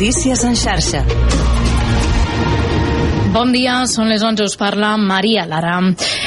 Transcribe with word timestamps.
Notícies 0.00 0.42
en 0.44 0.54
xarxa. 0.56 1.02
Bon 3.34 3.50
dia, 3.52 3.74
són 3.84 4.08
les 4.08 4.22
11, 4.24 4.46
us 4.48 4.54
parla 4.56 4.94
Maria 4.96 5.42
Lara. 5.44 5.74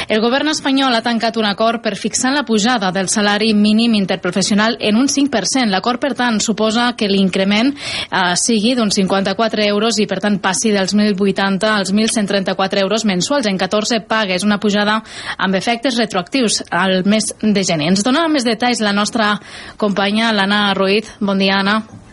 El 0.06 0.20
govern 0.22 0.52
espanyol 0.52 0.94
ha 0.94 1.00
tancat 1.02 1.34
un 1.42 1.48
acord 1.48 1.82
per 1.82 1.96
fixar 1.98 2.30
la 2.36 2.44
pujada 2.46 2.92
del 2.94 3.10
salari 3.10 3.48
mínim 3.50 3.96
interprofessional 3.98 4.76
en 4.78 4.94
un 4.94 5.10
5%. 5.10 5.66
L'acord, 5.74 5.98
per 5.98 6.12
tant, 6.14 6.38
suposa 6.38 6.92
que 6.94 7.08
l'increment 7.10 7.72
eh, 7.74 8.36
sigui 8.38 8.76
d'uns 8.78 8.94
54 8.94 9.66
euros 9.66 9.98
i, 9.98 10.06
per 10.06 10.20
tant, 10.22 10.38
passi 10.38 10.70
dels 10.70 10.94
1.080 10.94 11.72
als 11.72 11.90
1.134 11.90 12.84
euros 12.86 13.08
mensuals 13.10 13.50
en 13.50 13.58
14 13.58 14.04
pagues, 14.06 14.46
una 14.46 14.60
pujada 14.62 15.00
amb 15.34 15.58
efectes 15.58 15.98
retroactius 15.98 16.62
al 16.70 17.02
mes 17.10 17.32
de 17.42 17.66
gener. 17.66 17.90
Ens 17.90 18.06
dona 18.06 18.28
més 18.30 18.46
detalls 18.46 18.86
la 18.86 18.94
nostra 18.94 19.34
companya, 19.76 20.30
l'Anna 20.30 20.68
Ruiz. 20.78 21.10
Bon 21.18 21.42
dia, 21.42 21.58
Anna. 21.58 22.03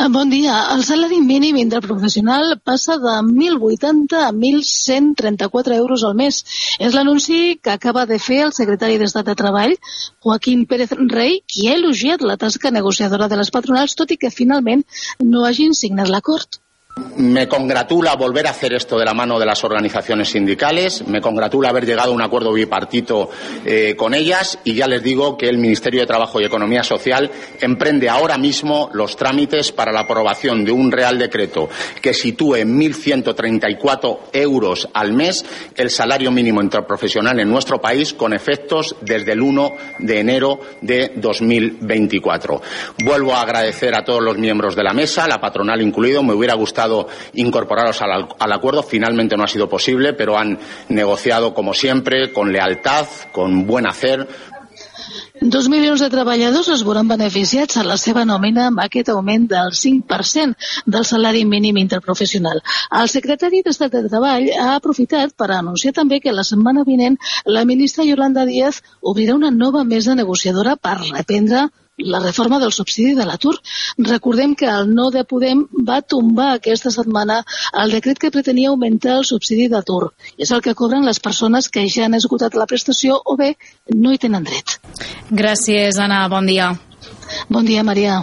Ah, 0.00 0.08
bon 0.08 0.30
dia. 0.30 0.56
El 0.74 0.82
salari 0.86 1.18
mínim 1.24 1.56
interprofessional 1.60 2.54
passa 2.64 2.96
de 3.02 3.14
1.080 3.26 4.20
a 4.20 4.30
1.134 4.32 5.76
euros 5.76 6.04
al 6.08 6.14
mes. 6.20 6.38
És 6.78 6.96
l'anunci 6.96 7.58
que 7.62 7.74
acaba 7.74 8.06
de 8.12 8.20
fer 8.28 8.40
el 8.46 8.54
secretari 8.56 8.98
d'Estat 9.02 9.28
de 9.32 9.36
Treball, 9.42 9.76
Joaquín 10.24 10.64
Pérez 10.70 10.94
Rey, 11.16 11.40
qui 11.46 11.68
ha 11.68 11.76
elogiat 11.80 12.24
la 12.32 12.38
tasca 12.46 12.74
negociadora 12.78 13.28
de 13.28 13.42
les 13.42 13.52
patronals, 13.58 13.98
tot 14.02 14.14
i 14.14 14.20
que 14.24 14.34
finalment 14.40 14.86
no 15.34 15.46
hagin 15.48 15.76
signat 15.84 16.12
l'acord. 16.12 16.62
Me 17.16 17.48
congratula 17.48 18.14
volver 18.16 18.46
a 18.46 18.50
hacer 18.50 18.72
esto 18.72 18.98
de 18.98 19.04
la 19.04 19.14
mano 19.14 19.38
de 19.38 19.44
las 19.44 19.62
organizaciones 19.62 20.30
sindicales, 20.30 21.06
me 21.06 21.20
congratula 21.20 21.68
haber 21.68 21.84
llegado 21.84 22.12
a 22.12 22.14
un 22.14 22.22
acuerdo 22.22 22.52
bipartito 22.52 23.28
eh, 23.64 23.94
con 23.96 24.14
ellas. 24.14 24.58
Y 24.64 24.74
ya 24.74 24.86
les 24.86 25.02
digo 25.02 25.36
que 25.36 25.48
el 25.48 25.58
Ministerio 25.58 26.00
de 26.00 26.06
Trabajo 26.06 26.40
y 26.40 26.44
Economía 26.44 26.82
Social 26.82 27.30
emprende 27.60 28.08
ahora 28.08 28.38
mismo 28.38 28.90
los 28.94 29.16
trámites 29.16 29.70
para 29.70 29.92
la 29.92 30.00
aprobación 30.00 30.64
de 30.64 30.72
un 30.72 30.90
Real 30.90 31.18
Decreto 31.18 31.68
que 32.00 32.14
sitúe 32.14 32.56
en 32.56 32.80
1.134 32.80 34.18
euros 34.32 34.88
al 34.94 35.12
mes 35.12 35.44
el 35.76 35.90
salario 35.90 36.30
mínimo 36.30 36.62
interprofesional 36.62 37.38
en 37.38 37.50
nuestro 37.50 37.80
país 37.80 38.14
con 38.14 38.32
efectos 38.32 38.96
desde 39.02 39.32
el 39.32 39.42
1 39.42 39.72
de 39.98 40.20
enero 40.20 40.60
de 40.80 41.12
2024. 41.16 42.62
Vuelvo 43.04 43.34
a 43.34 43.42
agradecer 43.42 43.94
a 43.94 44.04
todos 44.04 44.22
los 44.22 44.38
miembros 44.38 44.74
de 44.74 44.84
la 44.84 44.94
mesa, 44.94 45.28
la 45.28 45.40
patronal 45.40 45.82
incluido, 45.82 46.22
me 46.22 46.34
hubiera 46.34 46.54
gustado 46.54 46.79
incorporarlos 47.34 48.00
al, 48.02 48.28
al, 48.38 48.52
acuerdo. 48.52 48.82
Finalmente 48.82 49.36
no 49.36 49.44
ha 49.44 49.48
sido 49.48 49.68
posible, 49.68 50.12
pero 50.12 50.38
han 50.38 50.58
negociado, 50.88 51.54
como 51.54 51.74
siempre, 51.74 52.32
con 52.32 52.52
lealtad, 52.52 53.06
con 53.32 53.66
buen 53.66 53.86
hacer. 53.86 54.26
Dos 55.40 55.70
milions 55.72 56.02
de 56.04 56.10
treballadors 56.12 56.68
es 56.68 56.82
veuran 56.84 57.08
beneficiats 57.08 57.78
a 57.80 57.84
la 57.88 57.96
seva 58.00 58.26
nòmina 58.28 58.66
amb 58.68 58.82
aquest 58.82 59.08
augment 59.12 59.46
del 59.48 59.72
5% 59.78 60.90
del 60.94 61.06
salari 61.08 61.46
mínim 61.48 61.78
interprofessional. 61.80 62.60
El 63.00 63.08
secretari 63.08 63.62
d'Estat 63.64 63.96
de 63.96 64.02
Treball 64.12 64.50
ha 64.52 64.74
aprofitat 64.74 65.32
per 65.32 65.48
anunciar 65.56 65.94
també 65.96 66.20
que 66.20 66.36
la 66.36 66.44
setmana 66.44 66.84
vinent 66.84 67.16
la 67.56 67.64
ministra 67.64 68.04
Yolanda 68.04 68.44
Díaz 68.44 68.82
obrirà 69.00 69.38
una 69.40 69.50
nova 69.50 69.84
mesa 69.94 70.14
negociadora 70.14 70.76
per 70.76 70.98
reprendre 71.06 71.70
la 72.04 72.20
reforma 72.20 72.58
del 72.58 72.72
subsidi 72.72 73.14
de 73.14 73.26
l'atur. 73.26 73.54
Recordem 73.98 74.54
que 74.54 74.68
el 74.70 74.92
no 74.94 75.10
de 75.10 75.24
Podem 75.24 75.66
va 75.86 76.00
tombar 76.02 76.50
aquesta 76.54 76.90
setmana 76.94 77.42
el 77.82 77.94
decret 77.96 78.18
que 78.18 78.32
pretenia 78.34 78.70
augmentar 78.72 79.18
el 79.18 79.28
subsidi 79.28 79.68
d'atur. 79.68 80.12
És 80.38 80.50
el 80.50 80.64
que 80.64 80.74
cobren 80.74 81.06
les 81.06 81.20
persones 81.20 81.68
que 81.68 81.86
ja 81.88 82.06
han 82.06 82.18
esgotat 82.18 82.58
la 82.58 82.66
prestació 82.66 83.20
o 83.24 83.36
bé 83.36 83.54
no 83.94 84.12
hi 84.12 84.18
tenen 84.18 84.44
dret. 84.44 84.80
Gràcies, 85.30 85.98
Anna. 85.98 86.26
Bon 86.28 86.46
dia. 86.46 86.74
Bon 87.48 87.64
dia, 87.64 87.84
Maria. 87.86 88.20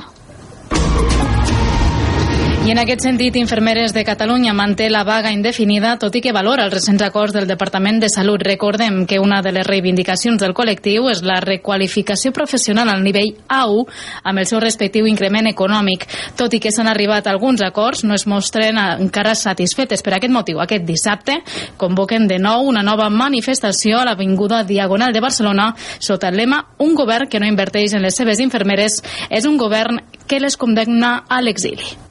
I 2.67 2.71
en 2.73 2.81
aquest 2.81 3.05
sentit, 3.05 3.37
Infermeres 3.39 3.93
de 3.95 4.01
Catalunya 4.03 4.51
manté 4.51 4.89
la 4.89 5.05
vaga 5.07 5.29
indefinida, 5.31 5.93
tot 5.95 6.17
i 6.17 6.19
que 6.19 6.33
valora 6.35 6.65
els 6.67 6.73
recents 6.73 6.99
acords 7.05 7.31
del 7.31 7.45
Departament 7.47 8.01
de 8.01 8.09
Salut. 8.11 8.41
Recordem 8.43 9.05
que 9.07 9.21
una 9.23 9.37
de 9.41 9.53
les 9.55 9.63
reivindicacions 9.63 10.41
del 10.41 10.51
col·lectiu 10.51 11.05
és 11.07 11.21
la 11.23 11.37
requalificació 11.39 12.33
professional 12.35 12.89
al 12.91 13.05
nivell 13.05 13.29
A1 13.47 13.85
amb 14.27 14.41
el 14.41 14.49
seu 14.49 14.59
respectiu 14.59 15.07
increment 15.07 15.47
econòmic. 15.47 16.03
Tot 16.35 16.57
i 16.57 16.59
que 16.59 16.73
s'han 16.75 16.89
arribat 16.91 17.29
alguns 17.31 17.63
acords, 17.63 18.01
no 18.03 18.17
es 18.17 18.27
mostren 18.27 18.75
encara 18.83 19.31
satisfetes. 19.39 20.03
Per 20.03 20.17
aquest 20.17 20.35
motiu, 20.35 20.59
aquest 20.59 20.83
dissabte 20.83 21.37
convoquen 21.79 22.27
de 22.27 22.35
nou 22.35 22.67
una 22.67 22.83
nova 22.83 23.07
manifestació 23.07 24.01
a 24.01 24.09
l'Avinguda 24.09 24.65
Diagonal 24.67 25.15
de 25.15 25.21
Barcelona 25.23 25.69
sota 25.79 26.27
el 26.27 26.35
lema 26.35 26.65
Un 26.83 26.99
govern 26.99 27.31
que 27.31 27.39
no 27.39 27.47
inverteix 27.47 27.95
en 27.95 28.03
les 28.03 28.19
seves 28.19 28.43
infermeres 28.43 28.99
és 29.29 29.47
un 29.47 29.55
govern 29.55 30.03
que 30.27 30.41
les 30.43 30.59
condemna 30.59 31.21
a 31.29 31.39
l'exili. 31.39 32.06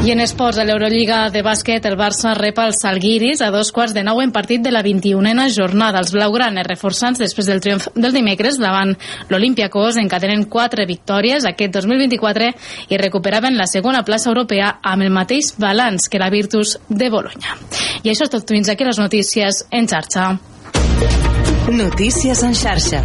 I 0.00 0.12
en 0.12 0.20
esports, 0.24 0.56
a 0.56 0.64
l'Eurolliga 0.64 1.26
de 1.28 1.42
bàsquet, 1.44 1.84
el 1.84 1.98
Barça 2.00 2.30
rep 2.32 2.56
els 2.62 2.78
Salguiris 2.80 3.42
a 3.44 3.50
dos 3.52 3.68
quarts 3.70 3.92
de 3.92 4.00
nou 4.00 4.22
en 4.22 4.30
partit 4.32 4.62
de 4.64 4.72
la 4.72 4.80
21a 4.80 5.44
jornada. 5.52 6.00
Els 6.00 6.14
blaugranes 6.14 6.64
reforçants 6.64 7.20
després 7.20 7.50
del 7.50 7.60
triomf 7.60 7.90
del 7.92 8.16
dimecres 8.16 8.56
davant 8.56 8.94
l'Olimpiakos 9.28 10.00
encadenen 10.00 10.46
quatre 10.48 10.86
victòries 10.88 11.44
aquest 11.44 11.76
2024 11.76 12.48
i 12.88 12.96
recuperaven 12.96 13.60
la 13.60 13.68
segona 13.68 14.00
plaça 14.02 14.32
europea 14.32 14.78
amb 14.80 15.04
el 15.04 15.12
mateix 15.12 15.52
balanç 15.60 16.08
que 16.08 16.18
la 16.18 16.30
Virtus 16.32 16.78
de 16.88 17.10
Bologna. 17.12 17.58
I 18.00 18.08
això 18.08 18.24
és 18.24 18.32
tot. 18.32 18.48
Fins 18.48 18.72
aquí 18.72 18.88
les 18.88 18.98
notícies 18.98 19.66
en 19.70 19.86
xarxa. 19.86 20.30
Notícies 21.68 22.42
en 22.42 22.56
xarxa. 22.56 23.04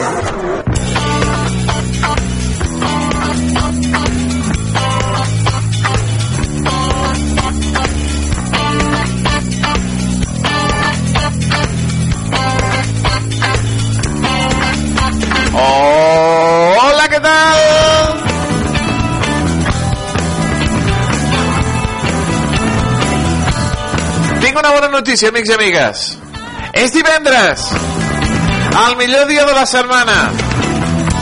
Notícia, 25.01 25.29
amics 25.29 25.49
i 25.49 25.53
amigues. 25.55 26.01
És 26.77 26.93
divendres, 26.93 27.63
el 28.85 28.95
millor 28.99 29.25
dia 29.27 29.45
de 29.47 29.53
la 29.57 29.65
setmana. 29.65 30.17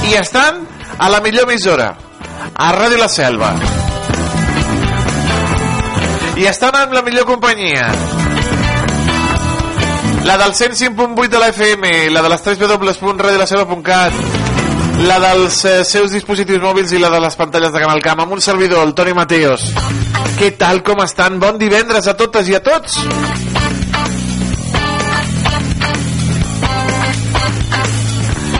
I 0.09 0.15
estan 0.19 0.65
a 0.99 1.07
la 1.09 1.21
millor 1.23 1.47
emissora, 1.47 1.93
a 2.55 2.69
Ràdio 2.75 2.99
La 2.99 3.07
Selva. 3.07 3.53
I 6.39 6.47
estan 6.49 6.75
amb 6.75 6.95
la 6.97 7.03
millor 7.07 7.25
companyia. 7.29 7.87
La 10.27 10.35
del 10.41 10.53
105.8 10.53 11.29
de 11.29 11.39
la 11.39 11.47
FM, 11.53 12.09
la 12.11 12.21
de 12.21 12.33
les 12.33 12.43
3 12.43 12.59
www.radiolaselva.cat, 12.59 14.19
la 15.07 15.19
dels 15.23 15.61
eh, 15.63 15.77
seus 15.87 16.11
dispositius 16.11 16.59
mòbils 16.61 16.91
i 16.91 16.99
la 16.99 17.13
de 17.13 17.23
les 17.23 17.39
pantalles 17.39 17.71
de 17.71 17.79
Canal 17.79 18.03
Camp, 18.03 18.25
amb 18.25 18.35
un 18.35 18.43
servidor, 18.43 18.83
el 18.83 18.93
Toni 18.93 19.15
Mateos. 19.15 19.71
Què 20.35 20.51
tal, 20.59 20.83
com 20.83 20.99
estan? 21.05 21.39
Bon 21.39 21.57
divendres 21.59 22.11
a 22.11 22.17
totes 22.19 22.51
i 22.51 22.59
a 22.59 22.63
tots! 22.63 22.99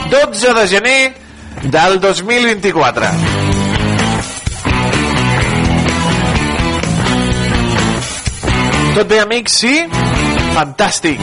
...12 0.10 0.54
de 0.54 0.68
gener 0.68 1.16
del 1.64 2.00
2024. 2.00 3.06
Tot 8.96 9.08
bé, 9.08 9.20
amics? 9.22 9.60
Sí? 9.62 9.76
Fantàstic. 10.56 11.22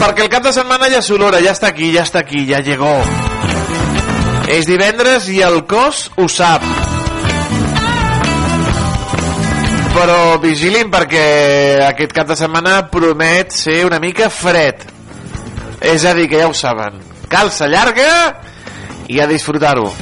Perquè 0.00 0.24
el 0.24 0.32
cap 0.32 0.42
de 0.44 0.52
setmana 0.52 0.88
ja 0.92 1.04
s'olora, 1.04 1.38
ja 1.44 1.54
està 1.56 1.70
aquí, 1.70 1.92
ja 1.94 2.02
està 2.08 2.24
aquí, 2.24 2.42
ja 2.50 2.64
llegó. 2.64 2.96
És 4.52 4.66
divendres 4.68 5.30
i 5.32 5.40
el 5.46 5.62
cos 5.70 6.10
ho 6.16 6.28
sap. 6.28 6.83
Però 9.94 10.38
vigilin 10.42 10.90
perquè 10.90 11.26
aquest 11.86 12.12
cap 12.16 12.28
de 12.30 12.36
setmana 12.38 12.80
promet 12.90 13.54
ser 13.54 13.84
una 13.86 14.02
mica 14.02 14.28
fred. 14.30 14.82
És 15.84 16.04
a 16.04 16.14
dir, 16.16 16.26
que 16.30 16.40
ja 16.42 16.50
ho 16.50 16.56
saben. 16.56 16.98
Calça 17.30 17.70
llarga 17.70 18.10
i 19.08 19.20
a 19.20 19.28
disfrutar-ho. 19.30 19.92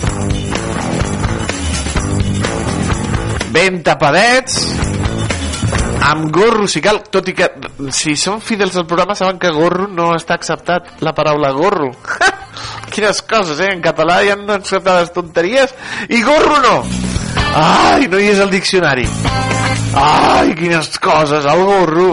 ben 3.53 3.83
tapadets, 3.85 4.55
amb 6.09 6.31
gorro, 6.33 6.67
si 6.67 6.81
cal, 6.81 7.03
tot 7.13 7.29
i 7.29 7.35
que 7.37 7.51
si 7.93 8.15
són 8.17 8.41
fidels 8.41 8.79
al 8.81 8.89
programa 8.89 9.17
saben 9.19 9.39
que 9.43 9.53
gorro 9.53 9.87
no 9.93 10.13
està 10.17 10.39
acceptat 10.41 11.05
la 11.05 11.13
paraula 11.13 11.53
gorro. 11.53 11.91
Quines 12.93 13.23
coses, 13.29 13.61
eh? 13.61 13.71
En 13.77 13.85
català 13.85 14.23
hi 14.23 14.33
han 14.33 14.49
acceptades 14.57 15.13
tonteries 15.13 15.77
i 16.09 16.25
gorro 16.25 16.61
no. 16.65 16.77
Ai, 17.53 18.09
no 18.09 18.21
hi 18.21 18.33
és 18.33 18.41
el 18.41 18.53
diccionari. 18.53 19.09
Ai, 19.95 20.55
quines 20.57 20.99
coses, 20.99 21.45
el 21.45 21.65
gorro. 21.69 22.13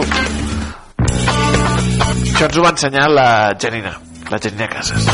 Això 1.00 2.48
ens 2.48 2.58
ho 2.58 2.64
va 2.64 2.74
ensenyar 2.74 3.08
la 3.12 3.28
Janina, 3.60 3.94
la 4.30 4.38
Janina 4.42 4.68
Casas. 4.68 5.08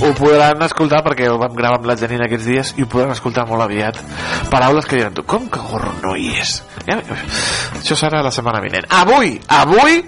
ho 0.00 0.14
podran 0.16 0.62
escoltar 0.64 1.02
perquè 1.04 1.26
ho 1.28 1.36
vam 1.38 1.52
gravar 1.54 1.76
amb 1.76 1.86
la 1.90 1.96
Janina 2.00 2.24
aquests 2.24 2.46
dies 2.48 2.70
i 2.80 2.84
ho 2.84 2.88
podran 2.88 3.12
escoltar 3.12 3.44
molt 3.48 3.62
aviat 3.66 3.98
paraules 4.48 4.86
que 4.88 4.96
diran 4.96 5.12
tu, 5.16 5.26
com 5.28 5.44
que 5.52 5.60
gorro 5.60 5.92
no 6.00 6.14
hi 6.16 6.30
és 6.40 6.54
ja, 6.86 6.96
això 7.76 7.98
serà 7.98 8.22
la 8.24 8.32
setmana 8.32 8.62
vinent 8.64 8.88
avui, 8.96 9.34
avui 9.60 10.00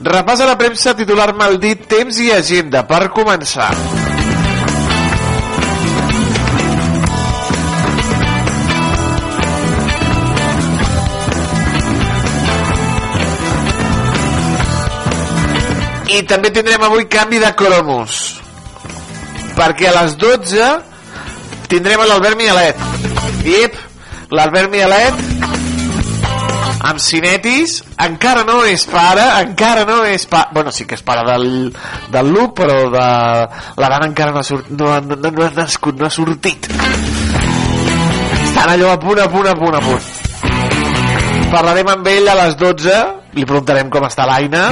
repassa 0.00 0.46
la 0.46 0.56
premsa 0.56 0.94
titular 0.96 1.32
maldit 1.34 1.86
temps 1.90 2.18
i 2.20 2.30
agenda 2.34 2.84
per 2.88 3.08
començar. 3.14 3.70
I 16.14 16.22
també 16.30 16.50
tindrem 16.54 16.82
avui 16.86 17.08
canvi 17.10 17.40
de 17.42 17.50
cromos 17.58 18.20
perquè 19.54 19.88
a 19.90 19.94
les 20.02 20.16
12 20.18 20.68
tindrem 21.70 22.02
l'Albert 22.04 22.38
Mialet. 22.38 22.78
Ip, 23.46 23.78
l'Albert 24.34 24.70
Mialet 24.70 25.53
amb 26.84 27.00
cinetis 27.00 27.78
encara 28.04 28.42
no 28.44 28.58
és 28.68 28.84
pare 28.90 29.24
encara 29.40 29.86
no 29.88 30.02
és 30.04 30.26
pare 30.28 30.52
bueno 30.52 30.72
sí 30.74 30.84
que 30.84 30.98
és 30.98 31.04
pare 31.06 31.24
del, 31.24 31.46
del 32.12 32.32
Luc 32.32 32.52
però 32.58 32.76
de 32.92 33.06
la 33.80 33.88
dona 33.88 34.08
encara 34.10 34.34
no 34.34 34.42
ha, 34.42 34.44
sort, 34.44 34.68
no, 34.68 34.92
no, 35.00 35.16
no 35.16 35.46
ha 35.46 35.50
nascut 35.56 35.96
no 35.98 36.06
ha 36.06 36.12
sortit. 36.12 36.68
Estan 38.44 38.70
allò 38.70 38.92
a 38.92 38.98
punt 39.00 39.20
a 39.20 39.28
punt 39.32 39.48
a 39.48 39.54
punt 39.58 39.78
a 39.78 39.82
punt. 39.84 40.04
Parlarem 41.54 41.88
amb 41.94 42.10
ell 42.12 42.28
a 42.28 42.36
les 42.42 42.58
12 42.60 42.98
li 43.34 43.46
preguntarem 43.48 43.88
com 43.90 44.04
està 44.06 44.26
l'Aina 44.28 44.66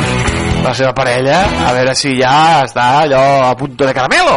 la 0.63 0.75
seva 0.79 0.93
parella 0.95 1.41
a 1.67 1.73
veure 1.75 1.95
si 1.99 2.15
ja 2.21 2.63
està 2.67 2.91
allò 3.07 3.25
a 3.49 3.55
punt 3.59 3.75
de 3.81 3.95
caramelo. 3.97 4.37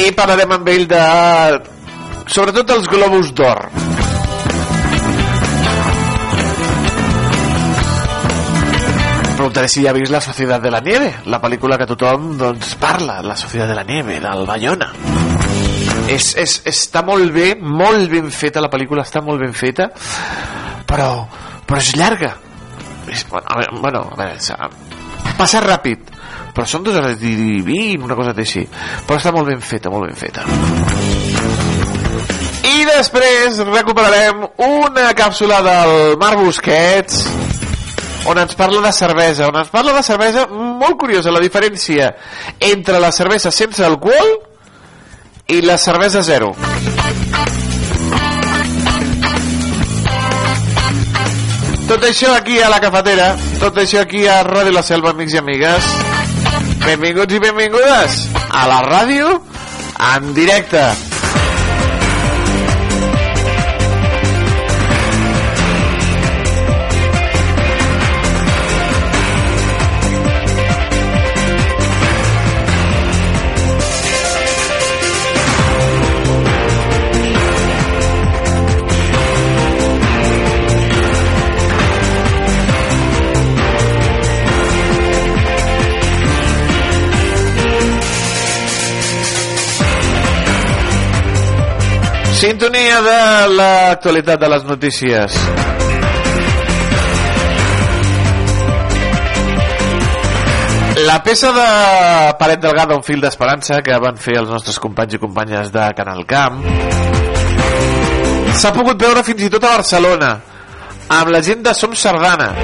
I 0.00 0.10
parlarem 0.16 0.58
amb 0.58 0.74
ell 0.74 0.84
de 0.90 1.06
sobretot 2.30 2.76
els 2.76 2.90
globus 2.90 3.32
d'or 3.36 3.89
preguntaré 9.40 9.68
si 9.72 9.80
ja 9.82 9.90
ha 9.90 9.96
vist 9.96 10.12
La 10.12 10.20
Societat 10.20 10.60
de 10.60 10.70
la 10.70 10.82
Nieve 10.84 11.08
la 11.32 11.38
pel·lícula 11.40 11.78
que 11.80 11.86
tothom 11.88 12.34
doncs, 12.36 12.74
parla 12.76 13.22
La 13.24 13.36
Societat 13.40 13.70
de 13.70 13.76
la 13.78 13.84
Nieve, 13.88 14.18
del 14.20 14.44
Bayona. 14.44 14.90
És, 16.12 16.34
és, 16.36 16.58
està 16.68 17.00
molt 17.06 17.32
bé 17.32 17.54
molt 17.56 18.10
ben 18.12 18.28
feta 18.34 18.60
la 18.60 18.68
pel·lícula 18.68 19.06
està 19.06 19.22
molt 19.24 19.40
ben 19.40 19.54
feta 19.56 19.88
però, 20.84 21.24
però 21.64 21.80
és 21.80 21.94
llarga. 21.96 22.34
És, 23.08 23.24
bueno, 23.30 23.46
a 23.48 23.56
veure, 23.62 23.80
bueno, 23.80 24.02
a 24.12 24.18
veure 24.18 25.36
passa 25.38 25.62
ràpid 25.64 26.12
però 26.52 26.66
són 26.68 26.84
dues 26.84 26.98
hores 27.00 27.22
i 27.24 27.62
vint, 27.64 28.02
una 28.04 28.18
cosa 28.18 28.34
així. 28.36 28.66
Però 29.06 29.16
està 29.16 29.32
molt 29.32 29.48
ben 29.48 29.62
feta, 29.64 29.88
molt 29.88 30.10
ben 30.10 30.18
feta. 30.18 30.44
I 32.66 32.84
després 32.90 33.62
recuperarem 33.70 34.44
una 34.66 35.14
càpsula 35.16 35.62
del 35.64 36.18
Mar 36.20 36.34
Busquets 36.42 37.24
on 38.26 38.38
ens 38.38 38.54
parla 38.54 38.80
de 38.84 38.92
cervesa 38.92 39.48
on 39.48 39.56
ens 39.62 39.70
parla 39.72 39.94
de 39.96 40.02
cervesa 40.02 40.46
molt 40.50 40.98
curiosa 41.00 41.32
la 41.32 41.40
diferència 41.40 42.12
entre 42.60 43.00
la 43.00 43.12
cervesa 43.12 43.50
sense 43.50 43.84
alcohol 43.84 44.36
i 45.50 45.60
la 45.62 45.78
cervesa 45.78 46.22
zero. 46.22 46.54
Tot 51.90 52.04
això 52.06 52.36
aquí 52.36 52.60
a 52.62 52.68
la 52.70 52.78
cafetera 52.78 53.32
tot 53.58 53.76
això 53.82 54.04
aquí 54.04 54.26
a 54.30 54.40
Ràdio 54.46 54.72
La 54.72 54.82
Selva 54.86 55.10
amics 55.10 55.34
i 55.34 55.40
amigues. 55.42 55.88
Benvinguts 56.86 57.34
i 57.34 57.40
benvingudes 57.42 58.20
a 58.48 58.66
la 58.70 58.80
ràdio 58.86 59.34
en 60.14 60.34
directe 60.34 61.09
Sintonia 92.40 93.00
de 93.04 93.16
l'actualitat 93.52 94.40
de 94.40 94.48
les 94.48 94.62
notícies. 94.64 95.34
La 101.04 101.18
peça 101.20 101.50
de 101.52 101.66
Paret 102.40 102.62
Delgada, 102.62 102.96
un 102.96 103.04
fil 103.04 103.20
d'esperança 103.20 103.82
que 103.84 103.98
van 104.00 104.16
fer 104.16 104.38
els 104.40 104.48
nostres 104.48 104.80
companys 104.80 105.18
i 105.18 105.20
companyes 105.20 105.68
de 105.74 105.84
Canal 105.98 106.24
Camp 106.32 106.64
s'ha 108.56 108.72
pogut 108.72 108.96
veure 109.04 109.20
fins 109.26 109.44
i 109.44 109.52
tot 109.52 109.68
a 109.68 109.74
Barcelona 109.76 110.30
amb 111.20 111.34
la 111.36 111.42
gent 111.44 111.60
de 111.68 111.76
Som 111.76 111.92
Sardana 111.92 112.54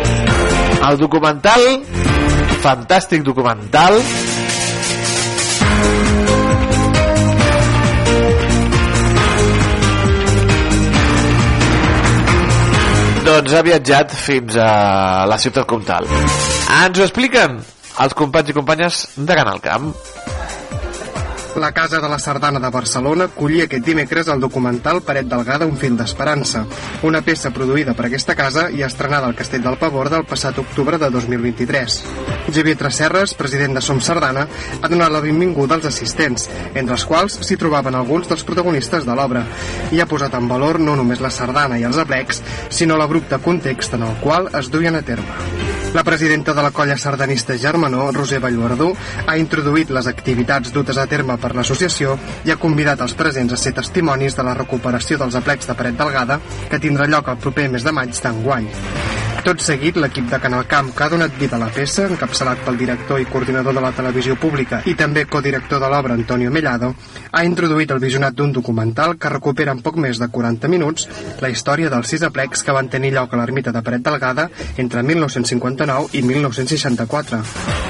el 0.88 0.96
documental 1.04 1.68
fantàstic 2.64 3.28
documental 3.28 4.00
doncs 13.26 13.54
ha 13.58 13.62
viatjat 13.66 14.12
fins 14.14 14.54
a 14.60 15.26
la 15.26 15.38
ciutat 15.42 15.66
comtal. 15.66 16.06
Ens 16.06 17.00
ho 17.00 17.06
expliquen 17.06 17.58
els 18.04 18.14
companys 18.14 18.52
i 18.52 18.54
companyes 18.54 19.02
de 19.16 19.38
Canal 19.40 19.58
Camp. 19.64 19.90
La 21.56 21.72
Casa 21.72 22.00
de 22.00 22.08
la 22.08 22.18
Sardana 22.18 22.60
de 22.60 22.68
Barcelona 22.68 23.26
collia 23.32 23.64
aquest 23.64 23.86
dimecres 23.86 24.28
el 24.28 24.42
documental 24.42 24.98
Paret 25.00 25.24
Delgada, 25.30 25.64
un 25.64 25.78
fil 25.80 25.94
d'esperança, 25.96 26.66
una 27.08 27.22
peça 27.24 27.48
produïda 27.48 27.94
per 27.96 28.04
aquesta 28.10 28.34
casa 28.36 28.66
i 28.68 28.82
estrenada 28.84 29.24
al 29.30 29.36
Castell 29.38 29.64
del 29.64 29.78
Pavor 29.80 30.10
del 30.12 30.26
passat 30.28 30.60
octubre 30.60 30.98
de 31.00 31.08
2023. 31.14 31.96
Javier 32.52 32.76
Tresserres, 32.76 33.32
president 33.40 33.72
de 33.78 33.80
Som 33.80 34.02
Sardana, 34.04 34.44
ha 34.82 34.90
donat 34.92 35.14
la 35.14 35.22
benvinguda 35.24 35.78
als 35.78 35.88
assistents, 35.88 36.44
entre 36.74 36.98
els 36.98 37.06
quals 37.08 37.38
s'hi 37.40 37.56
trobaven 37.56 37.96
alguns 37.96 38.28
dels 38.28 38.44
protagonistes 38.44 39.08
de 39.08 39.16
l'obra, 39.16 39.46
i 39.96 40.04
ha 40.04 40.10
posat 40.10 40.36
en 40.36 40.52
valor 40.52 40.76
no 40.78 40.98
només 41.00 41.24
la 41.24 41.32
sardana 41.32 41.80
i 41.80 41.88
els 41.88 41.96
aplecs, 42.04 42.44
sinó 42.68 43.00
l'abrupte 43.00 43.40
context 43.40 43.96
en 43.96 44.04
el 44.04 44.20
qual 44.20 44.52
es 44.52 44.68
duien 44.68 45.00
a 45.00 45.02
terme. 45.08 45.64
La 45.96 46.04
presidenta 46.04 46.52
de 46.52 46.62
la 46.62 46.72
colla 46.72 46.98
sardanista 46.98 47.56
Germanó, 47.56 48.10
Roser 48.12 48.36
Vallverdú, 48.42 48.90
ha 49.26 49.36
introduït 49.40 49.88
les 49.88 50.08
activitats 50.10 50.74
dutes 50.74 50.98
a 51.00 51.06
terme 51.08 51.38
per 51.40 51.45
l'associació 51.54 52.16
i 52.44 52.50
ha 52.50 52.60
convidat 52.62 53.04
els 53.04 53.14
presents 53.14 53.52
a 53.52 53.60
ser 53.60 53.74
testimonis 53.76 54.36
de 54.36 54.46
la 54.46 54.56
recuperació 54.58 55.20
dels 55.20 55.38
aplecs 55.38 55.68
de 55.68 55.78
paret 55.78 55.98
delgada 55.98 56.40
que 56.70 56.82
tindrà 56.82 57.06
lloc 57.06 57.28
el 57.28 57.42
proper 57.42 57.68
mes 57.70 57.84
de 57.86 57.92
maig 57.92 58.22
d'enguany. 58.22 58.70
Tot 59.46 59.60
seguit, 59.62 59.94
l'equip 60.02 60.24
de 60.26 60.38
Canal 60.42 60.64
Camp 60.66 60.88
que 60.90 61.04
ha 61.04 61.10
donat 61.12 61.34
vida 61.38 61.54
a 61.54 61.60
la 61.60 61.68
peça, 61.70 62.08
encapçalat 62.10 62.64
pel 62.66 62.78
director 62.80 63.20
i 63.22 63.26
coordinador 63.30 63.76
de 63.76 63.82
la 63.84 63.92
televisió 63.94 64.34
pública 64.42 64.80
i 64.90 64.96
també 64.98 65.22
codirector 65.30 65.78
de 65.82 65.90
l'obra 65.92 66.16
Antonio 66.18 66.50
Mellado, 66.50 66.88
ha 67.30 67.44
introduït 67.46 67.92
el 67.94 68.00
visionat 68.02 68.34
d'un 68.34 68.50
documental 68.56 69.14
que 69.20 69.30
recupera 69.30 69.70
en 69.76 69.82
poc 69.84 70.00
més 70.02 70.18
de 70.18 70.26
40 70.34 70.70
minuts 70.72 71.06
la 71.44 71.50
història 71.52 71.92
dels 71.92 72.10
sis 72.10 72.24
aplecs 72.26 72.64
que 72.66 72.74
van 72.74 72.88
tenir 72.90 73.12
lloc 73.14 73.34
a 73.34 73.38
l'ermita 73.38 73.70
de 73.70 73.82
Paret 73.86 74.02
Delgada 74.08 74.48
entre 74.82 75.04
1959 75.06 76.08
i 76.18 76.22
1964. 76.26 77.42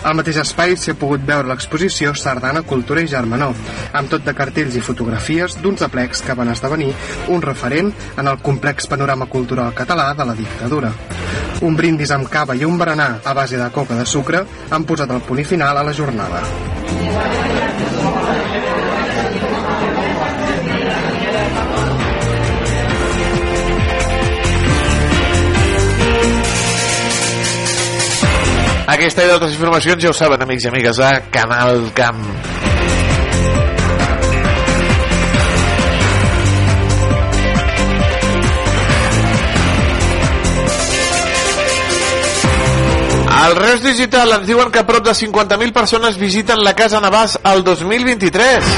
Al 0.03 0.19
mateix 0.19 0.43
espai 0.43 0.77
s'hi 0.77 0.93
ha 0.93 0.99
pogut 0.99 1.25
veure 1.25 1.49
l'exposició 1.49 2.13
Sardana, 2.15 2.67
Cultura 2.69 3.01
i 3.01 3.09
Germanor, 3.09 3.46
amb 3.51 4.11
tot 4.13 4.25
de 4.27 4.35
cartells 4.37 4.77
i 4.79 4.85
fotografies 4.85 5.59
d'uns 5.63 5.85
aplecs 5.87 6.23
que 6.27 6.37
van 6.39 6.53
esdevenir 6.53 6.93
un 7.33 7.43
referent 7.43 7.93
en 8.17 8.27
el 8.27 8.41
complex 8.43 8.89
panorama 8.91 9.27
cultural 9.27 9.75
català 9.75 10.13
de 10.15 10.29
la 10.29 10.37
dictadura. 10.39 10.93
Un 11.67 11.77
brindis 11.77 12.13
amb 12.13 12.29
cava 12.29 12.57
i 12.57 12.65
un 12.65 12.79
berenar 12.79 13.21
a 13.25 13.33
base 13.35 13.57
de 13.57 13.71
coca 13.73 13.97
de 13.97 14.07
sucre 14.07 14.45
han 14.71 14.85
posat 14.85 15.11
el 15.11 15.25
punt 15.25 15.45
final 15.45 15.77
a 15.77 15.85
la 15.85 15.93
jornada. 15.97 16.43
Aquesta 28.87 29.25
i 29.25 29.29
d'altres 29.29 29.57
informacions 29.57 30.01
ja 30.01 30.13
ho 30.13 30.17
saben, 30.17 30.41
amics 30.47 30.65
i 30.65 30.71
amigues, 30.71 31.01
a 31.03 31.11
Canal 31.35 31.91
Camp. 31.99 32.23
Al 43.47 43.55
Reus 43.55 43.79
Digital 43.79 44.33
ens 44.35 44.49
diuen 44.49 44.73
que 44.75 44.83
prop 44.83 45.05
de 45.07 45.13
50.000 45.15 45.71
persones 45.71 46.17
visiten 46.19 46.65
la 46.67 46.73
Casa 46.75 46.99
Navàs 46.99 47.37
al 47.47 47.63
2023. 47.63 48.73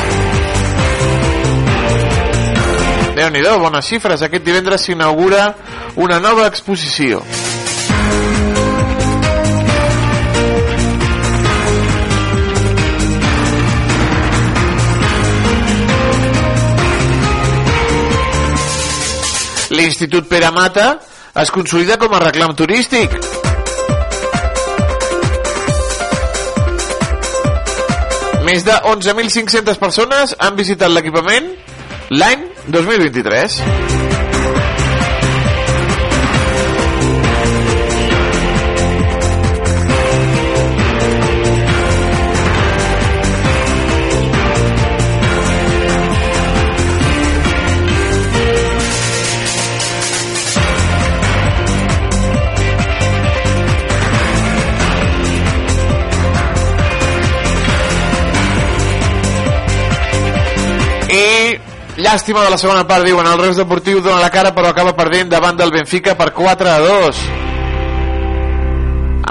Déu-n'hi-do, 3.17 3.55
bones 3.65 3.89
xifres. 3.89 4.27
Aquest 4.29 4.45
divendres 4.45 4.85
s'inaugura 4.85 5.55
una 5.97 6.21
nova 6.21 6.45
exposició. 6.53 7.25
l'Institut 19.79 20.29
Pere 20.29 20.51
Mata 20.51 20.99
es 21.39 21.51
consolida 21.55 21.97
com 21.97 22.13
a 22.13 22.25
reclam 22.29 22.57
turístic. 22.57 23.15
Més 28.49 28.63
de 28.65 28.73
11.500 28.89 29.77
persones 29.77 30.33
han 30.41 30.57
visitat 30.57 30.89
l'equipament 30.95 31.51
l'any 32.17 32.49
2023. 32.73 34.08
Llàstima 62.19 62.43
de 62.43 62.51
la 62.51 62.59
segona 62.59 62.83
part, 62.83 63.05
diuen, 63.07 63.27
el 63.31 63.39
Reus 63.39 63.61
Deportiu 63.61 64.01
dona 64.03 64.19
la 64.19 64.31
cara 64.35 64.51
però 64.51 64.73
acaba 64.73 64.91
perdent 64.99 65.31
davant 65.31 65.55
del 65.55 65.71
Benfica 65.71 66.17
per 66.19 66.33
4 66.35 66.67
a 66.67 66.81
2 66.83 67.21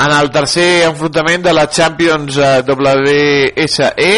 en 0.06 0.16
el 0.22 0.32
tercer 0.32 0.88
enfrontament 0.88 1.44
de 1.50 1.54
la 1.58 1.68
Champions 1.68 2.40
eh, 2.40 2.64
WSE 2.64 4.12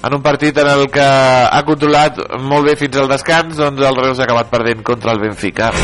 en 0.00 0.16
un 0.16 0.22
partit 0.24 0.56
en 0.64 0.72
el 0.78 0.88
que 0.88 1.04
ha 1.04 1.64
controlat 1.68 2.24
molt 2.40 2.70
bé 2.70 2.80
fins 2.80 2.96
al 2.96 3.12
descans 3.12 3.60
doncs 3.60 3.84
el 3.84 4.00
Reus 4.00 4.16
ha 4.22 4.24
acabat 4.24 4.48
perdent 4.48 4.80
contra 4.86 5.12
el 5.12 5.20
Benfica 5.20 5.74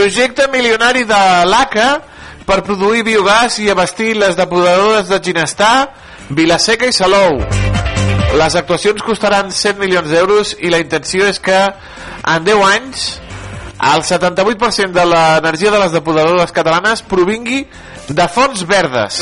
projecte 0.00 0.46
milionari 0.48 1.02
de 1.04 1.18
l'ACA 1.44 1.88
per 2.48 2.62
produir 2.64 3.02
biogàs 3.04 3.58
i 3.60 3.66
abastir 3.68 4.14
les 4.16 4.32
depuradores 4.38 5.10
de 5.10 5.18
Ginestar, 5.20 5.90
Vilaseca 6.32 6.88
i 6.88 6.94
Salou. 6.96 7.36
Les 8.40 8.56
actuacions 8.56 9.04
costaran 9.04 9.52
100 9.52 9.76
milions 9.82 10.08
d'euros 10.08 10.54
i 10.56 10.72
la 10.72 10.80
intenció 10.80 11.28
és 11.28 11.36
que 11.44 11.58
en 11.60 12.48
10 12.48 12.64
anys 12.70 13.04
el 13.92 14.06
78% 14.08 14.96
de 14.96 15.04
l'energia 15.12 15.74
de 15.74 15.84
les 15.84 15.92
depuradores 15.92 16.56
catalanes 16.56 17.04
provingui 17.04 17.66
de 18.08 18.28
fonts 18.32 18.64
verdes. 18.64 19.20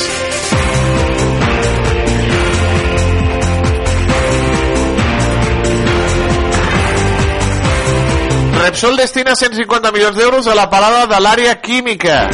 Repsol 8.59 8.97
destina 8.99 9.35
150 9.39 9.91
milions 9.95 10.17
d'euros 10.19 10.47
a 10.51 10.55
la 10.55 10.67
parada 10.69 11.05
de 11.07 11.19
l'àrea 11.23 11.53
química. 11.63 12.25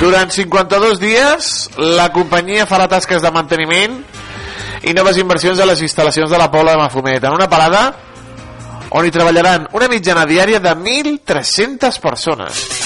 Durant 0.00 0.32
52 0.32 1.00
dies, 1.00 1.50
la 1.76 2.08
companyia 2.12 2.64
farà 2.68 2.88
tasques 2.88 3.20
de 3.20 3.32
manteniment 3.32 4.00
i 4.80 4.96
noves 4.96 5.20
inversions 5.20 5.60
a 5.60 5.68
les 5.68 5.84
instal·lacions 5.84 6.32
de 6.32 6.40
la 6.40 6.48
Pobla 6.52 6.72
de 6.72 6.82
Mafumet, 6.86 7.24
en 7.24 7.36
una 7.36 7.50
parada 7.52 7.84
on 8.96 9.04
hi 9.04 9.12
treballaran 9.12 9.68
una 9.76 9.92
mitjana 9.92 10.24
diària 10.24 10.60
de 10.62 10.72
1.300 10.72 12.00
persones. 12.00 12.85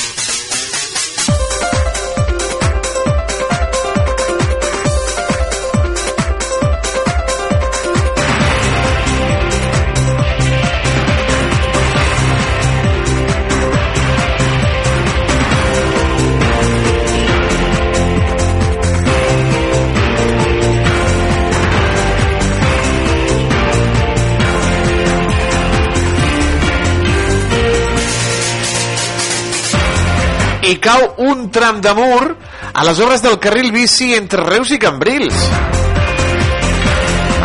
I 30.71 30.77
cau 30.79 31.17
un 31.27 31.49
tram 31.51 31.81
de 31.83 31.93
mur 31.99 32.37
a 32.73 32.85
les 32.87 32.99
obres 33.03 33.23
del 33.25 33.39
carril 33.43 33.73
bici 33.75 34.13
entre 34.15 34.45
Reus 34.47 34.71
i 34.71 34.79
Cambrils. 34.79 35.39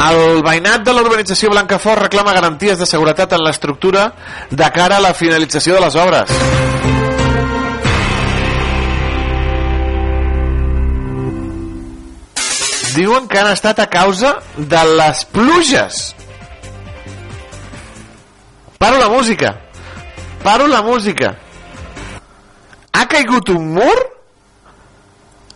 El 0.06 0.44
veïnat 0.46 0.84
de 0.86 0.94
l'urbanització 0.94 1.50
Blancafort 1.50 2.04
reclama 2.06 2.36
garanties 2.36 2.78
de 2.78 2.86
seguretat 2.86 3.34
en 3.34 3.42
l'estructura 3.42 4.12
de 4.52 4.68
cara 4.76 5.00
a 5.00 5.02
la 5.02 5.16
finalització 5.18 5.74
de 5.78 5.82
les 5.82 5.98
obres. 5.98 6.34
Diuen 12.96 13.26
que 13.28 13.40
han 13.40 13.50
estat 13.52 13.82
a 13.82 13.88
causa 13.90 14.36
de 14.56 14.84
les 15.00 15.24
pluges. 15.34 16.04
Paro 18.78 19.02
la 19.02 19.10
música. 19.10 19.56
Paro 20.44 20.68
la 20.68 20.84
música 20.86 21.34
ha 22.96 23.06
caigut 23.12 23.50
un 23.52 23.74
mur 23.76 23.96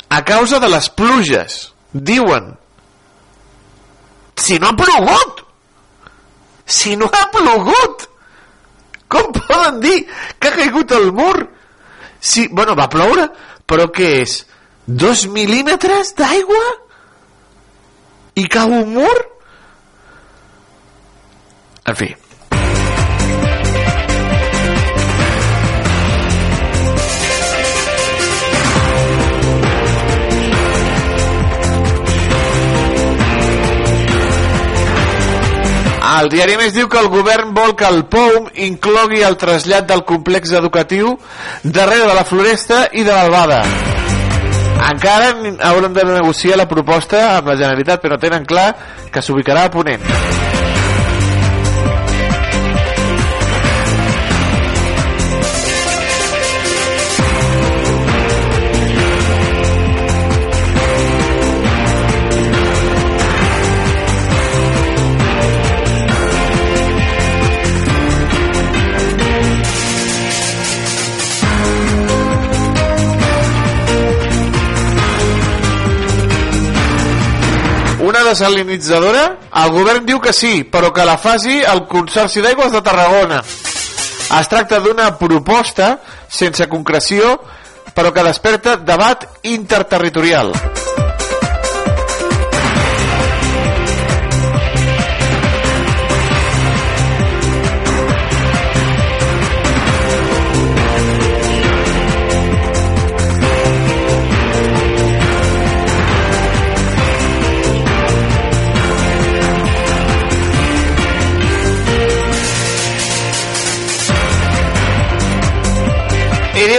a 0.09 0.23
causa 0.25 0.59
de 0.59 0.69
les 0.69 0.89
pluges. 0.89 1.59
Diuen. 1.93 2.51
Si 4.35 4.59
no 4.59 4.69
ha 4.69 4.75
plogut! 4.75 5.43
Si 6.65 6.95
no 6.99 7.09
ha 7.09 7.25
plogut! 7.33 8.05
Com 9.09 9.31
poden 9.33 9.79
dir 9.81 9.97
que 10.39 10.51
ha 10.51 10.57
caigut 10.57 10.91
el 10.97 11.11
mur? 11.15 11.47
Si, 12.19 12.47
bueno, 12.51 12.75
va 12.77 12.89
ploure, 12.91 13.29
però 13.65 13.87
què 13.95 14.11
és? 14.21 14.43
Dos 14.85 15.25
mil·límetres 15.33 16.13
d'aigua? 16.17 16.63
I 18.37 18.45
cau 18.51 18.73
un 18.81 18.93
mur? 18.99 19.15
En 21.89 21.97
fi, 21.97 22.11
El 36.09 36.29
diari 36.31 36.55
més 36.57 36.73
diu 36.73 36.87
que 36.89 36.97
el 36.97 37.09
govern 37.13 37.51
vol 37.53 37.75
que 37.77 37.85
el 37.85 37.99
POUM 38.09 38.47
inclogui 38.65 39.21
el 39.25 39.37
trasllat 39.37 39.85
del 39.91 40.01
complex 40.09 40.55
educatiu 40.57 41.11
darrere 41.63 42.07
de 42.09 42.15
la 42.17 42.25
Floresta 42.25 42.87
i 42.97 43.03
de 43.05 43.13
l'Albada. 43.13 43.61
Encara 44.89 45.35
hauran 45.69 45.93
de 45.93 46.07
negociar 46.09 46.57
la 46.57 46.69
proposta 46.71 47.35
amb 47.35 47.51
la 47.51 47.59
Generalitat, 47.59 48.01
però 48.01 48.17
tenen 48.17 48.47
clar 48.49 48.71
que 49.13 49.21
s'ubicarà 49.21 49.67
a 49.67 49.73
Ponent. 49.75 50.58
Desalinitzadora? 78.29 79.25
El 79.63 79.71
govern 79.75 80.05
diu 80.07 80.21
que 80.23 80.33
sí, 80.33 80.63
però 80.63 80.93
que 80.95 81.05
la 81.05 81.17
faci 81.21 81.59
el 81.61 81.85
Consorci 81.89 82.43
d'Aigües 82.45 82.73
de 82.73 82.83
Tarragona. 82.85 83.43
Es 84.39 84.49
tracta 84.51 84.79
d'una 84.79 85.11
proposta 85.17 85.95
sense 86.29 86.69
concreció, 86.69 87.39
però 87.95 88.13
que 88.13 88.23
desperta 88.23 88.77
debat 88.77 89.25
interterritorial. 89.43 90.53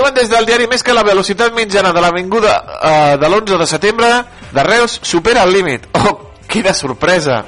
Diuen 0.00 0.14
des 0.16 0.30
del 0.32 0.46
diari 0.48 0.64
més 0.64 0.80
que 0.80 0.94
la 0.96 1.02
velocitat 1.04 1.52
mitjana 1.52 1.90
de 1.92 2.00
l'avinguda 2.00 2.52
eh, 2.56 3.16
de 3.20 3.28
l'11 3.28 3.58
de 3.60 3.66
setembre 3.68 4.08
de 4.48 4.62
Reus 4.64 4.94
supera 5.04 5.42
el 5.44 5.52
límit. 5.52 5.90
Oh, 5.92 6.14
quina 6.48 6.72
sorpresa! 6.72 7.42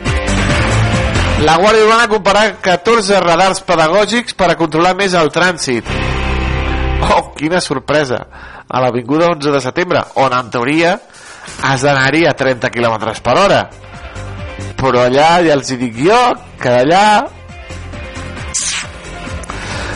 La 1.47 1.54
Guàrdia 1.56 1.87
Urbana 1.87 2.11
comparà 2.12 2.42
14 2.61 3.23
radars 3.25 3.64
pedagògics 3.64 4.37
per 4.37 4.50
a 4.52 4.59
controlar 4.61 4.92
més 4.99 5.16
el 5.16 5.32
trànsit. 5.32 5.88
Oh, 7.09 7.32
quina 7.38 7.62
sorpresa! 7.64 8.21
A 8.68 8.85
l'avinguda 8.85 9.32
11 9.32 9.56
de 9.56 9.64
setembre, 9.71 10.04
on 10.21 10.37
en 10.37 10.52
teoria 10.52 10.99
has 11.64 11.88
d'anar-hi 11.88 12.26
a 12.28 12.37
30 12.37 12.68
km 12.68 13.14
per 13.25 13.38
hora. 13.47 13.62
Però 14.76 15.06
allà 15.09 15.38
ja 15.40 15.56
els 15.56 15.73
hi 15.73 15.80
dic 15.87 16.02
jo 16.04 16.21
que 16.61 16.80
allà 16.85 17.06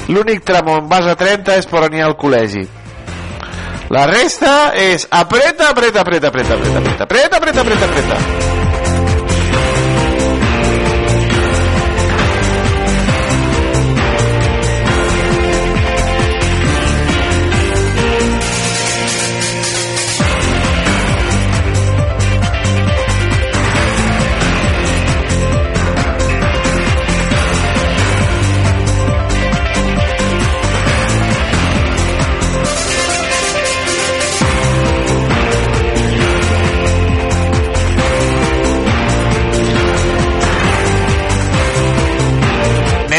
L'únic 0.08 0.44
tram 0.46 0.68
on 0.70 0.90
vas 0.90 1.06
a 1.06 1.16
30 1.18 1.56
és 1.60 1.70
per 1.70 1.86
on 1.86 1.94
hi 1.94 2.02
ha 2.02 2.10
el 2.10 2.18
col·legi. 2.20 2.66
La 3.94 4.06
resta 4.10 4.72
és 4.74 5.06
apreta, 5.10 5.70
apreta, 5.70 6.02
apreta, 6.02 6.28
apreta, 6.28 6.58
apreta, 6.58 6.78
apreta, 6.82 7.06
apreta, 7.06 7.36
apreta, 7.36 7.60
apreta, 7.60 7.90
apreta. 7.90 8.55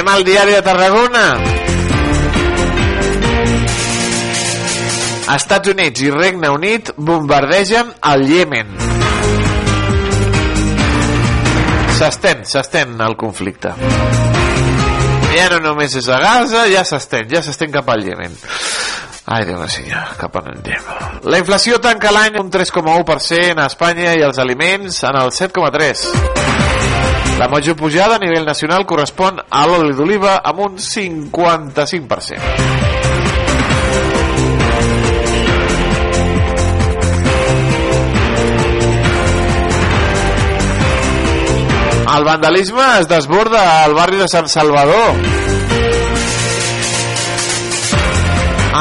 Anem 0.08 0.20
al 0.20 0.24
diari 0.24 0.54
de 0.56 0.62
Tarragona. 0.64 1.22
Estats 5.34 5.72
Units 5.74 6.04
i 6.06 6.12
Regne 6.14 6.48
Unit 6.54 6.94
bombardegen 6.96 7.90
el 8.14 8.24
Yemen. 8.30 8.70
S'estén, 11.98 12.46
s'estén 12.48 12.96
el 13.04 13.18
conflicte. 13.20 13.74
Ja 15.34 15.50
no 15.52 15.60
només 15.66 15.98
és 16.00 16.08
a 16.08 16.22
Gaza, 16.24 16.64
ja 16.72 16.86
s'estén, 16.88 17.28
ja 17.28 17.44
s'estén 17.44 17.76
cap 17.76 17.92
al 17.92 18.08
Yemen. 18.08 18.40
Ai, 19.28 19.44
Déu 19.44 19.60
meu 19.60 19.68
senyor, 19.68 20.16
cap 20.22 20.40
on 20.40 20.48
anem. 20.54 20.88
La 21.28 21.44
inflació 21.44 21.82
tanca 21.84 22.16
l'any 22.16 22.40
un 22.40 22.48
3,1% 22.48 23.60
a 23.60 23.68
Espanya 23.68 24.16
i 24.16 24.24
els 24.24 24.40
aliments 24.40 25.04
en 25.04 25.20
el 25.20 25.36
7,3%. 25.36 26.67
La 27.38 27.48
major 27.48 27.76
pujada 27.76 28.16
a 28.16 28.20
nivell 28.20 28.46
nacional 28.46 28.86
correspon 28.90 29.38
a 29.38 29.66
l'oli 29.70 29.94
d'oliva 29.94 30.40
amb 30.42 30.60
un 30.66 30.78
55%. 30.82 32.42
El 42.18 42.24
vandalisme 42.26 42.82
es 43.00 43.08
desborda 43.08 43.84
al 43.84 43.94
barri 43.94 44.18
de 44.18 44.28
Sant 44.32 44.48
Salvador. 44.50 45.14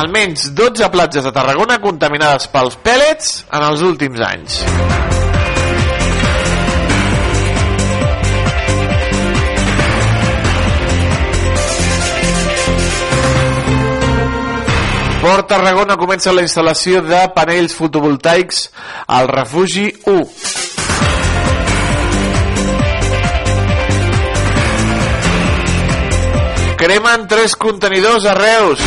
Almenys 0.00 0.54
12 0.56 0.88
platges 0.94 1.28
de 1.28 1.32
Tarragona 1.36 1.76
contaminades 1.84 2.48
pels 2.48 2.80
pèl·lets 2.80 3.42
en 3.50 3.68
els 3.68 3.84
últims 3.84 4.24
anys. 4.24 5.15
Port 15.26 15.48
Tarragona 15.50 15.96
comença 15.98 16.30
la 16.30 16.44
instal·lació 16.46 17.00
de 17.02 17.18
panells 17.34 17.72
fotovoltaics 17.74 18.60
al 19.10 19.26
refugi 19.26 19.88
1. 20.06 20.20
Cremen 26.78 27.26
tres 27.26 27.56
contenidors 27.58 28.28
a 28.30 28.36
Reus. 28.38 28.84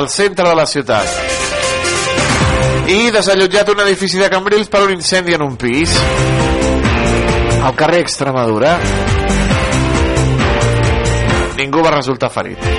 Al 0.00 0.10
centre 0.10 0.48
de 0.48 0.56
la 0.58 0.66
ciutat. 0.66 1.06
I 2.90 3.14
desallotjat 3.14 3.70
un 3.70 3.86
edifici 3.86 4.18
de 4.18 4.32
Cambrils 4.34 4.66
per 4.66 4.82
un 4.88 4.96
incendi 4.98 5.38
en 5.38 5.46
un 5.46 5.54
pis. 5.54 5.94
Al 7.62 7.78
carrer 7.78 8.02
Extremadura 8.02 8.80
ningú 11.62 11.84
va 11.86 11.94
resultar 11.94 12.32
ferit. 12.34 12.70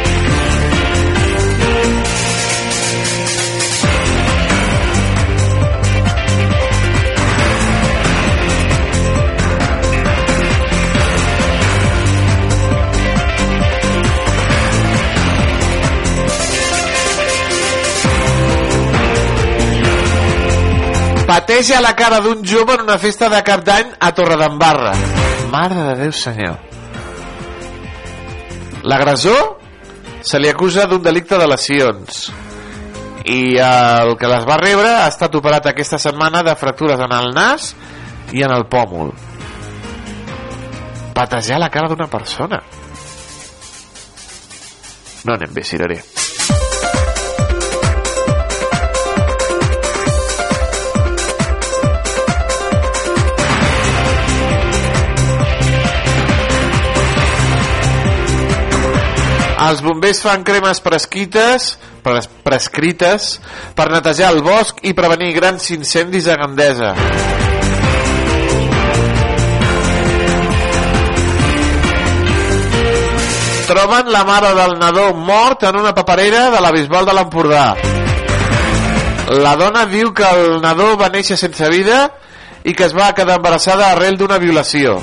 pateix 21.33 21.71
a 21.73 21.79
la 21.81 21.95
cara 21.97 22.19
d'un 22.21 22.43
jove 22.45 22.75
en 22.75 22.83
una 22.83 22.99
festa 23.01 23.29
de 23.31 23.39
cap 23.47 23.63
d'any 23.65 23.95
a 23.99 24.11
Torredembarra. 24.13 24.93
Mare 25.49 25.81
de 25.89 25.97
Déu 26.03 26.13
senyor. 26.13 26.72
L'agressor 28.83 29.59
se 30.23 30.39
li 30.39 30.49
acusa 30.51 30.87
d'un 30.87 31.03
delicte 31.03 31.37
de 31.39 31.47
lesions 31.47 32.25
i 33.23 33.55
el 33.63 34.15
que 34.19 34.27
les 34.27 34.47
va 34.47 34.59
rebre 34.59 34.89
ha 34.91 35.07
estat 35.07 35.35
operat 35.39 35.69
aquesta 35.71 35.99
setmana 35.99 36.43
de 36.43 36.55
fractures 36.59 36.99
en 36.99 37.15
el 37.15 37.31
nas 37.35 37.71
i 38.35 38.43
en 38.43 38.51
el 38.51 38.67
pòmul. 38.67 39.13
Patejar 41.15 41.61
la 41.61 41.69
cara 41.71 41.87
d'una 41.91 42.09
persona. 42.11 42.59
No 45.23 45.37
anem 45.37 45.53
bé, 45.55 45.63
Cireré. 45.63 46.01
Els 59.63 59.79
bombers 59.79 60.19
fan 60.19 60.41
cremes 60.43 60.81
prescrites, 60.83 61.67
pres, 62.03 62.27
prescrites 62.43 63.27
per 63.77 63.85
netejar 63.93 64.33
el 64.33 64.41
bosc 64.43 64.81
i 64.83 64.91
prevenir 64.97 65.31
grans 65.37 65.69
incendis 65.71 66.27
a 66.27 66.35
Gandesa. 66.41 66.89
Troben 73.69 74.11
la 74.11 74.25
mare 74.27 74.51
del 74.57 74.75
nadó 74.81 75.13
mort 75.15 75.63
en 75.63 75.79
una 75.79 75.93
paperera 75.95 76.49
de 76.51 76.59
la 76.61 76.71
Bisbal 76.75 77.07
de 77.07 77.15
l'Empordà. 77.15 77.67
La 79.39 79.55
dona 79.55 79.85
diu 79.87 80.11
que 80.11 80.27
el 80.27 80.59
nadó 80.61 80.97
va 80.99 81.07
néixer 81.13 81.39
sense 81.39 81.71
vida 81.71 82.03
i 82.67 82.75
que 82.75 82.89
es 82.89 82.93
va 82.97 83.13
quedar 83.15 83.39
embarassada 83.39 83.93
arrel 83.93 84.19
d'una 84.19 84.41
violació. 84.43 84.99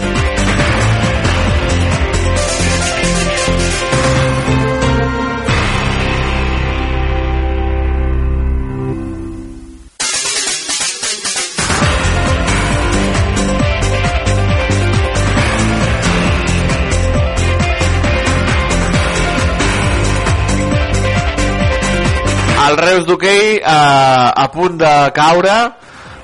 El 22.70 22.76
Reus 22.78 23.06
d'hoquei 23.06 23.58
a, 23.66 24.30
a 24.30 24.46
punt 24.52 24.76
de 24.78 24.92
caure 25.16 25.56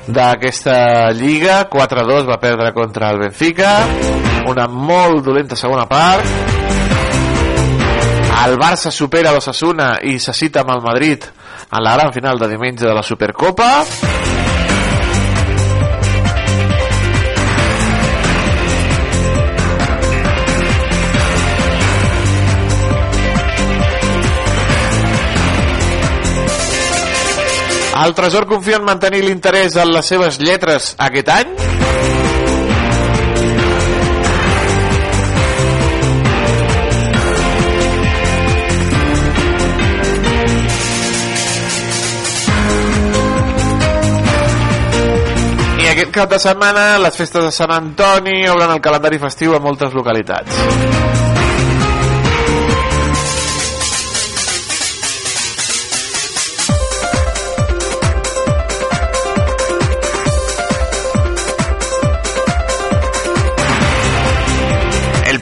d'aquesta 0.06 1.10
lliga. 1.16 1.64
4-2 1.70 2.28
va 2.28 2.38
perdre 2.42 2.72
contra 2.76 3.10
el 3.10 3.18
Benfica. 3.24 3.72
Una 4.46 4.68
molt 4.70 5.24
dolenta 5.26 5.58
segona 5.58 5.88
part. 5.90 6.26
El 8.46 8.54
Barça 8.62 8.92
supera 8.94 9.34
l'Ossassuna 9.34 9.96
i 10.06 10.20
se 10.22 10.34
cita 10.36 10.62
amb 10.62 10.76
el 10.76 10.84
Madrid 10.84 11.26
en 11.66 11.82
la 11.82 11.96
gran 11.96 12.12
final 12.14 12.38
de 12.38 12.52
diumenge 12.52 12.86
de 12.86 12.94
la 12.94 13.02
Supercopa 13.02 13.70
El 28.04 28.12
Tresor 28.14 28.44
confia 28.44 28.76
en 28.76 28.84
mantenir 28.84 29.22
l'interès 29.24 29.76
en 29.80 29.88
les 29.94 30.08
seves 30.10 30.36
lletres 30.42 30.90
aquest 31.00 31.30
any? 31.32 31.54
I 45.80 45.88
aquest 45.94 46.12
cap 46.12 46.28
de 46.34 46.42
setmana 46.42 46.98
les 47.00 47.16
festes 47.16 47.48
de 47.48 47.54
Sant 47.54 47.72
Antoni 47.72 48.42
obren 48.52 48.76
el 48.76 48.84
calendari 48.84 49.22
festiu 49.24 49.56
a 49.56 49.62
moltes 49.70 49.96
localitats. 49.96 51.35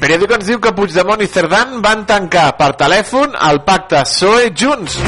El 0.04 0.10
periòdico 0.10 0.36
ens 0.36 0.48
diu 0.50 0.58
que 0.60 0.70
Puigdemont 0.76 1.22
i 1.24 1.26
Cerdán 1.32 1.78
van 1.80 2.02
tancar 2.04 2.58
per 2.58 2.74
telèfon 2.76 3.32
el 3.46 3.62
pacte 3.64 4.02
PSOE 4.04 4.50
Junts. 4.52 4.98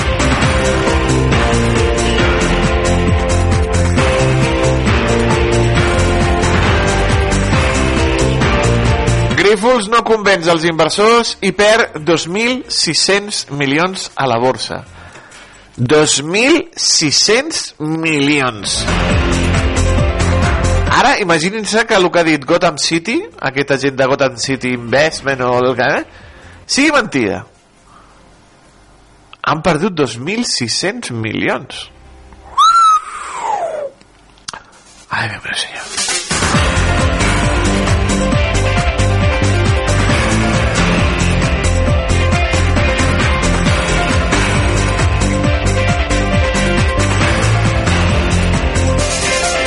Grífols 9.37 9.93
no 9.93 10.01
convenç 10.09 10.49
els 10.55 10.65
inversors 10.65 11.37
i 11.45 11.53
perd 11.53 12.01
2.600 12.01 13.53
milions 13.53 14.09
a 14.17 14.25
la 14.33 14.41
borsa. 14.41 14.81
2.600 15.77 17.77
milions. 17.85 18.81
Ara, 20.97 21.17
imaginin-se 21.21 21.85
que 21.85 21.97
el 21.99 22.09
que 22.11 22.23
ha 22.23 22.25
dit 22.25 22.45
Gotham 22.49 22.79
City, 22.81 23.19
aquesta 23.51 23.77
gent 23.83 23.99
de 23.99 24.07
Gotham 24.09 24.39
City 24.41 24.73
Investment 24.79 25.45
o 25.45 25.53
el 25.59 25.75
que... 25.77 25.91
Eh, 25.99 26.25
sigui 26.67 26.95
mentida. 26.95 27.45
Han 29.47 29.63
perdut 29.63 29.95
2.600 30.01 31.13
milions. 31.15 31.87
Ai, 35.11 35.29
meu 35.31 35.55
senyor. 35.55 36.06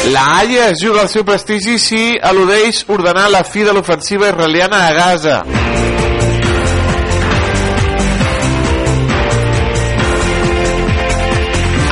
La 0.08 0.40
Haia 0.40 0.70
es 0.70 0.80
juga 0.82 1.02
al 1.02 1.10
seu 1.12 1.26
prestigi 1.28 1.78
si 1.78 2.02
al·ludeix 2.18 2.86
ordenar 2.88 3.28
la 3.30 3.44
fi 3.44 3.66
de 3.68 3.74
l'ofensiva 3.76 4.32
israeliana 4.32 4.88
a 4.88 4.94
Gaza. 4.96 5.44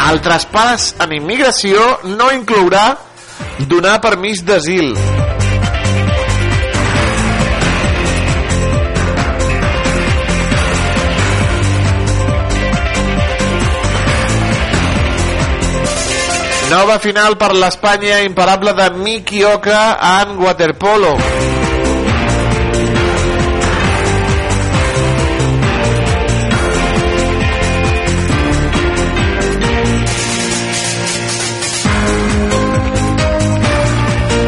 El 0.08 0.22
traspàs 0.24 0.94
en 1.04 1.14
immigració 1.20 1.84
no 2.16 2.32
inclourà 2.32 2.88
donar 3.68 4.00
permís 4.02 4.46
d'asil. 4.48 4.96
Nova 16.68 16.98
final 17.00 17.38
per 17.40 17.54
l'Espanya 17.56 18.18
imparable 18.26 18.74
de 18.76 18.90
Miki 19.00 19.44
Oka 19.48 19.98
en 20.04 20.36
waterpolo. 20.44 21.14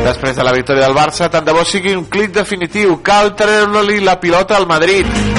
Després 0.03 0.35
de 0.35 0.43
la 0.43 0.51
victòria 0.51 0.89
del 0.89 0.97
Barça, 0.97 1.29
tant 1.31 1.45
de 1.47 1.55
bo 1.55 1.63
sigui 1.63 1.95
un 1.95 2.09
clic 2.11 2.35
definitiu. 2.35 2.97
Cal 2.99 3.31
treure-li 3.39 4.01
la 4.03 4.19
pilota 4.19 4.59
al 4.59 4.67
Madrid. 4.67 5.38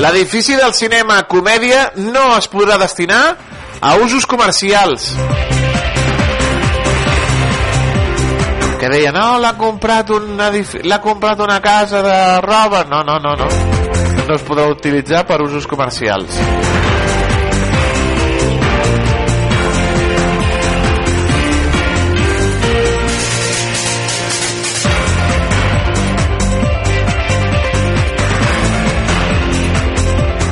L'edifici 0.00 0.54
del 0.56 0.72
cinema 0.72 1.18
Comèdia 1.28 1.90
no 2.00 2.30
es 2.38 2.46
podrà 2.48 2.78
destinar 2.80 3.36
a 3.80 3.94
usos 4.00 4.24
comercials. 4.26 5.10
Que 8.80 8.88
deia, 8.88 9.12
no, 9.12 9.34
l'ha 9.42 9.52
comprat, 9.60 10.08
un 10.16 10.40
edifi- 10.40 10.80
l'ha 10.88 11.00
comprat 11.04 11.42
una 11.44 11.58
casa 11.60 12.00
de 12.02 12.16
roba. 12.40 12.84
No, 12.88 13.02
no, 13.04 13.18
no, 13.20 13.34
no. 13.36 13.48
No 14.26 14.34
es 14.38 14.44
podrà 14.46 14.68
utilitzar 14.72 15.26
per 15.28 15.42
usos 15.44 15.66
comercials. 15.68 16.38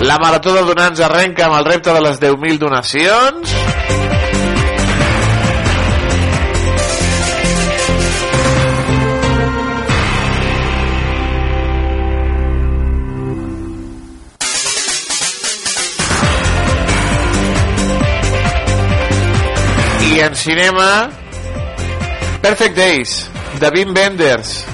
La 0.08 0.16
Marató 0.16 0.54
de 0.54 0.62
Donants 0.64 1.00
arrenca 1.04 1.44
amb 1.44 1.58
el 1.58 1.66
repte 1.66 1.92
de 1.92 2.00
les 2.00 2.16
10.000 2.18 2.56
donacions. 2.62 3.50
I 20.08 20.24
en 20.24 20.40
cinema 20.46 20.88
Perfect 22.40 22.80
Days 22.80 23.14
de 23.60 23.76
Wim 23.76 23.92
Wenders 23.92 24.64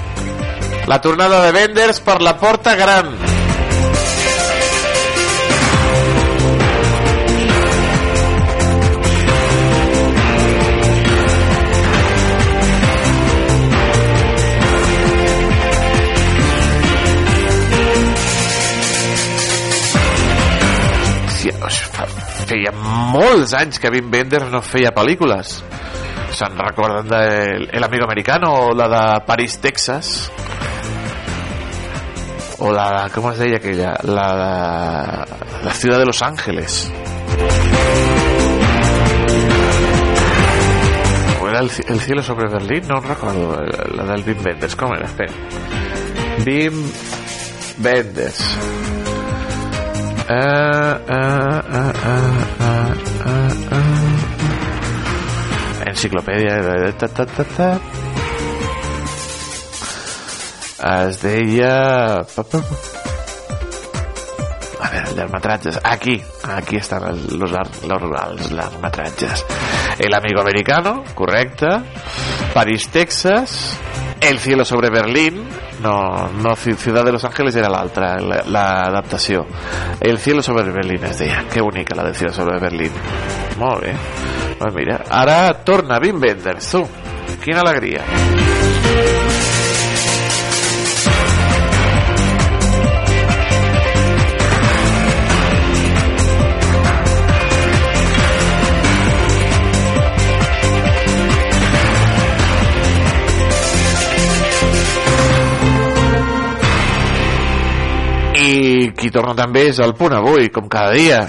la 0.87 1.01
tornada 1.01 1.43
de 1.43 1.51
Wenders 1.51 1.99
per 1.99 2.21
la 2.21 2.37
porta 2.37 2.75
gran 2.79 3.24
Fa, 21.53 22.05
feia 22.49 22.71
molts 22.73 23.53
anys 23.53 23.77
que 23.81 23.91
Wim 23.93 24.09
Wenders 24.13 24.49
no 24.53 24.61
feia 24.65 24.91
pel·lícules. 24.95 25.59
Se'n 26.35 26.57
recorden 26.57 27.07
de 27.07 27.21
El 27.71 27.83
Amigo 27.85 28.05
Americano 28.05 28.51
o 28.53 28.73
la 28.75 28.87
de 28.89 29.03
París, 29.27 29.59
Texas. 29.61 30.31
O 32.59 32.71
la 32.71 33.09
com 33.13 33.29
es 33.31 33.39
deia 33.39 33.59
aquella 33.59 33.93
la 34.03 34.27
de 34.33 35.65
la 35.65 35.73
ciudad 35.73 35.99
de 35.99 36.05
Los 36.05 36.21
Ángeles. 36.23 36.91
O 41.41 41.47
era 41.47 41.59
el, 41.59 41.69
el 41.87 41.99
cielo 41.99 42.23
sobre 42.23 42.49
Berlín 42.49 42.87
no 42.87 43.01
recordo 43.01 43.61
la 43.93 44.03
del 44.05 44.23
Wim 44.25 44.45
Wenders. 44.45 44.75
Com 44.75 44.95
era? 44.95 45.05
espera. 45.05 45.33
Wim 46.45 46.83
Wenders 47.83 48.94
Enciclopèdia 55.85 56.57
es 56.57 56.65
deia... 61.21 62.25
A 64.81 64.89
veure, 64.91 65.13
llargmetratges. 65.17 65.79
Aquí, 65.83 66.17
aquí 66.57 66.77
estan 66.77 67.05
els, 67.09 67.31
los, 67.37 67.53
els 67.53 68.51
llargmetratges. 68.51 69.45
El 69.99 70.13
amigo 70.13 70.41
americano, 70.41 71.03
correcte. 71.15 71.69
París, 72.53 72.87
Texas. 72.89 73.77
El 74.25 74.39
cielo 74.39 74.65
sobre 74.65 74.89
Berlín. 74.89 75.43
No, 75.83 76.29
no 76.31 76.55
Ciudad 76.55 77.03
de 77.03 77.11
Los 77.11 77.23
Ángeles 77.25 77.55
era 77.55 77.69
l'altra, 77.69 78.17
l'adaptació. 78.17 79.45
La, 79.45 79.97
el 80.01 80.17
cielo 80.17 80.41
sobre 80.41 80.71
Berlín 80.71 81.03
es 81.03 81.19
deia. 81.19 81.43
Que 81.47 81.61
bonica 81.61 81.95
la 81.95 82.03
del 82.03 82.15
cielo 82.15 82.33
sobre 82.33 82.59
Berlín. 82.59 82.91
Molt 83.59 83.83
bé. 83.83 83.93
Pues 84.57 84.73
mira, 84.73 85.03
ara 85.09 85.53
torna 85.63 85.99
Wim 85.99 86.19
Wenders, 86.19 86.71
tu. 86.71 86.87
Quina 87.43 87.61
alegria. 87.61 88.01
Torna 109.15 109.35
també 109.37 109.69
és 109.71 109.79
el 109.79 109.95
punt 109.95 110.13
avui, 110.17 110.49
com 110.51 110.67
cada 110.71 110.91
dia. 110.95 111.23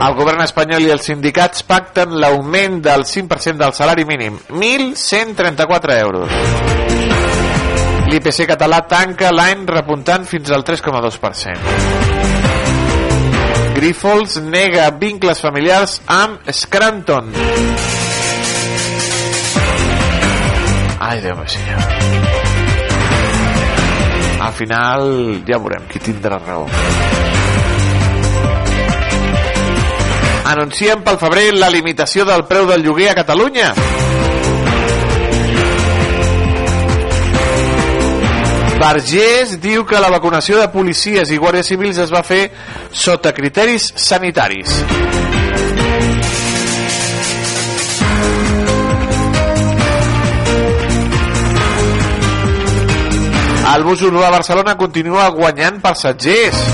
El 0.00 0.14
govern 0.16 0.40
espanyol 0.40 0.86
i 0.86 0.92
els 0.94 1.04
sindicats 1.04 1.60
pacten 1.68 2.14
l'augment 2.22 2.78
del 2.86 3.04
5% 3.04 3.60
del 3.60 3.74
salari 3.76 4.06
mínim, 4.08 4.38
1.134 4.48 5.98
euros. 6.00 6.32
L'IPC 8.10 8.48
català 8.48 8.80
tanca 8.90 9.30
l'any 9.30 9.68
repuntant 9.68 10.24
fins 10.26 10.50
al 10.56 10.64
3,2%. 10.66 12.19
Grifols 13.80 14.34
nega 14.44 14.90
vincles 14.92 15.38
familiars 15.40 15.94
amb 16.04 16.50
Scranton. 16.52 17.30
Ai, 21.00 21.22
Déu 21.24 21.38
meu 21.38 21.48
senyor. 21.48 21.80
Al 24.44 24.52
final 24.58 25.06
ja 25.48 25.56
veurem 25.56 25.88
qui 25.88 26.02
tindrà 26.10 26.36
raó. 26.42 26.66
Anuncien 30.52 31.00
pel 31.00 31.16
febrer 31.24 31.46
la 31.56 31.72
limitació 31.72 32.28
del 32.28 32.44
preu 32.52 32.68
del 32.68 32.84
lloguer 32.84 33.14
a 33.14 33.16
Catalunya. 33.22 33.72
Vergés 38.80 39.58
diu 39.60 39.82
que 39.84 40.00
la 40.00 40.08
vacunació 40.08 40.56
de 40.56 40.70
policies 40.72 41.28
i 41.28 41.36
guàrdies 41.36 41.68
civils 41.68 41.98
es 42.00 42.12
va 42.14 42.22
fer 42.24 42.46
sota 42.96 43.34
criteris 43.36 43.90
sanitaris. 44.00 44.78
El 53.70 53.84
bus 53.84 54.00
urbà 54.08 54.30
a 54.30 54.34
Barcelona 54.38 54.78
continua 54.80 55.28
guanyant 55.36 55.76
passatgers. 55.84 56.64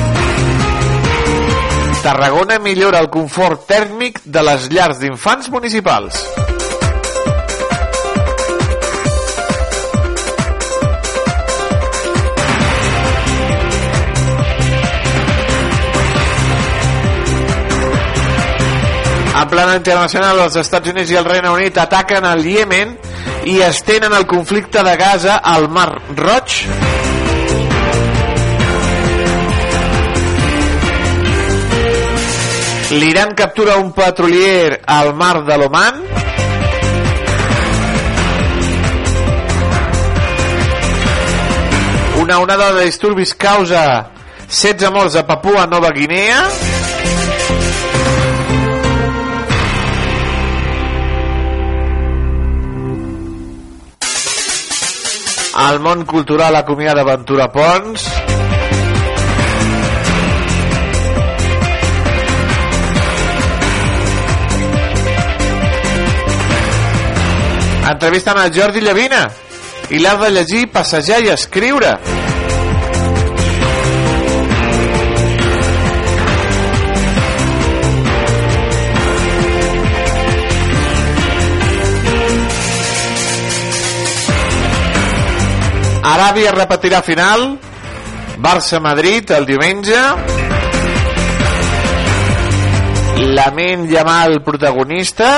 Tarragona 2.07 2.61
millora 2.62 3.03
el 3.03 3.11
confort 3.11 3.66
tèrmic 3.66 4.23
de 4.25 4.47
les 4.47 4.71
llars 4.71 5.03
d'infants 5.03 5.51
municipals. 5.51 6.23
En 19.46 19.50
plana 19.50 19.76
internacional, 19.78 20.40
els 20.42 20.56
Estats 20.59 20.90
Units 20.90 21.11
i 21.12 21.16
el 21.20 21.24
Regne 21.24 21.52
Unit 21.54 21.76
ataquen 21.78 22.24
el 22.26 22.40
Iemen 22.50 22.96
i 23.46 23.61
estenen 23.62 24.11
el 24.16 24.24
conflicte 24.26 24.82
de 24.82 24.94
Gaza 24.98 25.37
al 25.38 25.68
Mar 25.70 25.87
Roig. 26.18 26.56
L'Iran 32.98 33.37
captura 33.38 33.76
un 33.78 33.92
petrolier 33.94 34.80
al 34.82 35.12
mar 35.14 35.44
de 35.46 35.61
l'Oman. 35.62 36.02
Una 42.24 42.42
onada 42.42 42.72
de 42.80 42.90
disturbis 42.90 43.37
causa 43.38 44.11
16 44.50 44.90
morts 44.90 45.14
a 45.14 45.26
Papua 45.30 45.68
Nova 45.70 45.94
Guinea. 45.94 46.42
El 55.57 55.79
món 55.81 56.05
cultural 56.05 56.55
acomiada 56.55 57.03
Ventura 57.03 57.47
Pons. 57.51 58.03
Entrevisten 67.88 68.37
a 68.37 68.51
Jordi 68.53 68.85
Llavina 68.85 69.25
i 69.88 70.03
l'ha 70.03 70.16
de 70.21 70.33
llegir, 70.37 70.66
passejar 70.77 71.23
i 71.25 71.33
escriure. 71.33 71.97
Aràbia 86.07 86.53
repetirà 86.55 87.01
final. 87.03 87.57
Barça-Madrid 88.38 89.31
el 89.35 89.47
diumenge. 89.49 90.01
Lamin 93.35 93.88
Yamal 93.90 94.38
protagonista. 94.47 95.31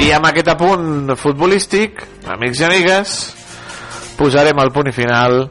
I 0.00 0.12
amb 0.16 0.26
aquest 0.26 0.52
apunt 0.52 1.14
futbolístic 1.16 2.04
amics 2.34 2.60
i 2.60 2.68
amigues 2.68 3.16
posarem 4.18 4.58
el 4.60 4.72
punt 4.74 4.92
final 4.92 5.44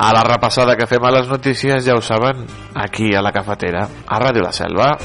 a 0.00 0.14
la 0.16 0.22
repassada 0.24 0.78
que 0.80 0.86
fem 0.88 1.04
a 1.04 1.10
les 1.12 1.28
notícies, 1.28 1.84
ja 1.84 1.92
ho 1.92 2.00
saben, 2.00 2.46
aquí 2.74 3.12
a 3.14 3.20
la 3.20 3.34
cafetera, 3.36 3.84
a 4.08 4.22
Ràdio 4.24 4.48
La 4.48 4.52
Selva. 4.56 4.96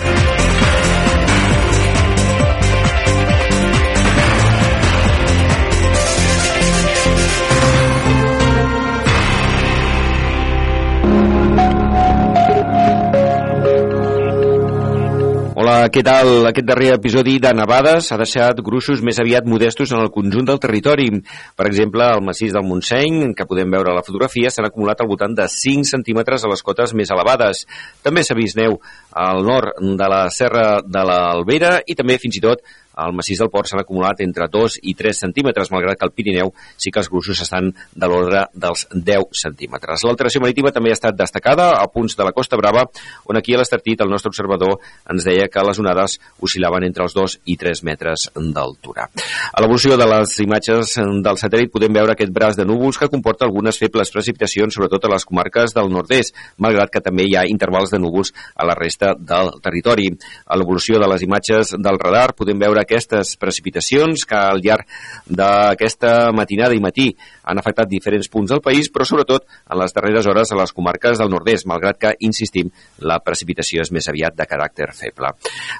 Què 15.91 16.01
tal? 16.05 16.47
Aquest 16.49 16.65
darrer 16.67 16.93
episodi 16.95 17.35
de 17.41 17.51
nevades 17.57 18.07
ha 18.11 18.17
deixat 18.21 18.61
gruixos 18.65 19.01
més 19.05 19.17
aviat 19.21 19.47
modestos 19.49 19.91
en 19.91 19.99
el 20.03 20.11
conjunt 20.13 20.47
del 20.47 20.59
territori. 20.63 21.09
Per 21.57 21.65
exemple, 21.67 22.05
al 22.05 22.23
massís 22.25 22.53
del 22.55 22.65
Montseny, 22.67 23.33
que 23.35 23.47
podem 23.49 23.73
veure 23.73 23.91
a 23.91 23.97
la 23.97 24.03
fotografia, 24.05 24.51
s'han 24.53 24.69
acumulat 24.69 25.03
al 25.03 25.09
voltant 25.11 25.35
de 25.35 25.47
5 25.51 25.89
centímetres 25.89 26.45
a 26.45 26.51
les 26.51 26.63
cotes 26.65 26.95
més 26.95 27.11
elevades. 27.11 27.65
També 28.05 28.23
s'ha 28.23 28.37
vist 28.37 28.57
neu 28.57 28.79
al 29.25 29.43
nord 29.45 29.81
de 29.81 30.09
la 30.15 30.23
Serra 30.33 30.79
de 30.81 31.05
l'Albera 31.05 31.77
i 31.85 31.97
també 31.99 32.17
fins 32.21 32.39
i 32.39 32.45
tot 32.47 32.63
al 32.95 33.13
massís 33.15 33.41
del 33.41 33.51
Port 33.53 33.69
s'han 33.69 33.83
acumulat 33.83 34.21
entre 34.25 34.47
2 34.51 34.79
i 34.83 34.95
3 34.97 35.21
centímetres, 35.25 35.71
malgrat 35.71 35.99
que 35.99 36.07
al 36.07 36.13
Pirineu 36.15 36.51
sí 36.77 36.91
que 36.91 37.01
els 37.01 37.09
gruixos 37.11 37.41
estan 37.43 37.71
de 37.71 38.09
l'ordre 38.09 38.45
dels 38.53 38.87
10 38.93 39.35
centímetres. 39.41 40.05
L'alteració 40.07 40.41
marítima 40.43 40.71
també 40.75 40.93
ha 40.93 40.97
estat 40.99 41.17
destacada 41.17 41.71
a 41.79 41.85
punts 41.91 42.15
de 42.15 42.27
la 42.27 42.33
Costa 42.35 42.57
Brava, 42.59 42.85
on 43.25 43.37
aquí 43.37 43.55
a 43.55 43.59
l'Estartit 43.59 44.01
el 44.01 44.11
nostre 44.11 44.31
observador 44.31 44.79
ens 45.11 45.27
deia 45.27 45.49
que 45.51 45.65
les 45.67 45.79
onades 45.81 46.17
oscil·laven 46.39 46.87
entre 46.87 47.05
els 47.05 47.15
2 47.17 47.37
i 47.51 47.57
3 47.59 47.83
metres 47.87 48.29
d'altura. 48.35 49.09
A 49.51 49.63
l'evolució 49.63 49.97
de 49.99 50.07
les 50.09 50.37
imatges 50.45 50.95
del 51.25 51.39
satèl·lit 51.41 51.73
podem 51.73 51.93
veure 51.95 52.15
aquest 52.15 52.31
braç 52.33 52.59
de 52.59 52.65
núvols 52.67 52.99
que 52.99 53.11
comporta 53.11 53.45
algunes 53.45 53.79
febles 53.81 54.11
precipitacions, 54.13 54.75
sobretot 54.75 55.05
a 55.05 55.13
les 55.15 55.25
comarques 55.27 55.75
del 55.75 55.91
nord-est, 55.91 56.35
malgrat 56.61 56.93
que 56.93 57.03
també 57.03 57.27
hi 57.27 57.35
ha 57.35 57.45
intervals 57.49 57.91
de 57.91 57.99
núvols 57.99 58.31
a 58.55 58.67
la 58.67 58.77
resta 58.77 59.13
del 59.17 59.55
territori. 59.63 60.09
A 60.47 60.57
l'evolució 60.57 60.99
de 61.01 61.09
les 61.11 61.25
imatges 61.25 61.75
del 61.75 61.99
radar 62.01 62.31
podem 62.37 62.59
veure 62.61 62.84
aquestes 62.85 63.35
precipitacions 63.41 64.25
que 64.29 64.39
al 64.39 64.63
llarg 64.63 64.87
d'aquesta 65.27 66.31
matinada 66.35 66.77
i 66.77 66.83
matí 66.83 67.09
han 67.43 67.61
afectat 67.61 67.89
diferents 67.91 68.31
punts 68.31 68.53
del 68.53 68.63
país, 68.65 68.89
però 68.93 69.05
sobretot 69.05 69.45
en 69.45 69.81
les 69.81 69.93
darreres 69.95 70.29
hores 70.29 70.51
a 70.51 70.59
les 70.61 70.73
comarques 70.73 71.19
del 71.19 71.31
nord-est, 71.33 71.67
malgrat 71.69 71.99
que, 72.01 72.15
insistim, 72.25 72.71
la 73.01 73.19
precipitació 73.25 73.83
és 73.83 73.93
més 73.93 74.09
aviat 74.11 74.37
de 74.37 74.49
caràcter 74.49 74.91
feble. 74.95 75.35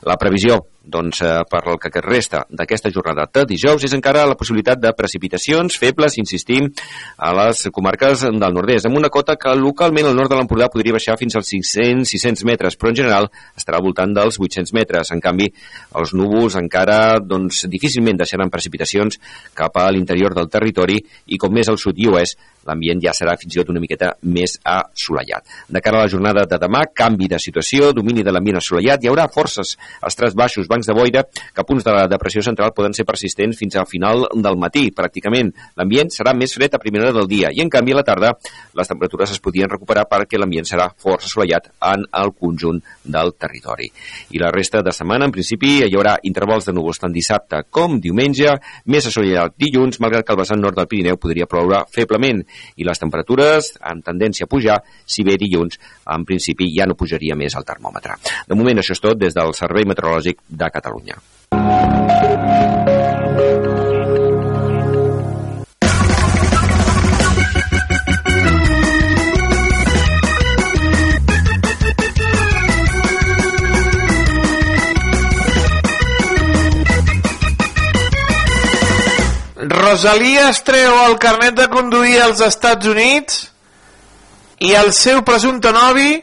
La 0.06 0.20
previsió 0.22 0.64
doncs, 0.86 1.22
eh, 1.22 1.44
per 1.50 1.62
el 1.68 1.80
que 1.82 2.02
resta 2.02 2.46
d'aquesta 2.50 2.92
jornada 2.94 3.28
de 3.34 3.46
dijous 3.50 3.84
és 3.84 3.94
encara 3.94 4.26
la 4.26 4.38
possibilitat 4.38 4.80
de 4.80 4.94
precipitacions 4.94 5.78
febles, 5.82 6.18
insistim, 6.22 6.70
a 7.18 7.34
les 7.34 7.66
comarques 7.74 8.26
del 8.28 8.54
nord-est, 8.54 8.86
amb 8.88 8.98
una 8.98 9.10
cota 9.10 9.36
que 9.36 9.56
localment 9.56 10.10
al 10.10 10.16
nord 10.16 10.32
de 10.32 10.40
l'Empordà 10.40 10.70
podria 10.72 10.96
baixar 10.96 11.18
fins 11.18 11.36
als 11.36 11.52
500-600 11.54 12.46
metres, 12.46 12.78
però 12.78 12.94
en 12.94 13.00
general 13.02 13.30
estarà 13.58 13.80
al 13.80 13.86
voltant 13.86 14.14
dels 14.16 14.40
800 14.40 14.74
metres. 14.78 15.12
En 15.12 15.22
canvi, 15.24 15.50
els 15.96 16.14
núvols 16.14 16.58
encara 16.60 17.20
doncs, 17.20 17.66
difícilment 17.72 18.18
deixaran 18.22 18.54
precipitacions 18.54 19.20
cap 19.54 19.78
a 19.78 19.90
l'interior 19.92 20.36
del 20.38 20.50
territori 20.52 21.00
i 21.28 21.40
com 21.42 21.54
més 21.54 21.70
al 21.70 21.82
sud 21.82 21.98
i 21.98 22.10
oest, 22.12 22.38
l'ambient 22.66 23.02
ja 23.04 23.14
serà 23.16 23.36
fins 23.40 23.56
i 23.56 23.62
tot 23.62 23.72
una 23.74 23.82
miqueta 23.84 24.14
més 24.22 24.58
assolellat. 24.64 25.46
De 25.70 25.82
cara 25.84 26.02
a 26.02 26.06
la 26.06 26.12
jornada 26.12 26.46
de 26.50 26.60
demà, 26.62 26.86
canvi 26.94 27.30
de 27.32 27.40
situació, 27.42 27.92
domini 27.96 28.24
de 28.26 28.34
l'ambient 28.34 28.60
assolellat, 28.60 29.04
hi 29.04 29.12
haurà 29.12 29.28
forces 29.34 29.76
estrats 30.06 30.36
baixos, 30.38 30.70
bancs 30.72 30.90
de 30.90 30.96
boira, 30.98 31.26
que 31.26 31.66
punts 31.68 31.86
de 31.86 31.94
la 31.96 32.08
depressió 32.12 32.44
central 32.46 32.74
poden 32.76 32.96
ser 32.98 33.06
persistents 33.06 33.58
fins 33.60 33.78
al 33.78 33.90
final 33.90 34.26
del 34.34 34.60
matí. 34.62 34.88
Pràcticament 34.96 35.52
l'ambient 35.78 36.12
serà 36.14 36.36
més 36.38 36.54
fred 36.56 36.74
a 36.76 36.82
primera 36.82 37.10
hora 37.10 37.20
del 37.20 37.30
dia 37.32 37.52
i, 37.54 37.62
en 37.64 37.72
canvi, 37.72 37.94
a 37.96 38.02
la 38.02 38.06
tarda 38.08 38.34
les 38.76 38.90
temperatures 38.90 39.36
es 39.36 39.42
podien 39.44 39.70
recuperar 39.72 40.06
perquè 40.10 40.40
l'ambient 40.40 40.68
serà 40.68 40.90
força 40.90 41.30
assolellat 41.30 41.70
en 41.92 42.06
el 42.22 42.34
conjunt 42.38 42.82
del 43.04 43.34
territori. 43.40 43.90
I 44.36 44.42
la 44.42 44.52
resta 44.54 44.82
de 44.86 44.94
setmana, 44.96 45.30
en 45.30 45.36
principi, 45.36 45.78
hi 45.86 45.96
haurà 45.96 46.18
intervals 46.28 46.68
de 46.68 46.76
núvols 46.76 47.02
tant 47.02 47.14
dissabte 47.14 47.64
com 47.70 48.00
diumenge, 48.02 48.58
més 48.92 49.08
assolellat 49.10 49.56
dilluns, 49.62 50.00
malgrat 50.04 50.26
que 50.26 50.36
el 50.36 50.42
vessant 50.42 50.62
nord 50.62 50.80
del 50.80 50.90
Pirineu 50.92 51.20
podria 51.22 51.48
ploure 51.50 51.84
feblement 51.94 52.44
i 52.76 52.88
les 52.88 53.02
temperatures 53.02 53.74
amb 53.82 54.06
tendència 54.06 54.48
a 54.48 54.52
pujar, 54.52 54.80
si 55.06 55.26
bé 55.28 55.38
dilluns 55.42 55.80
en 56.16 56.26
principi 56.26 56.72
ja 56.76 56.88
no 56.90 56.98
pujaria 57.00 57.38
més 57.38 57.56
el 57.56 57.68
termòmetre. 57.68 58.20
De 58.48 58.58
moment 58.58 58.82
això 58.82 58.96
és 58.96 59.04
tot 59.04 59.20
des 59.20 59.36
del 59.36 59.56
Servei 59.58 59.88
Meteorològic 59.88 60.44
de 60.50 60.70
Catalunya. 60.74 61.20
Rosalia 79.96 80.50
es 80.52 80.58
treu 80.68 80.92
el 81.06 81.14
carnet 81.24 81.56
de 81.56 81.70
conduir 81.72 82.18
als 82.20 82.42
Estats 82.44 82.88
Units 82.92 83.36
i 84.68 84.74
el 84.76 84.90
seu 84.92 85.22
presumpte 85.24 85.72
novi 85.72 86.18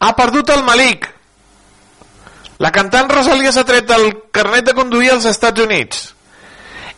ha 0.00 0.08
perdut 0.16 0.48
el 0.54 0.62
malic. 0.64 1.04
La 2.64 2.70
cantant 2.72 3.10
Rosalia 3.12 3.52
s'ha 3.52 3.66
tret 3.68 3.92
el 3.92 4.06
carnet 4.32 4.70
de 4.70 4.74
conduir 4.78 5.10
als 5.12 5.26
Estats 5.28 5.60
Units 5.66 6.00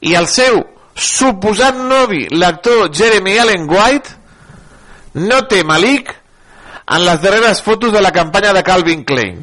i 0.07 0.15
el 0.15 0.31
seu 0.31 0.61
suposat 0.95 1.83
novi, 1.91 2.23
l'actor 2.39 2.87
Jeremy 2.95 3.35
Allen 3.43 3.67
White, 3.67 4.15
no 5.27 5.41
té 5.51 5.65
malic 5.67 6.15
en 6.87 7.03
les 7.09 7.19
darreres 7.25 7.65
fotos 7.67 7.91
de 7.91 8.05
la 8.07 8.15
campanya 8.15 8.55
de 8.55 8.63
Calvin 8.63 9.03
Klein. 9.03 9.43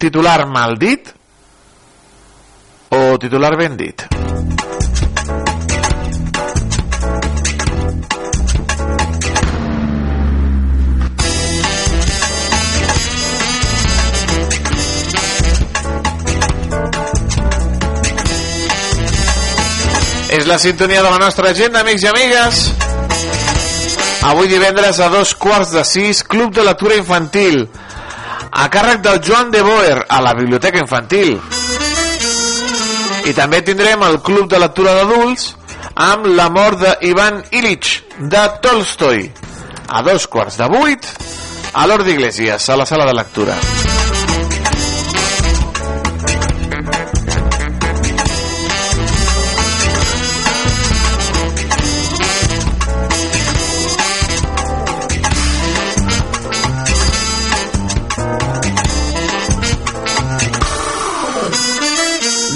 Titular 0.00 0.46
maldit 0.48 1.12
o 2.96 3.04
titular 3.20 3.52
ben 3.60 3.76
dit? 3.76 4.08
La 20.50 20.58
sintonia 20.58 21.00
de 21.00 21.08
la 21.08 21.18
nostra 21.18 21.50
agenda, 21.50 21.78
amics 21.80 22.02
i 22.02 22.08
amigues. 22.10 22.60
Avui 24.26 24.48
divendres 24.50 24.98
a 24.98 25.06
dos 25.08 25.30
quarts 25.38 25.70
de 25.70 25.84
sis, 25.86 26.24
Club 26.26 26.50
de 26.56 26.64
Lectura 26.66 26.96
Infantil, 26.98 27.68
a 28.50 28.64
càrrec 28.66 28.98
del 29.04 29.20
Joan 29.22 29.52
de 29.54 29.60
Boer, 29.62 30.00
a 30.08 30.18
la 30.20 30.32
Biblioteca 30.34 30.82
Infantil. 30.82 31.36
I 33.30 33.36
també 33.36 33.62
tindrem 33.62 34.02
el 34.08 34.18
Club 34.26 34.50
de 34.50 34.58
Lectura 34.58 34.96
d'Adults 34.98 35.52
amb 35.94 36.26
la 36.34 36.48
mort 36.50 36.82
d'Ivan 36.82 37.44
Illich, 37.54 38.00
de 38.18 38.42
Tolstoi, 38.66 39.28
a 39.86 40.02
dos 40.02 40.26
quarts 40.26 40.58
de 40.58 40.66
vuit, 40.74 41.06
a 41.74 41.86
l'Hort 41.86 42.10
d'Iglesias, 42.10 42.66
a 42.66 42.80
la 42.82 42.90
sala 42.90 43.06
de 43.06 43.14
lectura. 43.22 43.89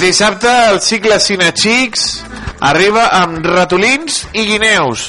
Dissabte 0.04 0.50
el 0.68 0.82
cicle 0.84 1.16
Cinexics 1.16 2.02
arriba 2.68 3.06
amb 3.16 3.46
ratolins 3.46 4.18
i 4.36 4.42
guineus. 4.50 5.06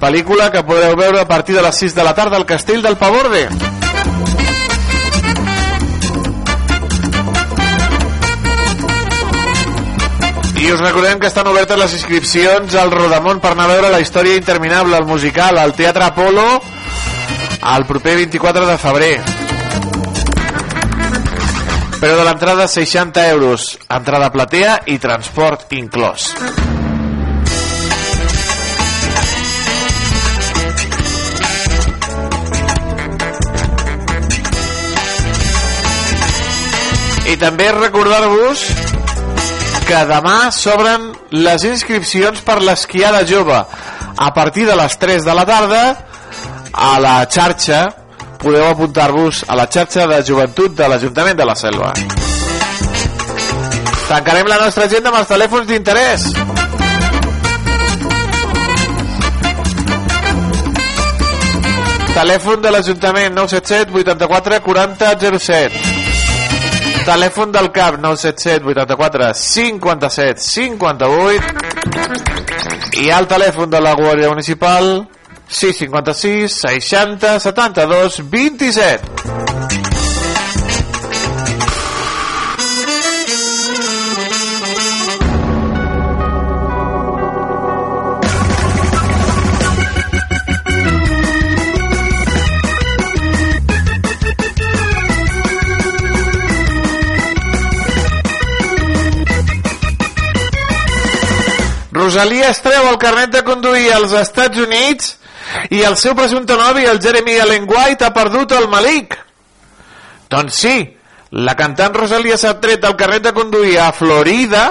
Pel·lícula 0.00 0.46
que 0.54 0.62
podreu 0.64 0.94
veure 0.96 1.20
a 1.20 1.26
partir 1.28 1.58
de 1.58 1.60
les 1.66 1.76
6 1.76 1.92
de 1.98 2.06
la 2.06 2.14
tarda 2.16 2.38
al 2.40 2.46
Castell 2.48 2.80
del 2.80 2.96
Paborde. 2.96 3.42
I 10.56 10.72
us 10.72 10.80
recordem 10.80 11.20
que 11.20 11.28
estan 11.28 11.50
obertes 11.52 11.76
les 11.76 11.98
inscripcions 12.00 12.78
al 12.80 12.94
Rodamont 12.94 13.42
per 13.44 13.52
anar 13.52 13.68
a 13.68 13.74
veure 13.74 13.92
la 13.92 14.00
història 14.00 14.40
interminable, 14.40 14.96
el 14.96 15.04
musical, 15.04 15.60
al 15.60 15.76
Teatre 15.76 16.08
Apolo, 16.08 16.46
el 17.76 17.86
proper 17.92 18.16
24 18.24 18.72
de 18.72 18.78
febrer. 18.86 19.37
Però 21.98 22.14
de 22.14 22.24
l'entrada 22.24 22.68
60 22.70 23.24
euros, 23.32 23.72
entrada 23.90 24.28
platea 24.30 24.76
i 24.86 25.00
transport 25.02 25.72
inclòs. 25.74 26.28
I 37.26 37.34
també 37.42 37.66
recordar-vos 37.74 38.62
que 39.88 40.00
demà 40.06 40.52
s'obren 40.54 41.10
les 41.34 41.66
inscripcions 41.66 42.46
per 42.46 42.60
l'esquiada 42.62 43.26
jove 43.26 43.58
a 43.58 44.34
partir 44.38 44.70
de 44.70 44.78
les 44.78 44.98
3 45.02 45.26
de 45.26 45.34
la 45.34 45.44
tarda 45.48 45.82
a 46.72 46.98
la 47.02 47.18
xarxa 47.26 47.88
podeu 48.38 48.68
apuntar-vos 48.70 49.44
a 49.48 49.56
la 49.58 49.66
xarxa 49.66 50.06
de 50.06 50.22
joventut 50.26 50.76
de 50.78 50.88
l'Ajuntament 50.88 51.38
de 51.38 51.46
la 51.48 51.56
Selva. 51.58 51.92
Tancarem 54.08 54.46
la 54.48 54.58
nostra 54.62 54.86
agenda 54.88 55.12
amb 55.12 55.20
els 55.20 55.28
telèfons 55.28 55.66
d'interès. 55.68 56.20
Telèfon 62.18 62.58
de 62.64 62.70
l'Ajuntament 62.74 63.36
977 63.36 63.94
84 64.02 64.60
40 64.64 65.14
07 65.38 65.98
telèfon 67.08 67.52
del 67.52 67.70
CAP 67.72 68.00
977 68.00 68.66
84 68.68 69.32
57 69.32 70.40
58 70.44 73.00
i 73.00 73.08
el 73.14 73.26
telèfon 73.30 73.70
de 73.72 73.80
la 73.80 73.94
Guàrdia 73.96 74.28
Municipal 74.28 75.08
656 75.48 76.52
60 76.52 77.40
72 77.40 78.22
27. 78.30 79.18
Rosalia 102.08 102.48
es 102.48 102.60
treu 102.62 102.86
el 102.88 102.96
carnet 103.02 103.32
de 103.34 103.40
conduir 103.44 103.90
als 103.92 104.12
Estats 104.16 104.60
Units 104.62 105.16
i 105.70 105.82
el 105.86 105.96
seu 105.96 106.14
presumpte 106.18 106.56
novi, 106.56 106.84
el 106.84 107.00
Jeremy 107.02 107.38
Allen 107.40 107.66
White, 107.68 108.04
ha 108.04 108.14
perdut 108.14 108.52
el 108.56 108.68
Malik. 108.68 109.16
Doncs 110.28 110.60
sí, 110.64 110.76
la 111.40 111.54
cantant 111.56 111.96
Rosalia 111.96 112.36
s'ha 112.40 112.54
tret 112.60 112.84
el 112.84 112.96
carnet 112.96 113.28
de 113.28 113.34
conduir 113.36 113.78
a 113.80 113.92
Florida, 113.92 114.64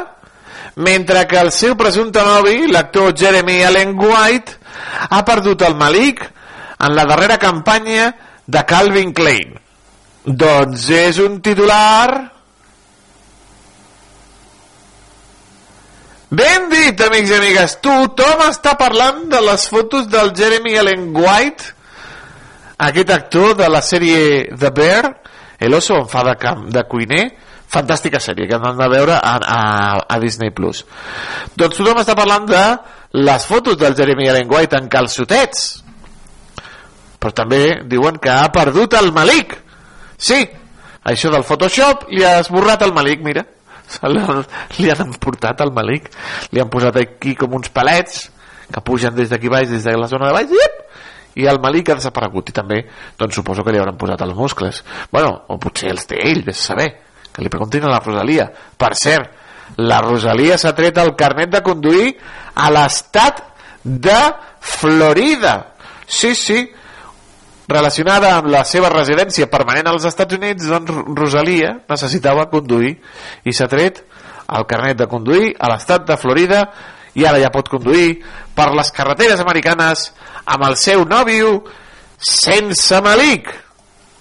mentre 0.78 1.26
que 1.28 1.40
el 1.40 1.52
seu 1.52 1.76
presumpte 1.78 2.22
novi, 2.26 2.68
l'actor 2.70 3.14
Jeremy 3.18 3.64
Allen 3.66 3.98
White, 3.98 4.58
ha 5.10 5.24
perdut 5.26 5.66
el 5.66 5.76
Malik 5.76 6.22
en 6.80 6.96
la 6.96 7.06
darrera 7.06 7.38
campanya 7.42 8.12
de 8.46 8.66
Calvin 8.66 9.14
Klein. 9.14 9.58
Doncs 10.28 10.90
és 10.94 11.20
un 11.24 11.40
titular 11.42 12.37
Ben 16.30 16.68
dit, 16.68 17.00
amics 17.00 17.32
i 17.32 17.36
amigues. 17.38 17.78
Tothom 17.84 18.42
està 18.50 18.74
parlant 18.80 19.24
de 19.32 19.40
les 19.46 19.64
fotos 19.72 20.10
del 20.12 20.34
Jeremy 20.36 20.76
Allen 20.82 21.06
White, 21.16 21.72
aquest 22.84 23.14
actor 23.16 23.56
de 23.56 23.70
la 23.72 23.82
sèrie 23.82 24.50
The 24.52 24.72
Bear, 24.76 25.16
El 25.58 25.74
oso 25.74 25.96
on 25.96 26.06
fa 26.06 26.22
de, 26.22 26.36
camp, 26.38 26.68
de 26.70 26.84
cuiner, 26.86 27.24
fantàstica 27.74 28.20
sèrie 28.22 28.46
que 28.46 28.60
han 28.60 28.78
de 28.78 28.90
veure 28.92 29.16
a, 29.16 29.32
a, 29.40 29.62
a 30.06 30.20
Disney+. 30.22 30.52
Plus. 30.54 30.84
Doncs 31.58 31.80
tothom 31.80 32.04
està 32.04 32.14
parlant 32.14 32.46
de 32.46 32.62
les 33.18 33.48
fotos 33.48 33.80
del 33.80 33.96
Jeremy 33.98 34.30
Allen 34.30 34.52
White 34.52 34.78
en 34.78 34.92
calçotets. 34.92 35.66
Però 37.18 37.34
també 37.34 37.80
diuen 37.90 38.20
que 38.22 38.30
ha 38.30 38.52
perdut 38.54 38.94
el 39.00 39.10
Malik. 39.16 39.58
Sí, 40.14 40.44
això 41.08 41.34
del 41.34 41.48
Photoshop 41.48 42.12
li 42.12 42.22
ha 42.22 42.38
esborrat 42.44 42.86
el 42.86 42.94
Malik, 42.94 43.26
mira 43.26 43.48
li 44.80 44.90
han 44.92 45.14
portat 45.22 45.62
al 45.62 45.74
Malik. 45.76 46.10
Li 46.52 46.62
han 46.62 46.72
posat 46.72 47.00
aquí 47.02 47.36
com 47.36 47.56
uns 47.58 47.72
palets 47.74 48.28
que 48.72 48.84
pugen 48.84 49.16
des 49.16 49.32
d'aquí 49.32 49.50
baix, 49.50 49.70
des 49.70 49.84
de 49.84 49.96
la 49.98 50.10
zona 50.12 50.28
de 50.28 50.36
baix 50.36 50.52
i, 50.52 50.68
i 51.44 51.48
el 51.48 51.60
Malik 51.64 51.92
ha 51.92 52.00
desaparegut. 52.00 52.52
I 52.52 52.56
també 52.56 52.82
doncs 53.20 53.40
suposo 53.40 53.64
que 53.64 53.74
li 53.74 53.82
hauran 53.82 53.98
posat 54.00 54.24
els 54.26 54.36
muscles. 54.36 54.84
Bueno, 55.12 55.34
o 55.48 55.60
potser 55.62 55.92
els 55.94 56.08
té 56.10 56.20
ell 56.30 56.44
ves 56.46 56.66
saber, 56.72 56.90
que 57.34 57.44
li 57.44 57.54
preguntin 57.54 57.88
a 57.88 57.94
la 57.94 58.02
Rosalia. 58.04 58.50
Per 58.78 58.94
cert, 58.98 59.32
la 59.78 60.02
Rosalia 60.02 60.58
s'ha 60.58 60.74
tret 60.76 60.98
el 60.98 61.16
carnet 61.20 61.52
de 61.54 61.64
conduir 61.64 62.14
a 62.56 62.70
l'estat 62.74 63.44
de 63.84 64.20
Florida. 64.60 65.58
Sí, 66.08 66.34
sí 66.36 66.64
relacionada 67.68 68.36
amb 68.38 68.50
la 68.52 68.64
seva 68.66 68.90
residència 68.94 69.50
permanent 69.52 69.90
als 69.92 70.08
Estats 70.08 70.38
Units, 70.38 70.70
doncs 70.72 70.94
Rosalia 71.18 71.74
necessitava 71.90 72.48
conduir 72.52 72.96
i 73.44 73.54
s'ha 73.54 73.68
tret 73.72 74.04
el 74.48 74.68
carnet 74.70 74.98
de 75.02 75.10
conduir 75.12 75.52
a 75.60 75.72
l'estat 75.74 76.08
de 76.08 76.18
Florida 76.18 76.64
i 77.18 77.26
ara 77.26 77.42
ja 77.42 77.52
pot 77.52 77.68
conduir 77.70 78.22
per 78.56 78.70
les 78.78 78.92
carreteres 78.96 79.44
americanes 79.44 80.12
amb 80.46 80.68
el 80.70 80.78
seu 80.80 81.04
nòvio 81.06 81.60
sense 82.18 83.02
malic. 83.04 83.52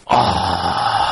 Oh! 0.06 1.05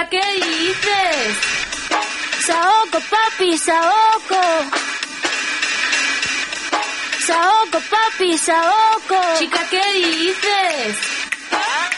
Chica, 0.00 0.08
¿qué 0.08 0.34
dices? 0.34 1.36
Saoco, 2.46 2.98
papi, 3.10 3.58
saoco. 3.58 4.40
Saoco, 7.26 7.78
papi, 7.90 8.38
saoco. 8.38 9.38
Chica, 9.38 9.60
¿qué 9.70 9.82
dices? 9.92 10.96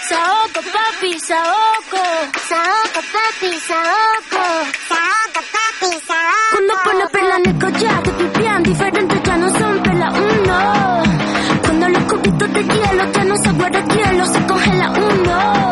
Saoco, 0.08 0.60
papi, 0.72 1.20
saoco. 1.20 2.02
Saoco, 2.48 3.00
papi, 3.14 3.60
saoco. 3.60 4.42
Saoco, 4.88 5.40
papi, 5.54 6.00
saoco. 6.04 6.50
Cuando 6.50 6.74
pone 6.82 7.06
perla 7.12 7.36
en 7.36 7.46
el 7.50 7.58
collar, 7.60 8.02
te 8.02 8.10
pipián 8.10 8.62
diferentes 8.64 9.22
ya 9.22 9.36
no 9.36 9.48
son 9.58 9.82
perla 9.84 10.10
uno. 10.10 11.02
Cuando 11.62 11.88
los 11.88 12.02
cubitos 12.04 12.52
de 12.52 12.62
hielo 12.64 13.12
ya 13.12 13.24
no 13.24 13.36
se 13.36 13.50
guarda 13.52 13.80
hielo, 13.94 14.26
se 14.26 14.46
congela 14.46 14.90
uno. 14.90 15.71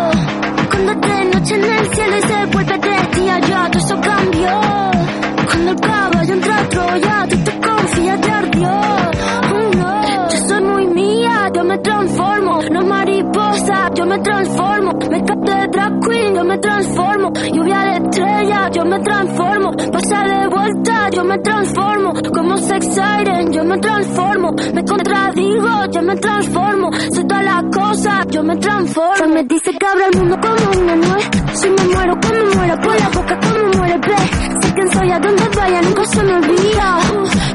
Yo 14.00 14.06
me 14.06 14.18
transformo. 14.20 14.92
Me 15.10 15.20
de 15.20 15.68
drag 15.72 16.00
queen, 16.00 16.34
yo 16.34 16.44
me 16.44 16.58
transformo. 16.58 17.32
Lluvia 17.52 17.80
de 17.80 17.96
estrella, 17.98 18.70
yo 18.72 18.84
me 18.86 18.98
transformo. 19.00 19.70
Pasa 19.92 20.18
de 20.24 20.48
vuelta, 20.48 21.10
yo 21.10 21.24
me 21.24 21.38
transformo. 21.38 22.12
Como 22.34 22.56
sex 22.56 22.86
siren, 22.94 23.52
yo 23.52 23.62
me 23.62 23.76
transformo. 23.78 24.52
Me 24.72 24.82
contradigo, 24.84 25.86
yo 25.92 26.02
me 26.02 26.16
transformo. 26.16 26.90
Soy 27.14 27.24
todas 27.26 27.44
las 27.44 27.62
cosas, 27.76 28.26
yo 28.30 28.42
me 28.42 28.56
transformo. 28.56 29.34
Me 29.34 29.44
dice 29.44 29.70
que 29.78 29.86
abra 29.86 30.06
el 30.10 30.18
mundo 30.18 30.36
como 30.40 30.82
una 30.82 30.96
nuez. 30.96 31.30
Si 31.52 31.68
me 31.68 31.84
muero, 31.92 32.14
como 32.22 32.54
muero, 32.56 32.76
por 32.80 33.00
la 33.00 33.08
boca 33.10 33.38
como 33.38 33.76
muere, 33.76 33.98
ve. 33.98 34.60
Sé 34.62 34.74
quién 34.74 34.88
soy, 34.92 35.10
a 35.10 35.18
donde 35.18 35.48
vaya, 35.56 35.82
nunca 35.82 36.04
se 36.06 36.22
me 36.22 36.34
olvida. 36.36 36.98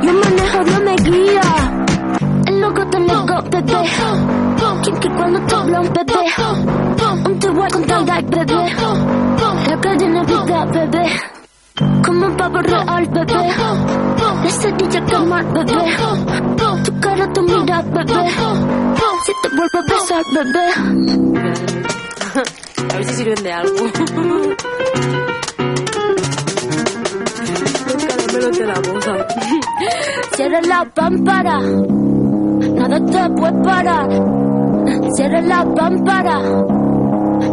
Yo 0.03 0.13
manejo, 0.13 0.63
Dios 0.63 0.81
me 0.83 0.95
guía. 1.09 1.41
El 2.45 2.61
loco 2.61 2.85
te 2.87 2.99
loco, 2.99 3.35
bebé. 3.49 4.54
Quien 4.85 4.97
que 4.99 5.09
cuando 5.09 5.39
te 5.47 5.55
habla 5.55 5.81
un 5.81 5.91
bebé. 5.93 6.13
Un 7.25 7.39
te 7.39 7.49
voy 7.49 7.63
a 7.63 7.67
contar, 7.69 8.05
like, 8.05 8.29
bebé. 8.29 8.75
La 9.67 9.81
cadena 9.81 10.23
vida, 10.23 10.65
bebé. 10.65 11.05
Como 12.05 12.27
un 12.27 12.37
pavo 12.37 12.61
real, 12.61 13.07
bebé. 13.07 13.51
Cerilla 14.47 15.05
quemar, 15.07 15.43
bebé. 15.53 15.97
Tu 16.83 16.99
cara, 16.99 17.33
tu 17.33 17.41
mira, 17.41 17.81
bebé. 17.81 18.29
Si 19.25 19.31
te 19.41 19.49
vuelvo 19.55 19.79
a 19.79 19.81
besar, 19.89 20.23
bebé. 20.35 20.65
A 22.93 22.97
ver 22.97 23.05
si 23.05 23.13
sirven 23.15 23.43
de 23.43 23.53
algo. 23.53 23.89
De 28.35 28.65
la 28.67 28.75
boca. 28.75 29.27
Cierra 30.35 30.61
la 30.61 30.85
pámpara. 30.93 31.59
Nada 31.59 32.99
te 32.99 33.29
puede 33.33 33.63
parar. 33.63 34.44
Cierra 35.15 35.39
la 35.39 35.63
pámpara. 35.73 36.39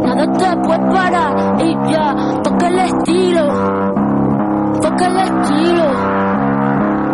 Nada 0.02 0.26
te 0.32 0.56
puede 0.66 0.78
parar. 0.92 1.62
Y 1.62 1.92
ya, 1.92 2.42
toca 2.42 2.66
el 2.66 2.78
estilo. 2.80 3.46
Toca 4.80 5.06
el 5.06 5.16
estilo. 5.16 5.86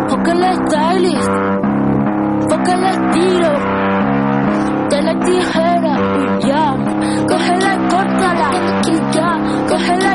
Toca 0.09 0.31
el 0.31 0.43
stylist. 0.55 1.31
Toca 2.49 2.73
el 2.73 2.83
estilo. 2.83 3.49
De 4.89 5.01
la 5.03 5.19
tijera 5.19 5.95
y 6.17 6.47
ya. 6.47 6.75
Cógela 7.27 7.77
córtala. 7.91 8.49
Y 8.87 9.15
ya. 9.15 9.37
Cógela 9.69 10.08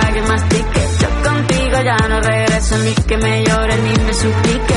que 0.00 0.22
mastique. 0.22 0.80
Yo 1.00 1.08
contigo 1.30 1.76
ya 1.82 1.96
no 2.08 2.20
regreso 2.20 2.78
ni 2.78 2.94
que 2.94 3.16
me 3.18 3.44
llore 3.44 3.76
ni 3.76 4.04
me 4.04 4.14
suplique. 4.14 4.74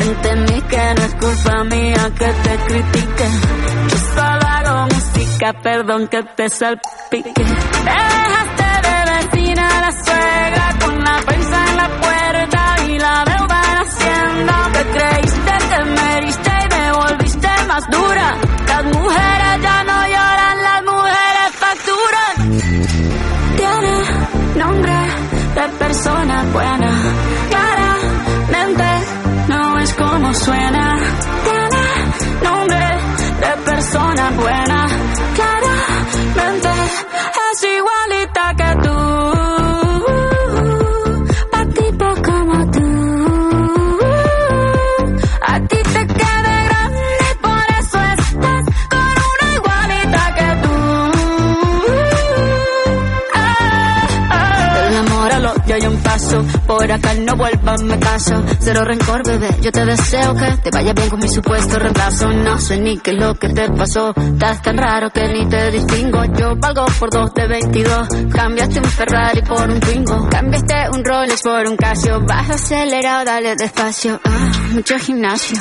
Entendí 0.00 0.60
que 0.62 0.94
no 0.96 1.02
es 1.04 1.14
culpa 1.14 1.64
mía 1.64 2.10
que 2.18 2.26
te 2.26 2.56
critique. 2.66 3.28
Yo 3.90 3.98
solo 4.14 4.46
hago 4.46 4.86
música, 4.94 5.52
perdón 5.62 6.08
que 6.08 6.22
te 6.22 6.48
salpique. 6.48 7.44
Dejaste 7.84 8.68
de 8.86 8.96
vecina 9.12 9.68
a 9.68 9.80
la 9.80 9.92
suegra 9.92 10.74
con 10.84 11.04
la 11.04 11.16
prensa 11.26 11.70
en 11.70 11.76
la 11.76 11.88
puerta 12.00 12.76
y 12.88 12.98
la 12.98 13.24
deuda 13.24 13.62
en 13.70 13.78
hacienda. 13.78 14.70
Te 14.72 14.82
creíste 14.96 15.52
que 15.70 15.84
me 15.84 16.16
heriste 16.18 16.50
y 16.64 16.68
me 16.74 16.92
volviste 16.92 17.48
más 17.66 17.84
dura. 17.90 18.34
Las 18.68 18.84
mujeres 18.84 19.62
ya 19.62 19.84
no 19.84 19.87
Por 56.88 56.96
acá 56.96 57.12
no 57.12 57.36
vuelvas, 57.36 57.82
me 57.82 57.98
caso. 57.98 58.42
Cero 58.60 58.82
rencor, 58.82 59.22
bebé. 59.22 59.54
Yo 59.60 59.70
te 59.70 59.84
deseo 59.84 60.34
que 60.34 60.56
te 60.62 60.70
vaya 60.70 60.94
bien 60.94 61.10
con 61.10 61.20
mi 61.20 61.28
supuesto 61.28 61.78
reemplazo. 61.78 62.32
No 62.32 62.58
sé 62.58 62.78
ni 62.78 62.96
qué 62.96 63.10
es 63.10 63.18
lo 63.18 63.34
que 63.34 63.50
te 63.50 63.68
pasó. 63.68 64.14
Estás 64.16 64.62
tan 64.62 64.78
raro 64.78 65.10
que 65.10 65.28
ni 65.28 65.46
te 65.50 65.70
distingo. 65.70 66.24
Yo 66.24 66.56
valgo 66.56 66.86
por 66.98 67.10
dos 67.10 67.34
de 67.34 67.46
22. 67.46 68.08
Cambiaste 68.32 68.78
un 68.78 68.86
Ferrari 68.86 69.42
por 69.42 69.68
un 69.68 69.80
Twingo. 69.80 70.28
Cambiaste 70.30 70.88
un 70.94 71.04
Rolex 71.04 71.42
por 71.42 71.66
un 71.66 71.76
Casio. 71.76 72.22
Vas 72.22 72.48
acelerado, 72.48 73.26
dale 73.26 73.54
despacio. 73.54 74.18
Ah, 74.24 74.50
mucho 74.72 74.98
gimnasio. 74.98 75.58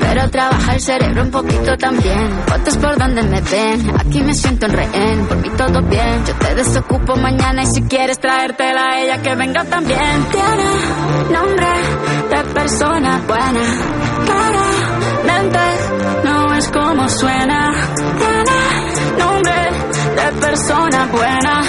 Pero 0.00 0.30
trabaja 0.30 0.74
el 0.74 0.80
cerebro 0.80 1.22
un 1.22 1.30
poquito 1.30 1.76
también. 1.76 2.30
Fotos 2.46 2.76
por 2.76 2.98
donde 2.98 3.22
me 3.22 3.40
ven. 3.40 3.92
Aquí 3.98 4.22
me 4.22 4.34
siento 4.34 4.66
en 4.66 4.72
rehén. 4.72 5.26
Por 5.26 5.36
mí 5.38 5.50
todo 5.56 5.82
bien. 5.82 6.24
Yo 6.26 6.34
te 6.34 6.54
desocupo 6.54 7.16
mañana 7.16 7.62
y 7.62 7.66
si 7.66 7.82
quieres 7.82 8.18
traértela 8.18 8.82
a 8.82 9.00
ella 9.00 9.22
que 9.22 9.34
venga 9.34 9.64
también. 9.64 10.24
Tiene 10.30 11.38
nombre 11.38 11.66
de 12.30 12.44
persona 12.54 13.20
buena. 13.26 13.60
Claramente 14.26 15.58
no 16.24 16.54
es 16.54 16.68
como 16.68 17.08
suena. 17.08 17.70
Tiene 18.18 19.18
nombre 19.18 19.54
de 20.16 20.40
persona 20.40 21.06
buena. 21.06 21.62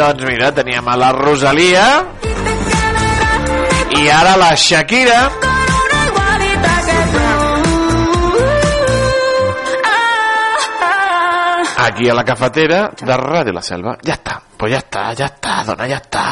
Doncs 0.00 0.24
mira, 0.24 0.48
teníem 0.48 0.86
a 0.88 0.94
la 0.96 1.10
Rosalia 1.12 1.84
i 4.00 4.06
ara 4.08 4.30
la 4.40 4.54
Shakira 4.56 5.18
aquí 11.84 12.08
a 12.08 12.14
la 12.16 12.24
cafetera 12.24 12.78
de 12.96 13.18
Ràdio 13.20 13.52
La 13.52 13.60
Selva. 13.60 13.98
Ja 14.00 14.16
està, 14.16 14.38
pues 14.56 14.72
ja 14.72 14.80
està, 14.80 15.02
ja 15.18 15.28
està, 15.28 15.58
dona, 15.68 15.88
ja 15.90 16.00
està. 16.00 16.24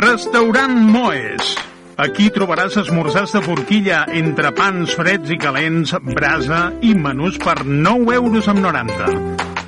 Restaurant 0.00 0.78
Moes. 0.88 1.52
Aquí 2.00 2.30
trobaràs 2.32 2.78
esmorzars 2.80 3.36
de 3.36 3.44
forquilla 3.44 4.06
entre 4.08 4.54
pans 4.56 4.96
freds 4.96 5.36
i 5.36 5.36
calents, 5.40 5.92
brasa 6.16 6.70
i 6.80 6.94
menús 6.96 7.36
per 7.44 7.58
9 7.66 8.16
euros 8.22 8.48
amb 8.48 8.64
90. 8.64 9.45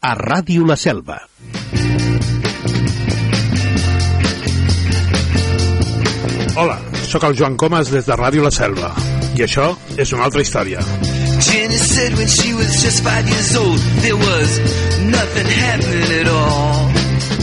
a 0.00 0.14
Ràdio 0.14 0.66
La 0.66 0.76
Selva. 0.76 1.18
Hola, 6.58 6.78
sóc 7.06 7.24
el 7.24 7.36
Joan 7.38 7.56
Comas 7.56 7.90
des 7.90 8.06
de 8.06 8.16
Ràdio 8.18 8.44
La 8.46 8.50
Selva. 8.54 8.92
I 9.38 9.44
això 9.46 9.70
és 9.96 10.12
una 10.14 10.26
altra 10.26 10.42
història. 10.42 10.82
Jenny 11.38 11.78
said 11.78 12.16
when 12.18 12.26
she 12.26 12.54
was 12.54 12.82
just 12.82 13.02
five 13.04 13.26
years 13.28 13.56
old, 13.56 13.78
there 14.02 14.16
was 14.16 14.58
nothing 15.06 15.46
happening 15.46 16.20
at 16.20 16.28
all. 16.28 16.77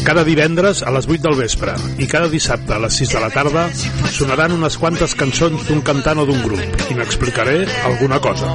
Cada 0.05 0.23
divendres 0.23 0.83
a 0.85 0.91
les 0.93 1.07
8 1.09 1.17
del 1.23 1.33
vespre 1.39 1.73
i 1.97 2.05
cada 2.05 2.27
dissabte 2.29 2.75
a 2.75 2.77
les 2.83 2.93
6 3.01 3.15
de 3.15 3.21
la 3.23 3.29
tarda 3.33 3.63
sonaran 4.13 4.53
unes 4.53 4.77
quantes 4.77 5.15
cançons 5.17 5.65
d'un 5.65 5.81
cantant 5.87 6.21
o 6.21 6.25
d'un 6.29 6.43
grup 6.45 6.61
i 6.93 6.97
n'explicaré 6.99 7.65
alguna 7.89 8.19
cosa. 8.21 8.51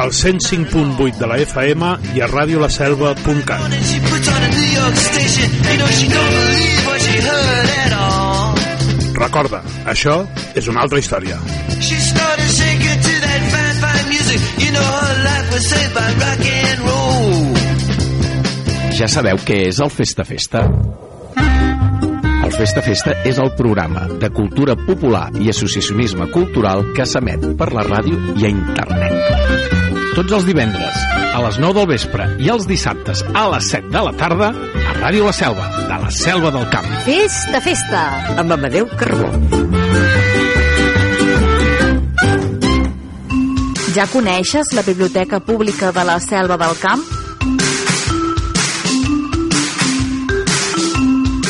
Al 0.00 0.14
105.8 0.16 1.20
de 1.20 1.28
la 1.28 1.36
FM 1.44 1.92
i 2.16 2.24
a 2.24 2.30
radiolaselva.cat. 2.32 3.68
Recorda, 9.20 9.60
això 9.84 10.16
és 10.56 10.72
una 10.72 10.88
altra 10.88 11.04
història. 11.04 11.36
She 11.84 12.00
started 12.00 12.48
shaking 12.48 13.00
to 13.04 13.14
that 13.28 13.42
fine, 13.52 13.76
fine 13.84 14.08
music. 14.08 14.40
You 14.58 14.72
know 14.72 14.80
her 14.80 15.16
life 15.28 15.52
was 15.52 15.68
saved 15.68 15.94
by 15.94 16.08
rock 16.24 16.46
and 16.48 16.80
roll. 16.88 17.03
Ja 18.94 19.08
sabeu 19.10 19.40
què 19.42 19.56
és 19.66 19.80
el 19.82 19.90
Festa 19.90 20.22
Festa? 20.22 20.60
El 21.34 22.52
Festa 22.54 22.82
Festa 22.84 23.14
és 23.26 23.40
el 23.42 23.48
programa 23.58 24.04
de 24.22 24.28
cultura 24.30 24.76
popular 24.78 25.24
i 25.42 25.48
associacionisme 25.50 26.28
cultural 26.30 26.84
que 26.94 27.02
s'emet 27.02 27.42
per 27.58 27.72
la 27.74 27.82
ràdio 27.88 28.20
i 28.38 28.46
a 28.46 28.52
internet. 28.52 29.16
Tots 30.14 30.36
els 30.38 30.46
divendres, 30.46 31.00
a 31.34 31.42
les 31.42 31.58
9 31.58 31.74
del 31.80 31.88
vespre 31.90 32.28
i 32.38 32.52
els 32.54 32.68
dissabtes 32.70 33.24
a 33.34 33.48
les 33.56 33.72
7 33.74 33.90
de 33.96 34.04
la 34.06 34.12
tarda, 34.20 34.52
a 34.54 34.94
Ràdio 35.00 35.26
La 35.26 35.34
Selva, 35.34 35.66
de 35.88 35.98
la 36.04 36.12
Selva 36.14 36.54
del 36.54 36.70
Camp. 36.70 36.86
Festa, 37.08 37.64
festa, 37.66 38.04
amb 38.38 38.54
Amadeu 38.54 38.86
Carbó. 38.94 39.32
Ja 43.98 44.06
coneixes 44.14 44.70
la 44.78 44.86
Biblioteca 44.86 45.42
Pública 45.42 45.90
de 45.90 46.06
la 46.06 46.20
Selva 46.22 46.62
del 46.62 46.78
Camp? 46.78 47.13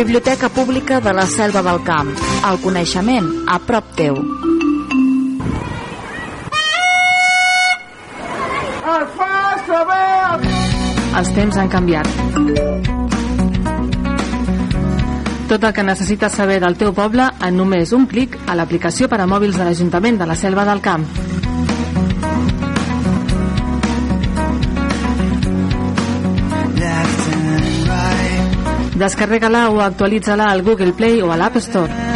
Biblioteca 0.00 0.48
Pública 0.48 0.98
de 0.98 1.12
la 1.12 1.26
Selva 1.26 1.60
del 1.60 1.82
Camp. 1.84 2.08
El 2.48 2.56
coneixement 2.62 3.26
a 3.52 3.58
prop 3.60 3.90
teu. 3.98 4.14
Els 11.20 11.32
temps 11.36 11.60
han 11.60 11.68
canviat. 11.68 12.08
Tot 15.50 15.68
el 15.68 15.74
que 15.76 15.84
necessites 15.84 16.32
saber 16.32 16.62
del 16.64 16.80
teu 16.80 16.96
poble 16.96 17.28
en 17.36 17.60
només 17.60 17.92
un 17.92 18.08
clic 18.08 18.40
a 18.48 18.56
l'aplicació 18.56 19.04
per 19.12 19.20
a 19.20 19.28
mòbils 19.28 19.60
de 19.60 19.68
l'Ajuntament 19.68 20.16
de 20.24 20.32
la 20.32 20.38
Selva 20.46 20.64
del 20.64 20.80
Camp. 20.80 21.04
Descarrega-la 29.00 29.70
o 29.70 29.80
actualitza-la 29.80 30.50
al 30.52 30.62
Google 30.62 30.92
Play 30.92 31.22
o 31.22 31.32
a 31.32 31.36
l'App 31.40 31.56
Store. 31.56 32.10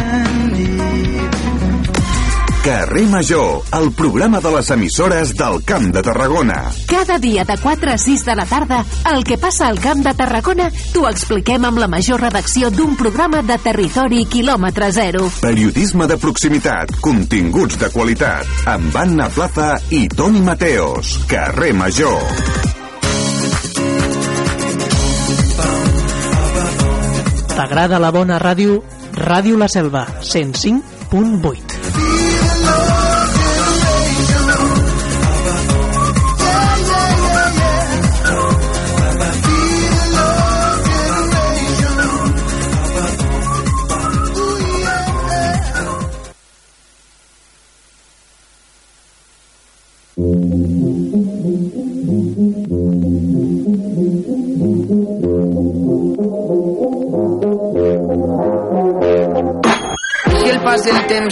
Carrer 2.65 3.05
Major, 3.05 3.61
el 3.79 3.91
programa 3.93 4.39
de 4.41 4.51
les 4.51 4.69
emissores 4.71 5.35
del 5.37 5.63
Camp 5.63 5.91
de 5.93 6.01
Tarragona. 6.01 6.71
Cada 6.87 7.17
dia 7.19 7.43
de 7.45 7.57
4 7.57 7.91
a 7.91 7.97
6 7.97 8.25
de 8.25 8.35
la 8.35 8.45
tarda, 8.45 8.83
el 9.13 9.23
que 9.23 9.37
passa 9.37 9.67
al 9.67 9.79
Camp 9.79 10.01
de 10.05 10.13
Tarragona 10.17 10.69
t'ho 10.93 11.07
expliquem 11.09 11.65
amb 11.65 11.81
la 11.81 11.89
major 11.89 12.21
redacció 12.21 12.69
d'un 12.73 12.95
programa 12.97 13.41
de 13.45 13.57
territori 13.61 14.25
quilòmetre 14.25 14.91
zero. 14.91 15.29
Periodisme 15.41 16.09
de 16.09 16.17
proximitat, 16.17 16.97
continguts 17.01 17.77
de 17.81 17.89
qualitat, 17.93 18.49
amb 18.65 18.97
Anna 18.97 19.29
Plaza 19.29 19.75
i 19.89 20.07
Toni 20.09 20.41
Mateos. 20.41 21.19
Carrer 21.29 21.73
Major. 21.73 22.74
T'agrada 27.55 28.01
la 28.03 28.09
bona 28.11 28.35
ràdio? 28.41 28.81
Ràdio 29.15 29.55
La 29.55 29.69
Selva, 29.71 30.03
105.8. 30.19 31.74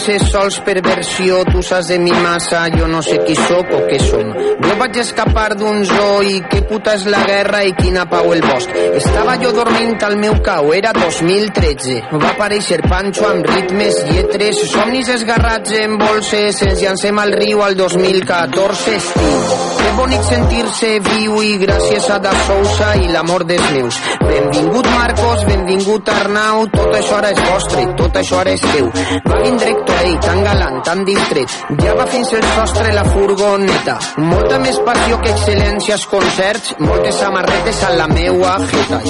és 0.10 0.26
sols 0.32 0.60
perversió, 0.66 1.43
tu 1.49 1.62
saps 1.66 1.91
de 1.91 1.99
mi 1.99 2.14
massa, 2.24 2.66
jo 2.74 2.88
no 2.91 3.01
sé 3.06 3.20
qui 3.26 3.36
sóc 3.38 3.72
o 3.74 3.84
què 3.89 3.99
som. 4.01 4.34
Jo 4.64 4.76
vaig 4.80 4.99
escapar 5.04 5.54
d'un 5.60 5.84
zoo 5.88 6.22
i 6.26 6.39
què 6.49 6.64
puta 6.70 6.95
és 6.97 7.06
la 7.10 7.24
guerra 7.28 7.64
i 7.68 7.76
quina 7.78 8.06
pau 8.10 8.34
el 8.34 8.43
bosc. 8.45 8.72
Estava 8.99 9.38
jo 9.41 9.54
dormint 9.56 10.01
al 10.04 10.18
meu 10.22 10.39
cau, 10.45 10.74
era 10.76 10.93
2013. 10.97 11.99
Va 12.14 12.34
aparèixer 12.34 12.82
Pancho 12.88 13.28
amb 13.30 13.47
ritmes, 13.54 14.01
lletres, 14.10 14.64
somnis 14.72 15.12
esgarrats 15.14 15.76
en 15.84 15.97
bolses, 16.01 16.64
ens 16.68 16.84
llancem 16.84 17.24
al 17.24 17.36
riu 17.38 17.64
al 17.66 17.78
2014 17.80 18.95
estiu. 18.95 19.72
Que 19.84 19.91
bonic 19.97 20.21
sentir-se 20.23 20.89
viu 21.03 21.34
i 21.43 21.57
gràcies 21.59 22.05
a 22.13 22.15
Da 22.23 22.31
Sousa 22.45 22.93
i 23.03 23.09
l'amor 23.11 23.43
dels 23.49 23.65
meus. 23.75 23.97
Benvingut 24.23 24.88
Marcos, 24.93 25.43
benvingut 25.49 26.11
Arnau, 26.13 26.63
tot 26.71 26.95
això 26.95 27.17
ara 27.17 27.31
és 27.34 27.41
vostre, 27.49 27.84
tot 27.99 28.15
això 28.21 28.39
ara 28.39 28.53
és 28.55 28.63
teu. 28.63 28.88
Va 29.27 29.41
vindre 29.41 29.73
Héctor, 29.73 29.99
ei, 30.05 30.13
tan 30.23 30.39
galant, 30.45 30.77
tan 30.88 31.03
distret. 31.09 31.57
Ja 31.84 31.95
va 31.99 32.05
fins 32.13 32.31
el 32.38 32.47
sostre 32.53 32.93
la 32.95 33.03
furgoneta. 33.09 33.97
Molta 34.23 34.61
més 34.63 34.79
passió 34.88 35.19
que 35.19 35.34
excel·lència 35.34 35.97
als 35.97 36.07
concerts, 36.13 36.71
moltes 36.79 37.19
samarretes 37.19 37.84
a 37.84 37.91
la 37.97 38.07
meua 38.13 38.55
jeta. 38.71 39.01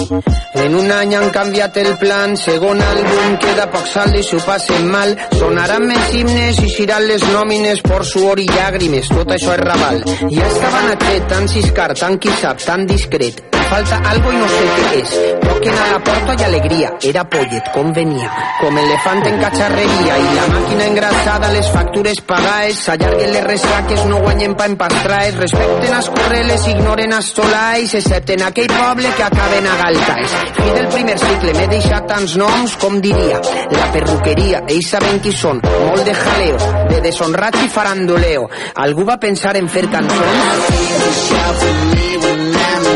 En 0.64 0.80
un 0.80 0.92
any 0.96 1.14
han 1.20 1.30
canviat 1.36 1.78
el 1.84 1.92
plan, 2.02 2.34
segon 2.40 2.82
àlbum, 2.82 3.38
queda 3.46 3.70
poc 3.74 3.86
salt 3.94 4.18
i 4.18 4.26
s'ho 4.26 4.42
passen 4.48 4.90
mal. 4.90 5.14
Sonaran 5.38 5.86
més 5.86 6.18
himnes 6.18 6.66
i 6.66 6.74
xiran 6.80 7.06
les 7.10 7.30
nòmines 7.30 7.86
por 7.86 8.06
suor 8.10 8.42
i 8.42 8.50
llàgrimes, 8.50 9.14
tot 9.14 9.38
això 9.38 9.54
és 9.54 9.66
raval. 9.68 10.02
Ja 10.34 10.46
estaven 10.48 10.63
a 10.72 10.96
tret, 10.96 11.28
tan 11.28 11.48
ciscar, 11.48 11.94
tan 11.94 12.18
qui 12.20 12.30
sap, 12.42 12.60
tan 12.64 12.86
discret. 12.88 13.42
Falta 13.70 14.02
algo 14.12 14.32
i 14.32 14.38
no 14.38 14.48
sé 14.48 14.68
què 14.70 15.02
és. 15.02 15.43
Toquen 15.64 15.80
a 15.80 15.92
la 15.94 16.00
porta 16.04 16.34
i 16.36 16.44
alegria. 16.44 16.90
Era 17.08 17.24
pollet, 17.24 17.70
com 17.72 17.94
venia. 17.96 18.30
Com 18.60 18.78
elefant 18.82 19.22
en 19.30 19.38
catxarreria 19.40 20.18
i 20.20 20.26
la 20.36 20.48
màquina 20.52 20.88
engrassada, 20.90 21.52
les 21.54 21.70
factures 21.72 22.20
pagades, 22.28 22.82
s'allarguen 22.84 23.32
les 23.32 23.46
ressaques, 23.46 24.02
no 24.10 24.20
guanyen 24.26 24.58
pa 24.60 24.68
en 24.68 24.76
pastraes, 24.82 25.38
respecten 25.40 25.96
els 25.96 26.10
correles, 26.18 26.68
ignoren 26.74 27.16
els 27.16 27.30
tolais, 27.38 27.94
excepte 27.96 28.36
en 28.36 28.44
aquell 28.50 28.68
poble 28.74 29.14
que 29.16 29.24
acaben 29.24 29.70
a 29.72 29.78
Galtaes. 29.80 30.36
Fi 30.58 30.68
del 30.76 30.90
primer 30.98 31.16
cicle, 31.24 31.56
m'he 31.56 31.68
deixat 31.72 32.10
tants 32.12 32.36
noms, 32.44 32.76
com 32.84 33.00
diria, 33.06 33.40
la 33.72 33.88
perruqueria, 33.96 34.66
ells 34.68 34.92
saben 34.98 35.22
qui 35.24 35.32
són, 35.32 35.64
molt 35.64 36.04
de 36.04 36.18
jaleo, 36.26 36.60
de 36.92 37.00
deshonrats 37.08 37.64
i 37.64 37.72
farandoleo. 37.72 38.50
Algú 38.84 39.08
va 39.08 39.16
pensar 39.16 39.56
en 39.56 39.72
fer 39.72 39.88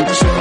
trying 0.08 0.37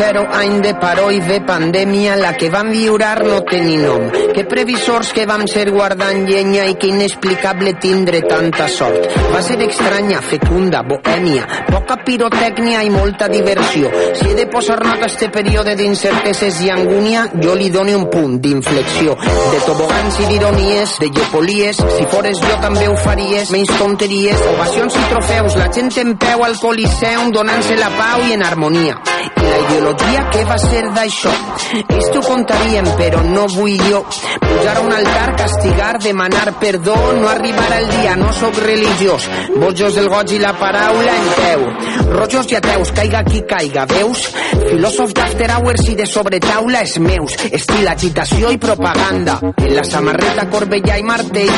2020 0.00 0.30
any 0.32 0.60
de 0.62 0.72
paró 0.80 1.10
i 1.12 1.18
de 1.20 1.40
pandèmia 1.44 2.14
la 2.16 2.32
que 2.38 2.48
vam 2.48 2.70
viurar 2.72 3.20
no 3.26 3.42
tenir 3.44 3.80
nom. 3.82 4.06
Que 4.32 4.46
previsors 4.48 5.12
que 5.12 5.26
vam 5.28 5.44
ser 5.50 5.66
guardant 5.70 6.24
llenya 6.24 6.64
i 6.70 6.76
que 6.80 6.88
inexplicable 6.88 7.74
tindre 7.82 8.22
tanta 8.24 8.68
sort. 8.72 9.10
Va 9.34 9.42
ser 9.44 9.58
estranya, 9.66 10.22
fecunda, 10.24 10.80
bohèmia. 10.88 11.44
Poca 11.68 11.98
pirotècnia 12.06 12.80
i 12.86 12.90
molta 12.94 13.28
diversió. 13.28 13.90
Si 14.16 14.30
he 14.30 14.38
de 14.38 14.46
posar 14.48 14.78
nota 14.84 15.04
a 15.04 15.10
este 15.10 15.28
període 15.28 15.76
d'incerteses 15.76 16.62
i 16.64 16.72
angúnia 16.72 17.26
jo 17.36 17.54
li 17.54 17.68
dono 17.70 17.98
un 17.98 18.08
punt 18.08 18.38
d'inflexió. 18.40 19.18
De 19.52 19.60
tobogans 19.66 20.20
i 20.24 20.30
d'ironies 20.32 20.96
de 21.04 21.10
llepolies 21.12 21.76
si 21.76 22.08
fores 22.08 22.40
jo 22.40 22.56
també 22.64 22.88
ho 22.88 22.96
faries 23.04 23.52
menys 23.52 23.76
tonteries, 23.76 24.48
ovacions 24.54 24.96
i 24.96 25.06
trofeus 25.12 25.60
la 25.60 25.68
gent 25.74 25.92
en 26.00 26.16
peu 26.16 26.44
al 26.46 26.56
coliseum 26.60 27.32
donant-se 27.34 27.76
la 27.76 27.92
pau 27.98 28.24
i 28.28 28.36
en 28.38 28.44
harmonia. 28.46 28.96
I 29.40 29.44
la 29.50 29.58
ideologia 29.66 29.89
què 29.96 30.44
va 30.46 30.56
ser 30.58 30.82
d'això? 30.94 31.32
Ells 31.80 32.10
t'ho 32.12 32.22
contarien 32.22 32.86
però 32.98 33.22
no 33.26 33.46
vull 33.50 33.78
jo. 33.88 34.02
Pujar 34.40 34.76
a 34.76 34.84
un 34.84 34.92
altar, 34.92 35.36
castigar, 35.36 35.98
demanar 36.02 36.58
perdó 36.60 36.96
no 37.18 37.28
arribarà 37.28 37.80
el 37.80 37.88
dia, 37.90 38.16
no 38.16 38.32
sóc 38.32 38.58
religiós. 38.64 39.28
Bojos 39.56 39.94
del 39.94 40.08
goig 40.08 40.36
i 40.36 40.38
la 40.42 40.52
paraula 40.58 41.16
en 41.16 41.28
peu. 41.40 41.66
Rojos 42.14 42.52
i 42.52 42.58
ateus, 42.60 42.92
caiga 42.92 43.24
qui 43.24 43.42
caiga 43.46 43.86
veus? 43.90 44.28
filòsof 44.70 45.12
d'after 45.14 45.50
hours 45.50 45.88
i 45.90 45.94
de 45.98 46.06
sobretaula 46.06 46.82
és 46.86 46.96
meus. 47.02 47.34
Estil 47.50 47.88
agitació 47.90 48.52
i 48.54 48.58
propaganda. 48.62 49.38
En 49.56 49.74
la 49.74 49.84
samarreta 49.84 50.46
Corbella 50.52 50.98
i 50.98 51.06
Martell. 51.06 51.52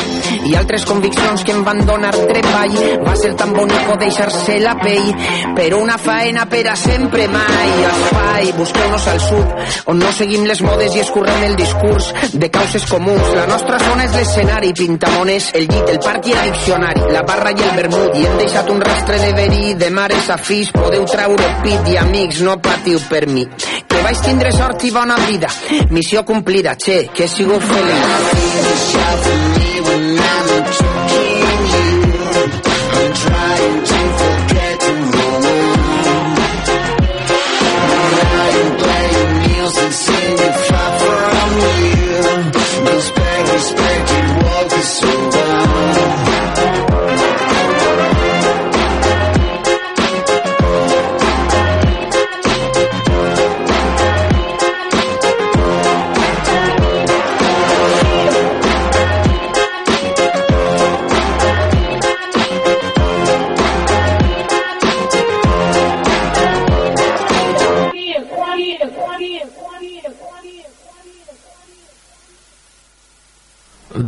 I 0.49 0.55
altres 0.57 0.85
conviccions 0.89 1.45
que 1.45 1.53
em 1.55 1.63
van 1.63 1.85
donar 1.85 2.13
trepall. 2.15 2.77
Va 3.05 3.15
ser 3.19 3.33
tan 3.39 3.53
bonico 3.53 3.97
deixar-se 4.01 4.59
la 4.63 4.75
pell. 4.81 5.11
Però 5.55 5.81
una 5.83 5.97
faena 5.97 6.47
per 6.49 6.65
a 6.71 6.75
sempre 6.79 7.27
mai. 7.27 7.73
Espai, 7.93 8.22
busqueu-nos 8.57 9.07
al 9.07 9.19
sud 9.19 9.47
on 9.91 9.99
no 9.99 10.11
seguim 10.15 10.45
les 10.47 10.61
modes 10.63 10.95
i 10.95 11.01
escurrem 11.03 11.43
el 11.47 11.55
discurs 11.59 12.11
de 12.33 12.49
causes 12.51 12.85
comuns. 12.89 13.23
La 13.35 13.45
nostra 13.49 13.79
zona 13.83 14.05
és 14.07 14.15
l'escenari 14.17 14.73
pintamones, 14.77 15.49
el 15.57 15.67
llit, 15.67 15.89
el 15.93 15.99
parc 16.03 16.27
i 16.29 16.35
el 16.37 16.51
diccionari 16.51 17.11
la 17.13 17.23
barra 17.27 17.51
i 17.51 17.61
el 17.63 17.75
vermut. 17.77 18.17
I 18.17 18.25
hem 18.27 18.37
deixat 18.41 18.69
un 18.73 18.81
rastre 18.81 19.19
de 19.21 19.31
verí 19.37 19.73
de 19.79 19.89
mares 19.93 20.29
a 20.29 20.37
fills. 20.37 20.71
Podeu 20.75 21.05
treure 21.09 21.51
pit 21.63 21.91
i 21.93 21.99
amics 22.01 22.41
no 22.45 22.57
patiu 22.63 22.99
per 23.09 23.25
mi. 23.29 23.45
Que 23.87 24.03
vaig 24.05 24.23
tindre 24.25 24.51
sort 24.55 24.83
i 24.87 24.91
bona 24.95 25.17
vida. 25.27 25.49
Missió 25.91 26.25
complida, 26.25 26.75
che, 26.75 27.09
que 27.13 27.27
sigut 27.27 27.61
feliç 27.69 28.93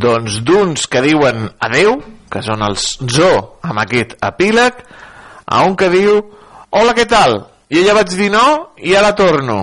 doncs 0.02 0.42
d'uns 0.46 0.88
que 0.92 1.02
diuen 1.06 1.50
adeu, 1.64 2.00
que 2.32 2.42
són 2.44 2.64
els 2.66 2.96
Zo, 3.16 3.32
amb 3.64 3.82
aquest 3.86 4.18
epíleg, 4.26 4.82
a 5.46 5.64
un 5.68 5.76
que 5.80 5.90
diu 5.94 6.20
hola, 6.76 6.94
què 6.98 7.06
tal? 7.08 7.40
I 7.72 7.82
ella 7.82 7.96
vaig 7.98 8.14
dir 8.18 8.30
no 8.34 8.76
i 8.84 8.96
ara 8.98 9.16
torno. 9.18 9.60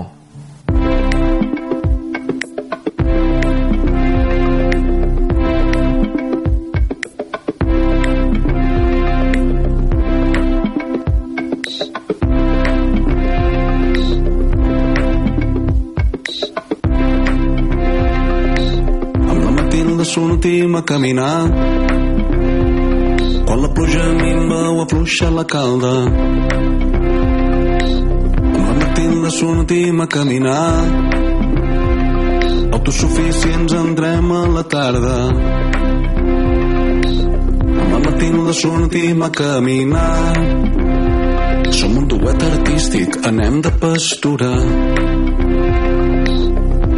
Sortim 20.13 20.75
a 20.77 20.83
caminar 20.85 21.49
quan 23.47 23.59
la 23.63 23.69
pluja 23.73 24.05
minva 24.13 24.61
o 24.71 24.83
afluixa 24.83 25.31
la 25.33 25.45
calda. 25.45 25.93
Amb 28.53 28.65
la 28.69 28.75
Matilda 28.81 29.31
sortim 29.31 30.01
a 30.05 30.07
caminar 30.07 30.73
autosuficients 32.77 33.73
entrem 33.73 34.33
a 34.33 34.43
la 34.57 34.65
tarda. 34.75 35.19
Amb 37.81 37.91
la 37.95 38.01
Matilda 38.05 38.53
sortim 38.53 39.23
a 39.23 39.31
caminar 39.31 40.37
som 41.73 41.97
un 41.97 42.07
duet 42.09 42.43
artístic, 42.51 43.17
anem 43.25 43.63
de 43.65 43.73
pastura. 43.81 44.53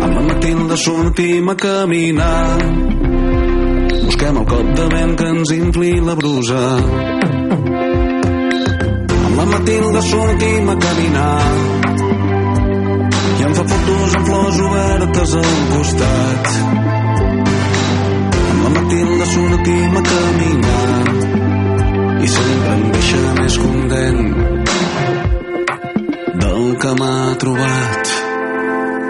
Amb 0.03 0.13
la 0.19 0.27
Matilda 0.33 0.77
sortim 0.77 1.49
a 1.49 1.55
caminar. 1.55 2.94
Busquem 4.05 4.37
el 4.37 4.45
cop 4.45 4.67
de 4.77 4.87
vent 4.93 5.13
que 5.17 5.27
ens 5.33 5.51
infli 5.55 5.93
la 6.05 6.15
brusa. 6.19 6.63
Amb 9.25 9.35
la 9.39 9.47
Matilda 9.53 10.03
sortim 10.09 10.69
a 10.73 10.77
caminar. 10.85 11.47
I 13.39 13.47
em 13.49 13.53
fa 13.59 13.65
fotos 13.73 14.17
amb 14.19 14.27
flors 14.29 14.59
obertes 14.67 15.35
al 15.41 15.57
costat. 15.73 16.53
Amb 18.45 18.61
la 18.67 18.71
Matilda 18.77 19.25
sortim 19.33 19.99
a 20.03 20.05
caminar. 20.13 20.93
I 22.21 22.33
sempre 22.37 22.71
em 22.77 22.85
deixa 22.99 23.21
més 23.41 23.55
content 23.67 24.23
del 26.45 26.65
que 26.85 26.97
m'ha 27.01 27.19
trobat. 27.45 27.94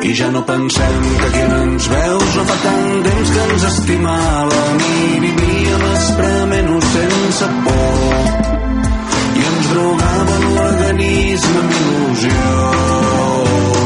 I 0.05 0.13
ja 0.13 0.27
no 0.31 0.43
pensem 0.45 1.03
que 1.19 1.29
qui 1.33 1.43
no 1.49 1.59
ens 1.65 1.87
veus 1.89 2.35
no 2.37 2.43
fa 2.49 2.57
tant 2.63 2.89
temps 3.05 3.31
que 3.35 3.45
ens 3.45 3.63
estimàvem 3.69 4.83
i 4.87 5.21
vivíem 5.23 5.85
esprement-ho 5.91 6.81
sense 6.87 7.47
por. 7.65 8.27
I 9.41 9.47
ens 9.51 9.71
drogava 9.71 10.35
l'organisme 10.43 11.63
amb 11.63 11.73
il·lusió. 11.79 12.51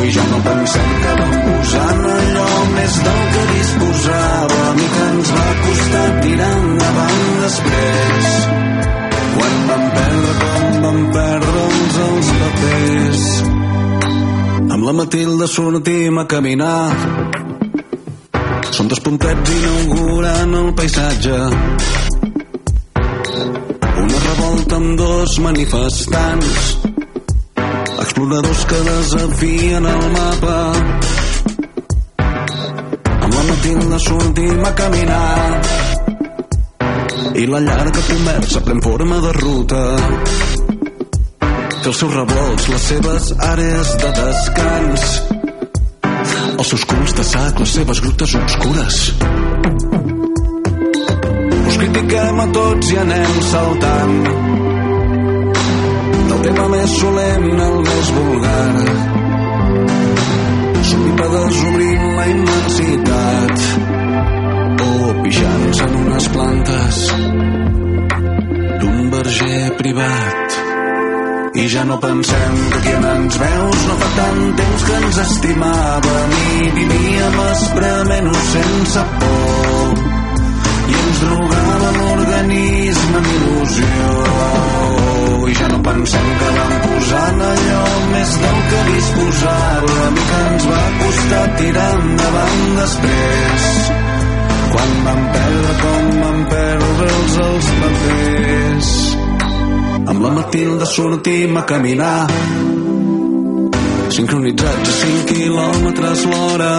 I 0.08 0.10
ja 0.16 0.24
no 0.32 0.40
pensem 0.48 0.90
que 1.04 1.12
vam 1.20 1.36
posar 1.44 1.84
en 1.92 2.02
allò 2.16 2.48
més 2.72 2.98
del 3.04 3.22
que 3.36 3.44
disposàvem 3.52 4.82
i 4.82 4.88
que 4.96 5.04
ens 5.12 5.30
va 5.36 5.46
costar 5.68 6.08
tirar 6.24 6.50
endavant 6.64 7.22
després. 7.44 8.34
Quan 9.36 9.62
vam 9.70 9.86
perdre 10.00 10.34
com 10.42 10.82
vam 10.88 11.00
perdre'ns 11.14 12.02
els 12.08 12.34
papers 12.42 13.28
la 14.88 14.94
Matilda 14.94 15.46
sortim 15.46 16.16
a 16.16 16.26
caminar. 16.26 16.96
Som 18.72 18.88
dos 18.88 19.00
puntets 19.04 19.50
inaugurant 19.52 20.54
el 20.60 20.68
paisatge. 20.78 21.40
Una 24.02 24.20
revolta 24.22 24.78
amb 24.80 24.94
dos 24.96 25.34
manifestants. 25.44 26.62
Exploradors 28.04 28.62
que 28.70 28.80
desafien 28.88 29.90
el 29.92 30.06
mapa. 30.16 30.56
Amb 33.18 33.32
la 33.34 33.44
Matilda 33.50 33.98
sortim 34.06 34.64
a 34.64 34.72
caminar. 34.72 35.60
I 37.36 37.44
la 37.44 37.60
llarga 37.60 38.08
conversa 38.08 38.64
pren 38.64 38.80
forma 38.88 39.20
de 39.26 39.36
ruta 39.42 39.84
té 41.82 41.88
els 41.90 41.98
seus 42.00 42.14
revolts, 42.14 42.68
les 42.72 42.84
seves 42.90 43.26
àrees 43.44 43.90
de 44.02 44.10
descans, 44.16 45.02
els 46.58 46.70
seus 46.72 46.84
culs 46.90 47.14
de 47.18 47.24
sac, 47.26 47.58
les 47.62 47.72
seves 47.76 48.00
grutes 48.04 48.34
obscures. 48.38 48.98
Us 51.68 51.78
critiquem 51.82 52.40
a 52.42 52.46
tots 52.56 52.92
i 52.94 52.98
anem 53.02 53.36
saltant 53.50 54.16
del 56.30 56.40
tema 56.46 56.68
més 56.74 56.96
solemne 57.02 57.66
al 57.66 57.78
més 57.90 58.12
vulgar. 58.16 58.72
Somnípedes 60.92 61.60
obrint 61.68 62.08
la 62.20 62.26
immensitat 62.32 63.68
o 64.88 65.12
pixant-se 65.20 65.90
en 65.90 66.00
unes 66.06 66.32
plantes 66.38 67.04
d'un 68.80 69.14
verger 69.14 69.62
privat. 69.82 70.67
I 71.54 71.68
ja 71.68 71.82
no 71.84 71.96
pensem 72.00 72.56
que 72.72 72.80
qui 72.84 72.92
ens 72.92 73.38
veus 73.40 73.84
no 73.88 73.94
fa 74.00 74.08
tant 74.16 74.40
temps 74.58 74.82
que 74.84 74.96
ens 74.98 75.20
estimàvem 75.22 76.34
i 76.38 76.68
vivíem 76.76 77.38
esprement-ho 77.44 78.42
sense 78.50 79.04
por. 79.22 80.02
I 80.92 80.98
ens 80.98 81.22
drogava 81.24 81.90
l'organisme 81.96 83.22
amb 83.22 83.32
il·lusió. 83.32 84.12
I 85.48 85.56
ja 85.56 85.68
no 85.72 85.80
pensem 85.88 86.30
que 86.42 86.52
vam 86.58 86.76
posar 86.84 87.24
en 87.32 87.44
allò 87.48 87.82
més 88.12 88.38
del 88.44 88.62
que 88.70 88.84
disposàvem 88.92 90.22
i 90.22 90.30
que 90.30 90.40
ens 90.52 90.70
va 90.74 90.86
costar 91.02 91.44
tirar 91.62 91.90
endavant 92.02 92.64
després. 92.82 93.68
Quan 94.68 94.96
vam 95.08 95.28
perdre 95.38 95.76
com 95.84 96.10
vam 96.24 96.42
perdre'ls 96.52 97.38
els 97.48 97.76
papers 97.82 99.07
amb 100.08 100.22
la 100.22 100.30
Matilda 100.32 100.86
sortim 100.86 101.56
a 101.56 101.62
caminar. 101.68 102.26
Sincronitzats 104.16 104.88
a 104.88 104.94
5 105.00 105.24
quilòmetres 105.28 106.22
l'hora. 106.30 106.70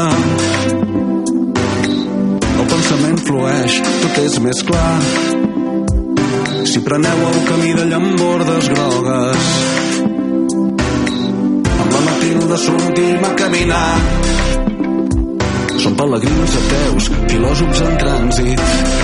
El 2.59 2.65
pensament 2.71 3.19
flueix 3.27 3.75
tot 3.85 4.17
és 4.23 4.37
més 4.45 4.63
clar. 4.69 4.95
Si 6.71 6.81
preneu 6.85 7.21
el 7.27 7.39
camí 7.49 7.75
de 7.77 7.85
llambordes 7.91 8.71
grogues. 8.73 9.51
Amb 11.75 11.91
la 11.97 12.01
Matilda 12.07 12.57
sortim 12.65 13.29
a 13.29 13.35
caminar. 13.43 13.91
Som 15.79 15.93
pelegrins 16.01 16.57
ateus 16.63 17.13
filòsofs 17.29 17.85
en 17.85 18.01
trànsit 18.01 18.98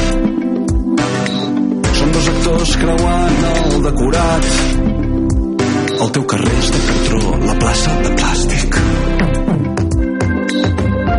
dos 2.16 2.28
actors 2.32 2.76
creuant 2.80 3.40
el 3.50 3.82
decorat. 3.84 4.46
El 5.96 6.12
teu 6.16 6.24
carrer 6.32 6.54
és 6.60 6.70
de 6.76 6.82
cartró, 6.88 7.22
la 7.42 7.56
plaça 7.64 7.96
de 8.04 8.12
plàstic. 8.20 8.78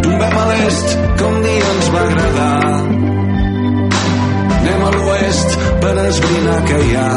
Tombem 0.07 0.37
a 0.43 0.45
l'est, 0.51 0.95
que 1.19 1.27
un 1.33 1.37
dia 1.47 1.73
ens 1.73 1.91
va 1.95 2.05
agradar. 2.05 2.79
Anem 4.57 4.87
a 4.87 4.93
l'oest 4.97 5.59
per 5.85 5.95
esbrinar 6.07 6.59
què 6.71 6.81
hi 6.87 6.95
ha. 7.01 7.11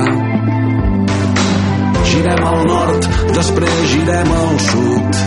Girem 2.09 2.43
al 2.51 2.65
nord, 2.73 3.07
després 3.37 3.79
girem 3.93 4.35
al 4.41 4.59
sud 4.67 5.23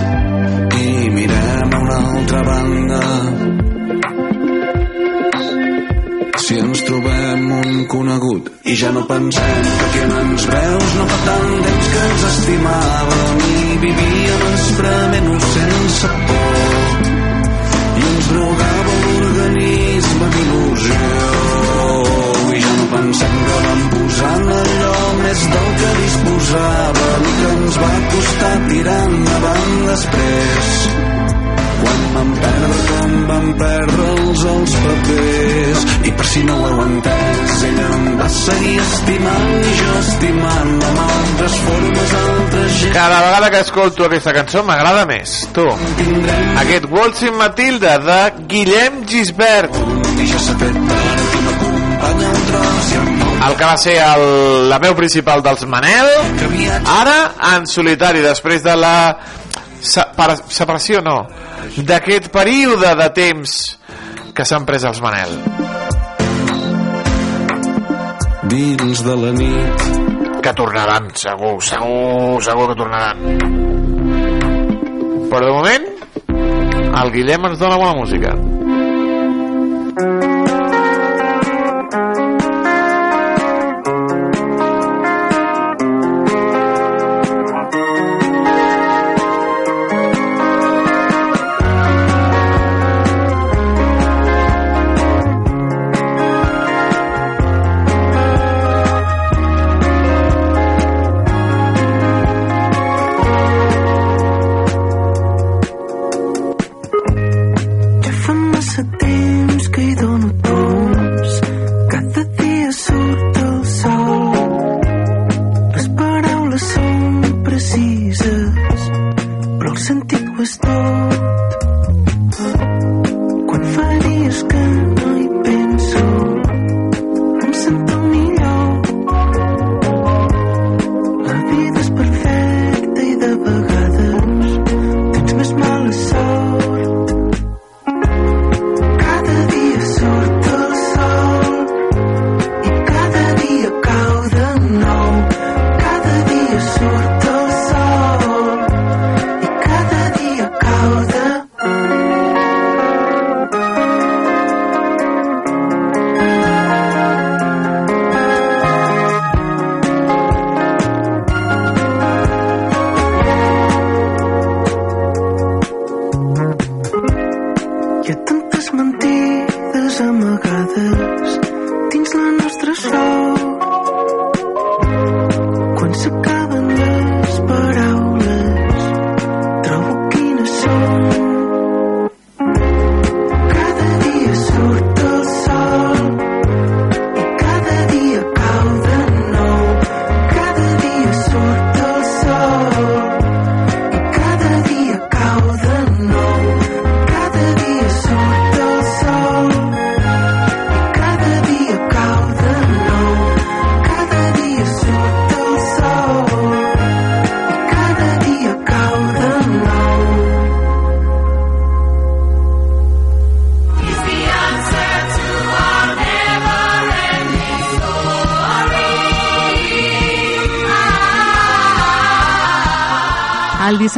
i 0.82 0.92
mirem 1.16 1.78
a 1.78 1.82
una 1.86 2.02
altra 2.02 2.44
banda. 2.50 3.41
Conegut. 7.86 8.50
I 8.64 8.74
ja 8.76 8.90
no 8.92 9.02
pensem 9.08 9.62
que 9.78 9.86
qui 9.92 10.02
no 10.10 10.20
ens 10.24 10.46
veus 10.50 10.94
no 10.98 11.06
fa 11.10 11.18
tant 11.26 11.52
temps 11.66 11.88
que 11.92 12.02
ens 12.08 12.24
estimàvem 12.28 13.42
i 13.48 13.78
vivíem 13.84 14.44
esprement-ho 14.52 15.38
sense 15.54 16.12
por. 16.28 17.10
I 17.98 18.06
ens 18.10 18.30
drogava 18.32 18.96
l'organisme 19.02 20.30
d'il·lusió. 20.36 21.02
I 22.52 22.64
ja 22.64 22.72
no 22.78 22.88
pensem 22.94 23.36
que 23.46 23.60
vam 23.66 23.84
posar 23.96 24.34
en 24.40 24.50
allò 24.60 24.96
més 25.22 25.46
del 25.54 25.70
que 25.82 25.92
disposàvem 26.00 27.28
i 27.30 27.36
que 27.40 27.52
ens 27.58 27.82
va 27.84 27.92
costar 28.16 28.56
tirar 28.72 29.00
endavant 29.12 29.78
després 29.92 31.21
quan 31.82 32.02
vam 32.16 32.32
perdre 32.42 32.80
com 32.88 33.14
van 33.30 33.48
perdre'ls 33.60 34.44
els 34.52 34.74
papers 34.84 35.86
i 36.08 36.14
per 36.18 36.26
si 36.32 36.42
no 36.48 36.56
ho 36.58 36.68
heu 36.68 36.82
entès 36.86 37.64
ella 37.68 37.88
em 37.96 38.06
va 38.20 38.28
seguir 38.36 38.74
estimant 38.84 39.50
i 39.58 39.74
jo 39.80 39.96
estimant 40.00 40.72
amb 40.90 41.02
altres 41.06 41.58
formes 41.66 42.14
altres 42.22 42.78
gent 42.80 42.96
Cada 42.96 43.20
vegada 43.26 43.50
que 43.54 43.62
escolto 43.66 44.06
aquesta 44.06 44.34
cançó 44.36 44.62
m'agrada 44.66 45.04
més, 45.08 45.34
tu. 45.56 45.66
Aquest 46.62 46.88
Waltzing 46.92 47.36
Matilda 47.38 47.96
de 48.02 48.20
Guillem 48.50 49.02
Gisbert. 49.08 49.74
i 50.22 50.26
ja 50.30 50.38
s'ha 50.38 50.56
fet 50.60 50.80
tard 50.88 51.36
i 51.38 51.44
m'acompanya 51.46 52.32
un 52.32 52.42
tros 52.50 52.92
i 52.92 52.98
em 53.02 53.12
El 53.42 53.56
que 53.58 53.66
va 53.66 53.76
ser 53.80 53.96
el, 54.04 54.24
la 54.70 54.78
veu 54.82 54.94
principal 54.94 55.42
dels 55.42 55.64
Manel, 55.66 56.10
ara 56.86 57.16
en 57.56 57.66
solitari, 57.66 58.22
després 58.22 58.62
de 58.62 58.76
la 58.78 58.96
separació, 59.82 61.02
no, 61.04 61.16
d'aquest 61.76 62.30
període 62.34 62.94
de 62.98 63.08
temps 63.16 63.56
que 64.32 64.46
s'han 64.48 64.66
pres 64.68 64.86
els 64.88 65.02
Manel. 65.04 65.34
dins 68.52 69.00
de 69.00 69.14
la 69.16 69.30
nit 69.32 69.84
Que 70.42 70.50
tornaran, 70.58 71.06
segur, 71.14 71.54
segur, 71.62 72.42
segur 72.42 72.66
que 72.72 72.74
tornaran. 72.80 73.22
Però 75.30 75.44
de 75.46 75.52
moment, 75.54 75.86
el 77.02 77.12
Guillem 77.14 77.46
ens 77.52 77.62
dona 77.62 77.78
bona 77.78 77.94
música. 78.02 78.34
Ja 78.34 80.31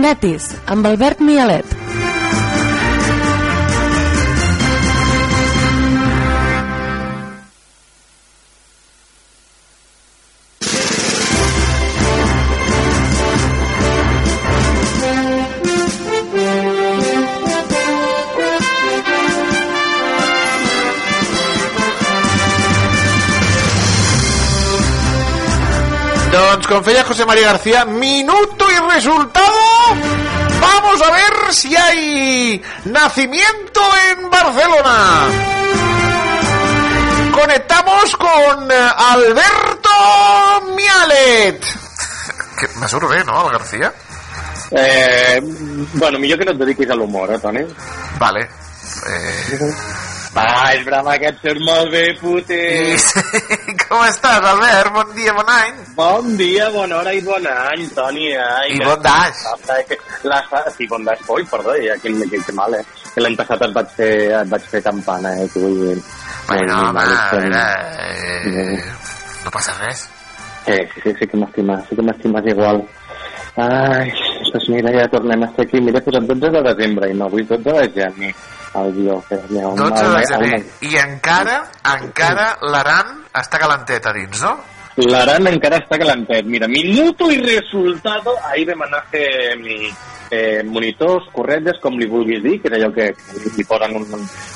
Cinetis, 0.00 0.46
amb 0.64 0.86
Albert 0.88 1.20
Mialet. 1.20 1.74
Doncs 26.32 26.66
com 26.70 26.82
feia 26.88 27.04
José 27.04 27.26
María 27.26 27.52
García, 27.52 27.84
minuto 27.84 28.64
y 28.70 28.94
resultado. 28.94 29.49
Vamos 30.60 31.02
a 31.02 31.10
ver 31.10 31.54
si 31.54 31.76
hay 31.76 32.62
nacimiento 32.84 33.80
en 34.10 34.30
Barcelona. 34.30 35.26
Conectamos 37.32 38.16
con 38.16 38.70
eh, 38.70 38.90
Alberto 38.96 39.90
Mialet. 40.74 41.64
Que 42.60 42.68
me 42.78 42.86
surt 42.86 43.08
bé, 43.08 43.24
no, 43.24 43.46
el 43.46 43.52
García? 43.52 43.90
Eh, 44.70 45.40
bueno, 45.94 46.18
millor 46.18 46.38
que 46.38 46.44
no 46.44 46.52
et 46.52 46.58
dediquis 46.58 46.90
a 46.90 46.94
l'humor, 46.94 47.32
eh, 47.32 47.38
Toni? 47.38 47.64
Vale. 48.18 48.42
Eh, 48.42 49.58
Va, 50.30 50.44
és 50.76 50.84
brava 50.86 51.16
que 51.18 51.26
et 51.32 51.38
surt 51.42 51.58
molt 51.66 51.88
bé, 51.90 52.02
puti. 52.20 52.58
Com 53.88 54.04
estàs, 54.06 54.44
Albert? 54.46 54.92
Bon 54.94 55.08
dia, 55.16 55.32
bon 55.34 55.48
any. 55.50 55.72
Bon 55.96 56.28
dia, 56.38 56.68
bona 56.70 57.00
hora 57.00 57.14
i 57.16 57.22
bon 57.26 57.48
any, 57.50 57.82
Toni. 57.96 58.28
Ai, 58.38 58.76
I 58.76 58.78
que- 58.78 58.86
bon 58.86 59.02
daix. 59.02 59.40
Que 59.88 59.98
La, 60.30 60.38
sí, 60.76 60.86
bon 60.86 61.02
daix. 61.08 61.24
Ui, 61.34 61.42
perdó, 61.50 61.74
ja, 61.82 61.96
que, 62.02 62.12
que, 62.30 62.38
que 62.46 62.54
mal, 62.54 62.76
eh? 62.78 62.84
Que 63.14 63.24
l'any 63.24 63.34
passat 63.40 63.64
et 63.66 63.74
vaig 63.74 63.90
fer, 63.96 64.12
et 64.38 64.52
vaig 64.52 64.68
fer 64.70 64.82
campana, 64.86 65.34
eh? 65.42 65.48
Que 65.50 65.64
vull 65.64 65.80
dir. 65.82 65.96
Bueno, 66.46 66.78
home, 66.90 67.02
a 67.02 67.26
veure, 67.34 67.64
eh, 68.46 68.78
no 69.44 69.50
passa 69.50 69.74
res. 69.82 70.06
Sí, 70.68 70.76
sí, 70.94 71.00
sí, 71.08 71.16
sí 71.18 71.26
que 71.26 71.40
m'estimes, 71.42 71.82
sí 71.88 71.96
que 71.98 72.06
m'estimes 72.06 72.46
igual. 72.54 72.84
Ai, 73.58 74.12
doncs 74.52 74.68
mira, 74.70 74.94
ja 74.94 75.08
tornem 75.10 75.42
a 75.42 75.50
estar 75.50 75.66
aquí. 75.66 75.82
Mira, 75.82 75.98
posat 76.06 76.22
12 76.30 76.54
de 76.54 76.62
desembre 76.70 77.10
i 77.10 77.18
no 77.18 77.26
avui 77.26 77.42
12 77.50 77.74
de 77.80 77.90
gener. 77.98 78.30
El 78.74 79.08
Joker. 79.08 79.40
N'hi 79.50 79.60
ha 79.60 79.68
un- 79.68 79.76
12 79.76 80.04
de 80.08 80.26
gener. 80.26 80.54
el- 80.54 80.88
I 80.92 80.96
encara, 80.96 81.64
encara 82.02 82.56
l'Aran 82.62 83.24
està 83.34 83.58
calentet 83.58 84.06
a 84.06 84.12
dins, 84.12 84.40
no? 84.42 84.58
L'Aran 84.96 85.46
encara 85.46 85.78
està 85.78 85.98
calentet. 85.98 86.44
Mira, 86.44 86.66
minuto 86.68 87.30
y 87.30 87.38
resultado, 87.38 88.34
ahí 88.44 88.64
vam 88.64 88.82
anar 88.82 88.98
a 88.98 89.06
fer 89.10 89.56
mm, 89.56 89.94
eh, 90.30 90.62
monitors, 90.64 91.24
corretges, 91.32 91.78
com 91.80 91.94
li 91.98 92.06
vulguis 92.06 92.42
dir, 92.42 92.60
que 92.60 92.68
és 92.68 92.74
allò 92.78 92.92
que 92.94 93.06
li 93.56 93.64
posen 93.64 93.96
un, 93.96 94.04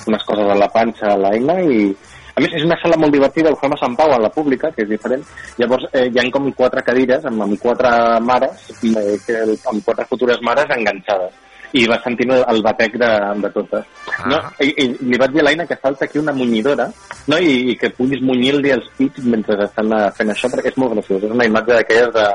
unes 0.06 0.22
coses 0.24 0.50
a 0.50 0.54
la 0.54 0.68
panxa 0.68 1.12
a 1.14 1.16
l'eina 1.16 1.60
i 1.62 1.96
a 2.36 2.40
més, 2.42 2.50
és 2.52 2.64
una 2.64 2.76
sala 2.82 2.96
molt 2.98 3.12
divertida, 3.14 3.50
ho 3.52 3.56
fem 3.56 3.72
a 3.72 3.76
Sant 3.78 3.94
Pau, 3.94 4.10
a 4.10 4.18
la 4.18 4.28
pública, 4.28 4.70
que 4.74 4.82
és 4.82 4.88
diferent. 4.88 5.22
Llavors, 5.56 5.84
eh, 5.92 6.08
hi 6.10 6.18
ha 6.18 6.30
com 6.32 6.50
quatre 6.52 6.82
cadires 6.82 7.24
amb, 7.24 7.42
amb 7.42 7.58
quatre 7.62 7.88
mares, 8.20 8.70
eh, 8.82 9.18
que, 9.24 9.36
amb 9.70 9.84
quatre 9.84 10.04
futures 10.06 10.38
mares 10.42 10.66
enganxades. 10.76 11.30
I 11.74 11.84
va 11.90 11.98
sentint 12.04 12.30
el, 12.36 12.60
batec 12.62 12.94
de, 13.00 13.10
de 13.42 13.50
totes. 13.54 13.88
No, 14.30 14.38
i, 14.62 14.70
i, 14.70 14.86
li 15.10 15.18
vaig 15.18 15.34
dir 15.34 15.42
a 15.42 15.46
l'Aina 15.48 15.66
que 15.66 15.78
falta 15.82 16.06
aquí 16.06 16.20
una 16.20 16.34
munyidora 16.36 16.86
no? 17.26 17.38
I, 17.38 17.72
i 17.72 17.74
que 17.80 17.90
puguis 17.96 18.22
munyir-li 18.22 18.70
els 18.74 18.86
pits 18.98 19.26
mentre 19.26 19.58
estan 19.66 19.90
eh, 19.96 20.06
fent 20.14 20.30
això, 20.30 20.50
perquè 20.52 20.70
és 20.70 20.78
molt 20.80 20.94
graciós. 20.94 21.26
És 21.26 21.34
una 21.34 21.48
imatge 21.48 21.74
d'aquelles 21.74 22.14
de... 22.14 22.28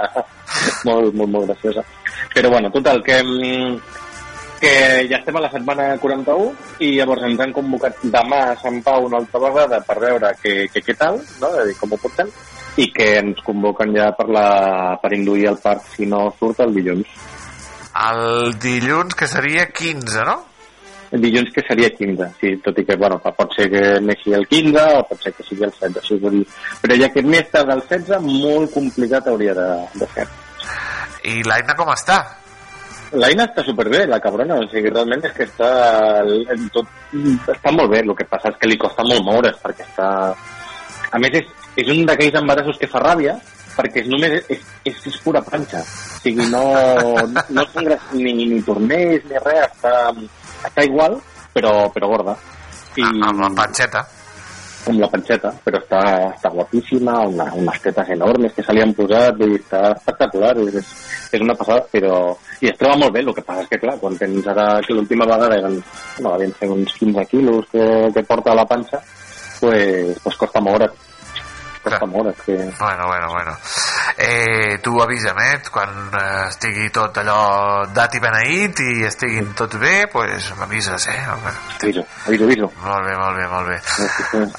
molt, 0.89 1.15
molt, 1.15 1.31
molt 1.31 1.49
graciosa. 1.49 1.85
Però 2.33 2.51
bueno, 2.51 2.71
total, 2.73 3.01
que, 3.05 3.21
mm, 3.23 3.97
que 4.59 4.73
ja 5.09 5.17
estem 5.17 5.39
a 5.39 5.45
la 5.45 5.51
setmana 5.51 5.89
41 6.01 6.83
i 6.83 6.91
llavors 6.97 7.25
ens 7.29 7.41
han 7.43 7.55
convocat 7.55 8.03
demà 8.03 8.41
a 8.49 8.55
Sant 8.59 8.81
Pau 8.85 9.07
una 9.07 9.21
altra 9.21 9.41
vegada 9.47 9.79
per 9.87 9.97
veure 10.03 10.33
què, 10.43 10.95
tal, 10.99 11.19
no? 11.41 11.51
Dir, 11.63 11.75
com 11.79 11.95
ho 11.95 12.01
portem, 12.01 12.31
i 12.79 12.89
que 12.95 13.09
ens 13.21 13.39
convoquen 13.45 13.95
ja 13.95 14.11
per, 14.17 14.27
la, 14.35 14.47
per 15.01 15.13
induir 15.15 15.49
el 15.53 15.59
parc 15.63 15.87
si 15.95 16.07
no 16.09 16.27
surt 16.39 16.65
el 16.65 16.75
dilluns. 16.75 17.07
El 17.99 18.53
dilluns, 18.61 19.15
que 19.15 19.27
seria 19.27 19.67
15, 19.75 20.23
no? 20.27 20.37
El 21.11 21.23
dilluns 21.25 21.49
que 21.51 21.63
seria 21.65 21.89
15, 21.89 22.27
sí, 22.39 22.51
tot 22.63 22.77
i 22.77 22.83
que, 22.85 22.95
bueno, 23.01 23.17
pot 23.19 23.55
ser 23.57 23.65
que 23.71 23.81
neixi 24.05 24.35
el 24.37 24.45
15 24.47 24.83
o 24.99 25.05
pot 25.09 25.23
ser 25.25 25.33
que 25.33 25.45
sigui 25.47 25.65
el 25.65 25.73
16, 25.73 26.05
sí, 26.05 26.19
dir, 26.35 26.43
però 26.83 26.97
ja 27.01 27.09
que 27.13 27.23
més 27.25 27.49
tard 27.49 27.71
del 27.71 27.81
16, 27.87 28.27
molt 28.45 28.75
complicat 28.75 29.31
hauria 29.31 29.55
de, 29.57 29.69
de 29.97 30.09
ser. 30.13 30.27
I 31.25 31.41
l'Aina 31.49 31.75
com 31.79 31.89
està? 31.95 32.19
L'Aina 33.17 33.47
està 33.49 33.65
superbé, 33.65 34.03
la 34.05 34.21
cabrona, 34.21 34.59
o 34.61 34.69
sigui, 34.69 34.93
realment 34.93 35.25
és 35.25 35.33
que 35.33 35.47
està, 35.49 35.71
en 36.53 36.67
tot, 36.75 36.91
està 37.55 37.73
molt 37.73 37.89
bé, 37.89 38.03
el 38.05 38.13
que 38.15 38.29
passa 38.29 38.53
és 38.53 38.59
que 38.61 38.69
li 38.69 38.77
costa 38.77 39.05
molt 39.07 39.25
moure's, 39.25 39.57
perquè 39.63 39.87
està... 39.89 40.09
A 41.09 41.17
més, 41.17 41.39
és, 41.41 41.49
és 41.81 41.89
un 41.89 42.05
d'aquells 42.05 42.37
embarassos 42.37 42.77
que 42.77 42.91
fa 42.91 43.01
ràbia, 43.01 43.33
perquè 43.79 44.03
és 44.03 44.11
només 44.11 44.37
és, 44.41 44.61
és, 44.91 45.01
és 45.09 45.17
pura 45.23 45.41
panxa. 45.45 45.81
O 45.81 46.21
sigui, 46.21 46.45
no, 46.51 46.63
no 47.55 47.65
sangres 47.71 48.13
ni, 48.13 48.35
ni 48.35 48.61
torners 48.67 49.25
ni 49.31 49.43
res, 49.47 49.67
està, 49.71 49.95
està 50.67 50.87
igual, 50.87 51.19
però, 51.55 51.73
però 51.95 52.11
gorda. 52.11 52.37
I, 52.99 53.05
amb 53.05 53.45
la 53.45 53.51
panxeta. 53.55 54.03
Amb 54.89 55.01
la 55.03 55.09
panxeta, 55.11 55.51
però 55.63 55.79
està, 55.81 56.01
està 56.33 56.51
guapíssima, 56.53 57.19
una, 57.29 57.49
unes 57.55 57.81
tetes 57.83 58.11
enormes 58.15 58.55
que 58.55 58.63
se 58.65 58.75
li 58.75 58.83
han 58.83 58.95
posat, 58.97 59.41
i 59.45 59.59
està 59.59 59.81
espectacular, 59.93 60.55
és, 60.65 60.93
és 61.31 61.43
una 61.45 61.55
passada, 61.59 61.85
però... 61.91 62.21
I 62.59 62.71
es 62.71 62.79
troba 62.79 62.97
molt 62.99 63.13
bé, 63.15 63.21
el 63.23 63.31
que 63.35 63.43
passa 63.47 63.63
és 63.63 63.69
que, 63.71 63.79
clar, 63.79 63.95
quan 64.01 64.17
tens 64.19 64.47
ara 64.51 64.65
que 64.83 64.95
l'última 64.95 65.27
vegada 65.29 65.59
eren, 65.61 65.77
no, 66.23 66.33
devien 66.33 66.55
ser 66.57 66.67
uns 66.73 66.95
15 66.99 67.27
quilos 67.31 67.69
que, 67.71 67.85
que 68.15 68.25
porta 68.27 68.51
a 68.51 68.57
la 68.59 68.67
panxa, 68.67 68.99
pues, 69.61 70.17
pues 70.23 70.35
costa 70.41 70.59
moure's. 71.89 71.99
Costa 71.99 72.05
moure's, 72.05 72.41
que... 72.45 72.55
Bueno, 72.79 73.07
bueno, 73.07 73.27
bueno. 73.33 73.57
Eh, 74.17 74.79
tu 74.83 75.01
avisa'm, 75.01 75.39
eh? 75.39 75.61
Quan 75.71 76.11
eh, 76.13 76.47
estigui 76.49 76.89
tot 76.91 77.17
allò 77.17 77.85
dat 77.95 78.15
i 78.15 78.19
beneït 78.19 78.81
i 78.83 79.05
estiguin 79.07 79.53
tots 79.55 79.79
bé, 79.79 80.07
pues 80.11 80.51
m'avises, 80.59 81.07
eh? 81.07 81.19
Aviso, 81.81 82.05
aviso, 82.27 82.43
aviso. 82.43 82.71
Molt 82.83 83.05
bé, 83.05 83.15
molt 83.15 83.37
bé, 83.37 83.47
molt 83.47 83.67
bé. 83.69 83.77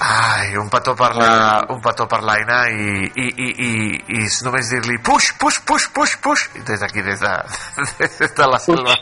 Ai, 0.01 0.55
un 0.57 0.69
petó 0.69 0.95
per 0.97 1.13
la, 1.15 1.65
un 1.69 1.81
petó 1.81 2.07
per 2.09 2.21
l'Aina 2.25 2.63
i, 2.69 3.05
i, 3.05 3.27
i, 3.27 3.49
i, 3.51 3.71
i 4.17 4.23
és 4.25 4.41
només 4.47 4.69
dir-li 4.71 4.97
push, 5.05 5.33
push, 5.41 5.61
push, 5.67 5.89
push, 5.93 6.17
push 6.23 6.47
des 6.67 6.79
d'aquí, 6.81 7.01
des 7.05 7.19
de, 7.19 7.33
des 7.99 8.35
de 8.37 8.47
la 8.47 8.59
selva. 8.59 8.95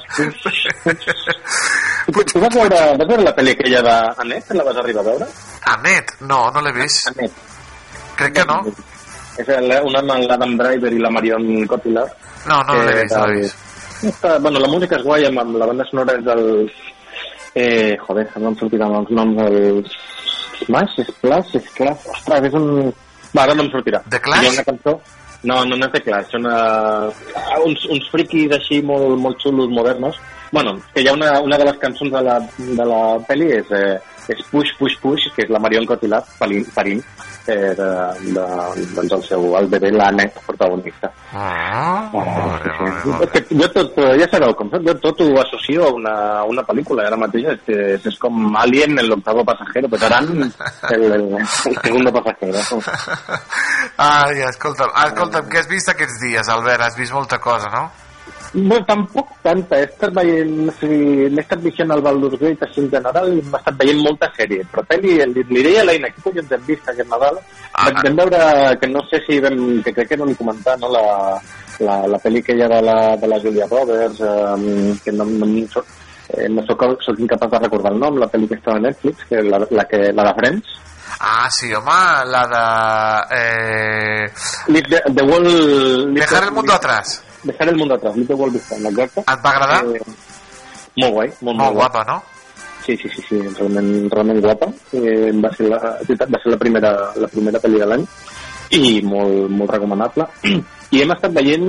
Tu, 2.10 2.24
tu 2.26 2.40
vas 2.40 2.50
veure, 2.50 2.80
vas 2.98 3.08
veure 3.08 3.24
la 3.24 3.36
pel·li 3.38 3.54
aquella 3.54 3.82
d'Anet? 3.86 4.52
La 4.58 4.66
vas 4.66 4.78
arribar 4.82 5.04
a 5.04 5.10
veure? 5.12 5.30
Anet? 5.76 6.16
No, 6.22 6.50
no 6.56 6.64
l'he 6.66 6.74
vist. 6.74 7.08
Anet. 7.12 7.32
Crec 8.20 8.36
que 8.38 8.46
no. 8.50 8.60
És 9.40 9.50
el- 9.56 9.76
una 9.88 10.00
amb 10.04 10.28
l'Adam 10.28 10.56
Driver 10.60 10.92
i 10.94 11.00
la 11.00 11.10
Marion 11.16 11.50
Cotillard. 11.68 12.12
No, 12.50 12.62
no 12.68 12.78
l'he 12.84 12.96
vist, 13.02 13.16
no 13.16 13.28
l'he 13.28 13.42
vist. 13.42 13.68
Està, 14.10 14.38
bueno, 14.40 14.60
la 14.64 14.68
música 14.72 14.96
és 14.96 15.04
guai, 15.04 15.26
amb, 15.28 15.40
amb 15.44 15.60
la 15.60 15.68
banda 15.68 15.86
sonora 15.90 16.16
és 16.20 16.24
del... 16.24 16.44
Eh, 17.56 17.98
joder, 18.08 18.28
no 18.38 18.52
em 18.52 18.58
sortiran 18.60 18.96
els 19.00 19.10
noms 19.16 19.40
del... 19.40 19.86
Smash, 20.66 21.00
Splash, 21.08 21.56
Splash... 21.70 22.10
Ostres, 22.14 22.50
és 22.50 22.60
un... 22.60 22.68
Va, 23.36 23.44
ara 23.46 23.56
no 23.56 23.66
em 23.66 23.72
sortirà. 23.74 24.02
The 24.12 24.20
Clash? 24.24 24.44
Hi 24.44 24.52
ha 24.52 24.58
una 24.58 24.68
cançó... 24.68 25.00
No, 25.42 25.62
no, 25.64 25.78
no 25.80 25.88
és 25.88 25.94
The 25.96 26.02
Clash, 26.04 26.34
són 26.36 26.48
uh, 26.52 27.08
uns, 27.64 27.86
uns 27.96 28.10
friquis 28.12 28.52
així 28.58 28.82
molt, 28.84 29.16
molt 29.24 29.40
xulos, 29.40 29.72
modernos. 29.72 30.20
Bueno, 30.52 30.76
que 30.94 31.04
hi 31.04 31.08
ha 31.08 31.14
una, 31.16 31.32
una 31.46 31.60
de 31.62 31.68
les 31.70 31.78
cançons 31.80 32.12
de 32.12 32.22
la, 32.26 32.40
de 32.58 32.88
la 32.92 33.02
pel·li 33.28 33.48
és, 33.60 33.72
eh, 33.72 33.96
és 34.34 34.44
Push, 34.52 34.74
Push, 34.80 34.98
Push, 35.04 35.30
que 35.36 35.46
és 35.46 35.52
la 35.54 35.62
Marion 35.64 35.88
Cotillard 35.88 36.28
parint 36.40 37.04
eh, 37.50 37.74
de, 37.78 37.90
de, 38.36 38.46
doncs 38.96 39.16
el 39.18 39.24
seu, 39.28 39.46
el 39.60 39.70
bebè, 39.72 39.92
l'Anet, 39.94 40.40
protagonista. 40.46 41.12
Ah, 41.34 42.10
És 43.26 43.32
que 43.36 43.60
jo 43.60 43.70
tot, 43.76 44.00
ja 44.20 44.28
sabeu 44.32 44.56
com 44.58 44.72
soc, 44.74 44.86
jo 44.88 44.96
tot 45.04 45.24
ho 45.26 45.30
associo 45.44 45.86
a 45.88 45.94
una, 46.00 46.16
a 46.40 46.44
una 46.50 46.66
pel·lícula, 46.66 47.06
ara 47.10 47.20
mateix 47.20 47.50
és, 47.54 47.72
és, 47.76 48.10
és 48.14 48.20
com 48.22 48.56
Alien, 48.58 48.98
el 49.02 49.14
octavo 49.18 49.46
pasajero, 49.48 49.92
però 49.92 50.10
Aran, 50.10 50.30
el, 50.96 51.08
el, 51.20 51.26
el 51.40 51.80
segundo 51.84 52.14
pasajero. 52.16 52.82
Ai, 54.10 54.44
escolta'm, 54.50 54.94
escolta'm, 55.08 55.50
què 55.52 55.64
has 55.64 55.72
vist 55.72 55.92
aquests 55.94 56.22
dies, 56.24 56.54
Albert? 56.54 56.88
Has 56.88 57.00
vist 57.00 57.16
molta 57.16 57.42
cosa, 57.44 57.72
no? 57.74 57.90
Bueno, 58.52 58.84
tampoc 58.86 59.28
tanta, 59.44 59.78
he 59.78 59.84
estat 59.86 60.10
veient, 60.16 60.70
o 60.70 60.74
sigui, 60.80 61.28
m'he 61.30 61.44
estat 61.44 61.60
vixant 61.62 61.92
el 61.94 62.02
Baldur's 62.02 62.40
Gate 62.42 62.66
així 62.66 62.82
en 62.82 62.88
general 62.90 63.28
i 63.30 63.44
m'he 63.46 63.60
estat 63.60 63.78
veient 63.78 64.02
molta 64.02 64.30
sèrie, 64.34 64.64
però 64.72 64.82
pel·li, 64.90 65.20
li, 65.36 65.44
li 65.52 65.62
deia 65.68 65.84
a 65.84 65.86
l'Eina, 65.86 66.10
què 66.10 66.24
collons 66.26 66.56
hem 66.58 66.64
vist 66.66 66.90
aquest 66.90 67.12
Nadal? 67.12 67.38
Ah, 67.74 67.86
vam 68.02 68.18
veure, 68.18 68.42
que 68.82 68.90
no 68.90 69.04
sé 69.12 69.22
si 69.28 69.38
vam, 69.44 69.60
que 69.86 69.94
crec 69.94 70.10
que 70.10 70.18
no 70.18 70.26
li 70.26 70.34
comentar, 70.40 70.80
no?, 70.82 70.90
la, 70.96 71.04
la, 71.86 72.00
la 72.10 72.22
pel·li 72.26 72.42
que 72.42 72.58
hi 72.58 72.66
ha 72.66 72.72
de 72.74 72.82
la, 72.90 72.98
de 73.22 73.28
la 73.30 73.40
Julia 73.46 73.70
Roberts, 73.70 74.20
eh, 74.20 74.98
que 75.06 75.12
no, 75.14 75.30
no, 75.30 75.46
surt- 75.70 75.94
eh, 76.34 76.50
no 76.50 76.66
soc, 76.66 76.88
soc 77.06 77.22
incapaç 77.22 77.54
de 77.54 77.64
recordar 77.68 77.94
el 77.94 78.00
nom, 78.02 78.18
la 78.18 78.28
pel·li 78.34 78.50
que 78.50 78.58
estava 78.58 78.82
a 78.82 78.86
Netflix, 78.90 79.30
que 79.30 79.44
la, 79.46 79.62
la, 79.70 79.86
que, 79.86 80.08
la 80.12 80.26
de 80.32 80.38
Friends, 80.42 80.78
Ah, 81.22 81.50
sí, 81.52 81.68
home, 81.74 82.26
la 82.32 82.44
de... 82.48 83.36
Eh... 83.36 84.30
The, 84.72 85.02
the 85.12 85.24
World... 85.24 86.14
Dejar 86.16 86.44
el 86.46 86.52
mundo 86.52 86.72
atrás. 86.74 87.22
Dejar 87.44 87.70
el 87.70 87.78
mundo 87.78 87.96
atrás, 87.96 88.16
the 88.16 88.34
World 88.34 88.54
Behind, 88.54 88.86
exacte. 88.88 89.22
Et 89.22 89.46
va 89.46 89.52
agradar? 89.52 89.84
Eh, 89.86 90.02
molt 91.00 91.14
guai, 91.14 91.32
molt, 91.42 91.58
Molt 91.58 91.78
guapa, 91.78 92.04
no? 92.08 92.22
Sí, 92.86 92.98
sí, 92.98 93.10
sí, 93.10 93.22
sí 93.28 93.40
realment, 93.40 94.10
realment 94.12 94.42
guapa. 94.42 94.68
Eh, 94.94 95.32
va, 95.44 95.52
ser 95.56 95.70
la, 95.70 95.80
va 95.80 96.42
ser 96.42 96.52
la 96.52 96.58
primera, 96.58 96.92
la 97.16 97.30
primera 97.32 97.62
pel·li 97.62 97.80
de 97.80 97.88
l'any 97.88 98.06
i 98.76 99.00
molt, 99.06 99.50
molt 99.50 99.72
recomanable. 99.72 100.28
I 100.96 101.04
hem 101.04 101.14
estat 101.14 101.34
veient 101.36 101.66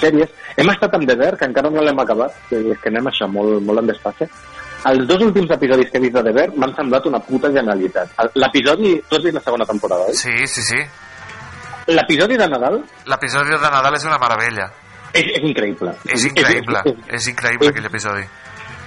sèries. 0.00 0.32
Hem 0.56 0.70
estat 0.72 0.94
amb 0.96 1.08
The 1.08 1.16
Bear, 1.20 1.36
que 1.36 1.48
encara 1.50 1.70
no 1.70 1.84
l'hem 1.84 2.00
acabat, 2.00 2.36
que, 2.48 2.60
que 2.80 2.92
anem 2.92 3.10
això 3.10 3.28
molt, 3.30 3.60
molt 3.66 3.82
en 3.82 3.90
desfase. 3.92 4.30
Els 4.88 5.06
dos 5.08 5.22
últims 5.24 5.52
episodis 5.54 5.90
que 5.90 6.00
he 6.00 6.04
vist 6.06 6.16
de 6.16 6.22
The 6.24 6.32
Bear 6.36 6.52
m'han 6.60 6.74
semblat 6.76 7.06
una 7.08 7.20
puta 7.24 7.52
genialitat. 7.52 8.16
L'episodi... 8.40 8.96
Tu 9.08 9.18
has 9.18 9.26
vist 9.26 9.38
la 9.38 9.44
segona 9.44 9.68
temporada, 9.68 10.08
oi? 10.08 10.16
Sí, 10.16 10.34
sí, 10.48 10.64
sí. 10.72 10.80
L'episodi 11.86 12.38
de 12.40 12.48
Nadal 12.48 12.80
L'episodi 13.10 13.52
de 13.52 13.70
Nadal 13.70 13.98
és 13.98 14.06
una 14.08 14.18
meravella. 14.22 14.70
és, 15.12 15.26
és 15.36 15.44
increïble. 15.50 15.92
És 16.10 16.24
increïble, 16.30 16.82
és 17.12 17.28
increïble 17.30 17.70
aquell 17.70 17.90
episodi. 17.90 18.24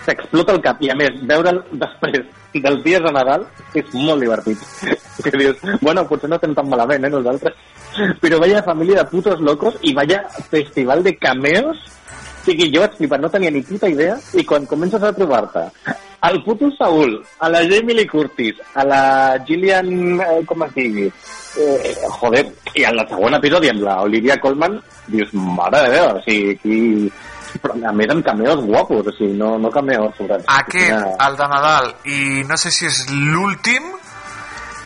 T'explota 0.08 0.56
el 0.56 0.62
cap 0.64 0.82
i 0.84 0.90
a 0.92 0.96
més 0.96 1.16
veure'l 1.30 1.62
després 1.80 2.26
dels 2.64 2.84
dies 2.84 3.04
de 3.04 3.12
Nadal 3.14 3.46
és 3.78 3.92
molt 3.94 4.24
divertit 4.24 4.62
que 5.24 5.34
dius, 5.36 5.62
bueno, 5.82 6.06
potser 6.08 6.30
no 6.32 6.40
estem 6.40 6.56
tan 6.58 6.70
malament 6.72 7.06
eh, 7.06 7.12
nosaltres 7.14 7.54
però 8.22 8.40
vaya 8.42 8.64
família 8.66 9.04
de 9.04 9.10
putos 9.12 9.42
locos 9.42 9.78
i 9.82 9.94
vaya 9.94 10.24
festival 10.50 11.04
de 11.04 11.16
cameos 11.18 11.78
o 11.78 12.50
sigui, 12.50 12.70
jo 12.72 12.80
vaig 12.80 12.94
flipar, 12.96 13.20
no 13.20 13.30
tenia 13.30 13.52
ni 13.52 13.62
puta 13.68 13.90
idea 13.92 14.16
i 14.40 14.46
quan 14.48 14.66
comences 14.66 15.04
a 15.04 15.12
trobar-te 15.14 15.66
al 16.28 16.40
puto 16.44 16.70
Saúl, 16.78 17.20
a 17.40 17.50
la 17.52 17.60
Jamie 17.68 17.98
Lee 17.98 18.08
Curtis 18.08 18.62
a 18.74 18.86
la 18.88 19.04
Gillian 19.46 20.22
eh, 20.22 20.42
com 20.48 20.64
es 20.64 20.74
digui 20.78 21.12
eh, 21.58 21.96
joder, 22.20 22.46
i 22.76 22.86
en 22.88 23.00
el 23.00 23.10
segon 23.10 23.38
episodi 23.40 23.72
amb 23.72 23.84
la 23.86 23.98
Olivia 24.06 24.38
Colman 24.42 24.78
dius, 25.08 25.34
mare 25.34 25.84
de 25.86 25.96
Déu, 25.96 26.14
o 26.16 26.24
sigui, 26.26 26.56
aquí 26.56 26.80
però 27.62 27.78
a 27.90 27.94
més 27.96 28.12
amb 28.12 28.26
cameos 28.26 28.60
guapos, 28.66 29.08
o 29.08 29.14
sigui, 29.16 29.38
no, 29.40 29.56
no 29.62 29.72
cameos 29.74 30.16
sobrats. 30.20 30.46
Aquest, 30.60 31.08
el 31.26 31.38
de 31.40 31.48
Nadal, 31.54 31.94
i 32.14 32.20
no 32.48 32.58
sé 32.60 32.72
si 32.76 32.86
és 32.90 33.06
l'últim, 33.12 33.88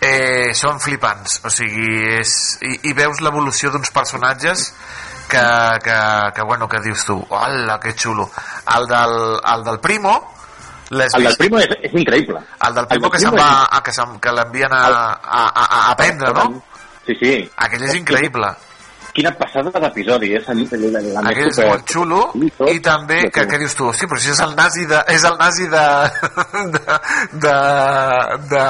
eh, 0.02 0.52
són 0.58 0.80
flipants. 0.80 1.42
O 1.46 1.54
sigui, 1.54 1.88
és, 2.18 2.36
i, 2.68 2.76
i 2.90 2.96
veus 2.98 3.22
l'evolució 3.26 3.72
d'uns 3.72 3.92
personatges 3.94 4.70
que, 5.32 5.46
que, 5.84 5.98
que, 6.36 6.46
bueno, 6.48 6.68
que 6.68 6.82
dius 6.84 7.06
tu, 7.08 7.18
hola, 7.30 7.80
que 7.80 7.96
xulo. 7.96 8.30
El 8.76 8.88
del, 8.90 9.18
el 9.54 9.66
del 9.68 9.80
Primo, 9.84 10.16
L'has 10.92 11.14
El 11.16 11.24
del 11.24 11.30
vist? 11.32 11.40
Primo 11.40 11.60
és, 11.62 11.72
és 11.88 11.94
increïble. 11.96 12.42
El 12.68 12.74
del 12.76 12.88
Primo 12.92 13.10
que 13.12 13.20
se'n 13.22 13.38
va, 13.38 13.52
a, 13.64 13.80
que, 13.86 13.94
que 14.22 14.34
l'envien 14.36 14.74
a, 14.76 14.82
a, 15.14 15.46
a, 15.48 15.64
a 15.78 15.80
aprendre, 15.94 16.34
no? 16.36 16.50
Sí, 17.06 17.16
sí. 17.20 17.32
Aquell 17.66 17.88
és 17.88 17.96
increïble. 18.02 18.52
Quina 19.12 19.32
passada 19.36 19.72
d'episodi, 19.84 20.30
és 20.38 20.46
la, 20.48 21.00
la, 21.04 21.24
Aquell 21.32 21.50
és 21.50 21.58
molt 21.68 21.90
xulo 21.92 22.20
i 22.72 22.78
també, 22.84 23.26
que, 23.28 23.44
que 23.50 23.58
dius 23.60 23.74
tu, 23.76 23.90
hosti, 23.92 24.08
però 24.08 24.20
si 24.24 24.32
és 24.32 24.40
el 24.40 24.54
nazi 24.56 24.86
de, 24.88 25.02
és 25.12 25.26
el 25.28 25.36
nazi 25.40 25.68
de, 25.68 25.82
de, 26.78 27.00
de, 27.48 27.56
de 28.54 28.64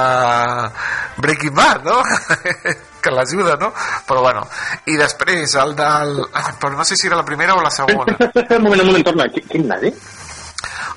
Breaking 1.22 1.54
Bad, 1.54 1.84
no? 1.86 2.00
que 3.02 3.10
l'ajuda, 3.14 3.54
no? 3.60 3.72
Però 4.06 4.22
bueno, 4.22 4.42
i 4.86 4.96
després 4.98 5.54
el 5.62 5.76
del... 5.78 6.20
Però 6.62 6.74
no 6.74 6.86
sé 6.86 6.96
si 6.96 7.08
era 7.10 7.18
la 7.18 7.26
primera 7.26 7.54
o 7.58 7.62
la 7.62 7.70
segona. 7.70 8.16
Un 8.58 8.62
moment, 8.62 8.80
un 8.80 8.86
moment, 8.86 9.04
torna. 9.04 9.26
Qui- 9.30 9.42
Quin 9.50 9.66
nazi? 9.68 9.90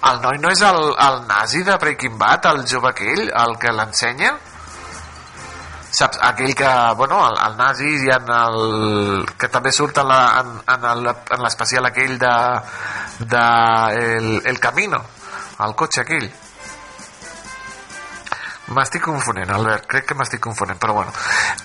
El 0.04 0.20
noi 0.22 0.38
no 0.42 0.52
és 0.52 0.62
el, 0.62 0.82
el 1.08 1.22
nazi 1.28 1.64
de 1.64 1.78
Breaking 1.82 2.18
Bad, 2.20 2.46
el 2.52 2.66
jove 2.70 2.90
aquell, 2.92 3.30
el 3.32 3.56
que 3.58 3.72
l'ensenya? 3.74 4.36
Saps? 5.96 6.20
Aquell 6.28 6.54
que, 6.54 6.72
bueno, 6.98 7.22
el, 7.30 7.38
el 7.48 7.56
nazi 7.58 7.88
i 8.04 8.10
en 8.12 8.28
el... 8.36 9.26
que 9.40 9.48
també 9.48 9.72
surt 9.72 9.98
en 10.04 10.10
la- 10.12 11.16
l'especial 11.42 11.86
aquell 11.88 12.18
de, 12.20 12.34
de 13.34 13.46
el, 14.18 14.28
el 14.46 14.60
Camino, 14.60 15.00
el 15.66 15.74
cotxe 15.80 16.02
aquell. 16.04 16.28
M'estic 18.76 19.04
confonent, 19.06 19.50
Albert, 19.54 19.86
crec 19.88 20.08
que 20.10 20.16
m'estic 20.18 20.42
confonent, 20.42 20.78
però 20.82 20.94
bueno. 20.98 21.12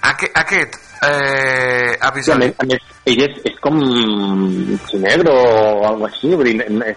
Aquest, 0.05 0.35
aquest 0.37 0.77
eh, 1.09 1.97
Sí, 2.23 2.33
a 2.33 2.37
més, 2.69 2.83
ell 3.09 3.23
és, 3.25 3.39
és 3.49 3.57
com 3.65 3.79
ginebro 4.91 5.33
o 5.33 5.87
alguna 5.89 6.11
així, 6.13 6.35
vull 6.37 6.45
dir, 6.45 6.95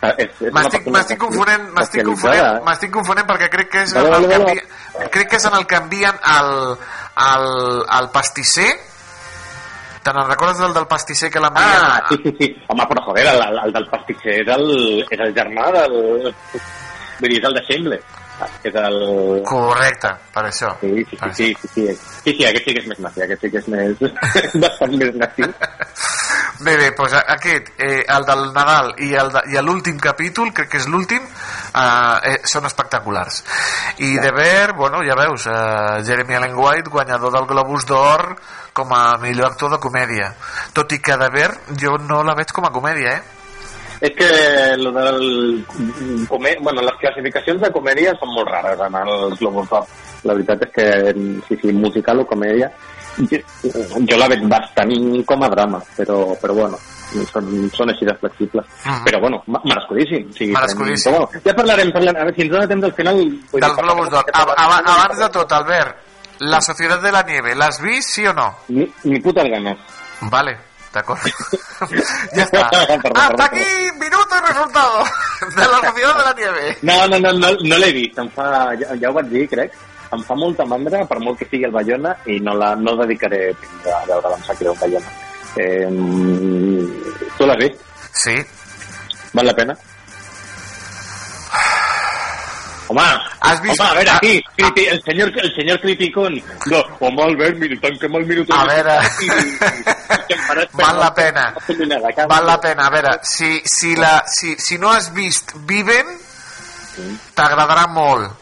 M'estic 0.00 1.18
confonent, 1.20 1.66
m'estic 1.76 2.06
confonent, 2.06 2.62
m'estic 2.64 2.92
confonent 2.94 3.26
perquè 3.28 3.50
crec 3.52 3.68
que 3.74 3.82
és 3.84 3.92
Vale, 3.94 4.14
el 4.16 4.28
vale, 4.30 4.38
vale. 4.46 5.08
crec 5.12 5.28
que 5.28 5.36
és 5.36 5.44
en 5.50 5.56
el 5.58 5.66
que 5.68 5.76
envien 5.76 6.22
al, 6.36 6.54
al, 7.26 7.50
al 7.98 8.08
pastisser 8.14 8.70
Te'n 10.00 10.16
en 10.16 10.30
recordes 10.30 10.56
del 10.62 10.72
del 10.72 10.86
pastisser 10.88 11.28
que 11.30 11.40
l'envien? 11.44 11.82
Ah, 11.84 12.00
sí, 12.08 12.16
sí, 12.24 12.30
sí. 12.38 12.46
Home, 12.72 12.86
però 12.88 13.02
joder, 13.10 13.26
el, 13.34 13.42
el, 13.44 13.58
el 13.66 13.74
del 13.74 13.88
pastisser 13.90 14.38
és 14.40 14.48
el, 14.54 14.64
és 15.12 15.20
el 15.26 15.34
germà 15.36 15.66
del... 15.76 15.98
Vull 17.20 17.28
dir, 17.28 17.42
és 17.42 17.48
el 17.50 17.58
de 17.58 17.64
Shengle. 18.40 18.60
És 18.62 18.74
el... 18.74 19.42
Correcte, 19.44 20.12
per 20.34 20.44
això. 20.48 20.72
Sí, 20.80 21.04
sí, 21.08 21.16
sí, 21.16 21.30
sí, 21.32 21.54
sí, 21.54 21.68
sí, 21.74 21.86
sí, 22.24 22.34
sí, 22.36 22.44
aquest 22.46 22.66
sí 22.66 22.74
que 22.74 22.82
és 22.82 22.88
més 22.88 23.00
nazi, 23.04 23.22
aquest 23.26 23.44
sí 23.44 23.50
que 23.50 23.62
és 23.62 23.68
més... 23.68 24.04
bastant 24.64 24.96
més 24.96 25.14
nazi. 25.20 25.48
Bé, 26.60 26.74
bé, 26.76 26.90
doncs 26.92 27.14
aquest, 27.16 27.70
eh, 27.80 28.02
el 28.12 28.24
del 28.28 28.42
Nadal 28.52 28.90
i 29.00 29.14
l'últim 29.64 29.96
capítol, 29.96 30.50
crec 30.52 30.68
que 30.74 30.76
és 30.76 30.88
l'últim, 30.92 31.22
eh, 31.24 32.32
eh, 32.32 32.34
són 32.44 32.68
espectaculars. 32.68 33.38
I 34.04 34.10
de 34.20 34.32
ver, 34.36 34.74
bueno, 34.76 35.00
ja 35.06 35.16
veus, 35.16 35.46
eh, 35.48 36.02
Jeremy 36.04 36.36
Allen 36.36 36.58
White, 36.60 36.92
guanyador 36.92 37.32
del 37.32 37.48
Globus 37.48 37.88
d'Or 37.88 38.34
com 38.76 38.92
a 38.92 39.16
millor 39.24 39.54
actor 39.54 39.72
de 39.72 39.80
comèdia. 39.80 40.34
Tot 40.76 40.92
i 40.92 41.00
que 41.00 41.16
de 41.16 41.32
ver 41.32 41.48
jo 41.80 41.96
no 41.96 42.20
la 42.28 42.36
veig 42.36 42.52
com 42.52 42.68
a 42.68 42.74
comèdia, 42.76 43.16
eh? 43.16 43.39
És 44.00 44.12
que 44.16 44.28
lo 44.80 44.92
del... 44.92 45.64
Comè... 46.28 46.54
Bueno, 46.62 46.80
les 46.82 46.96
classificacions 47.02 47.60
de 47.60 47.70
comèdia 47.74 48.14
són 48.20 48.32
molt 48.34 48.48
rares 48.48 48.80
en 48.86 48.94
els 49.02 49.38
Globus. 49.40 49.74
La 50.24 50.34
veritat 50.36 50.62
és 50.66 50.72
que, 50.72 50.86
sí, 51.48 51.56
sí, 51.62 51.72
musical 51.72 52.20
o 52.20 52.26
comèdia, 52.28 52.70
jo, 53.20 54.16
la 54.16 54.28
veig 54.30 54.42
bastant 54.48 54.92
com 55.28 55.42
a 55.44 55.48
drama, 55.52 55.80
però, 55.96 56.18
però 56.40 56.54
bueno, 56.56 56.78
són, 57.32 57.48
són 57.76 57.92
així 57.92 58.06
de 58.08 58.14
flexibles. 58.20 58.66
Mhm. 58.84 59.02
Però 59.08 59.20
bueno, 59.20 59.42
merescudíssim. 59.48 60.28
O 60.30 60.36
sigui, 60.36 60.52
Merescudíssim. 60.52 61.12
però 61.12 61.24
bueno, 61.26 61.42
ja 61.44 61.54
parlarem, 61.56 61.92
parlarem, 61.92 62.20
a 62.20 62.24
veure 62.28 62.36
si 62.36 62.42
ens 62.46 62.52
dona 62.56 62.68
temps 62.68 62.84
al 62.88 62.94
final... 63.00 63.20
vull 63.52 63.60
Dels 63.64 63.76
dir, 63.76 63.84
Globus 63.84 64.16
ab- 64.16 64.54
Abans 64.56 65.18
de 65.24 65.28
tot, 65.36 65.52
Albert, 65.60 65.96
La 66.40 66.60
Societat 66.64 67.02
de 67.04 67.12
la 67.12 67.22
Nieve, 67.28 67.54
l'has 67.54 67.80
vist, 67.84 68.14
sí 68.16 68.24
o 68.26 68.32
no? 68.32 68.48
Ni, 68.68 68.86
ni 69.04 69.20
putas 69.20 69.44
ganas. 69.52 69.76
Vale, 70.32 70.56
d'acord. 70.94 71.22
ja 72.36 72.44
està. 72.44 72.64
Hasta 73.14 73.44
aquí, 73.44 73.66
minuto 74.00 74.36
y 74.36 74.46
resultado 74.46 75.04
de 75.56 75.68
La 75.72 75.80
Societat 75.88 76.18
de 76.18 76.24
la 76.24 76.34
Nieve. 76.38 76.76
No, 76.82 77.08
no, 77.08 77.18
no, 77.18 77.32
no, 77.32 77.52
no 77.62 77.78
l'he 77.78 77.92
vist, 77.96 78.18
em 78.18 78.30
fa, 78.34 78.50
ja, 78.80 78.94
ja 79.00 79.10
ho 79.10 79.16
vaig 79.16 79.30
dir, 79.32 79.46
crec, 79.50 79.76
em 80.14 80.24
fa 80.26 80.38
molta 80.38 80.66
mandra, 80.66 81.04
per 81.06 81.20
molt 81.22 81.38
que 81.38 81.48
sigui 81.50 81.68
el 81.68 81.74
Bayona, 81.74 82.16
i 82.26 82.40
no, 82.44 82.56
la, 82.58 82.72
no 82.76 82.96
dedicaré 83.02 83.50
a 83.50 84.00
veure-la, 84.08 84.36
em 84.36 84.48
sap 84.48 84.58
greu, 84.62 84.74
Bayona. 84.80 85.14
Eh, 85.60 85.86
tu 87.36 87.46
l'has 87.46 87.62
vist? 87.62 87.86
Sí. 88.12 88.36
Val 89.34 89.46
la 89.46 89.54
pena? 89.54 89.76
Home, 92.90 93.00
Has 93.40 93.60
vist- 93.62 93.78
home, 93.80 93.88
a 93.90 93.94
veure, 93.94 94.10
aquí, 94.10 94.42
criti, 94.56 94.84
el 94.90 95.00
senyor, 95.04 95.28
el 95.38 95.54
senyor 95.54 95.80
criticón. 95.80 96.34
No, 96.66 96.80
home, 96.98 97.22
Albert, 97.22 97.56
mira, 97.56 97.76
tanquem 97.80 98.16
el 98.18 98.26
minut. 98.26 98.50
A 98.50 98.64
veure, 98.66 98.96
val 100.74 100.98
la 100.98 101.14
pena. 101.14 101.54
Val 102.28 102.46
la 102.46 102.60
pena. 102.60 102.86
A 102.86 102.90
veure, 102.90 103.12
si, 103.22 103.62
si, 103.64 103.94
la, 103.94 104.24
si, 104.26 104.56
si 104.58 104.76
no 104.78 104.90
has 104.90 105.12
vist 105.14 105.52
Viven, 105.70 106.10
t'agradarà 107.38 107.86
molt. 107.94 108.34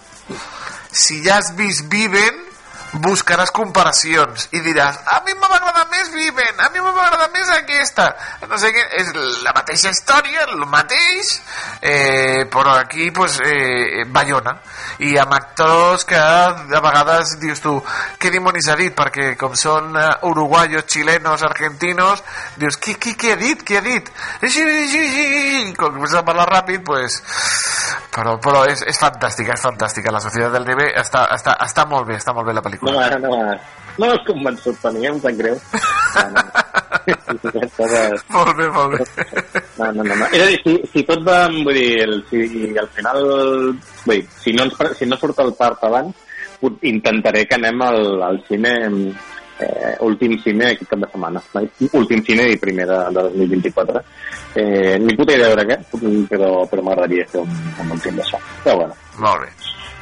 Si 0.90 1.20
ja 1.22 1.36
has 1.42 1.52
vist 1.56 1.84
Viven, 1.92 2.47
buscaràs 2.92 3.50
comparacions 3.54 4.48
i 4.56 4.60
diràs, 4.64 4.98
a 5.12 5.20
mi 5.26 5.34
m'ha 5.36 5.48
agradat 5.56 5.90
més 5.92 6.10
Viven, 6.14 6.60
a 6.60 6.68
mi 6.72 6.80
m'ha 6.80 6.92
agradat 6.92 7.34
més 7.34 7.50
aquesta. 7.52 8.06
No 8.48 8.58
sé 8.60 8.70
què, 8.72 8.84
és 9.00 9.12
la 9.44 9.52
mateixa 9.56 9.92
història, 9.92 10.46
el 10.48 10.64
mateix, 10.70 11.34
eh, 11.82 12.46
però 12.50 12.78
aquí, 12.78 13.10
pues, 13.10 13.38
eh, 13.44 14.04
Bayona. 14.08 14.56
I 15.04 15.16
amb 15.18 15.34
actors 15.34 16.04
que 16.08 16.16
a 16.16 16.80
vegades 16.82 17.36
dius 17.40 17.60
tu, 17.62 17.76
què 18.18 18.32
dimonis 18.34 18.68
ha 18.68 18.76
dit? 18.76 18.94
Perquè 18.96 19.34
com 19.38 19.54
són 19.54 19.96
eh, 19.96 20.08
uruguayos, 20.30 20.86
chilenos, 20.86 21.44
argentinos, 21.46 22.24
dius, 22.56 22.78
qui, 22.78 22.94
qui, 22.94 23.14
qui 23.14 23.32
ha 23.32 23.36
dit? 23.36 23.62
Qui 23.62 23.76
ha 23.76 23.84
dit? 23.84 24.08
Sí, 24.40 24.50
sí, 24.50 24.88
sí, 24.88 25.04
sí. 25.14 25.74
Com 25.78 26.00
que 26.00 26.16
a 26.16 26.24
parlar 26.24 26.48
ràpid, 26.48 26.84
pues... 26.84 27.22
Però, 28.18 28.32
però 28.42 28.64
és, 28.66 28.80
és 28.90 28.98
fantàstica, 28.98 29.54
és 29.54 29.62
fantàstica. 29.62 30.10
La 30.10 30.18
Societat 30.22 30.56
del 30.56 30.64
Neve 30.66 30.88
està, 30.98 31.26
està, 31.36 31.54
està 31.62 31.84
molt 31.86 32.08
bé, 32.08 32.16
està 32.18 32.34
molt 32.34 32.48
bé 32.48 32.54
la 32.56 32.62
No, 32.64 32.66
pel·lícula. 32.66 33.04
ara 33.04 33.18
no, 33.22 33.30
no 33.98 34.08
m'has 34.08 34.24
convençut, 34.26 34.80
Toni, 34.82 35.06
em 35.06 35.20
sap 35.22 35.36
greu. 35.38 35.54
No, 36.16 36.24
no. 36.34 36.42
Molt 38.34 38.56
bé, 38.58 38.66
molt 38.68 38.98
bé. 38.98 39.04
No, 39.78 39.86
no, 39.92 40.02
no, 40.02 40.14
no. 40.18 40.26
És 40.34 40.42
a 40.42 40.46
dir, 40.50 40.58
si, 40.64 40.74
si 40.92 41.02
tot 41.08 41.22
va, 41.26 41.38
vull 41.48 41.72
dir, 41.76 42.02
el, 42.04 42.18
si 42.28 42.42
al 42.80 42.88
final, 42.96 43.20
vull 44.04 44.18
dir, 44.18 44.26
si 44.42 44.52
no, 44.56 44.66
ens, 44.66 44.76
si 44.98 45.08
no 45.08 45.16
surt 45.20 45.38
el 45.44 45.54
part 45.58 45.84
abans, 45.88 46.14
intentaré 46.82 47.46
que 47.48 47.56
anem 47.56 47.80
al, 47.86 48.00
al 48.26 48.40
cine, 48.48 48.74
eh, 49.58 49.96
últim 50.06 50.38
cine 50.42 50.72
aquest 50.72 50.90
cap 50.90 51.04
de 51.04 51.10
setmana, 51.10 51.42
últim 51.92 52.24
cine 52.24 52.48
i 52.52 52.58
primer 52.58 52.86
de, 52.86 52.98
de 53.14 53.22
2024. 53.34 54.02
Eh, 54.54 54.98
ni 54.98 55.14
puta 55.16 55.36
idea 55.36 55.54
de 55.54 55.64
què, 55.68 55.78
però, 56.30 56.52
però 56.70 56.84
m'agradaria 56.84 57.26
fer 57.30 57.42
un, 57.44 57.56
un 57.84 57.98
film 57.98 58.18
d'això. 58.18 58.40
Però 58.64 58.76
bueno, 58.82 58.94
Molt 59.18 59.44
bé. 59.44 59.50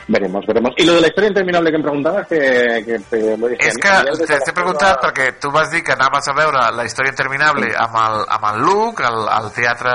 veremos, 0.09 0.45
veremos. 0.47 0.73
I 0.77 0.85
lo 0.87 0.95
de 0.95 1.01
la 1.01 1.09
història 1.09 1.29
interminable 1.33 1.71
que 1.71 1.77
em 1.77 1.83
preguntaves, 1.83 2.27
que... 2.29 2.41
que, 2.87 2.99
que 3.11 3.37
vull 3.37 3.51
dir, 3.51 3.59
És 3.67 3.79
que 3.83 4.39
t'he 4.45 4.55
preguntat 4.55 5.01
perquè 5.03 5.33
tu 5.43 5.51
vas 5.51 5.71
dir 5.73 5.83
que 5.83 5.97
anaves 5.97 6.29
a 6.31 6.35
veure 6.37 6.63
la 6.77 6.87
història 6.87 7.11
interminable 7.11 7.73
amb 7.75 7.99
el, 8.05 8.21
amb 8.39 8.51
el 8.53 8.61
Luc, 8.63 9.03
al, 9.03 9.25
al 9.29 9.51
Teatre 9.57 9.95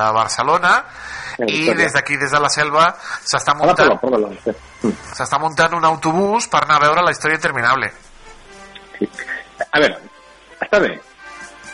de 0.00 0.10
Barcelona, 0.18 0.74
i 1.46 1.64
des 1.76 1.92
d'aquí, 1.92 2.16
des 2.20 2.32
de 2.32 2.40
la 2.40 2.48
selva, 2.52 2.90
s'està 3.00 3.56
Hola, 3.56 3.88
muntant, 3.88 4.36
sí. 4.44 4.92
s'està 5.16 5.40
muntant 5.40 5.76
un 5.76 5.84
autobús 5.84 6.48
per 6.52 6.64
anar 6.64 6.78
a 6.80 6.84
veure 6.88 7.04
la 7.04 7.12
història 7.16 7.40
interminable. 7.40 7.92
A 9.70 9.82
veure, 9.82 10.00
està 10.60 10.80
bé. 10.82 10.94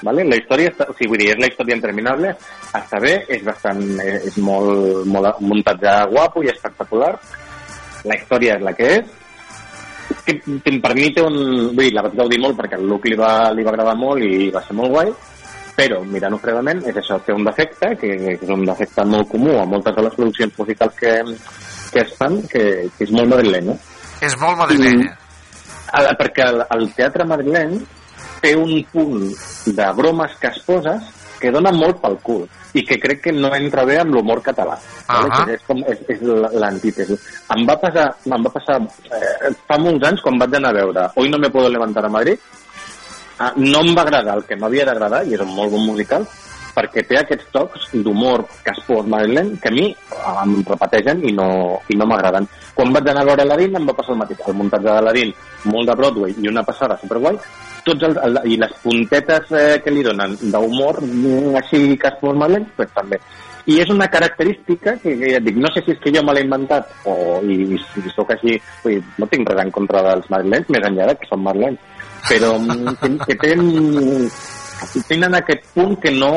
Vale? 0.02 0.24
La 0.26 0.36
història, 0.38 0.72
està, 0.72 0.88
o 0.90 0.94
sigui, 0.96 1.12
vull 1.12 1.22
dir, 1.22 1.30
és 1.32 1.40
la 1.40 1.48
història 1.50 1.78
interminable, 1.78 2.32
està 2.74 2.98
bé, 3.02 3.12
és 3.30 3.42
bastant, 3.46 3.82
eh, 4.02 4.18
és 4.28 4.38
molt, 4.42 5.04
molt 5.06 5.38
un 5.38 5.52
muntatge 5.52 5.96
guapo 6.10 6.42
i 6.42 6.50
espectacular. 6.50 7.12
La 8.10 8.16
història 8.18 8.56
és 8.58 8.64
la 8.66 8.72
que 8.78 8.88
és. 8.98 9.18
Que, 10.26 10.34
que 10.42 10.72
em 10.72 10.80
permite 10.82 11.22
un... 11.22 11.36
Vull 11.70 11.86
dir, 11.86 11.92
la 11.94 12.02
vaig 12.04 12.18
gaudir 12.18 12.40
molt 12.42 12.58
perquè 12.58 12.76
al 12.78 12.88
Luke 12.90 13.08
li 13.08 13.18
va, 13.18 13.52
li 13.54 13.62
va 13.64 13.70
agradar 13.72 13.94
molt 13.98 14.26
i 14.26 14.50
va 14.54 14.64
ser 14.66 14.74
molt 14.76 14.92
guai, 14.92 15.14
però 15.78 16.02
mirant-ho 16.04 16.40
fredament 16.42 16.82
és 16.90 16.98
això, 16.98 17.20
té 17.24 17.32
un 17.32 17.46
defecte, 17.46 17.94
que, 18.02 18.12
que 18.18 18.36
és 18.36 18.52
un 18.52 18.66
defecte 18.68 19.06
molt 19.08 19.30
comú 19.30 19.54
a 19.60 19.64
moltes 19.70 19.94
de 19.96 20.04
les 20.04 20.18
produccions 20.18 20.58
musicals 20.58 20.98
que, 20.98 21.16
que 21.94 22.04
es 22.04 22.14
fan, 22.18 22.42
que, 22.50 22.64
que 22.98 23.06
és 23.06 23.14
molt 23.14 23.30
madrileny, 23.32 23.70
no? 23.70 23.78
És 24.22 24.36
molt 24.42 24.58
madrilenya. 24.60 25.14
Perquè 25.92 26.48
el, 26.48 26.62
el 26.76 26.86
teatre 26.96 27.26
madrileny 27.28 27.76
té 28.42 28.54
un 28.58 28.78
punt 28.92 29.28
de 29.66 29.90
bromes 29.96 30.34
que 30.40 30.50
es 30.50 30.62
poses 30.66 31.10
que 31.42 31.50
dona 31.50 31.72
molt 31.74 31.98
pel 32.02 32.16
cul 32.22 32.44
i 32.78 32.84
que 32.86 32.98
crec 33.02 33.20
que 33.26 33.32
no 33.34 33.50
entra 33.54 33.84
bé 33.84 33.98
amb 34.00 34.14
l'humor 34.14 34.40
català. 34.46 34.78
Ahà. 35.10 35.42
Que 35.44 35.56
és, 35.58 35.64
com, 35.66 35.82
és, 35.90 36.00
és 36.14 36.22
l'antítesi. 36.62 37.18
Em 37.52 37.66
va 37.68 37.76
passar, 37.82 38.06
em 38.24 38.46
va 38.46 38.52
passar 38.54 38.78
eh, 38.80 39.50
fa 39.68 39.78
molts 39.82 40.06
anys 40.08 40.22
quan 40.24 40.38
vaig 40.40 40.56
anar 40.56 40.70
a 40.72 40.78
veure 40.78 41.08
Hoy 41.16 41.28
no 41.28 41.40
me 41.42 41.50
puedo 41.50 41.68
levantar 41.68 42.06
a 42.06 42.12
Madrid 42.12 42.38
ah, 43.38 43.52
no 43.56 43.82
em 43.82 43.92
va 43.96 44.06
agradar 44.06 44.38
el 44.38 44.46
que 44.48 44.56
m'havia 44.56 44.86
d'agradar 44.88 45.24
i 45.26 45.36
és 45.36 45.44
un 45.44 45.52
molt 45.56 45.74
bon 45.74 45.84
musical 45.90 46.26
perquè 46.74 47.04
té 47.08 47.18
aquests 47.20 47.50
tocs 47.54 47.90
d'humor 47.92 48.46
caspós 48.64 49.08
madrileny 49.10 49.54
que 49.62 49.70
a 49.70 49.74
mi 49.74 49.88
em 50.44 50.54
repeteixen 50.68 51.22
i 51.28 51.32
no, 51.36 51.48
i 51.92 51.98
no 51.98 52.08
m'agraden. 52.08 52.48
Quan 52.74 52.94
vaig 52.94 53.10
anar 53.10 53.26
a 53.26 53.30
veure 53.32 53.44
Aladdin 53.44 53.76
em 53.76 53.88
va 53.88 53.96
passar 53.96 54.14
el 54.14 54.22
mateix. 54.22 54.40
El 54.48 54.58
muntatge 54.58 54.88
d'Aladdin, 54.88 55.32
molt 55.72 55.88
de 55.88 55.96
Broadway 55.98 56.34
i 56.40 56.48
una 56.50 56.64
passada 56.66 56.98
superguai, 57.00 57.38
tots 57.86 58.08
els, 58.08 58.18
el, 58.24 58.40
i 58.48 58.58
les 58.60 58.74
puntetes 58.82 59.52
eh, 59.58 59.78
que 59.84 59.92
li 59.92 60.04
donen 60.06 60.36
d'humor 60.42 61.00
mm, 61.02 61.56
així 61.60 61.96
caspós 62.00 62.38
madrileny, 62.38 62.68
pues 62.76 62.92
també. 62.96 63.20
I 63.70 63.76
és 63.78 63.90
una 63.94 64.08
característica 64.10 64.96
que, 64.98 65.14
que 65.20 65.34
ja 65.36 65.40
dic, 65.42 65.58
no 65.62 65.70
sé 65.70 65.84
si 65.84 65.92
és 65.94 66.00
que 66.02 66.10
jo 66.14 66.24
me 66.26 66.34
l'he 66.34 66.42
inventat 66.42 66.88
o 67.06 67.38
i, 67.46 67.60
i, 67.76 68.08
sóc 68.10 68.32
així, 68.34 68.56
vull 68.82 68.98
no 69.22 69.28
tinc 69.30 69.52
res 69.52 69.62
en 69.62 69.70
contra 69.74 70.02
dels 70.08 70.26
madrilenys, 70.32 70.72
més 70.74 70.88
enllà 70.88 71.12
de 71.12 71.18
que 71.20 71.30
són 71.30 71.44
madrilenys, 71.44 72.08
però 72.26 72.56
mm, 72.58 72.96
que, 72.98 73.12
que 73.28 73.38
tenen, 73.44 74.26
tenen 75.08 75.38
aquest 75.38 75.68
punt 75.74 75.98
que 76.00 76.12
no... 76.14 76.32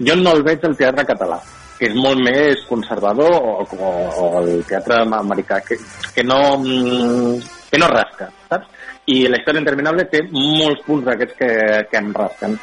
Jo 0.00 0.14
no 0.16 0.32
el 0.32 0.42
veig 0.42 0.62
al 0.64 0.76
teatre 0.78 1.04
català, 1.04 1.36
que 1.76 1.90
és 1.90 1.96
molt 1.96 2.22
més 2.24 2.62
conservador 2.64 3.34
o, 3.36 3.66
o, 3.76 3.90
o 4.24 4.28
el 4.40 4.62
teatre 4.64 5.02
americà, 5.04 5.58
que, 5.60 5.76
que 6.14 6.24
no 6.24 6.38
mm, 6.56 7.34
que 7.70 7.78
no 7.78 7.88
rasca, 7.92 8.30
saps? 8.48 8.66
I 9.12 9.26
la 9.28 9.38
història 9.40 9.60
interminable 9.62 10.06
té 10.10 10.22
molts 10.32 10.80
punts 10.86 11.04
d'aquests 11.06 11.36
que, 11.38 11.50
que 11.90 12.00
em 12.00 12.12
rasquen. 12.16 12.56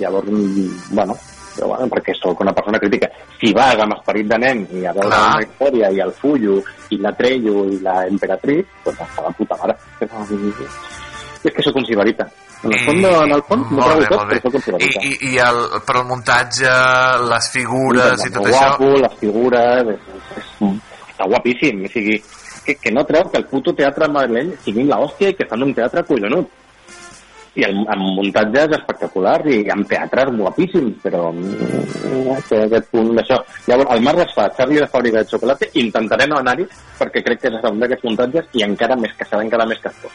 Llavors, 0.00 0.30
mm, 0.34 0.94
bueno, 0.98 1.16
però, 1.54 1.70
bueno, 1.72 1.88
perquè 1.92 2.14
sóc 2.16 2.40
una 2.40 2.52
persona 2.52 2.78
crítica. 2.78 3.08
Si 3.40 3.52
vas 3.56 3.78
amb 3.80 3.96
esperit 3.96 4.28
de 4.30 4.38
nen 4.38 4.62
i 4.72 4.84
a 4.84 4.94
veure 4.96 5.08
Clar. 5.08 5.24
una 5.34 5.42
història 5.46 5.90
i 5.90 6.00
el 6.04 6.12
fullo 6.16 6.60
i 6.90 7.00
la 7.00 7.12
trello 7.18 7.64
i 7.68 7.80
la 7.84 8.04
emperatriz, 8.06 8.68
doncs 8.84 9.02
està 9.06 9.26
de 9.26 9.34
puta 9.40 9.58
mare. 9.62 9.76
És 11.40 11.54
que 11.56 11.64
sóc 11.64 11.76
un 11.80 11.86
sibarita. 11.88 12.28
En 12.60 12.74
el 12.76 12.80
fons, 12.84 13.06
en 13.08 13.32
el 13.32 13.42
fons, 13.48 13.70
m'ho 13.72 13.86
bé, 13.96 14.06
tot, 14.10 14.26
però 14.28 14.50
sóc 14.52 14.56
un 14.74 14.82
I, 14.84 14.90
i, 15.08 15.12
i 15.30 15.38
el, 15.40 15.60
però 15.86 16.02
el 16.02 16.10
muntatge, 16.10 16.72
les 17.30 17.46
figures 17.54 18.24
i 18.26 18.32
tot 18.34 18.42
molt 18.42 18.50
això... 18.50 18.66
guapo, 18.66 18.90
les 19.00 19.14
figures, 19.22 19.92
és, 19.94 20.42
és, 20.42 20.50
està 21.08 21.28
guapíssim. 21.32 21.84
O 21.88 21.92
sigui, 21.94 22.18
que, 22.66 22.74
que 22.76 22.92
no 22.92 23.06
treu 23.08 23.30
que 23.30 23.40
el 23.40 23.46
puto 23.48 23.72
teatre 23.76 24.08
madrileny 24.12 24.52
sigui 24.64 24.84
l'hòstia 24.88 25.32
i 25.32 25.38
que 25.38 25.48
fan 25.48 25.64
un 25.64 25.72
teatre 25.76 26.04
collonut. 26.08 26.52
I 27.58 27.64
el, 27.66 27.80
el 27.96 28.04
muntatge 28.14 28.66
és 28.68 28.76
espectacular 28.76 29.38
i 29.50 29.62
amb 29.74 29.88
teatres 29.90 30.30
guapíssims, 30.36 31.00
però 31.02 31.32
mm, 31.32 32.36
té 32.46 32.60
aquest 32.66 32.92
punt 32.92 33.10
d'això. 33.16 33.40
Llavors, 33.66 33.90
el 33.96 34.04
març 34.06 34.26
es 34.26 34.36
fa 34.36 34.46
Charlie 34.60 34.84
de 34.84 34.92
Fàbrica 34.92 35.24
de 35.24 35.32
Xocolata, 35.32 35.72
intentaré 35.80 36.28
no 36.30 36.38
anar-hi 36.38 36.68
perquè 37.00 37.24
crec 37.26 37.42
que 37.42 37.56
és 37.56 37.68
un 37.72 37.82
d'aquests 37.82 38.06
muntatges 38.06 38.54
i 38.60 38.68
encara 38.68 39.00
més 39.00 39.16
que 39.16 39.26
serà 39.26 39.42
encara 39.48 39.66
més 39.72 39.82
castós. 39.82 40.14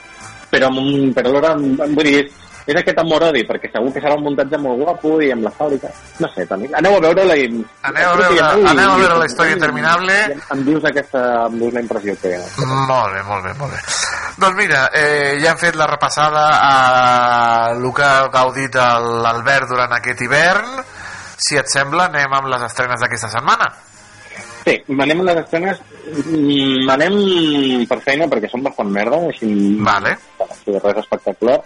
Però, 0.51 0.72
mm, 0.72 1.13
però 1.15 1.31
alhora, 1.31 1.53
vull 1.57 2.05
dir, 2.05 2.17
és, 2.23 2.41
és 2.65 2.77
aquest 2.80 2.97
amor-odi, 2.97 3.43
perquè 3.45 3.69
segur 3.69 3.91
que 3.93 4.01
serà 4.01 4.15
un 4.17 4.23
muntatge 4.26 4.57
molt 4.61 4.81
guapo 4.81 5.19
i 5.22 5.30
amb 5.34 5.45
la 5.45 5.53
fàbrica. 5.53 5.91
No 6.23 6.30
sé, 6.34 6.47
també. 6.49 6.69
Aneu 6.80 6.97
a 6.97 7.03
veure-la 7.03 7.38
i... 7.38 7.45
Aneu 7.91 8.09
a 8.09 8.17
veure, 8.22 8.49
aneu 8.72 8.93
a 8.95 8.97
veure 9.01 9.19
la 9.22 9.30
història 9.30 9.57
interminable. 9.57 10.17
I 10.34 10.39
em, 10.55 10.65
dius 10.65 10.89
aquesta, 10.89 11.23
em 11.45 11.59
dius 11.61 11.77
la 11.77 11.85
impressió 11.85 12.17
que... 12.23 12.34
Molt 12.65 13.13
bé, 13.13 13.23
molt 13.30 13.45
bé, 13.45 13.55
molt 13.61 13.76
bé. 13.76 13.84
Doncs 14.41 14.57
mira, 14.57 14.88
eh, 14.91 15.38
ja 15.43 15.53
hem 15.53 15.61
fet 15.61 15.77
la 15.80 15.88
repassada 15.88 16.45
a 16.59 16.76
el 17.76 17.85
que 17.95 18.03
ha 18.03 18.27
gaudit 18.34 18.76
l'Albert 18.76 19.69
durant 19.72 19.93
aquest 19.95 20.26
hivern. 20.26 20.80
Si 21.38 21.59
et 21.59 21.69
sembla, 21.69 22.09
anem 22.09 22.34
amb 22.34 22.49
les 22.49 22.65
estrenes 22.65 22.99
d'aquesta 23.03 23.30
setmana. 23.30 23.69
Sí, 24.65 24.75
anem 24.89 25.21
a 25.21 25.25
les 25.27 25.41
estrenes, 25.43 25.81
mm, 26.09 26.89
anem 26.89 27.17
per 27.89 27.99
feina 28.01 28.25
perquè 28.31 28.49
són 28.49 28.63
bastant 28.65 28.89
merda, 28.89 29.19
així... 29.29 29.49
Vale. 29.85 30.15
Així 30.47 30.73
res 30.79 31.01
espectacular. 31.03 31.59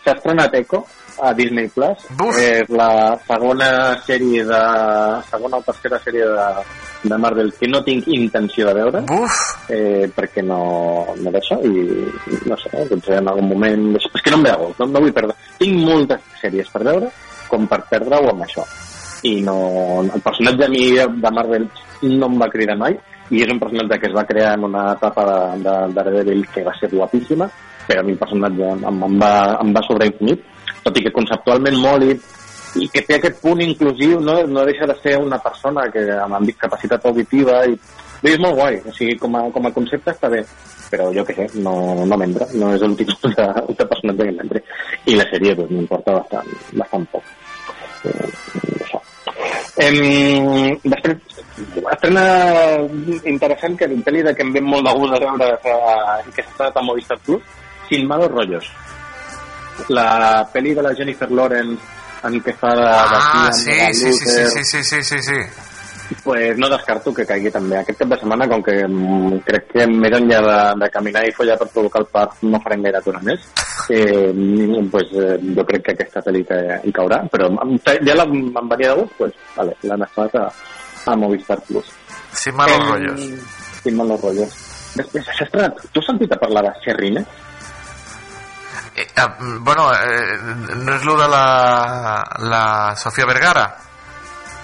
S'ha 0.00 0.16
estrenat 0.16 0.56
Echo 0.58 0.80
a 1.22 1.30
Disney 1.36 1.68
Plus. 1.70 2.08
És 2.40 2.70
la 2.74 2.90
segona 3.28 3.70
sèrie 4.06 4.42
de... 4.48 4.60
segona 5.30 5.60
o 5.60 5.66
tercera 5.68 6.00
sèrie 6.02 6.26
de, 6.26 6.48
de 7.12 7.20
Marvel 7.22 7.52
que 7.54 7.70
no 7.70 7.84
tinc 7.86 8.08
intenció 8.10 8.66
de 8.66 8.74
veure. 8.80 9.04
Uf! 9.14 9.40
Eh, 9.70 10.10
perquè 10.16 10.42
no, 10.42 10.60
no 11.22 11.30
d'això 11.30 11.60
i 11.62 11.86
no 12.50 12.58
sé, 12.58 12.72
potser 12.90 13.20
en 13.20 13.30
algun 13.30 13.52
moment... 13.54 13.90
És 14.00 14.24
que 14.24 14.34
no 14.34 14.42
em 14.42 14.48
veu, 14.50 14.70
no, 14.80 14.90
no 14.90 15.06
vull 15.06 15.14
perdre. 15.14 15.38
Tinc 15.60 15.84
moltes 15.86 16.24
sèries 16.42 16.72
per 16.72 16.86
veure 16.90 17.14
com 17.50 17.66
per 17.70 17.84
perdre-ho 17.90 18.30
amb 18.32 18.46
això. 18.46 18.66
I 19.28 19.40
no, 19.44 19.56
el 20.02 20.22
personatge 20.24 20.64
a 20.64 20.72
mi 20.72 20.84
de 20.96 21.30
Marvel 21.30 21.66
no 22.02 22.28
em 22.30 22.38
va 22.40 22.48
cridar 22.52 22.78
mai 22.80 22.96
i 23.30 23.42
és 23.44 23.50
un 23.52 23.60
personatge 23.62 23.98
que 24.00 24.08
es 24.08 24.16
va 24.16 24.26
crear 24.26 24.54
en 24.56 24.64
una 24.70 24.92
etapa 24.94 25.26
de, 25.28 25.40
de, 25.62 25.74
de 25.86 25.94
Daredevil 25.98 26.46
que 26.54 26.64
va 26.66 26.74
ser 26.78 26.90
guapíssima 26.92 27.48
però 27.86 28.00
a 28.00 28.06
mi 28.06 28.14
el 28.14 28.18
personatge 28.18 28.72
em, 28.74 28.84
em, 28.88 29.18
va, 29.20 29.32
em 29.60 29.72
va 29.76 29.84
sobreinfinit 29.86 30.44
tot 30.84 30.96
i 30.96 31.04
que 31.04 31.14
conceptualment 31.14 31.78
molt 31.82 32.06
i, 32.06 32.16
i 32.84 32.88
que 32.92 33.04
té 33.06 33.18
aquest 33.18 33.40
punt 33.42 33.62
inclusiu 33.64 34.20
no, 34.24 34.40
no 34.46 34.66
deixa 34.66 34.88
de 34.88 34.96
ser 35.02 35.16
una 35.20 35.38
persona 35.42 35.86
que 35.92 36.06
amb, 36.16 36.40
discapacitat 36.48 37.06
auditiva 37.10 37.64
i, 37.68 37.76
és 38.30 38.40
molt 38.40 38.58
guai, 38.58 38.76
o 38.84 38.92
sigui, 38.92 39.16
com 39.20 39.36
a, 39.38 39.46
com 39.54 39.66
a 39.66 39.74
concepte 39.76 40.14
està 40.14 40.30
bé 40.32 40.42
però 40.90 41.06
jo 41.14 41.22
què 41.26 41.36
sé, 41.36 41.46
no, 41.62 41.74
no 42.06 42.18
m'entra 42.18 42.48
no 42.58 42.72
és 42.74 42.82
un 42.82 42.96
tipus 42.98 43.20
de, 43.36 43.46
de 43.78 43.86
personatge 43.86 44.26
que 44.26 44.36
m'entri 44.38 44.64
i 45.12 45.18
la 45.18 45.28
sèrie 45.30 45.54
doncs, 45.58 45.76
m'importa 45.76 46.18
bastant, 46.18 46.50
bastant 46.82 47.06
poc 47.14 47.22
eh. 48.10 48.99
Em, 49.80 50.76
després, 50.84 51.40
estrena 51.92 52.24
interessant 53.24 53.76
que 53.78 53.88
el 53.88 54.02
pel·li 54.06 54.24
de 54.26 54.34
que 54.36 54.44
em 54.46 54.52
ve 54.54 54.62
molt 54.64 54.86
de 54.88 54.94
gust 54.98 55.14
de 55.14 55.22
veure 55.24 55.48
eh, 55.54 56.18
que 56.34 56.42
s'ha 56.42 56.50
estrenat 56.50 56.76
a 56.76 56.84
Movistar 56.86 57.18
Plus, 57.24 57.42
Sin 57.90 58.06
malos 58.06 58.30
rollos. 58.30 58.66
La 59.88 60.44
pel·li 60.52 60.76
de 60.76 60.82
la 60.84 60.92
Jennifer 60.94 61.26
Lawrence 61.30 61.80
en 62.28 62.36
què 62.44 62.54
fa 62.60 62.70
de... 62.76 62.84
de 62.84 63.18
Ah, 63.18 63.24
tia, 63.32 63.52
sí, 63.56 63.70
de 63.72 63.94
sí, 63.94 64.12
sí, 64.12 64.28
Luther, 64.28 64.48
sí, 64.50 64.64
sí, 64.64 64.82
sí, 64.84 65.02
sí, 65.02 65.18
sí. 65.26 65.40
Pues 66.24 66.58
no 66.58 66.68
descarto 66.68 67.12
que 67.14 67.26
caigui 67.26 67.50
també 67.54 67.78
aquest 67.78 68.00
cap 68.02 68.10
de 68.12 68.18
setmana, 68.20 68.48
com 68.50 68.62
que 68.62 68.76
mm, 68.86 69.40
crec 69.46 69.68
que 69.72 69.86
més 69.90 70.16
enllà 70.16 70.40
de, 70.46 70.58
de 70.82 70.88
caminar 70.94 71.24
i 71.26 71.34
follar 71.36 71.58
per 71.60 71.68
provocar 71.74 72.02
el 72.02 72.08
part 72.12 72.42
no 72.46 72.60
farem 72.64 72.82
gaire 72.86 72.98
atura 72.98 73.20
més, 73.26 73.46
eh, 73.90 74.32
pues, 74.90 75.12
eh, 75.14 75.36
jo 75.56 75.66
crec 75.68 75.86
que 75.86 75.96
aquesta 75.96 76.24
pel·li 76.26 76.42
hi 76.42 76.94
caurà, 76.96 77.22
però 77.32 77.50
ja 77.50 78.16
la, 78.18 78.26
em 78.26 78.72
venia 78.74 78.94
de 78.94 78.96
gust, 79.02 79.14
pues, 79.18 79.36
vale, 79.56 79.76
l'han 79.86 80.06
estat 80.08 80.34
a, 80.40 80.48
a 81.06 81.16
Movistar 81.16 81.60
Plus. 81.68 81.92
Sin 82.32 82.56
malos 82.56 82.78
Em, 82.78 82.88
rollos. 82.88 83.28
Sin 83.82 83.96
malos 83.96 84.20
rollos. 84.20 84.58
Després 84.96 85.30
tu 85.92 86.02
has 86.02 86.06
sentit 86.06 86.32
a 86.34 86.38
parlar 86.40 86.64
de 86.66 86.72
Serrines? 86.84 87.26
Eh, 88.96 89.06
mm, 89.16 89.62
bueno, 89.64 89.86
eh, 89.94 90.38
no 90.76 90.96
és 90.96 91.04
lo 91.04 91.16
de 91.16 91.28
la, 91.28 91.44
la 92.42 92.64
Sofia 92.96 93.26
Vergara? 93.26 93.68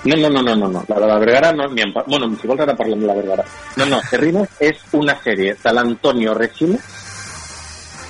No, 0.07 0.17
no, 0.17 0.29
no, 0.31 0.43
no, 0.43 0.55
no, 0.57 0.69
no. 0.71 0.85
La 0.89 1.01
de 1.01 1.07
la 1.07 1.19
Vergara 1.19 1.53
no, 1.53 1.67
ni 1.69 1.83
en. 1.83 1.93
Bueno, 2.07 2.29
si 2.41 2.47
vols 2.47 2.61
ara 2.63 2.77
parlem 2.79 3.01
de 3.01 3.07
la 3.11 3.15
Vergara. 3.19 3.45
No, 3.77 3.87
no, 3.91 4.01
Serrines 4.11 4.49
és 4.61 4.79
una 4.95 5.17
sèrie 5.23 5.57
de 5.63 5.73
l'Antonio 5.75 6.35
Resines 6.35 6.81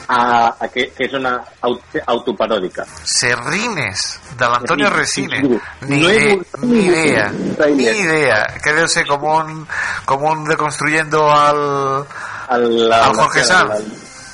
a, 0.08 0.54
a 0.60 0.68
que, 0.70 0.84
que 0.94 1.06
és 1.08 1.14
una 1.18 1.32
aut 1.66 1.96
autoparòdica. 2.06 2.84
Serrines, 3.02 4.04
de 4.38 4.48
l'Antonio 4.52 4.90
Resines. 4.92 5.42
Ni, 5.88 6.00
no 6.02 6.10
he 6.10 6.18
ide- 6.20 6.36
buscat 6.36 6.62
ni 6.68 6.84
idea, 6.86 7.24
ni 7.32 7.82
idea. 8.04 8.42
Que 8.62 8.72
debe 8.72 8.88
ser 8.88 9.06
como 9.06 9.36
un, 9.38 9.66
como 10.04 10.30
un 10.30 10.44
deconstruyendo 10.44 11.24
al, 11.32 12.06
El, 12.50 12.88
la, 12.88 13.04
al 13.06 13.16
Jorge 13.16 13.42
Sanz. 13.42 13.80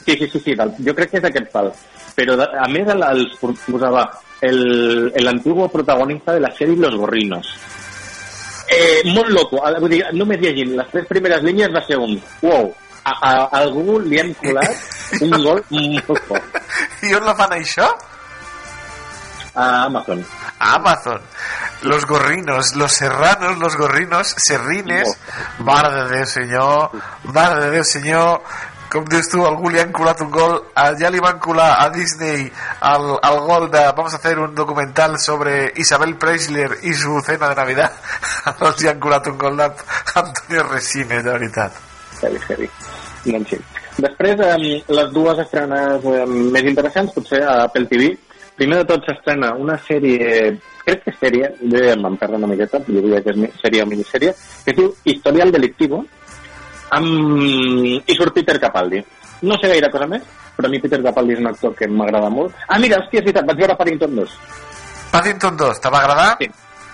Sí, 0.05 0.17
sí, 0.19 0.29
sí, 0.29 0.41
sí 0.45 0.55
del, 0.59 0.75
jo 0.85 0.95
crec 0.99 1.11
que 1.15 1.23
és 1.23 1.25
aquest 1.31 1.49
pal. 1.55 1.71
Però 2.19 2.35
de, 2.37 2.45
a 2.45 2.67
més 2.69 2.89
el, 2.93 3.03
els 3.07 3.39
posava 3.65 4.03
el, 4.43 5.12
el 5.14 5.28
antiguo 5.28 5.69
protagonista 5.69 6.35
de 6.35 6.40
la 6.40 6.51
sèrie 6.52 6.77
Los 6.77 6.97
Gorrinos. 6.98 7.47
Eh, 8.73 9.02
molt 9.12 9.31
loco. 9.31 9.60
Dir, 9.89 10.02
només 10.16 10.40
llegint 10.40 10.74
les 10.78 10.89
tres 10.93 11.06
primeres 11.09 11.43
línies 11.44 11.73
va 11.74 11.82
ser 11.86 11.98
un 12.01 12.16
wow, 12.40 12.70
a, 13.05 13.12
a, 13.12 13.31
a 13.43 13.60
algú 13.60 13.98
li 14.01 14.19
hem 14.20 14.32
colat 14.40 15.20
un 15.20 15.36
gol 15.36 15.60
molt 15.70 16.24
fort. 16.28 16.59
I 17.06 17.14
on 17.19 17.28
la 17.28 17.36
fan 17.39 17.55
això? 17.59 17.90
A 19.55 19.85
Amazon. 19.85 20.24
A 20.59 20.74
Amazon. 20.77 21.20
Los 21.82 22.06
gorrinos, 22.06 22.74
los 22.77 22.93
serranos, 22.93 23.59
los 23.59 23.77
gorrinos, 23.77 24.35
serrines. 24.39 25.19
Mare 25.59 25.90
de 25.93 26.05
Déu, 26.09 26.27
senyor. 26.27 26.90
Mare 27.24 27.60
de 27.60 27.70
Déu, 27.74 27.85
senyor. 27.85 28.40
Com 28.93 29.06
dius 29.09 29.31
tu, 29.32 29.40
algú 29.48 29.70
li 29.73 29.81
han 29.81 29.93
colat 29.97 30.20
un 30.20 30.28
gol. 30.31 30.59
Ah, 30.77 30.90
Ja 31.01 31.09
li 31.09 31.20
van 31.24 31.39
colar 31.40 31.70
a 31.81 31.89
Disney 31.94 32.43
el, 32.44 33.06
el 33.28 33.39
gol 33.48 33.70
de 33.73 33.86
vamos 33.97 34.12
a 34.12 34.19
hacer 34.19 34.39
un 34.39 34.55
documental 34.55 35.19
sobre 35.19 35.73
Isabel 35.77 36.16
Preisler 36.16 36.77
y 36.82 36.93
su 36.93 37.19
cena 37.24 37.48
de 37.48 37.55
Navidad. 37.55 37.93
Els 38.60 38.85
han 38.85 39.01
colat 39.01 39.27
un 39.32 39.39
gol 39.39 39.56
d'Antonio 39.56 40.66
Resines, 40.69 41.24
de 41.24 41.31
veritat. 41.31 41.81
Heavy, 42.20 42.39
heavy. 42.48 42.69
Doncs 43.24 43.55
sí. 43.55 43.59
Després, 44.02 44.40
eh, 44.44 44.82
les 44.98 45.10
dues 45.12 45.40
estrenes 45.40 46.05
eh, 46.12 46.27
més 46.28 46.69
interessants, 46.69 47.16
potser 47.16 47.40
a 47.48 47.62
Apple 47.64 47.89
TV. 47.89 48.12
Primer 48.60 48.82
de 48.82 48.89
tot 48.93 49.09
s'estrena 49.09 49.55
una 49.56 49.78
sèrie, 49.86 50.52
crec 50.85 51.06
que 51.06 51.14
sèrie, 51.16 51.48
jo 51.62 51.81
ja 51.81 51.97
me'n 51.97 52.19
perdo 52.20 52.36
una 52.36 52.51
miqueta, 52.51 52.81
jo 52.85 53.01
diria 53.01 53.23
que 53.24 53.32
és 53.32 53.60
sèrie 53.62 53.85
o 53.85 53.89
minissèrie, 53.89 54.35
que 54.64 54.74
es 54.74 54.77
diu 54.77 54.93
Historial 55.09 55.52
Delictivo, 55.55 56.05
amb... 56.98 58.02
i 58.06 58.16
surt 58.19 58.35
Peter 58.36 58.59
Capaldi. 58.62 59.02
No 59.43 59.56
sé 59.59 59.69
gaire 59.73 59.90
cosa 59.90 60.06
més, 60.06 60.23
però 60.56 60.69
a 60.69 60.70
mi 60.70 60.78
Peter 60.82 61.01
Capaldi 61.02 61.35
és 61.35 61.40
un 61.43 61.48
actor 61.51 61.73
que 61.74 61.89
m'agrada 61.90 62.28
molt. 62.31 62.55
Ah, 62.69 62.78
mira, 62.78 63.01
hòstia, 63.02 63.19
és 63.20 63.24
veritat, 63.27 63.47
vaig 63.48 63.59
veure 63.64 63.77
Paddington 63.81 64.14
2. 64.20 64.36
Paddington 65.12 65.56
2, 65.56 65.81
te 65.82 65.90
va 65.93 66.02
agradar? 66.05 66.28
Sí, 66.40 66.51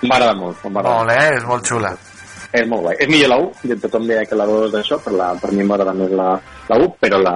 M'agrada 0.07 0.35
molt. 0.39 0.63
Molt, 0.71 1.11
eh? 1.11 1.35
És 1.37 1.45
molt 1.45 1.67
xula. 1.67 1.91
És 2.55 2.65
molt 2.71 2.85
guai. 2.87 2.95
És 3.03 3.09
millor 3.11 3.29
la 3.33 3.37
1, 3.43 3.49
i 3.67 3.77
tothom 3.83 4.07
deia 4.09 4.23
que 4.25 4.37
la 4.39 4.47
2 4.49 4.71
d'això, 4.73 4.97
per, 5.05 5.13
la, 5.19 5.33
per 5.43 5.51
mi 5.53 5.67
m'agrada 5.67 5.93
més 5.99 6.13
la, 6.17 6.29
la 6.71 6.79
1, 6.79 6.93
però 7.03 7.19
la, 7.21 7.35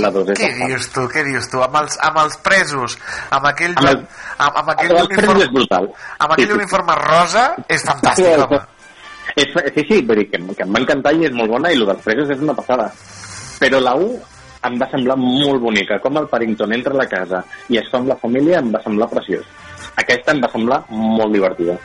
la 0.00 0.10
2 0.16 0.32
és 0.34 0.40
Què 0.40 0.48
dius 0.64 0.88
tu, 0.94 1.04
què 1.12 1.22
dius 1.28 1.46
tu? 1.52 1.60
Amb 1.62 1.76
els, 1.82 1.98
amb 2.08 2.18
els 2.24 2.38
presos, 2.42 2.96
amb 3.30 3.46
aquell, 3.52 3.76
Amb 3.76 3.92
el- 3.92 4.02
amb, 4.40 4.56
amb 4.64 4.72
aquell 4.74 4.96
uniforme, 5.04 5.46
amb 5.76 6.32
aquell 6.32 6.46
Sí, 6.46 6.50
sí. 6.50 6.58
uniforme 6.58 6.96
rosa, 7.04 7.44
és 7.68 7.84
fantàstic, 7.86 8.32
home. 8.48 8.60
És, 9.36 9.54
sí, 9.74 9.84
sí, 9.86 10.00
vull 10.06 10.22
dir 10.22 10.28
que, 10.30 10.40
que 10.56 10.66
em 10.66 10.74
va 10.74 10.82
encantar 10.82 11.14
i 11.16 11.28
és 11.28 11.36
molt 11.36 11.52
bona 11.52 11.70
i 11.70 11.78
el 11.78 11.86
dels 11.88 12.04
presos 12.06 12.32
és 12.34 12.42
una 12.44 12.56
passada. 12.56 12.90
Però 13.60 13.80
la 13.82 13.94
1 13.98 14.10
em 14.68 14.76
va 14.80 14.90
semblar 14.90 15.16
molt 15.20 15.62
bonica, 15.62 16.00
com 16.04 16.18
el 16.20 16.28
Paddington 16.28 16.74
entra 16.76 16.92
a 16.96 17.00
la 17.00 17.08
casa 17.08 17.44
i 17.72 17.78
es 17.80 17.88
fa 17.92 18.00
amb 18.00 18.12
la 18.12 18.18
família 18.20 18.60
em 18.60 18.72
va 18.74 18.82
semblar 18.84 19.08
preciós. 19.12 19.46
Aquesta 20.00 20.34
em 20.34 20.42
va 20.44 20.52
semblar 20.52 20.82
molt 20.90 21.32
divertida 21.36 21.78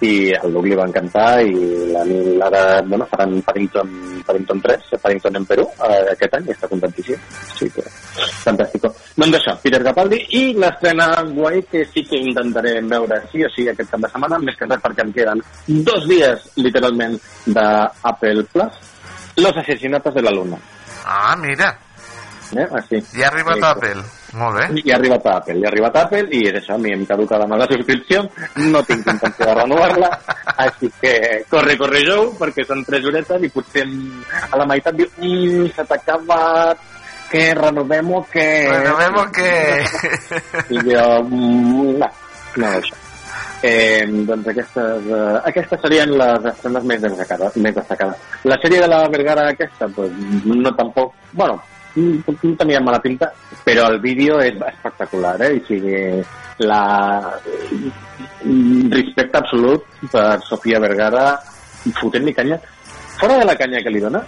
i 0.00 0.32
al 0.34 0.52
Luc 0.52 0.64
li 0.66 0.74
va 0.76 0.84
encantar 0.88 1.42
i 1.46 1.52
la- 1.92 2.46
ara, 2.46 2.82
bueno, 2.82 3.06
faran 3.06 3.40
Paddington, 3.42 4.22
Paddington 4.26 4.60
3, 4.60 4.80
Paddington 5.00 5.36
en 5.36 5.44
Perú 5.46 5.62
eh, 5.88 6.00
aquest 6.12 6.34
any 6.34 6.48
i 6.48 6.52
està 6.52 6.68
contentíssim. 6.68 7.16
Sí, 7.58 7.70
que 7.70 7.82
fantàstico. 8.44 8.90
Doncs 9.16 9.38
això, 9.38 9.54
Peter 9.62 9.82
Capaldi 9.84 10.18
i 10.40 10.42
l'estrena 10.58 11.08
guai 11.30 11.62
que 11.70 11.84
sí 11.92 12.04
que 12.04 12.16
intentaré 12.20 12.80
veure 12.82 13.20
sí 13.32 13.44
o 13.44 13.48
sí 13.54 13.68
aquest 13.68 13.90
cap 13.90 14.00
de 14.00 14.08
setmana, 14.10 14.38
més 14.38 14.56
que 14.58 14.66
res 14.66 14.82
perquè 14.82 15.04
em 15.06 15.12
queden 15.12 15.42
dos 15.86 16.08
dies, 16.08 16.50
literalment, 16.56 17.18
d'Apple 17.46 18.44
Plus, 18.52 18.72
Los 19.36 19.56
asesinatos 19.56 20.14
de 20.14 20.22
la 20.22 20.30
luna. 20.30 20.56
Ah, 21.06 21.34
mira, 21.36 21.76
Eh? 22.54 22.66
Així. 22.70 23.00
ja 23.18 23.26
ha 23.26 23.30
arribat 23.32 23.56
Sí, 23.56 23.64
Apple. 23.64 24.02
Molt 24.34 24.56
bé. 24.58 24.64
i 24.82 24.90
ha 24.90 24.96
arribat 24.98 25.26
a 25.26 25.36
Apple, 25.38 25.58
i 25.60 25.64
ha 25.64 25.70
arribat 25.70 25.96
a 25.96 26.04
Apple 26.08 26.24
i 26.34 26.40
és 26.48 26.56
això, 26.58 26.74
a 26.74 26.82
mi 26.82 26.90
em 26.94 27.04
caduca 27.06 27.38
demà 27.38 27.58
la 27.60 27.68
subscripció, 27.70 28.24
no 28.72 28.82
tinc 28.88 29.06
intenció 29.06 29.46
de 29.46 29.54
renovar-la, 29.60 30.10
així 30.66 30.90
que 31.00 31.14
corre, 31.50 31.76
corre, 31.78 32.02
Jou, 32.08 32.32
perquè 32.40 32.66
són 32.66 32.82
tres 32.88 33.06
horetes 33.06 33.46
i 33.46 33.52
potser 33.54 33.86
a 34.50 34.58
la 34.58 34.66
meitat 34.70 34.98
diu, 34.98 35.06
mmm, 35.20 35.70
se 35.76 35.86
t'ha 35.86 36.00
acabat, 36.00 36.82
que 37.30 37.46
renovem 37.58 38.10
o 38.14 38.20
què? 38.30 38.50
Renovem 38.70 39.16
o 39.22 39.24
què? 39.34 39.54
I 40.74 40.82
jo, 40.90 41.06
mm, 41.30 41.96
no, 42.02 42.10
no 42.62 42.74
això. 42.74 43.00
Eh, 43.64 44.04
doncs 44.28 44.50
aquestes, 44.52 45.06
eh, 45.08 45.36
aquestes 45.48 45.80
serien 45.80 46.10
les 46.20 46.50
estrenes 46.50 46.84
més 46.84 47.00
destacades, 47.00 47.56
més 47.64 47.74
destacades. 47.74 48.26
La 48.44 48.58
sèrie 48.60 48.82
de 48.82 48.90
la 48.92 49.06
Vergara 49.08 49.46
aquesta, 49.54 49.88
pues, 49.88 50.12
no 50.44 50.74
tampoc, 50.76 51.14
bueno, 51.32 51.56
no 51.96 52.56
tenia 52.60 52.82
mala 52.84 53.00
pinta, 53.00 53.30
però 53.64 53.88
el 53.90 54.00
vídeo 54.00 54.38
és 54.44 54.58
espectacular, 54.68 55.38
eh? 55.42 55.54
I 55.56 55.62
sigui, 55.66 55.96
la... 56.68 56.80
mm, 58.44 58.92
respecte 58.92 59.40
absolut 59.40 59.86
per 60.12 60.40
Sofia 60.44 60.80
Vergara 60.84 61.26
fotent-li 62.00 62.34
canya. 62.36 62.60
Fora 63.18 63.38
de 63.38 63.46
la 63.48 63.56
canya 63.56 63.80
que 63.82 63.92
li 63.92 64.02
dona, 64.02 64.20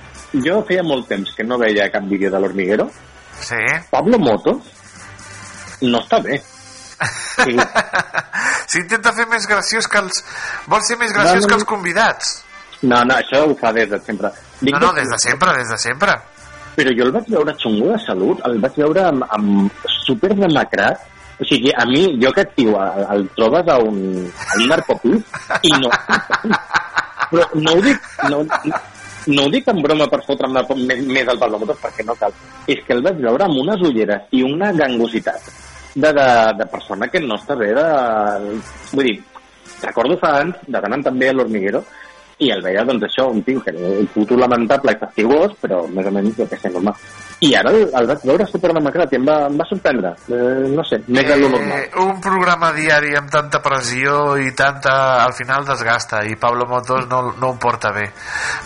jo 0.44 0.60
feia 0.68 0.84
molt 0.86 1.08
temps 1.10 1.32
que 1.36 1.44
no 1.44 1.58
veia 1.60 1.90
cap 1.92 2.04
vídeo 2.08 2.30
de 2.30 2.40
l'Hormiguero. 2.40 2.88
Sí. 3.40 3.60
Pablo 3.90 4.18
Motos 4.18 4.72
no 5.82 6.00
està 6.00 6.20
bé. 6.24 6.40
Sí. 7.36 7.56
S'intenta 8.72 9.12
fer 9.16 9.26
més 9.30 9.46
graciós 9.48 9.88
que 9.90 10.00
els... 10.00 10.22
Vol 10.70 10.82
ser 10.86 10.96
més 11.00 11.12
graciós 11.12 11.42
No, 11.42 11.44
no, 11.44 11.50
que 11.50 11.58
els 11.60 11.68
convidats. 11.68 12.32
No, 12.82 13.02
no, 13.04 13.18
això 13.18 13.44
ho 13.46 13.56
fa 13.58 13.72
des 13.76 13.90
de 13.90 14.00
sempre. 14.04 14.32
Dic 14.60 14.74
No, 14.74 14.80
no, 14.88 14.92
des 14.96 15.08
de 15.12 15.18
sempre, 15.22 15.52
des 15.58 15.70
de 15.72 15.78
sempre. 15.80 16.16
Però 16.76 16.92
jo 16.92 17.06
el 17.06 17.12
vaig 17.14 17.28
veure 17.32 17.54
xungo 17.60 17.92
de 17.92 18.00
salut, 18.04 18.42
el 18.48 18.58
vaig 18.60 18.80
veure 18.82 19.06
amb, 19.08 19.24
amb 19.36 19.86
super 20.04 20.34
demacrat. 20.36 21.06
O 21.40 21.44
sigui, 21.44 21.72
a 21.72 21.84
mi, 21.88 22.02
jo 22.20 22.30
aquest 22.30 22.52
tio, 22.56 22.76
el, 22.80 23.06
el 23.14 23.24
trobes 23.36 23.68
a 23.68 23.78
un, 23.84 23.98
a 24.24 24.60
un 24.60 24.68
narcopís 24.72 25.40
i 25.68 25.72
no... 25.80 25.92
Però 27.26 27.46
no 27.58 27.72
ho 27.74 27.80
dic, 27.82 28.04
no, 28.30 28.44
no 29.26 29.44
ho 29.44 29.50
dic 29.50 29.68
en 29.72 29.80
broma 29.82 30.06
per 30.06 30.20
fotre'm 30.22 30.54
la, 30.54 30.62
més, 30.78 31.00
més 31.10 31.28
al 31.28 31.40
Pablo 31.40 31.58
Motos, 31.58 31.80
perquè 31.82 32.04
no 32.06 32.14
cal. 32.20 32.34
És 32.70 32.84
que 32.86 32.94
el 32.94 33.02
vaig 33.02 33.18
veure 33.24 33.48
amb 33.48 33.58
unes 33.64 33.82
ulleres 33.88 34.28
i 34.36 34.44
una 34.46 34.70
gangositat 34.76 35.48
de, 35.96 36.12
de, 36.12 36.28
de 36.60 36.66
persona 36.70 37.08
que 37.08 37.22
no 37.24 37.38
està 37.40 37.56
bé 37.58 37.72
de... 37.74 37.86
Vull 38.92 39.08
dir, 39.10 39.16
recordo 39.82 40.18
fa 40.20 40.36
anys, 40.42 40.60
de 40.68 40.82
tant 40.84 40.94
en 40.94 41.04
tant 41.08 41.18
veia 41.18 41.34
l'Hormiguero, 41.34 41.82
i 42.38 42.50
el 42.52 42.60
veia, 42.60 42.84
doncs, 42.84 43.06
això, 43.08 43.30
un 43.32 43.40
tio 43.42 43.62
que 43.64 43.72
era 43.72 43.92
un 44.00 44.08
puto 44.12 44.36
lamentable 44.36 44.92
i 44.92 44.98
fastigós, 45.00 45.54
però 45.60 45.86
més 45.88 46.04
o 46.04 46.12
menys, 46.12 46.36
jo 46.36 46.44
què 46.50 46.58
sé, 46.60 46.68
normal. 46.74 46.98
I 47.44 47.50
ara 47.56 47.72
el, 47.72 47.86
el 47.96 48.06
vaig 48.08 48.22
veure 48.28 48.46
superdemocrat 48.48 49.12
i 49.12 49.18
em 49.18 49.24
va, 49.28 49.36
em 49.48 49.56
va 49.60 49.64
sorprendre. 49.68 50.12
Eh, 50.32 50.68
no 50.72 50.84
sé, 50.88 51.02
més 51.08 51.26
de 51.28 51.36
lo 51.40 51.50
normal. 51.52 51.82
Eh, 51.84 52.04
un 52.04 52.20
programa 52.24 52.70
diari 52.76 53.16
amb 53.16 53.32
tanta 53.32 53.60
pressió 53.64 54.36
i 54.40 54.52
tanta... 54.56 54.96
al 55.24 55.32
final 55.36 55.64
desgasta 55.68 56.22
i 56.28 56.36
Pablo 56.40 56.66
Motos 56.68 57.06
no, 57.10 57.20
no 57.40 57.48
ho 57.50 57.56
porta 57.60 57.90
bé 57.92 58.04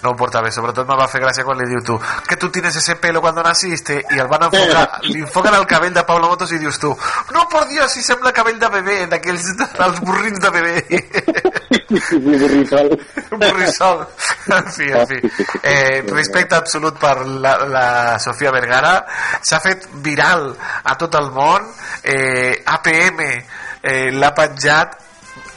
no 0.02 0.10
ho 0.10 0.16
porta 0.16 0.42
bé, 0.42 0.50
sobretot 0.54 0.88
me 0.88 0.96
va 0.98 1.08
fer 1.10 1.22
gràcia 1.22 1.44
quan 1.46 1.58
li 1.58 1.66
diu 1.70 1.82
tu 1.86 1.96
que 2.28 2.36
tu 2.40 2.50
tienes 2.50 2.76
ese 2.76 2.96
pelo 2.96 3.20
cuando 3.20 3.42
naciste 3.42 3.98
i 3.98 4.20
el 4.20 4.28
van 4.30 4.46
enfocar, 4.48 5.00
li 5.08 5.22
enfoquen 5.24 5.56
el 5.56 5.66
cabell 5.70 5.94
de 5.94 6.04
Pablo 6.06 6.30
Motos 6.32 6.52
i 6.52 6.60
dius 6.62 6.78
tu, 6.82 6.92
no 7.34 7.46
por 7.50 7.66
Dios 7.68 7.90
si 7.92 8.04
sembla 8.06 8.34
cabell 8.36 8.60
de 8.60 8.70
bebè, 8.76 8.98
d'aquells 9.10 9.50
dels 9.56 10.00
burrins 10.04 10.40
de 10.42 10.54
bebè 10.58 10.76
un 11.90 13.38
burrissol 13.38 14.06
en 14.46 14.72
fi, 14.72 14.90
en 14.90 15.06
fi. 15.06 15.20
Eh, 15.62 16.02
respecte 16.08 16.54
absolut 16.54 16.98
per 16.98 17.26
la, 17.26 17.56
la 17.66 18.18
Sofia 18.22 18.52
Vergara 18.54 18.94
s'ha 19.42 19.60
fet 19.62 19.88
viral 20.04 20.50
a 20.82 20.96
tot 21.00 21.14
el 21.20 21.30
món. 21.34 21.68
Eh, 22.02 22.62
APM 22.64 23.22
eh, 23.26 24.10
l'ha 24.14 24.32
penjat 24.36 24.98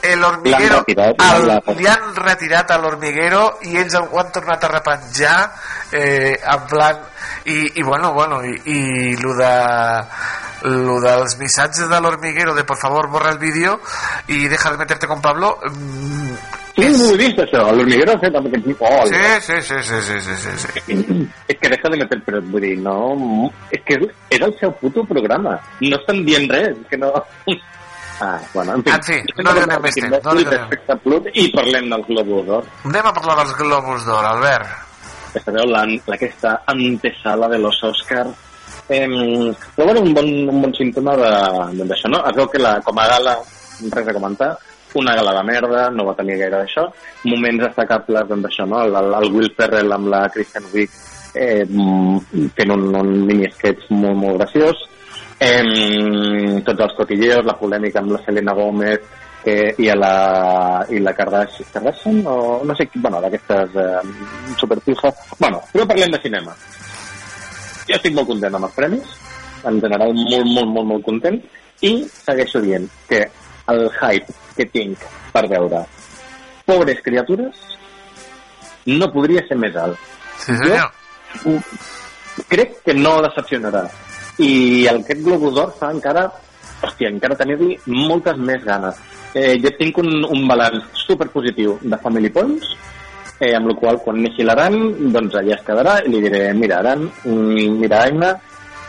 el 0.03 0.23
hormiguero. 0.23 0.83
Retirat, 0.83 1.21
el, 1.31 1.77
li 1.79 1.87
han 1.87 2.09
retirat 2.17 2.73
a 2.75 2.79
l'hormiguero 2.81 3.43
i 3.69 3.77
ells 3.79 3.95
ho 3.95 4.19
han 4.19 4.31
tornat 4.35 4.65
a 4.67 4.71
repenjar 4.73 5.37
eh, 5.95 6.35
en 6.35 6.65
plan 6.67 6.99
i, 7.45 7.59
i 7.79 7.83
bueno, 7.83 8.11
bueno 8.13 8.41
i, 8.43 8.57
i 8.65 9.15
lo 9.21 9.33
de 9.39 9.53
lo 10.63 10.99
dels 11.03 11.37
missatges 11.39 11.89
de 11.89 12.01
l'hormiguero 12.01 12.55
de 12.55 12.63
por 12.63 12.77
favor 12.77 13.09
borra 13.11 13.31
el 13.31 13.39
vídeo 13.39 13.79
i 14.27 14.47
deja 14.47 14.71
de 14.71 14.77
meterte 14.77 15.07
con 15.07 15.21
Pablo 15.21 15.57
mm, 15.63 16.61
Sí, 16.73 16.81
és... 16.81 16.97
no 16.97 17.05
ho 17.05 17.13
he 17.13 17.17
vist, 17.19 17.37
això. 17.37 17.63
L'hormiguero 17.69 18.15
ha 18.15 18.19
fet 18.21 18.35
amb. 18.39 18.55
Oh, 18.79 19.03
sí, 19.05 19.19
sí, 19.45 19.59
sí, 19.61 19.75
sí, 19.85 19.99
sí, 20.01 20.15
sí, 20.25 20.37
sí, 20.41 20.55
sí. 20.87 21.27
és 21.53 21.59
que 21.61 21.69
deja 21.69 21.91
de 21.93 21.99
meter, 22.01 22.17
però 22.25 22.39
vull 22.49 22.65
dir, 22.65 22.73
no... 22.81 22.95
És 23.69 23.83
que 23.85 23.99
era 24.33 24.49
el 24.49 24.55
seu 24.57 24.73
puto 24.79 25.03
programa. 25.05 25.53
No 25.83 25.99
estan 25.99 26.23
dient 26.25 26.49
res, 26.49 26.81
que 26.89 26.97
no... 26.97 27.13
Ah, 28.21 28.39
bueno, 28.53 28.75
en 28.75 28.83
fi, 28.85 28.91
en 28.93 29.25
fi 29.35 29.43
no 29.43 29.51
li 29.51 29.61
donem 29.63 29.81
més 29.83 29.95
temps. 29.97 30.19
No 30.23 30.33
li 30.37 30.43
donem. 30.45 31.31
I 31.33 31.47
parlem 31.51 31.87
dels 31.91 32.05
globus 32.07 32.45
d'or. 32.47 32.67
Anem 32.87 33.07
a 33.09 33.13
parlar 33.17 33.35
dels 33.41 33.55
globus 33.57 34.05
d'or, 34.05 34.27
Albert. 34.29 34.69
Ja 35.33 35.41
sabeu, 35.41 35.65
la, 35.67 35.81
aquesta 36.13 36.53
antesala 36.71 37.49
de 37.51 37.57
los 37.59 37.81
Oscars 37.83 38.52
eh, 38.89 39.07
però 39.75 39.87
bueno, 39.87 40.01
un 40.01 40.13
bon, 40.13 40.29
un 40.49 40.61
bon 40.61 40.75
símptoma 40.75 41.15
d'això, 41.17 42.11
no? 42.11 42.21
Es 42.29 42.37
veu 42.37 42.49
que 42.51 42.61
la, 42.61 42.77
com 42.85 42.99
a 42.99 43.07
gala, 43.15 43.37
res 43.93 44.07
a 44.07 44.15
comentar, 44.15 44.51
una 44.99 45.15
gala 45.15 45.33
de 45.39 45.43
merda, 45.47 45.87
no 45.89 46.05
va 46.05 46.15
tenir 46.17 46.37
gaire 46.37 46.59
d'això, 46.59 46.85
moments 47.29 47.65
destacables 47.65 48.29
doncs 48.29 48.47
d'això, 48.47 48.67
no? 48.69 48.83
El, 48.85 48.97
el, 49.19 49.31
Will 49.33 49.51
Ferrell 49.57 49.95
amb 49.95 50.11
la 50.13 50.27
Kristen 50.33 50.69
Wiig 50.73 51.01
eh, 51.33 51.65
fent 51.65 52.75
un, 52.75 52.87
un 52.99 53.11
mini-sketch 53.25 53.89
molt, 53.95 54.19
molt 54.21 54.39
graciós, 54.41 54.85
eh, 55.39 56.61
tots 56.67 56.87
els 56.87 56.95
cotilleos, 56.99 57.45
la 57.47 57.57
polèmica 57.59 58.03
amb 58.03 58.15
la 58.15 58.23
Selena 58.25 58.55
Gomez, 58.57 59.11
que, 59.43 59.75
i 59.77 59.89
a 59.91 59.95
la, 59.99 60.13
i 60.89 61.01
la 61.03 61.11
Kardashian, 61.13 61.67
Kardashian 61.73 62.21
o 62.31 62.61
no 62.63 62.75
sé, 62.75 62.87
bueno, 62.95 63.19
d'aquestes 63.21 63.75
eh, 63.75 63.99
superpijas. 64.57 65.35
Bueno, 65.37 65.59
però 65.73 65.85
parlem 65.89 66.15
de 66.15 66.21
cinema. 66.23 66.55
Jo 67.87 67.97
estic 67.97 68.15
molt 68.15 68.29
content 68.31 68.55
amb 68.55 68.69
els 68.69 68.77
premis, 68.77 69.17
en 69.67 69.79
general 69.83 70.13
molt, 70.15 70.47
molt, 70.47 70.69
molt, 70.75 70.87
molt 70.93 71.05
content, 71.07 71.39
i 71.83 71.93
segueixo 72.11 72.61
dient 72.63 72.87
que 73.09 73.23
el 73.71 73.85
hype 73.99 74.35
que 74.57 74.67
tinc 74.71 75.03
per 75.33 75.45
veure 75.51 75.83
pobres 76.67 76.99
criatures 77.03 77.59
no 78.85 79.09
podria 79.11 79.43
ser 79.47 79.57
més 79.59 79.75
alt. 79.79 79.99
Sí, 80.39 80.55
senyor. 80.59 80.91
Jo 81.43 82.45
crec 82.49 82.79
que 82.85 82.95
no 82.97 83.17
decepcionarà. 83.23 83.83
I 84.43 84.85
el 84.89 85.03
aquest 85.03 85.21
Globus 85.25 85.53
d'Or 85.55 85.73
fa 85.79 85.91
encara, 85.93 86.25
hòstia, 86.83 87.11
encara 87.13 87.37
tenir-li 87.39 87.77
moltes 87.85 88.39
més 88.39 88.63
ganes. 88.65 88.97
Eh, 89.33 89.55
jo 89.61 89.71
tinc 89.77 89.97
un, 90.01 90.09
un 90.29 90.47
balanç 90.49 91.03
superpositiu 91.05 91.77
de 91.81 91.99
Family 92.03 92.31
Points, 92.33 92.73
eh, 93.39 93.53
amb 93.57 93.69
la 93.71 93.75
qual 93.79 93.99
quan 94.03 94.21
neixi 94.21 94.45
l'Aran, 94.45 94.79
doncs 95.13 95.37
allà 95.39 95.57
es 95.57 95.65
quedarà 95.65 95.99
i 96.03 96.11
li 96.11 96.23
diré, 96.23 96.47
mira, 96.57 96.81
Aran, 96.83 97.07
mm, 97.25 97.79
mira, 97.81 98.03
Aina, 98.07 98.33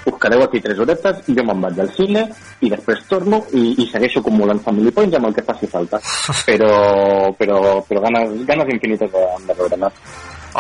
us 0.05 0.19
quedeu 0.21 0.43
aquí 0.45 0.61
tres 0.61 0.79
horetes, 0.79 1.23
jo 1.27 1.45
me'n 1.45 1.63
vaig 1.65 1.81
al 1.81 1.91
cine 1.97 2.27
i 2.61 2.71
després 2.73 3.01
torno 3.09 3.41
i, 3.57 3.65
i 3.81 3.89
segueixo 3.89 4.21
acumulant 4.21 4.61
Family 4.65 4.93
Points 4.93 5.17
amb 5.17 5.31
el 5.31 5.35
que 5.37 5.47
faci 5.47 5.69
falta. 5.71 6.01
Però, 6.49 7.33
però, 7.39 7.81
però 7.89 8.01
ganes, 8.05 8.35
ganes 8.47 8.69
infinites 8.75 9.11
de, 9.11 9.25
de 9.49 9.57
veure-la. 9.57 9.91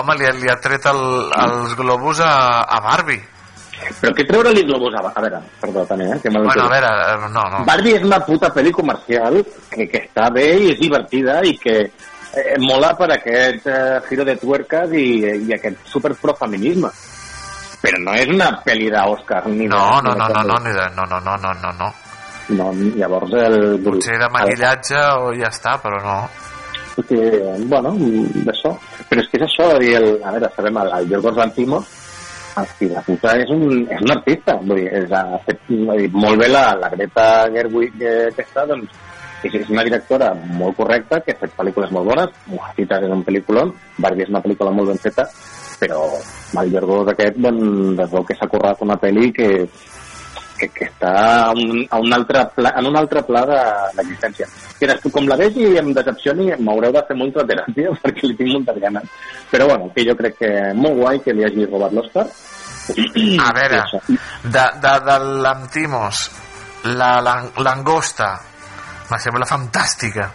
Home, 0.01 0.17
li, 0.19 0.31
li 0.41 0.51
ha 0.51 0.57
tret 0.63 0.89
el, 0.91 1.05
els 1.45 1.77
globus 1.79 2.23
a, 2.25 2.65
a 2.65 2.81
Barbie. 2.83 3.21
Però 4.01 4.15
què 4.17 4.25
treure-li 4.27 4.65
globus 4.67 4.97
a... 4.97 5.05
A 5.11 5.23
veure, 5.23 5.41
perdó, 5.61 5.85
també, 5.87 6.09
eh? 6.09 6.19
Que 6.23 6.33
Bueno, 6.33 6.65
a 6.65 6.73
veure, 6.73 6.91
eh, 7.13 7.29
no, 7.35 7.45
no. 7.53 7.63
Barbie 7.69 7.99
és 7.99 8.07
una 8.07 8.21
puta 8.25 8.51
pel·li 8.55 8.73
comercial 8.75 9.43
que, 9.71 9.87
que 9.91 10.05
està 10.07 10.31
bé 10.35 10.47
i 10.63 10.73
és 10.73 10.81
divertida 10.81 11.41
i 11.45 11.55
que 11.61 11.77
eh, 12.37 12.57
mola 12.63 12.93
per 12.99 13.11
aquest 13.15 13.67
eh, 13.67 14.01
giro 14.09 14.25
de 14.29 14.37
tuercas 14.41 14.93
i, 14.93 15.07
i 15.49 15.55
aquest 15.57 15.85
superprofeminisme. 15.91 16.91
Però 17.85 18.01
no 18.01 18.15
és 18.17 18.31
una 18.33 18.49
pel·li 18.65 18.89
d'Òscar 18.93 19.43
No, 19.51 20.01
no, 20.01 20.15
no, 20.17 20.29
no, 20.33 20.43
no, 20.43 20.59
de, 20.65 20.89
no, 20.97 21.05
no, 21.05 21.21
no, 21.21 21.37
no, 21.37 21.53
no, 21.63 21.73
no. 21.81 21.91
no. 22.57 22.71
Llavors 22.97 23.35
el... 23.43 23.59
Potser 23.85 24.17
de 24.21 24.31
maquillatge 24.33 25.03
o 25.21 25.35
ja 25.37 25.51
està, 25.53 25.77
però 25.83 26.01
no. 26.05 26.17
que, 27.09 27.21
bueno, 27.69 27.93
d'això. 28.47 28.73
Però 29.11 29.21
és 29.21 29.29
que 29.29 29.41
és 29.41 29.47
això, 29.49 29.69
i 29.83 29.93
el, 29.99 30.09
a 30.23 30.33
veure, 30.33 30.51
sabem, 30.57 30.81
el, 30.81 30.93
el 30.99 31.13
Yorgos 31.13 31.37
Lanthimos, 31.37 31.93
el 32.61 32.69
fill 32.79 32.93
de 32.95 33.03
puta 33.05 33.35
és 33.43 33.51
un, 33.51 33.65
és 33.91 34.03
un 34.05 34.15
artista, 34.15 34.55
vull 34.63 34.79
dir, 34.79 34.91
és, 35.03 35.11
ha 35.11 35.41
fet 35.47 35.65
vull 35.69 35.99
dir, 35.99 36.11
molt 36.15 36.39
bé 36.41 36.49
la, 36.53 36.69
la 36.79 36.91
Greta 36.93 37.27
Gerwig 37.55 37.97
que 37.99 38.45
està, 38.45 38.67
doncs, 38.71 39.04
és, 39.45 39.55
és 39.63 39.71
una 39.73 39.85
directora 39.87 40.33
molt 40.59 40.77
correcta, 40.79 41.21
que 41.25 41.35
ha 41.35 41.41
fet 41.41 41.55
pel·lícules 41.59 41.93
molt 41.95 42.09
bones, 42.11 42.31
Mujercitas 42.51 43.05
és 43.07 43.13
un 43.15 43.25
pel·lículon, 43.27 43.75
Barbie 43.99 44.25
és 44.27 44.33
una 44.33 44.43
pel·lícula 44.45 44.73
molt 44.75 44.93
ben 44.93 45.03
feta, 45.03 45.27
però 45.81 46.05
el 46.61 46.73
Yorgos 46.73 47.11
aquest, 47.13 47.37
doncs, 47.43 47.99
es 48.07 48.11
veu 48.15 48.25
que 48.25 48.37
s'ha 48.39 48.49
currat 48.51 48.81
una 48.87 48.97
pel·li 49.01 49.33
que, 49.35 49.49
que, 50.59 50.69
que 50.71 50.87
està 50.87 51.13
a 51.49 51.51
un, 51.53 51.83
a 51.91 51.99
un 52.01 52.15
altre 52.15 52.45
pla, 52.55 52.73
en 52.79 52.87
un 52.87 52.97
altre 52.97 53.23
pla 53.27 53.43
de- 53.51 54.07
després, 54.07 55.05
com 55.13 55.27
la 55.29 55.37
vegi 55.41 55.67
i 55.73 55.79
em 55.81 55.93
decepcioni, 55.97 56.51
m'haureu 56.63 56.93
de 56.95 57.03
fer 57.09 57.17
molta 57.19 57.45
teràpia 57.49 57.93
perquè 58.03 58.31
li 58.31 58.37
tinc 58.39 58.53
moltes 58.55 58.81
ganes. 58.87 59.11
Però 59.51 59.69
bueno, 59.71 59.91
que 59.95 60.07
jo 60.07 60.17
crec 60.19 60.39
que 60.39 60.53
molt 60.79 60.99
guai 61.03 61.21
que 61.25 61.35
li 61.35 61.45
hagi 61.47 61.67
robat 61.67 61.93
l'Òscar. 61.93 62.27
A 63.41 63.53
veure, 63.57 63.79
de, 64.45 64.65
de, 64.85 64.95
de 65.07 65.15
l'Antimos, 65.43 66.27
la, 66.85 67.15
la, 67.25 67.39
langosta, 67.65 68.35
me 69.15 69.23
sembla 69.23 69.47
fantàstica. 69.47 70.27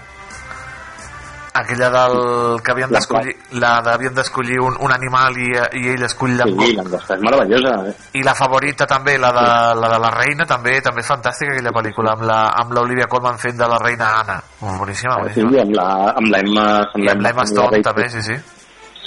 Aquella 1.51 1.89
del 1.89 2.61
que 2.63 2.71
havien 2.71 2.91
d'escollir 2.93 3.33
la 3.59 3.71
de- 3.81 3.89
havien 3.91 4.13
d'escollir 4.13 4.59
un, 4.61 4.75
un 4.85 4.91
animal 4.93 5.33
i, 5.35 5.47
i 5.81 5.87
ell 5.95 6.03
escull 6.05 6.35
Sí, 6.35 6.37
langosta. 6.37 6.75
l'angosta 6.77 7.15
és 7.17 7.21
meravellosa. 7.25 7.71
Eh? 7.89 7.93
I 8.19 8.23
la 8.23 8.35
favorita 8.37 8.85
també, 8.87 9.17
la 9.17 9.31
de 9.33 9.43
la, 9.81 9.89
de 9.95 9.99
la 9.99 10.11
reina, 10.13 10.45
també 10.47 10.77
també 10.85 11.01
és 11.01 11.09
fantàstica 11.09 11.51
aquella 11.51 11.73
pel·lícula, 11.75 12.13
amb 12.13 12.23
la 12.29 12.37
amb 12.61 12.71
l'Olivia 12.77 13.09
Colman 13.11 13.41
fent 13.41 13.57
de 13.57 13.67
la 13.67 13.79
reina 13.81 14.11
Anna. 14.21 14.37
Boníssima, 14.61 15.17
Sí, 15.33 15.41
boníssima. 15.41 15.61
amb 15.65 15.75
la, 15.81 15.89
amb 16.21 16.31
la 16.31 16.39
Emma... 16.45 16.65
Amb 16.93 17.03
I 17.03 17.09
amb 17.15 17.21
l'Emma 17.27 17.45
Stone 17.49 17.81
també, 17.81 18.07
sí, 18.13 18.21
sí. 18.29 18.37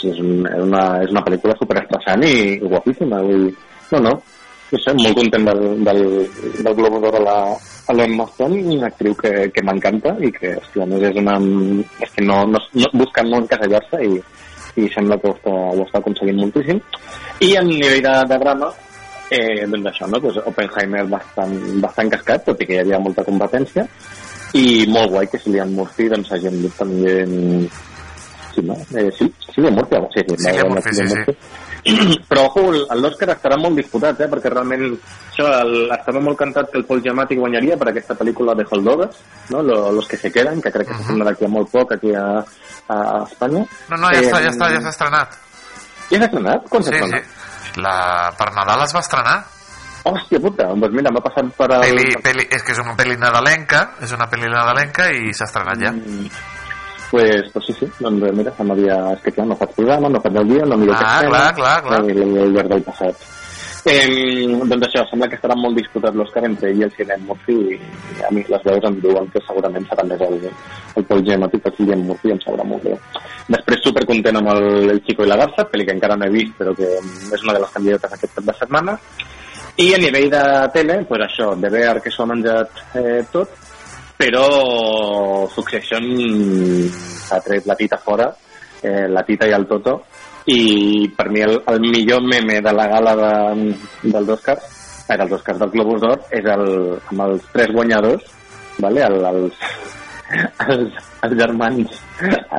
Sí, 0.02 0.10
és, 0.10 0.18
un, 0.18 0.44
és, 0.50 0.62
una, 0.66 0.82
és 1.06 1.10
una 1.14 1.22
pel·lícula 1.24 1.54
superestressant 1.62 2.26
i, 2.26 2.34
i 2.58 2.68
guapíssima. 2.68 3.22
Vull 3.22 3.46
dir, 3.48 3.54
no, 3.94 4.00
no, 4.10 4.16
no 4.72 4.82
sé, 4.82 4.92
molt 4.98 5.14
content 5.22 5.46
del, 5.46 5.62
del, 5.86 6.02
del 6.58 6.74
Globo 6.74 6.98
d'Or 7.06 7.20
a 7.22 7.24
la, 7.30 7.38
a 7.88 7.92
l'Emma 7.96 8.26
Stone, 8.32 8.60
una 8.76 8.86
actriu 8.86 9.14
que, 9.18 9.50
que 9.54 9.62
m'encanta 9.66 10.14
i 10.22 10.30
que, 10.34 10.54
hòstia, 10.60 10.84
a 10.84 10.86
més 10.90 11.02
és 11.10 11.16
una... 11.18 11.34
És 12.04 12.10
que 12.14 12.24
no, 12.24 12.42
no, 12.46 12.60
no 12.78 12.90
busca 12.94 13.24
no 13.26 13.40
encasellar-se 13.42 14.00
i, 14.06 14.20
i 14.82 14.88
sembla 14.94 15.18
que 15.20 15.28
ho 15.28 15.34
està, 15.36 15.50
ho 15.74 15.82
està 15.84 15.98
aconseguint 16.00 16.38
moltíssim. 16.40 16.78
I 17.42 17.54
a 17.58 17.62
nivell 17.66 18.00
de, 18.06 18.14
de 18.30 18.38
drama, 18.44 18.68
eh, 19.34 19.64
doncs 19.66 19.90
això, 19.90 20.06
no? 20.12 20.20
Pues 20.22 20.38
Oppenheimer 20.46 21.04
bastant, 21.10 21.56
bastant 21.82 22.12
cascat, 22.14 22.44
tot 22.46 22.62
i 22.62 22.68
que 22.70 22.78
hi 22.78 22.84
havia 22.84 23.02
molta 23.02 23.24
competència, 23.26 23.86
i 24.54 24.84
molt 24.92 25.10
guai 25.14 25.26
que 25.32 25.40
Cillian 25.40 25.74
Murphy 25.74 26.10
doncs, 26.12 26.30
hagi 26.36 26.50
endut 26.52 26.78
també 26.78 27.18
en- 27.24 27.70
Sí, 28.52 28.60
no? 28.68 28.74
Eh, 29.00 29.08
sí, 29.16 29.24
Cillian 29.54 29.72
Murphy, 29.74 29.96
sí, 30.12 30.20
sí, 30.28 30.36
Cillian 30.44 30.68
Murphy, 30.68 30.94
sí, 30.94 31.02
Murphy. 31.08 31.32
Però, 32.30 32.44
ojo, 32.46 32.84
l'Òscar 32.94 33.32
estarà 33.34 33.56
molt 33.58 33.74
disputat, 33.74 34.20
eh? 34.22 34.28
perquè 34.30 34.50
realment 34.52 34.84
això, 34.94 35.48
el, 35.64 35.88
estava 35.96 36.20
molt 36.22 36.38
cantat 36.38 36.70
que 36.70 36.78
el 36.78 36.84
Paul 36.86 37.02
Giamatti 37.02 37.34
guanyaria 37.40 37.76
per 37.80 37.88
aquesta 37.90 38.14
pel·lícula 38.14 38.54
de 38.54 38.66
Holdovers, 38.70 39.16
no? 39.50 39.62
Lo- 39.66 39.90
Los 39.92 40.06
que 40.06 40.16
se 40.16 40.30
queden, 40.30 40.62
que 40.62 40.70
crec 40.70 40.86
que 40.88 40.94
s'estrena 40.94 41.24
d'aquí 41.26 41.44
a 41.44 41.50
molt 41.50 41.70
poc 41.72 41.96
aquí 41.96 42.14
a, 42.14 42.26
a 42.88 42.98
Espanya. 43.26 43.64
No, 43.90 43.96
no, 43.98 44.12
ja 44.14 44.20
Eh, 44.20 44.28
està, 44.28 44.42
ja 44.44 44.52
està, 44.54 44.70
ja 44.70 44.80
s'ha 44.84 44.94
estrenat. 44.94 45.34
Ja 46.12 46.18
s'ha 46.20 46.28
estrenat? 46.30 46.68
Quan 46.70 46.82
s'ha 46.86 46.92
Sí, 46.94 47.00
estrenat? 47.02 47.24
sí. 47.26 47.80
La, 47.82 47.96
per 48.38 48.48
Nadal 48.54 48.82
es 48.86 48.94
va 48.94 49.00
estrenar. 49.02 49.36
Hòstia 50.04 50.38
puta, 50.42 50.64
doncs 50.74 50.94
mira, 50.98 51.10
m'ha 51.14 51.20
passat 51.22 51.50
per 51.56 51.68
el... 51.76 51.82
Peli, 51.86 52.16
peli, 52.22 52.46
és 52.50 52.62
que 52.66 52.72
és 52.74 52.80
una 52.82 52.94
pel·li 52.98 53.14
nadalenca, 53.18 53.84
és 54.02 54.10
una 54.14 54.26
pel·li 54.30 54.48
nadalenca 54.50 55.10
i 55.14 55.30
s'ha 55.34 55.46
estrenat 55.46 55.78
ja. 55.82 55.92
Pues, 57.12 57.44
pues 57.52 57.66
sí, 57.66 57.74
sí, 57.76 57.86
doncs 58.00 58.32
mira, 58.32 58.50
se 58.56 58.64
m'havia... 58.64 58.94
És 59.12 59.20
que 59.20 59.34
clar, 59.36 59.44
no 59.50 59.56
faig 59.60 59.74
programa, 59.76 60.08
no 60.08 60.20
faig 60.24 60.38
el 60.40 60.46
dia, 60.48 60.64
no 60.64 60.78
miro 60.80 60.94
Ah, 60.96 61.00
què 61.20 61.28
clar, 61.28 61.42
escena, 61.42 61.42
clar, 61.58 61.78
clar. 61.84 61.98
i 62.08 62.22
al 62.24 62.54
llarg 62.56 62.70
del 62.72 62.84
passat. 62.86 63.26
Eh, 63.84 64.46
doncs 64.70 64.86
això, 64.86 65.02
sembla 65.10 65.26
que 65.28 65.36
estarà 65.36 65.56
molt 65.58 65.74
disputat 65.76 66.14
l'Òscar 66.16 66.44
entre 66.46 66.70
ell 66.70 66.80
i 66.80 66.86
el 66.86 66.92
Cillian 66.94 67.24
Murphy 67.26 67.56
i, 67.74 67.78
i 68.14 68.24
a 68.24 68.30
mi 68.32 68.44
les 68.48 68.64
veus 68.64 68.84
em 68.88 68.96
diuen 69.02 69.26
que 69.34 69.42
segurament 69.42 69.88
serà 69.90 70.04
més 70.06 70.22
el, 70.22 70.38
el 70.96 71.06
Paul 71.10 71.24
Giamatti 71.26 71.60
que 71.60 71.68
el 71.72 71.76
Cillian 71.80 72.06
Murphy 72.06 72.32
em 72.32 72.40
sabrà 72.46 72.64
molt 72.64 72.86
greu. 72.86 72.96
Després 73.50 73.82
supercontent 73.88 74.38
amb 74.38 74.52
el, 74.54 74.68
el 74.94 75.02
Chico 75.04 75.26
i 75.26 75.32
la 75.32 75.40
Garza, 75.42 75.66
pel·li 75.68 75.88
que 75.88 75.96
encara 75.98 76.16
no 76.16 76.30
he 76.30 76.32
vist 76.36 76.54
però 76.60 76.72
que 76.78 76.92
és 76.94 77.42
una 77.42 77.56
de 77.58 77.64
les 77.66 77.74
candidates 77.74 78.14
aquest 78.16 78.38
cap 78.38 78.48
de 78.52 78.56
setmana 78.60 78.96
i 79.82 79.90
a 79.96 79.98
nivell 79.98 80.30
de 80.30 80.44
tele, 80.72 81.00
pues 81.08 81.26
això, 81.26 81.52
de 81.58 81.68
veure 81.72 82.00
que 82.04 82.10
s'ho 82.12 82.22
ha 82.22 82.30
menjat 82.32 82.82
eh, 83.02 83.20
tot 83.34 83.50
però 84.22 85.48
Succession 85.50 86.04
s'ha 87.26 87.40
tret 87.42 87.66
la 87.66 87.74
tita 87.74 87.96
fora, 87.98 88.28
eh, 88.80 89.08
la 89.10 89.24
tita 89.26 89.48
i 89.50 89.54
el 89.56 89.66
Toto, 89.66 89.96
i 90.46 91.10
per 91.16 91.26
mi 91.30 91.42
el, 91.42 91.56
el 91.66 91.80
millor 91.82 92.22
meme 92.22 92.60
de 92.62 92.72
la 92.72 92.86
gala 92.92 93.16
de, 93.18 93.32
dels 94.04 94.30
Oscars, 94.36 94.68
eh, 95.08 95.16
dels 95.18 95.34
Oscars 95.40 95.58
del 95.58 95.72
Globus 95.74 96.04
d'Or, 96.04 96.22
és 96.38 96.46
el, 96.54 96.64
amb 97.10 97.24
els 97.26 97.50
tres 97.50 97.74
guanyadors, 97.74 98.30
vale? 98.78 99.02
el, 99.08 99.18
els, 99.32 99.66
els, 100.68 101.02
els 101.26 101.36
germans 101.42 101.98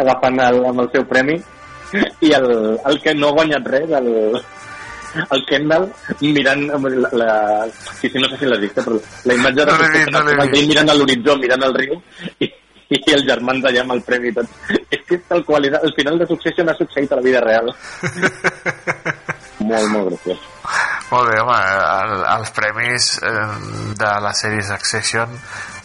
agafant 0.04 0.44
el, 0.44 0.60
amb 0.68 0.84
el 0.84 0.92
seu 0.92 1.08
premi, 1.08 1.40
i 2.28 2.36
el, 2.36 2.50
el 2.76 3.00
que 3.00 3.16
no 3.16 3.32
ha 3.32 3.38
guanyat 3.40 3.72
res, 3.72 3.96
el, 4.02 4.12
el 5.30 5.46
Kendall 5.50 5.88
mirant 6.22 6.64
la, 6.72 7.10
la, 7.22 7.30
sí, 8.00 8.10
sí, 8.10 8.18
no 8.20 8.28
sé 8.32 8.38
si 8.42 8.46
l'has 8.50 8.60
vist, 8.64 8.78
eh, 8.78 8.84
però 8.86 9.00
la 9.30 9.34
imatge 9.40 9.62
de 9.62 9.66
No 9.72 9.78
vist, 9.84 10.12
no 10.12 10.24
mirant 10.68 10.90
a 10.90 10.98
l'horitzó, 10.98 11.36
mirant 11.42 11.64
al 11.68 11.74
riu 11.78 11.98
i, 12.40 12.50
i 12.94 13.00
els 13.16 13.26
germans 13.26 13.66
allà 13.66 13.82
amb 13.86 13.96
el 13.96 14.02
premi 14.06 14.30
i 14.30 14.36
tot. 14.38 14.50
És 14.94 15.02
que 15.08 15.16
és 15.18 15.24
tal 15.30 15.44
qual, 15.46 15.66
és- 15.66 15.80
el 15.84 15.94
final 15.98 16.20
de 16.20 16.28
Succession 16.30 16.70
ha 16.70 16.76
succeït 16.78 17.12
a 17.12 17.16
la 17.18 17.26
vida 17.26 17.42
real. 17.42 17.72
molt, 19.60 19.88
molt 19.94 20.10
graciós. 20.12 20.40
Molt 21.12 21.30
bé, 21.30 21.40
home, 21.42 21.58
el, 21.58 22.14
els 22.38 22.52
premis 22.56 23.10
eh, 23.22 23.48
de 24.00 24.12
la 24.26 24.34
sèrie 24.38 24.64
Succession 24.66 25.30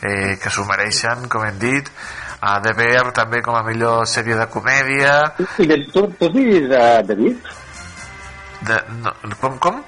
eh, 0.02 0.36
que 0.40 0.50
s'ho 0.52 0.64
mereixen, 0.68 1.28
com 1.32 1.44
hem 1.44 1.58
dit, 1.60 1.90
a 2.40 2.58
The 2.62 2.72
Bear 2.78 3.10
també 3.16 3.40
com 3.42 3.56
a 3.58 3.64
millor 3.66 4.04
sèrie 4.06 4.36
de 4.38 4.46
comèdia 4.52 5.14
I 5.58 5.66
de, 5.66 5.80
tu, 5.92 6.04
tu 6.20 6.28
has 6.28 6.36
vist 6.36 6.70
uh, 6.70 7.00
The? 7.08 7.16
De, 8.66 8.80
no, 9.02 9.12
com, 9.40 9.58
com? 9.58 9.80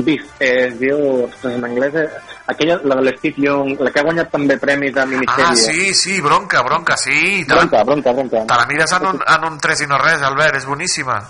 Beast, 0.00 0.30
eh, 0.40 0.68
es 0.68 0.76
diu, 0.80 1.00
ostres, 1.26 1.56
en 1.58 1.64
anglès, 1.66 1.94
eh, 1.94 2.08
aquella, 2.48 2.78
la 2.84 2.96
de 2.96 3.02
l'Steve 3.08 3.42
Young, 3.44 3.80
la 3.80 3.90
que 3.90 4.00
ha 4.00 4.06
guanyat 4.06 4.30
també 4.32 4.56
premis 4.62 4.94
de 4.94 5.04
minissèrie. 5.10 5.48
Ah, 5.50 5.56
sí, 5.58 5.92
sí, 5.94 6.20
bronca, 6.24 6.62
bronca, 6.62 6.96
sí. 6.96 7.44
Te 7.44 7.54
la, 7.54 7.64
Bronca, 7.66 7.82
bronca, 7.84 8.12
bronca. 8.12 8.44
te 8.46 8.60
la 8.62 8.66
mires 8.70 8.92
en 8.96 9.06
un, 9.10 9.20
en 9.34 9.44
un 9.50 9.58
3 9.58 9.84
i 9.84 9.90
no 9.90 9.98
res, 9.98 10.22
Albert, 10.22 10.56
és 10.62 10.66
boníssima. 10.66 11.20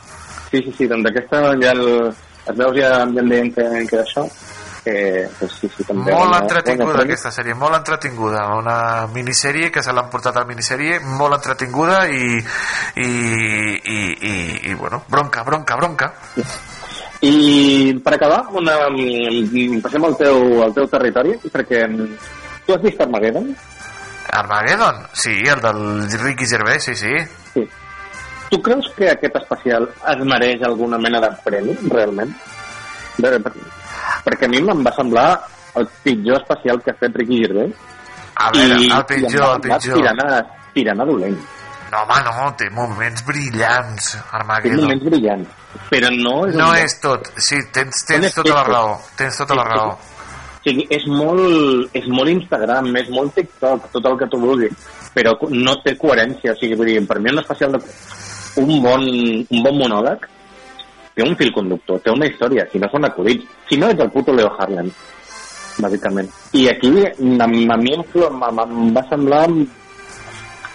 Sí, 0.51 0.63
sí, 0.63 0.75
sí, 0.79 0.87
doncs 0.91 1.11
aquesta 1.11 1.43
ja 1.63 1.73
el, 1.73 1.85
els 2.47 2.57
veus 2.59 2.77
ja, 2.77 2.89
ja 2.91 3.03
em 3.07 3.29
deien 3.29 3.53
que, 3.55 3.67
que 3.91 4.01
això, 4.05 4.27
que 4.85 5.29
pues 5.39 5.53
sí, 5.61 5.69
sí, 5.77 5.85
també... 5.85 6.13
Molt 6.13 6.31
guanya- 6.31 6.41
entretinguda 6.43 6.95
premis. 6.99 7.05
aquesta 7.21 7.33
sèrie, 7.37 7.55
molt 7.55 7.77
entretinguda 7.77 8.45
una 8.57 8.77
minissèrie 9.13 9.71
que 9.71 9.83
se 9.83 9.93
l'han 9.93 10.09
portat 10.13 10.37
a 10.41 10.45
minissèrie 10.49 11.01
molt 11.05 11.37
entretinguda 11.37 12.07
i 12.09 12.39
i, 12.97 13.09
i, 13.09 13.99
i, 14.33 14.35
i 14.71 14.75
bueno, 14.75 15.03
bronca, 15.09 15.43
bronca, 15.45 15.77
bronca 15.77 16.13
I 17.21 17.93
per 18.03 18.15
acabar, 18.17 18.47
una, 18.57 18.79
passem 19.85 20.05
al 20.09 20.15
teu, 20.17 20.63
al 20.65 20.73
teu 20.73 20.87
territori, 20.89 21.35
perquè 21.53 21.83
mm, 21.85 22.15
tu 22.65 22.73
has 22.73 22.81
vist 22.81 23.03
Armageddon? 23.05 23.51
Armageddon? 24.33 25.03
Sí, 25.13 25.35
el 25.45 25.61
del 25.61 25.83
Ricky 26.23 26.47
Gervais, 26.49 26.83
sí, 26.83 26.95
sí 26.95 27.13
Sí. 27.53 27.67
Tu 28.51 28.59
creus 28.63 28.89
que 28.97 29.11
aquest 29.11 29.37
especial 29.37 29.85
es 30.15 30.25
mereix 30.27 30.63
alguna 30.67 30.97
mena 30.99 31.21
de 31.21 31.29
premi, 31.45 31.77
realment? 31.93 32.33
De, 33.19 33.37
perquè 34.27 34.49
a 34.49 34.53
mi 34.53 34.61
em 34.63 34.85
va 34.87 34.93
semblar 34.97 35.29
el 35.79 35.89
pitjor 36.05 36.41
especial 36.41 36.83
que 36.83 36.93
ha 36.93 36.99
fet 36.99 37.17
Ricky 37.17 37.45
Gervais. 37.45 37.73
A 38.41 38.51
veure, 38.55 38.77
el 38.77 38.85
i 38.87 38.91
em 38.91 39.07
pitjor, 39.09 39.47
el 39.55 39.65
pitjor. 39.67 39.99
Tirant 40.01 40.23
a, 40.25 40.43
tirant 40.75 41.03
a 41.03 41.07
dolent. 41.09 41.41
No, 41.91 42.05
home, 42.05 42.21
no, 42.23 42.47
té 42.55 42.69
moments 42.71 43.25
brillants, 43.27 44.13
Té 44.15 44.21
Armageddon. 44.39 44.85
moments 44.85 45.05
brillants. 45.09 45.57
Però 45.91 46.11
no 46.15 46.35
és... 46.47 46.55
No 46.59 46.69
és 46.79 46.95
tot, 47.03 47.27
sí, 47.43 47.59
tens, 47.75 48.05
tens 48.07 48.35
tota 48.35 48.55
la 48.55 48.63
raó, 48.67 48.95
tens 49.19 49.39
tota 49.43 49.59
la 49.59 49.65
raó. 49.67 49.93
O 50.61 50.63
sigui, 50.63 50.85
és 50.93 51.07
molt, 51.11 51.91
és 51.97 52.07
molt 52.13 52.31
Instagram, 52.31 52.91
és 53.01 53.11
molt 53.11 53.35
TikTok, 53.35 53.89
tot 53.95 54.07
el 54.07 54.19
que 54.21 54.29
tu 54.31 54.39
vulguis, 54.39 54.75
però 55.15 55.35
no 55.51 55.75
té 55.83 55.97
coherència. 55.99 56.55
O 56.55 56.61
sigui, 56.61 56.79
vull 56.79 56.93
dir, 56.93 57.01
per 57.09 57.19
mi 57.19 57.33
un 57.35 57.43
especial 57.43 57.75
de... 57.75 57.83
Un 58.61 58.71
bon, 58.83 59.07
un 59.07 59.63
bon 59.65 59.77
monòleg 59.79 60.27
té 61.21 61.29
un 61.29 61.37
fil 61.37 61.53
conductor, 61.53 62.01
té 62.01 62.13
una 62.13 62.29
història, 62.31 62.65
si 62.73 62.81
no 62.81 62.89
són 62.91 63.05
acudits. 63.05 63.45
si 63.69 63.77
no 63.77 63.91
ets 63.91 64.01
el 64.01 64.11
puto 64.11 64.33
Leo 64.33 64.51
Harlem, 64.59 64.89
bàsicament. 65.79 66.31
I 66.57 66.69
aquí 66.69 66.91
a, 67.05 67.13
a 67.45 67.47
mi 67.47 67.67
em, 67.69 68.05
em, 68.17 68.95
va 68.97 69.05
semblar 69.11 69.45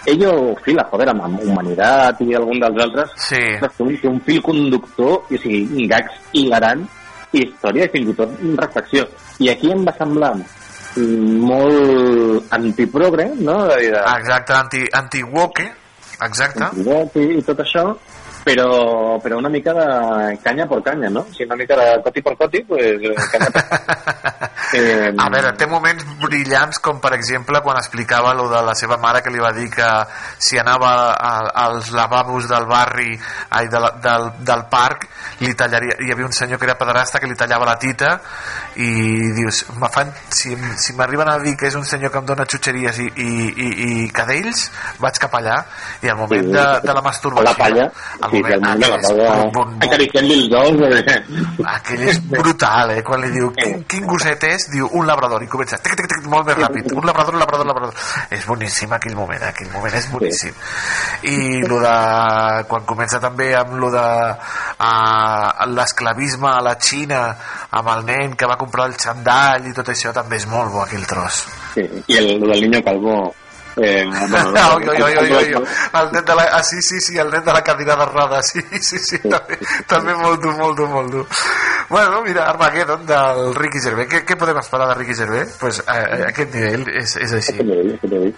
ello 0.06 0.54
fila, 0.62 0.86
joder, 0.90 1.08
amb 1.10 1.40
humanitat 1.42 2.20
i 2.22 2.34
algun 2.38 2.60
dels 2.62 2.78
altres, 2.84 3.10
sí. 3.18 3.42
un, 3.82 3.96
un 4.12 4.20
fil 4.22 4.40
conductor, 4.42 5.26
i 5.30 5.34
o 5.34 5.42
sigui, 5.42 5.88
gags 5.90 6.14
hilarants, 6.32 7.02
i 7.34 7.42
història 7.42 7.88
i 7.88 7.90
fins 7.90 8.12
i 8.12 8.14
tot 8.14 8.36
reflexió. 8.60 9.02
I 9.42 9.50
aquí 9.50 9.72
em 9.74 9.82
va 9.84 9.96
semblar 9.98 10.36
molt 10.96 12.54
antiprogre, 12.54 13.32
no? 13.42 13.64
De 13.66 13.90
Exacte, 13.90 14.54
anti, 14.54 14.84
anti-woke, 14.94 15.66
exacte. 16.22 16.62
antigot 16.70 17.18
i, 17.18 17.26
i 17.40 17.42
tot 17.44 17.66
això, 17.66 17.90
però, 18.46 19.18
però 19.18 19.38
una 19.38 19.48
mica 19.48 19.72
de 19.74 20.38
canya 20.40 20.66
per 20.66 20.80
canya, 20.80 21.08
no? 21.08 21.26
Sigui, 21.32 21.46
una 21.46 21.56
mica 21.56 21.74
de 21.74 22.00
coti 22.00 22.22
per 22.22 22.36
coti, 22.36 22.62
pues, 22.62 23.02
eh, 23.02 23.14
canya 23.32 23.50
per 23.50 24.45
eh, 24.74 25.12
A 25.16 25.28
veure, 25.32 25.52
té 25.58 25.68
moments 25.70 26.04
brillants 26.22 26.80
com 26.82 27.00
per 27.02 27.14
exemple 27.16 27.60
quan 27.64 27.78
explicava 27.80 28.34
lo 28.34 28.48
de 28.50 28.62
la 28.66 28.74
seva 28.74 28.98
mare 29.02 29.22
que 29.22 29.32
li 29.32 29.42
va 29.42 29.52
dir 29.56 29.68
que 29.72 29.88
si 30.38 30.58
anava 30.58 30.92
a, 31.14 31.32
als 31.66 31.90
lavabos 31.94 32.48
del 32.48 32.66
barri 32.66 33.18
ai, 33.50 33.68
de 33.68 33.80
la, 33.80 33.92
del, 34.02 34.30
del 34.46 34.66
parc 34.70 35.08
li 35.40 35.54
tallaria, 35.54 35.98
hi 36.00 36.12
havia 36.12 36.26
un 36.26 36.32
senyor 36.36 36.58
que 36.58 36.68
era 36.68 36.78
pederasta 36.78 37.20
que 37.20 37.28
li 37.30 37.36
tallava 37.36 37.68
la 37.68 37.76
tita 37.80 38.16
i 38.76 39.32
dius, 39.36 39.64
fan, 39.92 40.12
si, 40.28 40.56
si 40.80 40.96
m'arriben 40.96 41.28
a 41.28 41.38
dir 41.40 41.56
que 41.56 41.68
és 41.70 41.76
un 41.78 41.84
senyor 41.84 42.12
que 42.12 42.20
em 42.22 42.28
dona 42.28 42.46
xutxeries 42.48 43.00
i, 43.04 43.08
i, 43.22 43.30
i, 43.50 43.68
i 43.86 44.08
cadells 44.14 44.68
vaig 45.02 45.20
cap 45.20 45.34
allà 45.40 45.58
i 46.04 46.12
al 46.12 46.18
moment 46.20 46.52
de, 46.52 46.66
de 46.84 46.96
la 46.96 47.04
masturbació 47.04 47.46
la 47.46 47.54
palla, 47.54 47.86
al 48.20 48.30
sí, 48.30 48.36
moment, 48.36 48.46
realment, 48.46 48.80
la 48.80 48.96
aquell 48.96 49.04
és 49.04 49.10
palla, 49.12 49.64
acariciant-li 49.86 50.36
els 50.40 50.54
ous, 50.60 50.80
eh? 50.86 51.16
aquell 51.74 52.04
és 52.10 52.20
brutal, 52.32 52.92
eh? 52.96 53.02
Quan 53.06 53.22
li 53.24 53.30
diu, 53.34 53.50
quin, 53.56 53.82
quin 53.90 54.06
gosset 54.08 54.46
és? 54.48 54.55
Diu, 54.72 54.88
un 54.98 55.06
labrador, 55.06 55.42
i 55.44 55.48
comença, 55.50 55.78
tic, 55.82 55.94
tic, 55.98 56.08
tic, 56.10 56.26
molt 56.32 56.48
més 56.48 56.58
ràpid, 56.58 56.90
un 56.96 57.06
labrador, 57.06 57.36
un 57.36 57.42
labrador, 57.42 57.66
un 57.66 57.72
labrador. 57.72 58.04
És 58.34 58.46
boníssim 58.48 58.92
aquell 58.96 59.16
moment, 59.18 59.42
eh? 59.42 59.52
aquell 59.52 59.70
moment 59.74 59.94
és 59.94 60.08
boníssim. 60.12 60.56
I 61.30 61.62
lo 61.68 61.80
de, 61.84 61.94
quan 62.70 62.86
comença 62.88 63.20
també 63.22 63.52
amb 63.58 63.76
lo 63.80 63.90
de 63.94 64.04
uh, 64.32 65.66
l'esclavisme 65.76 66.50
a 66.50 66.60
la 66.64 66.76
Xina, 66.80 67.22
amb 67.70 67.94
el 67.94 68.06
nen 68.10 68.36
que 68.36 68.48
va 68.50 68.58
comprar 68.60 68.88
el 68.90 68.96
xandall 69.00 69.68
i 69.68 69.74
tot 69.76 69.92
això, 69.92 70.14
també 70.16 70.40
és 70.40 70.48
molt 70.50 70.72
bo 70.74 70.84
aquell 70.84 71.06
tros. 71.08 71.44
Sí, 71.74 71.84
i 72.06 72.22
el, 72.22 72.36
el 72.36 72.48
del 72.50 72.64
niño 72.68 72.84
calvo... 72.84 73.18
Eh, 73.76 74.04
bueno, 74.30 74.74
oi, 74.76 74.88
oi, 74.88 75.02
oi, 75.02 75.16
oi, 75.16 75.32
oi, 75.32 75.54
oi. 75.54 75.64
El 76.00 76.12
nen 76.12 76.24
de 76.24 76.34
la... 76.34 76.44
Ah, 76.56 76.62
sí, 76.62 76.80
sí, 76.80 77.00
sí, 77.00 77.18
el 77.18 77.30
nen 77.30 77.44
de 77.44 77.52
la 77.52 77.62
cadira 77.62 77.96
de 77.96 78.06
rodes, 78.06 78.48
sí, 78.48 78.62
sí, 78.80 78.98
sí, 78.98 79.18
també, 79.28 79.58
també 79.92 80.14
molt 80.16 80.40
dur, 80.42 80.54
molt 80.56 80.78
dur, 80.78 80.88
molt 80.88 81.12
dur. 81.12 81.26
Bueno, 81.90 82.22
mira, 82.24 82.48
Armageddon 82.48 83.04
del 83.06 83.54
Ricky 83.54 83.82
Gervais. 83.84 84.08
Què, 84.10 84.24
què 84.26 84.38
podem 84.40 84.58
esperar 84.62 84.88
de 84.90 84.98
Ricky 85.00 85.14
Gervais? 85.14 85.56
Pues, 85.60 85.82
eh, 85.84 85.98
eh, 86.00 86.22
aquest 86.32 86.56
nivell 86.56 86.88
és, 87.02 87.16
és 87.20 87.36
així. 87.40 87.58
Aquest 87.58 87.68
nivell, 87.68 87.92
aquest 87.98 88.12
nivell. 88.16 88.34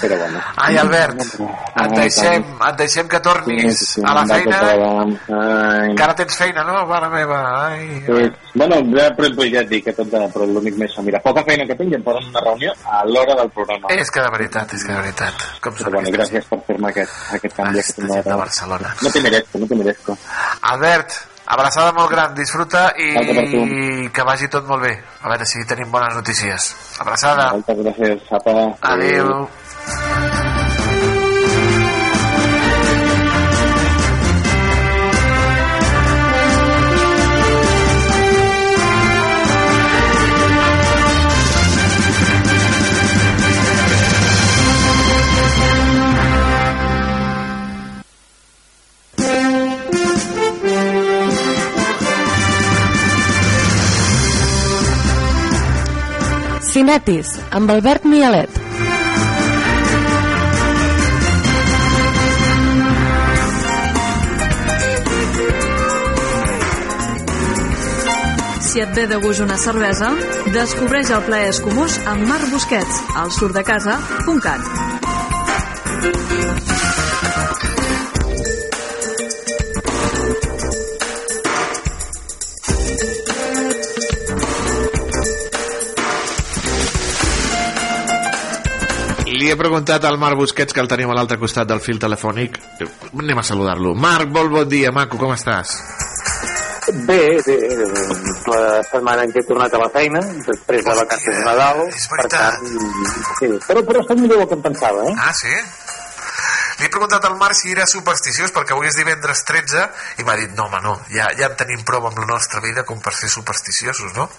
Però 0.00 0.16
bueno. 0.16 0.40
Ai, 0.56 0.76
Albert, 0.80 1.20
et 1.20 1.94
deixem, 1.96 2.44
et 2.68 2.76
deixem 2.78 3.08
que 3.10 3.20
tornis 3.20 3.82
a 4.04 4.14
la 4.16 4.24
feina. 4.26 4.60
Ai. 4.64 5.90
Encara 5.90 6.14
tens 6.18 6.36
feina, 6.40 6.64
no? 6.64 6.84
Mare 6.90 7.10
meva, 7.12 7.40
ai. 7.66 8.02
Sí. 8.06 8.30
Bueno, 8.54 8.80
ja, 8.96 9.08
però, 9.16 9.46
ja 9.46 9.62
et 9.62 9.70
dic 9.70 9.84
que 9.88 9.94
tot 9.96 10.10
però 10.10 10.46
l'únic 10.48 10.76
més 10.80 10.96
mira, 11.06 11.20
poca 11.24 11.44
feina 11.46 11.66
que 11.68 11.76
tinc 11.78 11.92
i 11.92 11.98
em 11.98 12.04
posen 12.06 12.28
una 12.32 12.42
reunió 12.44 12.72
a 12.84 13.02
l'hora 13.06 13.36
del 13.38 13.50
programa. 13.54 13.92
És 13.94 14.10
que 14.10 14.24
de 14.24 14.30
veritat, 14.36 14.74
és 14.74 14.84
que 14.84 14.92
de 14.92 15.00
veritat. 15.00 15.48
Com 15.64 15.76
Però 15.80 15.94
bueno, 15.96 16.12
gràcies 16.16 16.46
per 16.50 16.60
fer-me 16.66 16.90
aquest, 16.90 17.18
aquest 17.38 17.56
canvi. 17.56 17.78
Aquest 17.84 18.00
de 18.00 18.38
Barcelona. 18.44 18.94
No 19.02 19.10
te 19.10 19.20
merezco, 19.20 19.58
no 19.58 19.66
te 19.66 19.78
merezco. 19.82 20.16
Albert, 20.72 21.16
abraçada 21.46 21.92
molt 21.92 22.10
gran, 22.10 22.34
disfruta 22.34 22.90
i 22.96 23.12
tu. 23.50 23.64
que 24.14 24.26
vagi 24.26 24.48
tot 24.48 24.66
molt 24.68 24.82
bé. 24.82 24.92
A 25.22 25.32
veure 25.32 25.46
si 25.46 25.64
tenim 25.66 25.90
bones 25.90 26.14
notícies. 26.14 26.70
Abraçada. 27.00 27.50
Moltes 27.56 27.82
gràcies, 27.84 28.30
Apa. 28.30 28.56
Adéu. 28.94 29.48
Cinetis, 56.70 57.34
amb 57.50 57.70
Albert 57.70 58.04
Mialet. 58.06 58.50
Et 68.80 68.88
ve 68.96 69.02
de 69.06 69.16
gust 69.20 69.42
una 69.44 69.58
cervesa, 69.60 70.06
descobreix 70.54 71.10
el 71.12 71.20
plaer 71.26 71.50
escumós 71.52 71.98
amb 72.08 72.22
Marc 72.24 72.46
Busquets, 72.48 73.00
al 73.20 73.28
surdecasa.cat. 73.36 74.62
Li 89.28 89.52
he 89.52 89.56
preguntat 89.60 90.08
al 90.08 90.16
Marc 90.16 90.40
Busquets, 90.40 90.72
que 90.72 90.80
el 90.80 90.88
tenim 90.88 91.12
a 91.12 91.20
l'altre 91.20 91.36
costat 91.36 91.68
del 91.68 91.84
fil 91.84 92.00
telefònic. 92.00 92.56
Anem 93.12 93.44
a 93.44 93.44
saludar-lo. 93.44 93.92
Marc, 93.92 94.32
molt 94.32 94.56
bon 94.56 94.72
dia, 94.72 94.88
maco, 94.88 95.20
com 95.20 95.36
estàs? 95.36 95.76
Bé, 96.88 97.20
bé, 97.44 97.56
la 98.48 98.80
setmana 98.88 99.26
en 99.26 99.32
què 99.34 99.42
he 99.42 99.46
tornat 99.46 99.74
a 99.76 99.80
la 99.82 99.88
feina, 99.92 100.22
després 100.46 100.84
de 100.86 100.94
vacances 100.96 101.36
de 101.36 101.44
Nadal, 101.44 101.82
per 102.12 102.26
tant, 102.32 102.68
sí, 103.38 103.50
però, 103.66 103.82
però 103.86 104.02
estic 104.02 104.22
millor 104.22 104.40
del 104.40 104.48
que 104.48 104.56
em 104.58 104.62
pensava, 104.64 105.04
eh? 105.10 105.14
Ah, 105.20 105.34
sí? 105.36 105.52
Li 106.80 106.88
he 106.88 106.92
preguntat 106.92 107.26
al 107.28 107.36
Marc 107.36 107.58
si 107.58 107.74
era 107.74 107.84
supersticiós 107.84 108.54
perquè 108.56 108.72
avui 108.72 108.88
és 108.88 108.96
divendres 108.96 109.44
13 109.44 109.82
i 110.22 110.24
m'ha 110.24 110.38
dit, 110.40 110.54
no 110.56 110.64
home, 110.64 110.80
no, 110.86 110.94
ja, 111.12 111.28
ja 111.36 111.50
en 111.50 111.58
tenim 111.60 111.84
prou 111.84 112.08
amb 112.08 112.22
la 112.22 112.30
nostra 112.30 112.62
vida 112.64 112.86
com 112.88 113.02
per 113.04 113.12
ser 113.18 113.28
supersticiosos, 113.28 114.16
no? 114.16 114.30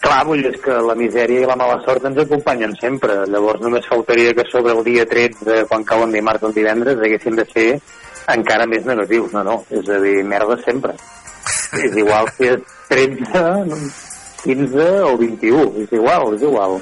Clar, 0.00 0.22
vull 0.28 0.40
dir, 0.40 0.54
és 0.54 0.62
que 0.64 0.78
la 0.86 0.96
misèria 0.96 1.42
i 1.42 1.48
la 1.48 1.58
mala 1.60 1.76
sort 1.84 2.04
ens 2.08 2.18
acompanyen 2.22 2.72
sempre, 2.80 3.18
llavors 3.28 3.60
només 3.64 3.88
faltaria 3.90 4.32
que 4.36 4.44
sobre 4.48 4.72
el 4.72 4.82
dia 4.86 5.04
13, 5.08 5.66
quan 5.68 5.84
cau 5.84 6.04
un 6.06 6.16
dimarts 6.16 6.48
o 6.48 6.52
divendres, 6.56 6.96
haguessin 6.96 7.36
de 7.36 7.46
ser 7.52 7.68
encara 8.32 8.66
més 8.70 8.88
negatius, 8.88 9.32
no, 9.36 9.44
no, 9.46 9.60
és 9.70 9.88
a 9.92 10.00
dir, 10.02 10.18
merda 10.24 10.56
sempre. 10.64 10.96
És 11.80 11.96
igual 11.96 12.28
si 12.36 12.48
és 12.52 12.60
13, 12.88 13.42
no, 13.70 13.78
15 14.44 14.88
o 15.10 15.16
21, 15.18 15.72
és 15.84 15.92
igual, 15.98 16.34
és 16.36 16.42
igual. 16.42 16.80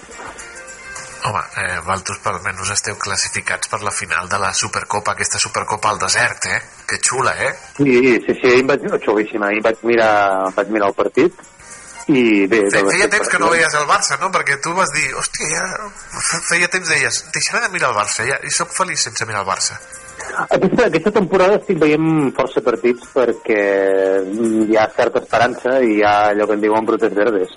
Home, 1.24 1.40
eh, 1.56 1.78
Valtos, 1.86 2.18
per 2.20 2.34
almenys 2.34 2.68
esteu 2.74 2.98
classificats 3.00 3.70
per 3.72 3.78
la 3.80 3.90
final 3.90 4.28
de 4.28 4.36
la 4.42 4.50
Supercopa, 4.52 5.14
aquesta 5.14 5.38
Supercopa 5.40 5.88
al 5.94 5.98
desert, 6.02 6.44
eh? 6.52 6.58
Que 6.86 6.98
xula, 7.00 7.32
eh? 7.40 7.54
Sí, 7.78 7.96
sí, 8.26 8.34
sí, 8.42 8.50
ahir 8.50 8.66
vaig, 8.68 8.84
xulíssima, 9.06 9.48
ahir 9.48 9.62
vaig 9.64 9.80
mirar, 9.88 10.50
vaig 10.52 10.68
mirar 10.68 10.90
el 10.92 10.98
partit 10.98 11.32
i 12.12 12.44
bé... 12.44 12.58
Fe- 12.68 12.84
Feia 12.90 13.08
temps 13.08 13.30
que 13.32 13.38
no 13.40 13.48
veies 13.48 13.72
el 13.80 13.86
Barça, 13.88 14.18
no? 14.20 14.28
Perquè 14.34 14.58
tu 14.60 14.74
vas 14.76 14.92
dir, 14.92 15.06
hòstia, 15.16 15.48
ja... 15.54 15.88
fe- 16.12 16.42
Feia 16.50 16.68
temps 16.68 16.92
deies, 16.92 17.22
deixaré 17.32 17.64
de 17.64 17.72
mirar 17.72 17.94
el 17.94 17.96
Barça, 18.02 18.28
ja, 18.28 18.36
i 18.44 18.52
sóc 18.52 18.76
feliç 18.76 19.06
sense 19.08 19.24
mirar 19.24 19.46
el 19.46 19.48
Barça. 19.48 19.80
Aquesta, 20.50 20.86
aquesta 20.86 21.10
temporada 21.14 21.56
estic 21.60 21.78
veient 21.78 22.32
força 22.36 22.60
partits 22.64 23.06
perquè 23.14 23.58
hi 24.24 24.76
ha 24.76 24.86
certa 24.96 25.20
esperança 25.22 25.76
i 25.84 25.98
hi 25.98 26.02
ha 26.02 26.14
allò 26.32 26.46
que 26.48 26.56
en 26.58 26.64
diuen 26.64 26.86
brotes 26.88 27.14
verdes. 27.14 27.52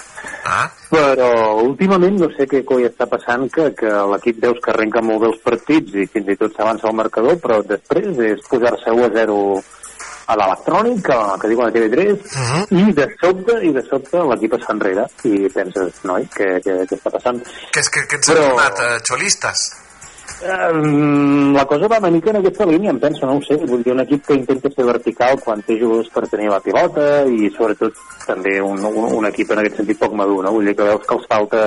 Ah? 0.46 0.68
Però 0.92 1.32
últimament 1.64 2.20
no 2.22 2.30
sé 2.36 2.46
què 2.48 2.64
coi 2.68 2.86
està 2.88 3.08
passant 3.10 3.48
que, 3.54 3.72
que 3.78 3.90
l'equip 4.14 4.40
veus 4.44 4.60
que 4.64 4.72
arrenca 4.72 5.02
molt 5.02 5.24
bé 5.26 5.32
els 5.32 5.42
partits 5.44 5.96
i 5.96 6.06
fins 6.12 6.30
i 6.30 6.38
tot 6.40 6.54
s'avança 6.56 6.88
al 6.88 6.96
marcador, 7.00 7.40
però 7.44 7.60
després 7.66 8.14
és 8.30 8.46
posar-se 8.50 8.94
1 8.94 9.04
a 9.10 9.10
0 9.18 9.40
a 10.28 10.36
l'electrònic, 10.36 11.02
que, 11.08 11.18
que 11.42 11.48
diuen 11.54 11.68
a 11.70 11.72
TV3, 11.72 12.14
Uh 12.38 12.48
-huh. 12.52 12.64
i 12.90 12.94
de 12.94 13.08
sobte, 13.22 13.54
i 13.64 13.72
de 13.72 13.82
sobte 13.90 14.18
l'equip 14.30 14.54
es 14.54 14.66
fa 14.66 14.74
enrere 14.74 15.06
i 15.24 15.48
penses, 15.50 15.94
noi, 16.04 16.28
què, 16.36 16.60
què, 16.64 16.74
què 16.88 16.96
està 17.00 17.10
passant? 17.12 17.40
Que 17.72 17.80
és 17.80 17.90
que, 17.90 18.06
que 18.08 18.16
ens 18.18 18.28
Però- 18.30 18.44
han 18.44 18.50
donat 18.50 18.80
eh, 18.80 19.00
xolistes. 19.08 19.58
Um, 20.38 21.54
la 21.54 21.66
cosa 21.66 21.88
va 21.88 21.98
una 21.98 22.12
mica 22.12 22.30
en 22.30 22.38
aquesta 22.38 22.66
línia, 22.66 22.92
em 22.92 23.00
penso, 23.02 23.26
no 23.26 23.38
ho 23.38 23.42
sé, 23.42 23.56
vull 23.66 23.82
dir, 23.82 23.94
un 23.96 24.04
equip 24.04 24.26
que 24.28 24.36
intenta 24.38 24.70
ser 24.70 24.86
vertical 24.86 25.40
quan 25.42 25.64
té 25.66 25.80
jugadors 25.80 26.12
per 26.14 26.28
tenir 26.30 26.52
la 26.52 26.60
pilota 26.62 27.08
i 27.26 27.50
sobretot 27.56 27.98
també 28.28 28.60
un, 28.62 28.84
un, 28.86 29.08
un 29.18 29.30
equip 29.32 29.56
en 29.56 29.64
aquest 29.64 29.80
sentit 29.82 29.98
poc 29.98 30.14
madur, 30.20 30.44
no? 30.46 30.54
Vull 30.54 30.70
dir 30.70 30.76
que 30.78 30.86
veus 30.92 31.08
que 31.08 31.18
els 31.18 31.26
falta 31.32 31.64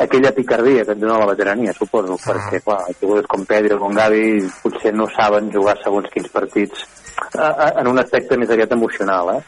aquella 0.00 0.32
picardia 0.32 0.86
que 0.86 0.96
et 0.96 1.02
dona 1.02 1.18
la 1.20 1.28
veterania, 1.34 1.76
suposo, 1.76 2.16
perquè, 2.24 2.62
clar, 2.64 2.80
jugadors 3.02 3.28
com 3.28 3.44
Pedro, 3.52 3.78
com 3.82 3.98
Gavi, 3.98 4.24
potser 4.62 4.94
no 4.96 5.10
saben 5.12 5.52
jugar 5.52 5.76
segons 5.82 6.08
quins 6.14 6.32
partits 6.32 6.86
eh, 7.34 7.44
eh, 7.44 7.72
en 7.82 7.92
un 7.92 8.00
aspecte 8.00 8.40
més 8.40 8.50
aviat 8.56 8.72
emocional, 8.78 9.34
eh? 9.36 9.42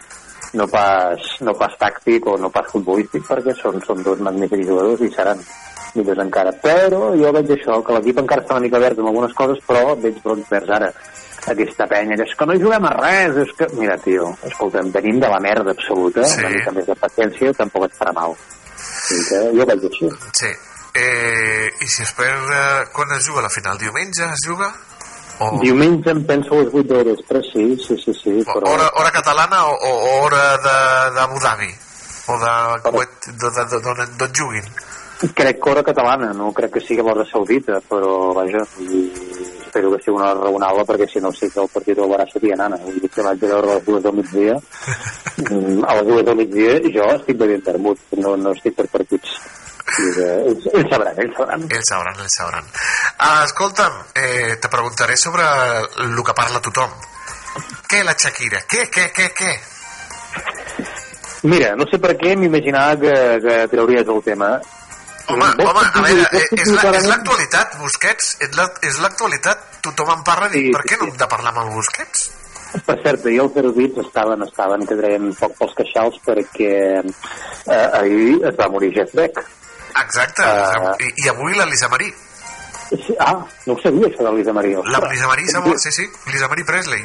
no 0.52 0.66
pas, 0.68 1.36
no 1.40 1.54
pas 1.56 1.74
tàctic 1.80 2.26
o 2.28 2.36
no 2.36 2.52
pas 2.52 2.68
futbolístic, 2.68 3.24
perquè 3.24 3.56
són, 3.56 3.80
són 3.86 4.04
dos 4.04 4.20
magnífics 4.20 4.68
jugadors 4.68 5.00
i 5.06 5.12
seran 5.14 5.40
millors 5.96 6.18
encara. 6.24 6.52
Però 6.62 7.12
jo 7.18 7.32
veig 7.36 7.50
això, 7.56 7.80
que 7.84 7.92
l'equip 7.98 8.18
encara 8.22 8.42
està 8.44 8.54
una 8.58 8.64
mica 8.66 8.78
verd 8.82 8.98
amb 9.02 9.08
algunes 9.12 9.34
coses, 9.38 9.58
però 9.66 9.94
veig 10.00 10.20
brots 10.24 10.48
verds 10.50 10.70
ara. 10.78 10.92
Aquesta 11.52 11.88
penya, 11.90 12.14
és 12.22 12.34
que 12.38 12.46
no 12.46 12.54
juguem 12.54 12.84
a 12.86 12.92
res, 13.00 13.36
és 13.42 13.50
que... 13.58 13.66
Mira, 13.74 13.96
tio, 13.98 14.28
escolta'm, 14.46 14.92
venim 14.94 15.18
de 15.18 15.26
la 15.28 15.40
merda 15.42 15.72
absoluta, 15.74 16.22
Sí. 16.24 16.38
una 16.38 16.50
mica 16.54 16.70
més 16.76 16.86
de 16.86 16.94
paciència, 16.94 17.50
tampoc 17.58 17.88
et 17.88 17.96
farà 17.98 18.12
mal. 18.14 18.36
Sigui 18.78 19.24
que 19.26 19.40
jo 19.58 19.66
veig 19.66 19.88
així. 19.90 20.10
Sí. 20.38 20.52
Eh, 20.94 21.66
I 21.82 21.86
si 21.88 22.02
es 22.04 22.12
perd... 22.14 22.46
Eh, 22.54 22.86
quan 22.94 23.10
es 23.16 23.26
juga 23.26 23.42
la 23.42 23.50
final? 23.50 23.78
Diumenge 23.78 24.22
es 24.28 24.46
juga? 24.46 24.70
O 25.42 25.58
Diumenge 25.58 26.10
em 26.12 26.20
penso 26.28 26.54
a 26.54 26.62
les 26.62 26.70
8 26.74 26.94
de 27.00 27.04
vespre, 27.10 27.40
sí, 27.50 27.64
sí, 27.80 27.96
sí, 27.98 28.12
sí, 28.14 28.34
però... 28.46 28.68
hora, 28.76 28.86
hora 29.00 29.10
catalana 29.10 29.64
o, 29.66 29.72
o 29.74 29.92
hora 30.22 30.44
de- 30.62 31.14
d'Abu 31.16 31.40
Dhabi? 31.42 31.70
O 32.28 32.36
de 32.38 32.52
Kuwait, 32.86 33.26
de- 33.32 33.50
de- 33.56 33.64
de- 33.72 33.80
d'on 33.82 34.04
d'on 34.20 34.34
juguin? 34.38 34.68
Crec 35.22 35.60
que 35.62 35.70
hora 35.70 35.84
catalana, 35.86 36.32
no 36.34 36.50
crec 36.52 36.72
que 36.74 36.80
sigui 36.82 37.02
l'hora 37.02 37.24
saudita, 37.28 37.78
però 37.88 38.32
vaja, 38.34 38.64
espero 38.66 39.92
que 39.92 40.00
sigui 40.02 40.16
una 40.16 40.32
hora 40.32 40.48
raonable 40.48 40.84
perquè 40.88 41.06
si 41.06 41.22
no 41.22 41.30
sé 41.30 41.48
que 41.48 41.60
el 41.62 41.70
partit 41.70 41.96
del 41.96 42.10
Barça 42.10 42.34
seria 42.34 42.58
nana. 42.58 42.80
Vull 42.82 42.98
dir 42.98 43.10
que 43.10 43.22
vaig 43.22 43.44
a 43.44 43.50
veure 43.52 43.70
a 43.70 43.76
les 43.76 43.84
dues 43.86 44.02
del 44.02 44.18
migdia. 44.18 44.58
A 45.88 45.94
les 45.96 46.06
dues 46.06 46.24
del 46.26 46.36
migdia 46.36 46.74
jo 46.94 47.06
estic 47.14 47.38
bevent 47.38 47.62
vermut, 47.66 48.02
no, 48.18 48.34
no 48.36 48.52
estic 48.56 48.74
per 48.76 48.88
partits. 48.90 49.38
Eh, 49.92 50.26
ells, 50.50 50.66
ells 50.72 50.90
sabran, 50.90 51.18
ells 51.22 51.38
sabran. 51.38 51.64
Ells 51.68 51.88
sabran, 51.88 52.20
ells 52.24 52.36
sabran. 52.38 52.68
Ah, 53.18 53.42
escolta'm, 53.44 54.02
eh, 54.14 54.58
te 54.60 54.68
preguntaré 54.68 55.16
sobre 55.16 55.46
el 56.04 56.22
que 56.26 56.34
parla 56.34 56.60
tothom. 56.64 56.90
Què 57.88 58.02
la 58.02 58.14
Shakira? 58.16 58.62
Què, 58.66 58.88
què, 58.90 59.10
què, 59.12 59.30
què? 59.36 59.52
Mira, 61.42 61.74
no 61.76 61.84
sé 61.90 61.98
per 62.00 62.14
què 62.16 62.36
m'imaginava 62.38 62.96
que, 63.02 63.14
que 63.44 63.56
trauries 63.72 64.08
el 64.08 64.22
tema. 64.24 64.54
Home, 65.32 65.64
home, 65.64 65.86
a 65.92 66.00
veure, 66.02 66.28
eh, 66.32 66.46
és 66.62 66.68
la- 66.68 66.90
és 66.96 67.06
l'actualitat, 67.06 67.78
Busquets, 67.78 68.36
és 68.40 68.56
la- 68.56 68.70
l'actualitat. 69.02 69.58
Tothom 69.82 70.10
en 70.16 70.22
parla 70.22 70.48
dic, 70.48 70.70
per 70.76 70.82
què 70.84 70.98
no 70.98 71.08
hem 71.10 71.16
de 71.16 71.26
parlar 71.26 71.50
amb 71.56 71.66
el 71.66 71.74
Busquets? 71.74 72.30
Per 72.86 72.96
cert, 73.02 73.26
ahir 73.26 73.40
els 73.42 73.56
erudits 73.56 73.98
estaven, 73.98 74.42
estaven 74.46 74.86
que 74.86 74.94
treien 74.96 75.34
poc 75.36 75.56
pels 75.58 75.74
queixals 75.76 76.14
perquè 76.24 77.02
eh, 77.02 77.88
ahir 78.00 78.38
es 78.48 78.56
va 78.56 78.68
morir 78.68 78.92
Jeff 78.94 79.12
Beck. 79.14 79.42
Exacte, 80.04 80.42
Ah. 80.42 80.94
I, 80.98 81.10
i 81.24 81.28
avui 81.28 81.54
la 81.54 81.66
Lisa 81.66 81.88
Marie. 81.88 82.14
Sí, 82.92 83.14
ah, 83.20 83.34
no 83.66 83.72
ho 83.74 83.80
sabia 83.82 84.06
això 84.08 84.24
de 84.24 84.32
Lisa 84.38 84.52
Maria. 84.52 84.78
La 84.84 85.00
Lisa 85.10 85.26
Marie 85.26 85.48
s'ha 85.48 85.60
mort, 85.60 85.78
sí, 85.84 85.92
sí, 85.92 86.08
Lisa 86.32 86.48
Marie 86.48 86.64
Presley. 86.64 87.04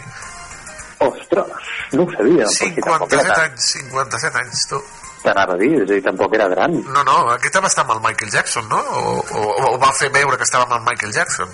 Ostres, 0.99 1.45
no 1.91 2.04
ho 2.04 2.12
sabia. 2.12 2.45
però 2.45 2.49
si 2.49 2.72
tampoc 2.82 3.12
era 3.14 3.22
57 3.22 3.34
tan- 3.34 3.52
anys, 3.52 3.66
57 3.72 4.38
anys, 4.40 4.68
tu. 4.70 4.82
T'anava 5.28 5.58
a 5.58 5.60
dir, 5.60 5.74
és 5.76 5.86
a 5.86 5.91
dir, 5.91 6.02
tampoc 6.06 6.36
era 6.38 6.48
gran. 6.52 6.76
No, 6.88 7.04
no, 7.08 7.18
aquesta 7.36 7.60
va 7.64 7.72
estar 7.72 7.84
amb 7.84 7.98
el 7.98 8.04
Michael 8.06 8.32
Jackson, 8.32 8.68
no? 8.72 8.80
O, 8.80 9.18
o, 9.20 9.48
o 9.70 9.78
va 9.82 9.91
fer 9.98 10.10
veure 10.16 10.40
que 10.40 10.48
estava 10.48 10.68
amb 10.70 10.78
el 10.80 10.86
Michael 10.88 11.16
Jackson. 11.18 11.52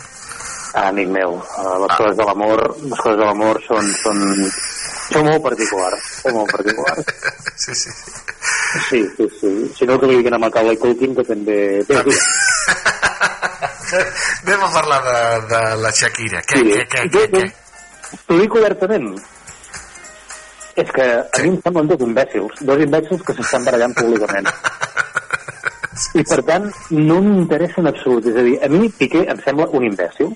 Ah, 0.74 0.88
amic 0.90 1.10
meu, 1.14 1.36
eh, 1.38 1.74
les 1.84 1.92
coses 2.00 2.16
de 2.18 2.26
l'amor, 2.26 2.62
les 2.82 3.00
coses 3.00 3.18
de 3.20 3.26
l'amor 3.28 3.60
són, 3.66 3.90
són, 4.02 4.22
són 5.12 5.28
molt 5.30 5.44
particulars, 5.46 6.08
són 6.24 6.40
molt 6.40 6.54
particulars. 6.54 7.06
Sí, 7.64 7.76
sí. 7.78 7.92
Sí, 8.90 9.00
sí, 9.16 9.26
sí. 9.40 9.50
Si 9.78 9.86
no, 9.88 9.96
que 10.02 10.08
li 10.10 10.18
diguin 10.18 10.34
a 10.36 10.40
Macaulay 10.42 10.76
Culkin, 10.82 11.14
que 11.16 11.24
també... 11.28 11.58
Bé, 11.88 12.00
sí. 12.10 12.18
Anem 14.44 14.66
a 14.66 14.72
parlar 14.74 14.98
de, 15.06 15.20
de 15.52 15.62
la 15.84 15.92
Shakira. 15.94 16.42
Què, 16.50 16.60
Sí, 16.60 16.74
què, 16.74 16.88
què, 16.90 17.06
què, 17.14 17.24
què? 17.30 18.18
T'ho 18.26 18.40
dic 18.42 18.58
obertament. 18.58 19.14
És 20.76 20.90
que 20.90 21.06
a 21.06 21.42
mi 21.44 21.52
em 21.52 21.60
semblen 21.62 21.90
dos 21.92 22.02
imbècils, 22.02 22.64
dos 22.66 22.82
imbècils 22.82 23.22
que 23.26 23.36
s'estan 23.38 23.66
barallant 23.68 23.94
públicament. 23.98 24.50
I 26.18 26.24
per 26.26 26.40
tant, 26.48 26.66
no 26.98 27.20
m'interessa 27.22 27.82
en 27.82 27.92
absolut. 27.92 28.26
És 28.32 28.40
a 28.40 28.46
dir, 28.48 28.56
a 28.66 28.70
mi 28.74 28.90
Piqué 28.98 29.26
em 29.30 29.40
sembla 29.46 29.70
un 29.78 29.86
imbècil. 29.86 30.34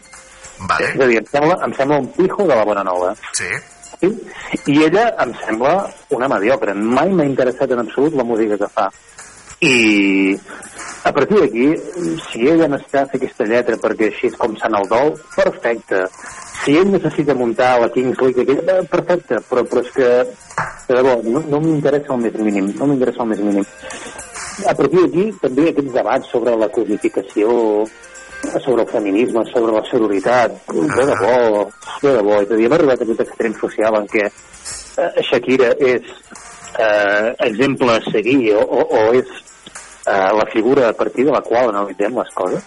Vale. 0.69 0.91
És 0.91 1.01
a 1.01 1.09
dir, 1.09 1.17
em 1.21 1.31
sembla, 1.31 1.57
em 1.65 1.73
sembla 1.77 1.99
un 2.03 2.11
pijo 2.13 2.45
de 2.45 2.53
la 2.53 2.65
bona 2.65 2.85
nova. 2.85 3.15
Sí. 3.37 3.49
Sí? 3.97 4.11
I 4.73 4.77
ella 4.85 5.07
em 5.25 5.33
sembla 5.41 5.73
una 6.13 6.29
mediocre. 6.29 6.73
Mai 6.77 7.09
m'ha 7.09 7.25
interessat 7.25 7.73
en 7.73 7.81
absolut 7.85 8.17
la 8.17 8.25
música 8.27 8.59
que 8.61 8.69
fa. 8.73 8.89
I 9.59 10.37
a 11.07 11.11
partir 11.11 11.39
d'aquí, 11.39 11.67
si 12.27 12.47
ella 12.47 12.67
necessita 12.67 13.07
fer 13.09 13.17
aquesta 13.17 13.45
lletra 13.47 13.77
perquè 13.81 14.09
així 14.11 14.27
és 14.29 14.35
com 14.37 14.57
Sant 14.59 14.75
el 14.77 14.85
dol, 14.91 15.13
perfecte. 15.33 16.03
Si 16.63 16.75
ell 16.77 16.91
necessita 16.91 17.33
muntar 17.37 17.77
la 17.81 17.89
Kings 17.93 18.19
League, 18.21 18.43
aquella, 18.43 18.81
perfecte, 18.91 19.39
però, 19.49 19.63
però 19.63 19.81
és 19.85 19.93
que, 19.95 20.09
de 20.89 20.97
debò, 20.97 21.15
no, 21.23 21.41
no 21.47 21.61
m'interessa 21.63 22.13
el 22.13 22.25
més 22.25 22.35
mínim, 22.41 22.73
no 22.75 22.89
m'interessa 22.89 23.23
el 23.23 23.31
més 23.31 23.41
mínim. 23.45 23.65
A 24.67 24.73
partir 24.75 25.05
d'aquí, 25.05 25.25
també 25.41 25.69
aquests 25.71 25.95
debats 25.95 26.29
sobre 26.33 26.57
la 26.59 26.69
codificació, 26.75 27.55
sobre 28.65 28.83
el 28.83 28.91
feminisme, 28.91 29.45
sobre 29.53 29.73
la 29.73 29.85
sororitat, 29.89 30.59
de 30.67 31.07
debò, 31.13 31.65
de 32.03 32.13
debò, 32.19 32.41
és 32.43 32.51
a 32.51 32.59
dir, 32.59 32.67
hem 32.67 32.77
arribat 32.77 33.01
a 33.01 33.07
aquest 33.07 33.23
extrem 33.25 33.55
social 33.61 34.01
en 34.01 34.11
què 34.11 34.27
eh, 34.27 35.25
Shakira 35.29 35.71
és 35.79 36.13
eh, 36.75 37.35
exemple 37.47 37.95
a 37.95 38.01
seguir 38.11 38.53
o, 38.55 38.61
o, 38.61 38.83
o 38.99 39.03
és 39.17 39.27
eh, 40.07 40.31
la 40.39 40.47
figura 40.51 40.89
a 40.89 40.93
partir 40.93 41.25
de 41.25 41.35
la 41.35 41.41
qual 41.41 41.69
analitzem 41.69 42.15
les 42.17 42.33
coses? 42.33 42.63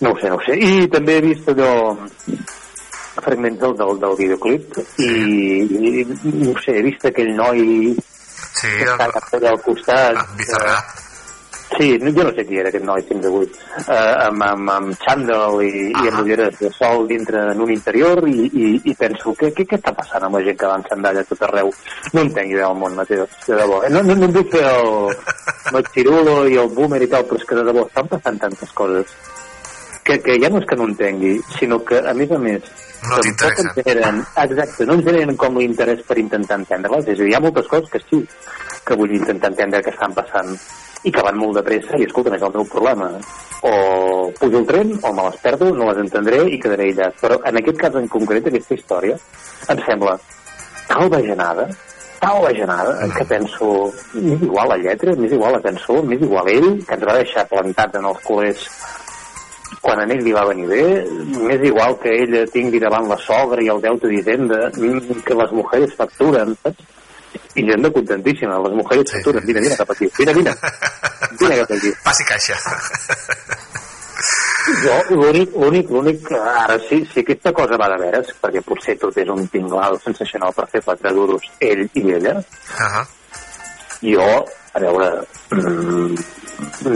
No 0.00 0.12
ho 0.12 0.20
sé, 0.20 0.30
no 0.32 0.38
ho 0.38 0.44
sé. 0.46 0.56
I 0.56 0.88
també 0.92 1.18
he 1.18 1.26
vist 1.28 1.48
allò 1.52 1.72
fragments 3.20 3.60
del, 3.60 3.76
del, 3.76 3.98
del 4.00 4.16
videoclip 4.16 4.78
i, 5.04 5.10
i, 5.66 6.06
no 6.46 6.54
sé, 6.64 6.78
he 6.78 6.86
vist 6.86 7.04
aquell 7.04 7.34
noi 7.36 7.92
sí, 7.98 8.70
que 8.78 8.88
està 8.88 9.10
allà 9.36 9.52
al 9.52 9.60
costat 9.66 10.22
Bizarra. 10.38 10.78
Sí, 11.76 11.98
jo 12.02 12.24
no 12.24 12.32
sé 12.34 12.44
qui 12.46 12.58
era 12.58 12.68
aquest 12.68 12.84
noi 12.84 13.02
fins 13.06 13.26
avui. 13.28 13.46
Uh, 13.86 13.94
amb, 14.26 14.42
amb, 14.42 14.70
amb 14.74 15.04
xandall 15.04 15.60
i, 15.62 15.70
i 15.90 16.10
amb 16.10 16.22
ulleres 16.24 16.58
de 16.58 16.70
sol 16.74 17.06
dintre 17.10 17.44
en 17.52 17.62
un 17.62 17.70
interior 17.70 18.24
i, 18.26 18.48
i, 18.48 18.72
i 18.90 18.94
penso, 18.98 19.34
què, 19.38 19.52
què, 19.54 19.66
què 19.70 19.78
està 19.78 19.94
passant 19.96 20.26
amb 20.26 20.38
la 20.38 20.42
gent 20.48 20.58
que 20.58 20.70
va 20.70 20.80
en 20.80 20.86
sandalla 20.90 21.22
a 21.22 21.28
tot 21.30 21.46
arreu? 21.46 21.70
No 22.16 22.26
entenc 22.26 22.50
idea 22.50 22.66
del 22.66 22.82
món, 22.82 22.98
Mateo, 22.98 23.28
de 23.46 23.60
debò. 23.62 23.80
Eh? 23.86 23.92
No, 23.94 24.02
no, 24.02 24.18
no 24.18 24.28
em 24.28 24.34
vull 24.34 24.50
fer 24.50 24.66
el, 24.66 25.14
el 25.78 25.88
xirulo 25.94 26.36
i 26.50 26.58
el 26.64 26.74
boomer 26.74 27.02
i 27.06 27.10
tal, 27.14 27.26
però 27.30 27.38
és 27.38 27.48
que 27.48 27.60
de 27.60 27.66
debò 27.70 27.86
estan 27.86 28.10
passant 28.16 28.42
tantes 28.48 28.76
coses 28.82 29.16
que, 30.04 30.18
que 30.18 30.38
ja 30.42 30.50
no 30.50 30.58
és 30.58 30.66
que 30.66 30.78
no 30.78 30.90
entengui, 30.90 31.36
sinó 31.54 31.78
que, 31.86 32.02
a 32.02 32.14
més 32.18 32.32
a 32.34 32.38
més, 32.42 32.70
No 33.00 33.16
tampoc 33.16 33.78
generen, 33.78 34.18
exacte, 34.42 34.84
no 34.84 34.98
em 34.98 35.02
generen 35.06 35.38
com 35.40 35.56
l'interès 35.56 36.02
per 36.04 36.18
intentar 36.20 36.58
entendre-les. 36.60 37.06
És 37.08 37.16
a 37.16 37.22
dir, 37.22 37.30
hi 37.30 37.36
ha 37.38 37.40
moltes 37.40 37.68
coses 37.70 37.88
que 37.94 38.00
sí 38.04 38.20
que 38.84 38.96
vull 38.98 39.14
intentar 39.16 39.48
entendre 39.54 39.80
que 39.86 39.94
estan 39.94 40.12
passant 40.16 40.52
i 41.04 41.12
que 41.12 41.22
van 41.24 41.38
molt 41.40 41.56
de 41.58 41.64
pressa 41.66 41.98
i 41.98 42.06
escolta, 42.06 42.34
és 42.36 42.42
el 42.44 42.56
meu 42.56 42.66
problema. 42.68 43.10
O 43.66 43.72
pujo 44.38 44.60
el 44.60 44.66
tren 44.68 44.92
o 45.02 45.12
me 45.16 45.28
les 45.28 45.38
perdo, 45.44 45.70
no 45.76 45.88
les 45.90 46.02
entendré 46.02 46.42
i 46.48 46.58
quedaré 46.60 46.90
aïllat. 46.90 47.16
Però 47.20 47.40
en 47.50 47.60
aquest 47.60 47.80
cas 47.80 47.96
en 48.00 48.08
concret, 48.08 48.48
aquesta 48.48 48.76
història, 48.76 49.16
em 49.72 49.82
sembla 49.86 50.16
tal 50.90 51.10
bajanada, 51.12 51.66
tal 52.20 52.42
bajanada, 52.44 53.08
que 53.16 53.24
penso, 53.24 53.90
m'és 54.14 54.46
igual 54.48 54.72
la 54.72 54.80
lletra, 54.84 55.16
m'és 55.16 55.36
igual 55.36 55.56
la 55.56 55.64
cançó, 55.64 56.00
m'és 56.02 56.24
igual 56.26 56.48
ell, 56.52 56.70
que 56.86 56.96
ens 56.98 57.06
va 57.08 57.20
deixar 57.20 57.48
plantat 57.52 58.00
en 58.00 58.08
els 58.12 58.24
culers 58.26 58.66
quan 59.80 60.00
a 60.02 60.04
ell 60.04 60.24
li 60.24 60.32
va 60.34 60.44
venir 60.48 60.66
bé, 60.68 60.84
m'és 61.46 61.62
igual 61.64 61.94
que 62.02 62.12
ella 62.24 62.42
tingui 62.52 62.80
davant 62.82 63.06
la 63.08 63.16
sogra 63.24 63.62
i 63.62 63.70
el 63.72 63.80
deute 63.80 64.10
d'Hisenda, 64.10 64.58
mm, 64.76 65.22
que 65.24 65.36
les 65.38 65.52
mujeres 65.56 65.94
facturen, 65.96 66.56
saps? 66.64 66.99
I 67.54 67.64
gent 67.66 67.82
de 67.82 67.90
contentíssima, 67.92 68.58
les 68.62 68.74
mujeres 68.78 69.10
facturen, 69.10 69.44
vine, 69.44 69.60
vine 69.60 69.76
cap 69.76 69.90
aquí, 69.90 70.06
vine, 70.18 70.34
vine, 70.34 70.54
vine 71.40 71.56
cap 71.62 71.70
aquí. 71.76 71.90
Passi 72.04 72.24
caixa. 72.24 72.56
Jo, 74.84 74.96
l'únic, 75.16 75.54
l'únic, 75.56 75.90
l'únic, 75.90 76.28
ara 76.36 76.76
sí, 76.86 77.00
si 77.12 77.20
aquesta 77.24 77.52
cosa 77.56 77.78
va 77.80 77.88
de 77.90 77.96
veres, 78.04 78.28
perquè 78.42 78.60
potser 78.62 78.94
tot 79.00 79.16
és 79.18 79.28
un 79.32 79.46
tinglal 79.50 79.98
sensacional 80.04 80.52
per 80.54 80.68
fer 80.70 80.82
quatre 80.84 81.12
duros, 81.16 81.42
ell 81.58 81.86
i 81.94 82.04
ella, 82.12 82.36
Uh 82.40 82.86
-huh. 82.86 83.06
jo, 84.00 84.28
a 84.72 84.78
veure, 84.78 85.24
mm, 85.50 86.14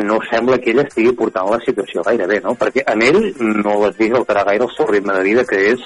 no 0.04 0.18
sembla 0.30 0.58
que 0.58 0.70
ella 0.70 0.82
estigui 0.82 1.12
portant 1.12 1.50
la 1.50 1.58
situació 1.64 2.02
gaire 2.02 2.26
bé, 2.26 2.40
no? 2.40 2.54
Perquè 2.54 2.82
en 2.86 3.02
ell 3.02 3.34
no 3.38 3.80
l'has 3.80 3.96
vist 3.96 4.14
alterar 4.14 4.44
gaire 4.44 4.64
el 4.64 4.76
seu 4.76 4.86
ritme 4.86 5.14
de 5.14 5.22
vida, 5.22 5.44
que 5.44 5.72
és, 5.72 5.80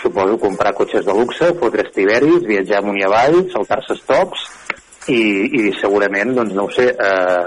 suposo, 0.00 0.38
comprar 0.42 0.74
cotxes 0.76 1.04
de 1.06 1.14
luxe, 1.16 1.50
fotre 1.60 1.86
estiveris, 1.86 2.46
viatjar 2.48 2.80
amunt 2.80 3.00
i 3.00 3.06
avall, 3.06 3.40
saltar-se 3.52 3.96
estocs 3.98 4.46
i, 5.08 5.20
i 5.60 5.72
segurament, 5.80 6.34
doncs 6.36 6.56
no 6.56 6.66
ho 6.66 6.72
sé, 6.74 6.88
eh, 6.92 7.44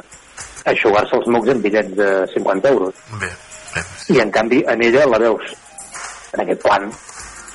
aixugar-se 0.73 1.19
els 1.19 1.31
mocs 1.33 1.53
en 1.53 1.63
bitllets 1.63 1.95
de 1.97 2.11
50 2.33 2.71
euros. 2.75 3.01
Bé, 3.21 3.31
I 4.15 4.21
en 4.23 4.31
canvi, 4.31 4.63
en 4.69 4.85
ella 4.85 5.07
la 5.09 5.21
veus 5.25 5.55
en 6.33 6.45
aquest 6.45 6.63
plan 6.63 6.87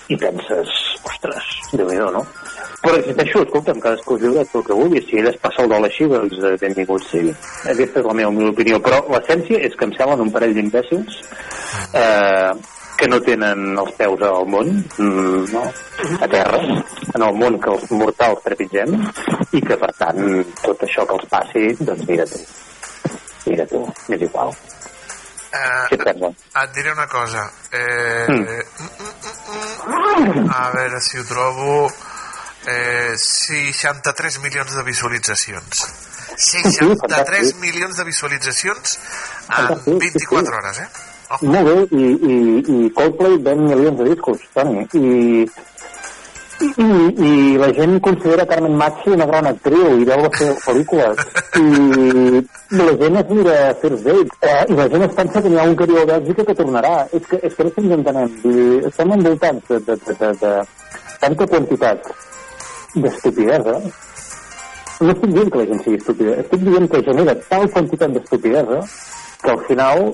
i 0.08 0.16
penses, 0.16 0.76
ostres, 1.04 1.48
déu 1.74 1.88
nhi 1.90 1.98
no? 2.00 2.22
Però 2.78 2.94
insisteixo, 2.94 3.42
escolta'm, 3.42 3.80
cadascú 3.82 4.14
es 4.16 4.22
viurà 4.22 4.44
el 4.46 4.64
que 4.64 4.76
vulgui. 4.78 5.00
Si 5.02 5.18
ell 5.18 5.26
es 5.28 5.38
passa 5.42 5.64
el 5.64 5.70
dol 5.72 5.84
així, 5.88 6.06
doncs 6.08 6.36
eh, 6.38 6.54
benvingut 6.62 7.04
sigui. 7.10 7.32
Aquesta 7.72 8.00
és 8.00 8.06
la 8.06 8.14
meva 8.14 8.30
humil 8.30 8.52
opinió. 8.52 8.78
Però 8.84 9.00
l'essència 9.10 9.58
és 9.66 9.74
que 9.74 9.88
em 9.88 9.94
semblen 9.98 10.22
un 10.28 10.30
parell 10.32 10.54
d'imbècils 10.54 11.18
eh, 11.98 12.52
que 12.98 13.08
no 13.08 13.20
tenen 13.22 13.78
els 13.78 13.92
peus 13.98 14.22
al 14.26 14.46
món, 14.50 14.72
mm, 14.98 15.44
no? 15.54 15.64
a 16.18 16.28
terra, 16.30 16.58
en 17.14 17.26
el 17.28 17.36
món 17.38 17.60
que 17.62 17.70
els 17.74 17.90
mortals 17.94 18.42
trepitgem, 18.46 18.96
i 19.54 19.62
que, 19.62 19.76
per 19.78 19.92
tant, 20.00 20.18
tot 20.64 20.82
això 20.86 21.06
que 21.06 21.18
els 21.18 21.28
passi, 21.30 21.68
doncs 21.80 22.08
mira 22.10 22.26
tu. 22.26 22.42
Mira 23.46 23.64
tu, 23.70 23.84
m'és 24.08 24.26
igual. 24.26 24.50
Eh, 25.48 25.96
et 25.96 26.74
diré 26.74 26.92
una 26.92 27.06
cosa. 27.08 27.46
Eh, 27.72 28.26
Mm. 30.18 30.50
A 30.50 30.70
veure 30.74 31.00
si 31.00 31.18
ho 31.18 31.24
trobo. 31.24 31.90
Eh, 32.66 33.14
63 33.16 34.40
milions 34.42 34.74
de 34.74 34.82
visualitzacions. 34.82 35.84
63 36.36 37.54
milions 37.62 37.96
de 37.96 38.04
visualitzacions 38.04 38.98
en 39.56 39.98
24 39.98 40.56
hores, 40.58 40.80
eh? 40.80 40.88
Molt 41.28 41.66
bé, 41.68 41.74
i, 41.92 42.04
i, 42.32 42.36
i 42.72 42.90
Coldplay 42.96 43.36
ven 43.44 43.66
milions 43.66 43.98
de 43.98 44.04
discos, 44.08 44.44
Toni, 44.56 44.86
i, 44.96 45.44
i, 46.58 46.86
i 47.28 47.56
la 47.60 47.68
gent 47.76 47.98
considera 48.00 48.46
Carmen 48.48 48.78
Machi 48.80 49.12
una 49.12 49.26
gran 49.28 49.46
actriu 49.50 49.98
i 50.00 50.06
veu 50.08 50.22
les 50.24 50.38
seves 50.40 50.64
pel·lícules 50.64 51.20
i 51.60 52.80
la 52.80 52.94
gent 53.02 53.18
es 53.20 53.28
mira 53.30 53.58
First 53.82 54.08
Date 54.08 54.38
eh, 54.48 54.64
i 54.72 54.78
la 54.78 54.86
gent 54.94 55.04
es 55.06 55.12
pensa 55.18 55.42
que 55.44 55.52
n'hi 55.52 55.60
ha 55.60 55.66
un 55.68 55.76
viu 55.82 56.00
a 56.00 56.06
Bèlgica 56.08 56.46
que 56.48 56.56
tornarà. 56.62 56.94
És 57.12 57.28
que, 57.28 57.42
és 57.44 57.54
que 57.54 57.68
no 57.84 57.98
entenem 57.98 58.32
dir, 58.42 58.64
estem 58.88 59.12
envoltats 59.18 59.68
de, 59.68 59.78
de, 59.84 59.98
de, 60.08 60.16
de, 60.22 60.32
de 60.40 60.54
tanta 61.20 61.46
quantitat 61.52 62.08
d'estupidesa. 62.96 63.76
No 64.98 65.12
estic 65.12 65.30
dient 65.36 65.52
que 65.52 65.60
la 65.60 65.68
gent 65.70 65.84
sigui 65.84 66.00
estúpida 66.00 66.40
estic 66.42 66.64
dient 66.64 66.88
que 66.90 67.04
genera 67.06 67.36
tal 67.52 67.68
quantitat 67.76 68.16
d'estupidesa 68.16 68.80
que 69.44 69.52
al 69.54 69.62
final 69.68 70.08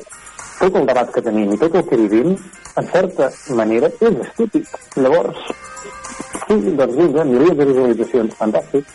tot 0.58 0.80
el 0.80 0.88
debat 0.90 1.12
que 1.14 1.24
tenim 1.28 1.52
i 1.54 1.60
tot 1.60 1.74
el 1.80 1.86
que 1.88 2.00
vivim 2.06 2.34
en 2.34 2.90
certa 2.90 3.30
manera 3.60 3.90
és 4.00 4.20
estúpid 4.28 4.74
llavors 4.96 5.54
Sí, 6.44 6.56
doncs 6.78 6.96
vinga, 6.98 7.24
milions 7.24 7.58
de 7.58 7.66
visualitzacions, 7.70 8.36
fantàstic. 8.40 8.92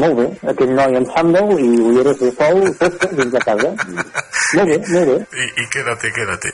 Molt 0.00 0.16
bé, 0.16 0.24
aquell 0.48 0.70
noi 0.76 0.96
en 0.96 1.06
sàndal 1.10 1.50
i 1.60 1.68
ulleres 1.84 2.18
de 2.20 2.30
sol, 2.38 2.62
festa, 2.80 3.08
dins 3.18 3.32
de 3.34 3.42
casa. 3.44 3.72
Molt 4.56 4.68
bé, 4.68 4.78
molt 4.88 5.10
bé. 5.10 5.16
I, 5.42 5.46
i 5.62 5.66
quédate, 5.72 6.10
quédate. 6.16 6.52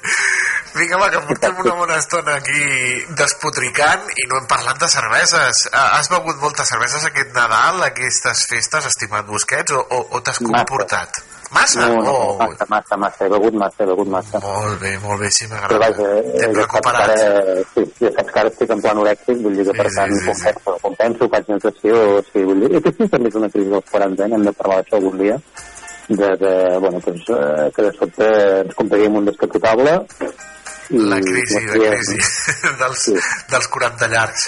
Vinga, 0.74 0.98
va, 1.00 1.08
que 1.10 1.22
portem 1.26 1.62
una 1.64 1.74
bona 1.78 1.96
estona 2.02 2.36
aquí 2.38 2.66
despotricant 3.18 4.10
i 4.14 4.26
no 4.30 4.38
hem 4.40 4.50
parlat 4.50 4.78
de 4.82 4.90
cerveses. 4.92 5.64
Has 5.72 6.10
begut 6.12 6.38
moltes 6.42 6.70
cerveses 6.74 7.08
aquest 7.08 7.34
Nadal, 7.34 7.82
aquestes 7.88 8.44
festes, 8.50 8.86
estimat 8.90 9.26
Busquets, 9.30 9.74
o, 9.74 9.82
o, 9.82 10.04
o 10.18 10.22
t'has 10.22 10.42
comportat? 10.44 11.22
Massa? 11.22 11.27
No, 11.76 12.02
no, 12.02 12.12
Oh, 12.12 12.38
massa, 12.38 12.66
massa, 12.68 12.96
massa, 12.96 13.24
he 13.24 13.28
begut 13.32 13.54
massa, 13.54 13.82
he 13.82 13.86
begut 13.86 14.08
massa. 14.08 14.38
molt 14.42 14.80
bé, 14.80 14.98
molt 15.04 15.20
bé, 15.20 15.30
sí 15.30 15.46
Però 15.48 15.60
m'agrada. 15.60 15.78
vaja, 15.78 16.08
eh, 16.18 16.38
T'hem 16.38 16.52
ja 16.54 16.60
recuperat. 16.60 17.10
ara, 17.10 17.64
sí, 17.74 17.84
ja 18.00 18.10
saps 18.16 18.32
que 18.32 18.40
ara 18.40 18.48
estic 18.52 18.70
en 18.70 18.80
plan 18.82 18.98
orèxic, 18.98 19.42
vull 19.42 19.56
dir 19.56 19.64
que 19.64 19.76
per 19.82 19.88
tant 19.94 20.12
compenso, 20.26 20.76
compenso, 20.82 21.28
faig 21.32 21.48
natació, 21.48 22.22
sí, 22.32 22.44
vull 22.44 22.60
dir, 22.60 22.70
i 22.76 22.82
que 22.82 22.92
sí, 22.98 23.08
també 23.08 23.28
és 23.28 23.34
una 23.40 23.48
crisi 23.48 23.70
dels 23.70 23.90
40 23.90 24.24
anys, 24.24 24.34
hem 24.38 24.44
de 24.44 24.52
parlar 24.52 24.76
d'això 24.82 24.96
algun 25.00 25.18
dia, 25.18 25.38
de, 26.08 26.28
de 26.44 26.52
bueno, 26.80 27.00
doncs, 27.04 27.28
eh, 27.30 27.70
que 27.74 27.82
de 27.82 27.92
sobte 27.98 28.28
ens 28.64 28.74
compraríem 28.74 29.16
un 29.16 29.24
descapotable 29.28 29.98
La 30.90 31.18
crisi, 31.20 31.58
la 31.66 31.90
crisi 31.92 32.16
dels, 32.80 33.02
dels 33.50 33.66
40 33.68 34.06
llargs. 34.08 34.44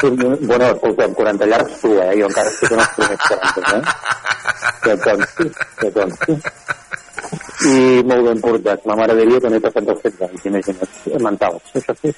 Sí, 0.00 0.10
bueno, 0.10 0.66
escolta'm, 0.74 1.14
40 1.14 1.46
llargs 1.48 1.80
tu, 1.80 1.94
eh? 1.96 2.10
Jo 2.20 2.26
encara 2.28 2.50
estic 2.50 2.72
en 2.72 2.80
els 2.82 2.90
primers 2.98 3.22
40, 3.30 3.76
eh? 3.78 3.82
Que 4.84 4.96
consti, 5.02 5.48
que 5.80 5.90
consti. 5.94 6.36
I 7.66 8.02
molt 8.06 8.28
ben 8.28 8.40
portat. 8.44 8.84
Ma 8.86 8.96
mare 8.98 9.16
diria 9.18 9.40
que 9.42 9.50
no 9.50 9.58
he 9.58 9.64
passat 9.64 9.88
els 9.94 10.02
16 10.04 10.26
anys, 10.28 10.44
imagina't, 10.50 11.22
mentals, 11.24 11.72
això 11.80 11.96
sí. 12.02 12.12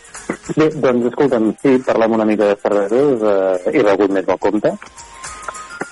Bé, 0.56 0.68
doncs, 0.82 1.08
escolta'm, 1.12 1.52
sí, 1.62 1.76
parlem 1.86 2.18
una 2.18 2.26
mica 2.28 2.50
de 2.50 2.58
cerveses, 2.64 3.22
eh, 3.22 3.72
he 3.72 3.86
begut 3.86 4.12
més 4.16 4.26
del 4.26 4.42
compte. 4.42 4.74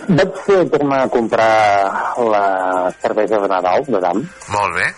Vaig 0.07 0.43
fer 0.45 0.61
tornar 0.71 1.01
a 1.05 1.09
comprar 1.11 1.51
la 2.35 2.45
cervesa 3.01 3.41
de 3.43 3.49
Nadal, 3.55 3.87
de 3.89 4.03
Dam, 4.03 4.23
Molt 4.53 4.77
bé, 4.77 4.91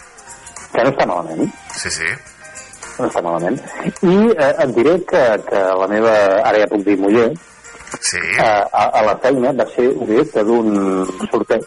que 0.72 0.84
no 0.84 0.92
està 0.92 1.06
malament 1.08 1.52
sí, 1.78 1.90
sí. 1.90 2.08
no 2.98 3.06
està 3.06 3.22
malament. 3.24 3.60
I 4.02 4.16
eh, 4.34 4.50
et 4.64 4.74
diré 4.76 4.96
que, 5.08 5.22
que 5.46 5.62
la 5.82 5.88
meva, 5.90 6.14
ara 6.42 6.64
ja 6.64 6.70
puc 6.70 6.84
dir 6.86 6.98
muller, 7.00 7.30
sí. 8.00 8.18
eh, 8.18 8.42
a, 8.72 8.84
a 9.00 9.02
la 9.06 9.16
feina 9.22 9.52
va 9.52 9.66
ser 9.74 9.88
objecte 9.96 10.44
d'un 10.44 10.74
sorteig 11.30 11.64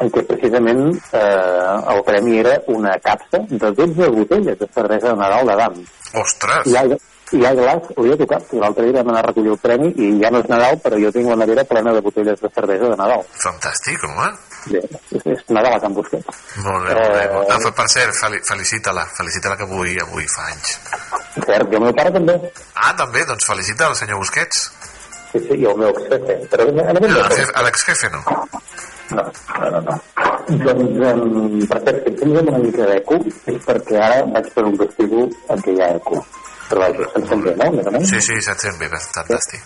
en 0.00 0.08
què 0.10 0.22
precisament 0.28 0.84
eh, 1.12 1.74
el 1.94 2.02
premi 2.06 2.38
era 2.40 2.54
una 2.72 2.94
capsa 3.04 3.42
de 3.48 3.70
12 3.80 4.08
botelles 4.14 4.58
de 4.58 4.68
cervesa 4.74 5.10
de 5.12 5.18
Nadal 5.20 5.46
de 5.46 5.56
Dam. 5.60 5.82
Ostres! 6.22 6.70
I 6.72 6.76
al, 6.80 6.94
i 7.34 7.44
al 7.44 7.58
glaç 7.58 7.90
li 7.98 8.12
ha 8.14 8.16
tocat. 8.20 8.54
L'altre 8.62 8.86
dia 8.88 9.02
vam 9.02 9.12
anar 9.12 9.22
a 9.24 9.28
recollir 9.28 9.52
el 9.54 9.60
premi 9.60 9.90
i 10.00 10.10
ja 10.22 10.30
no 10.32 10.40
és 10.40 10.48
Nadal, 10.50 10.78
però 10.84 10.98
jo 11.02 11.12
tinc 11.14 11.28
la 11.30 11.36
nevera 11.42 11.66
plena 11.68 11.92
de 11.96 12.02
botelles 12.04 12.40
de 12.40 12.50
cervesa 12.56 12.90
de 12.94 12.98
Nadal. 13.00 13.24
Fantàstic, 13.44 14.04
home. 14.08 14.30
Bé, 14.72 14.80
és, 15.12 15.26
és 15.34 15.42
Nadal 15.52 15.76
a 15.76 15.80
Can 15.82 15.96
Busquets. 15.96 16.40
Molt 16.64 16.86
bé, 16.86 16.94
molt 16.94 17.18
bé. 17.18 17.24
Eh, 17.26 17.42
Ah, 17.54 17.72
per 17.76 17.88
cert, 17.92 18.14
fel 18.16 18.38
felicita-la, 18.48 19.04
felicita-la 19.18 19.58
que 19.60 19.68
avui, 19.68 19.96
avui 20.00 20.24
fa 20.32 20.46
anys. 20.52 20.78
Cert, 21.44 21.68
i 21.68 21.76
el 21.76 21.84
meu 21.84 21.92
pare 21.96 22.14
també. 22.14 22.38
Ah, 22.72 22.94
també, 22.96 23.24
doncs 23.28 23.44
felicita 23.50 23.90
el 23.90 23.98
senyor 24.00 24.22
Busquets. 24.22 24.64
Sí, 25.34 25.40
sí, 25.48 25.56
i 25.58 25.64
el 25.66 25.76
meu 25.80 25.90
exjefe. 25.90 26.36
Però 26.52 26.64
en 26.70 26.78
aquest 26.80 27.00
No, 27.02 27.08
moment- 27.18 27.32
jefe- 27.34 27.62
L'ex-jefe 27.66 28.10
no. 28.14 28.20
No, 29.10 29.22
no, 29.60 29.70
no. 29.70 29.80
no. 29.80 29.96
Doncs, 30.46 31.00
um, 31.10 31.66
per 31.68 31.80
cert, 31.84 32.06
si 32.18 32.24
em 32.24 32.36
una 32.40 32.58
mica 32.62 32.86
d'eco, 32.88 33.18
és 33.50 33.58
perquè 33.66 33.98
ara 34.00 34.22
vaig 34.30 34.48
per 34.54 34.64
un 34.68 34.76
vestíbul 34.80 35.26
en 35.50 35.62
què 35.66 35.74
hi 35.74 35.82
ha 35.82 35.90
eco. 35.98 36.22
Però 36.68 36.80
vaja, 36.80 37.08
se'n 37.12 37.26
sent 37.28 37.42
bé, 37.44 37.54
no? 37.60 37.70
Més 37.74 37.86
o 37.86 37.90
menys? 37.92 38.08
Sí, 38.14 38.20
sí, 38.24 38.38
se't 38.46 38.62
sent 38.64 38.78
bé, 38.80 38.88
fantàstic. 38.88 39.60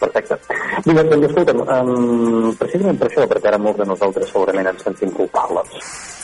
Perfecte. 0.00 0.38
Vinga, 0.84 1.04
doncs 1.10 1.28
escolta'm, 1.28 1.60
um, 1.62 2.50
precisament 2.58 2.98
per 2.98 3.08
això, 3.10 3.28
perquè 3.30 3.50
ara 3.50 3.60
molts 3.62 3.80
de 3.80 3.86
nosaltres 3.88 4.32
segurament 4.32 4.72
ens 4.72 4.82
sentim 4.86 5.12
culpables, 5.14 5.78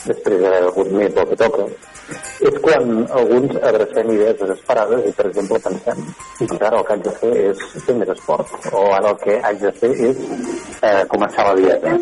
després 0.09 0.43
d'haver 0.43 0.63
begut 0.69 0.93
més 0.99 1.15
del 1.15 1.29
que 1.31 1.39
toca, 1.41 1.67
és 2.49 2.57
quan 2.65 2.93
alguns 3.21 3.57
abracem 3.71 4.13
idees 4.15 4.39
desesperades 4.41 5.07
i, 5.07 5.13
per 5.17 5.27
exemple, 5.31 5.61
pensem 5.67 6.01
que 6.41 6.61
ara 6.67 6.81
el 6.81 6.87
que 6.87 6.95
haig 6.97 7.05
de 7.07 7.17
fer 7.21 7.33
és 7.51 7.67
fer 7.87 7.97
més 8.01 8.15
esport, 8.17 8.55
o 8.73 8.87
ara 8.97 9.13
el 9.13 9.19
que 9.25 9.37
haig 9.49 9.61
de 9.67 9.73
fer 9.83 9.93
és 10.09 10.25
eh, 10.83 11.03
començar 11.13 11.47
la 11.51 11.59
dieta. 11.61 11.95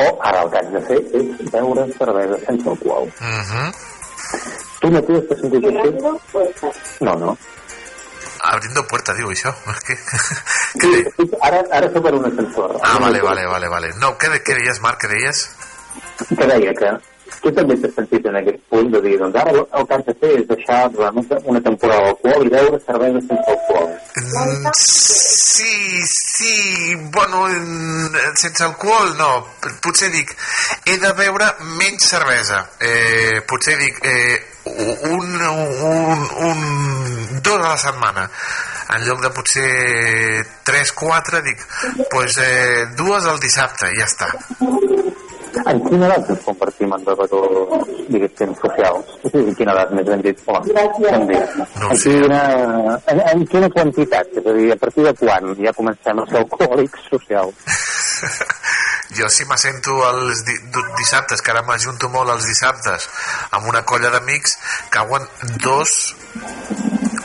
O 0.00 0.08
ara 0.24 0.42
el 0.42 0.50
que 0.50 0.60
haig 0.60 0.74
de 0.74 0.82
fer 0.88 0.98
és 1.20 1.48
beure 1.54 1.86
cervesa 1.96 2.42
sense 2.44 2.68
alcohol. 2.74 3.08
Uh 3.20 3.40
-huh. 3.52 3.70
Tu 4.80 4.90
mateix 4.90 5.26
t'has 5.28 5.40
sentit 5.40 5.64
així? 5.64 5.88
No, 7.04 7.14
no. 7.14 7.36
Abriendo 8.42 8.86
puerta, 8.88 9.12
diu 9.14 9.28
això. 9.34 9.52
Què? 9.86 9.96
Estic- 10.80 11.36
Ara, 11.44 11.60
ara 11.76 11.90
soc 11.92 12.06
en 12.08 12.14
un 12.20 12.26
ascensor. 12.30 12.76
Ah, 12.82 12.96
vale, 13.02 13.20
vale, 13.20 13.46
vale, 13.46 13.68
vale. 13.68 13.90
No, 14.00 14.14
què, 14.18 14.30
de- 14.32 14.42
què 14.44 14.56
deies, 14.60 14.80
Marc, 14.80 15.02
què 15.04 15.12
deies? 15.12 15.46
que 16.30 16.46
deia 16.46 16.72
que 16.78 16.90
tu 17.42 17.52
també 17.56 17.76
t'has 17.80 17.94
sentit 17.96 18.26
en 18.26 18.38
aquest 18.40 18.60
punt 18.72 18.90
de 18.92 19.00
dir, 19.06 19.16
doncs 19.20 19.38
ara 19.42 19.54
el 19.54 19.62
el 19.80 19.86
que 19.86 19.94
has 19.94 20.06
de 20.06 20.14
fer 20.22 20.32
és 20.38 20.46
deixar 20.48 20.80
durant 20.94 21.22
una, 21.44 21.60
temporada 21.68 22.06
d'alcohol 22.06 22.46
i 22.46 22.54
beure 22.56 22.80
cervesa 22.86 23.20
sense 23.28 23.56
alcohol. 23.56 23.88
Mm, 24.16 24.70
Sí, 25.50 26.00
sí, 26.06 26.94
bueno, 27.12 27.46
sense 28.34 28.64
alcohol 28.64 29.16
no, 29.18 29.46
potser 29.82 30.10
dic, 30.10 30.32
he 30.86 30.96
de 30.98 31.10
beure 31.18 31.48
menys 31.78 32.06
cervesa, 32.08 32.62
eh, 32.80 33.42
potser 33.46 33.76
dic 33.76 33.98
eh, 34.02 34.38
un, 34.64 35.34
un, 35.42 36.26
un, 36.48 37.42
dos 37.42 37.58
a 37.58 37.68
la 37.68 37.76
setmana, 37.76 38.30
en 38.94 39.04
lloc 39.04 39.20
de 39.22 39.30
potser 39.36 40.44
3-4 40.64 41.42
dic, 41.42 41.66
pues 42.10 42.38
eh, 42.38 42.86
dues 42.96 43.26
al 43.26 43.40
dissabte 43.42 43.92
i 43.92 44.00
ja 44.00 44.08
està. 44.08 44.32
En 45.50 45.80
quina 45.84 46.06
edat 46.06 46.28
ens 46.32 46.44
convertim 46.46 46.92
en 46.94 47.04
bevedors, 47.06 47.88
diguéssim, 48.08 48.52
socials? 48.60 49.14
Sí, 49.24 49.40
en 49.40 49.54
quina 49.58 49.74
edat 49.74 49.94
més 49.96 50.06
ben 50.08 50.22
dit? 50.26 50.44
Dia. 50.46 51.42
No 51.80 51.90
en, 51.90 51.98
quina, 52.04 52.40
en, 53.12 53.22
en 53.32 53.46
quina 53.50 53.70
quantitat? 53.74 54.30
És 54.38 54.46
a 54.46 54.56
dir, 54.56 54.70
a 54.72 54.78
partir 54.80 55.06
de 55.08 55.14
quan 55.20 55.50
ja 55.58 55.74
comencem 55.76 56.22
a 56.22 56.26
ser 56.30 56.42
alcohòlics 56.44 57.10
socials? 57.10 57.54
Jo 59.18 59.26
si 59.26 59.42
m'assento 59.50 59.96
els 60.06 60.44
di 60.46 60.54
dissabtes, 61.00 61.40
que 61.42 61.50
ara 61.50 61.64
m'ajunto 61.66 62.08
molt 62.12 62.30
els 62.30 62.46
dissabtes, 62.46 63.08
amb 63.58 63.66
una 63.66 63.82
colla 63.82 64.12
d'amics, 64.14 64.54
cauen 64.94 65.26
dos 65.64 65.94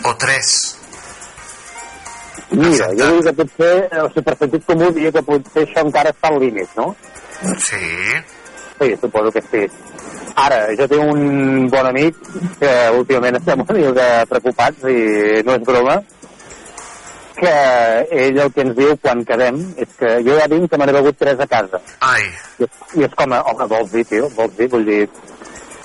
o 0.10 0.16
tres. 0.18 0.56
Mira, 2.50 2.90
jo 2.98 3.12
dic 3.14 3.28
que 3.28 3.36
potser, 3.38 3.76
o 4.02 4.08
sigui, 4.10 4.26
per 4.26 4.36
sentit 4.40 4.66
comú, 4.66 4.90
diria 4.98 5.14
que 5.14 5.24
potser 5.30 5.68
això 5.68 5.86
encara 5.86 6.14
està 6.16 6.32
al 6.32 6.40
límit, 6.42 6.74
no? 6.80 6.96
Sí. 7.58 7.86
Sí, 8.80 8.96
suposo 9.00 9.32
que 9.32 9.42
sí. 9.42 9.66
Ara, 10.36 10.66
jo 10.76 10.88
tinc 10.92 11.14
un 11.14 11.70
bon 11.72 11.88
amic 11.88 12.18
que 12.60 12.72
últimament 12.98 13.38
estem 13.40 13.62
una 13.64 13.78
mica 13.78 14.08
preocupats 14.28 14.84
i 14.92 14.98
no 15.48 15.56
és 15.56 15.64
broma, 15.68 15.96
que 17.36 17.54
ell 18.16 18.42
el 18.44 18.52
que 18.56 18.66
ens 18.66 18.76
diu 18.76 18.98
quan 19.04 19.24
quedem 19.28 19.62
és 19.84 19.96
que 20.00 20.12
jo 20.28 20.36
ja 20.40 20.50
vinc 20.52 20.68
que 20.72 20.80
me 20.80 20.88
n'he 20.88 20.98
begut 20.98 21.20
tres 21.20 21.40
a 21.40 21.48
casa. 21.48 21.80
Ai. 22.04 22.28
I, 22.60 22.68
I 23.00 23.08
és 23.08 23.16
com, 23.16 23.32
a, 23.32 23.42
home, 23.52 23.70
vols 23.72 23.96
dir, 23.96 24.04
tio, 24.12 24.28
vols 24.36 24.60
dir, 24.60 24.68
vull 24.72 24.86
dir, 24.88 25.06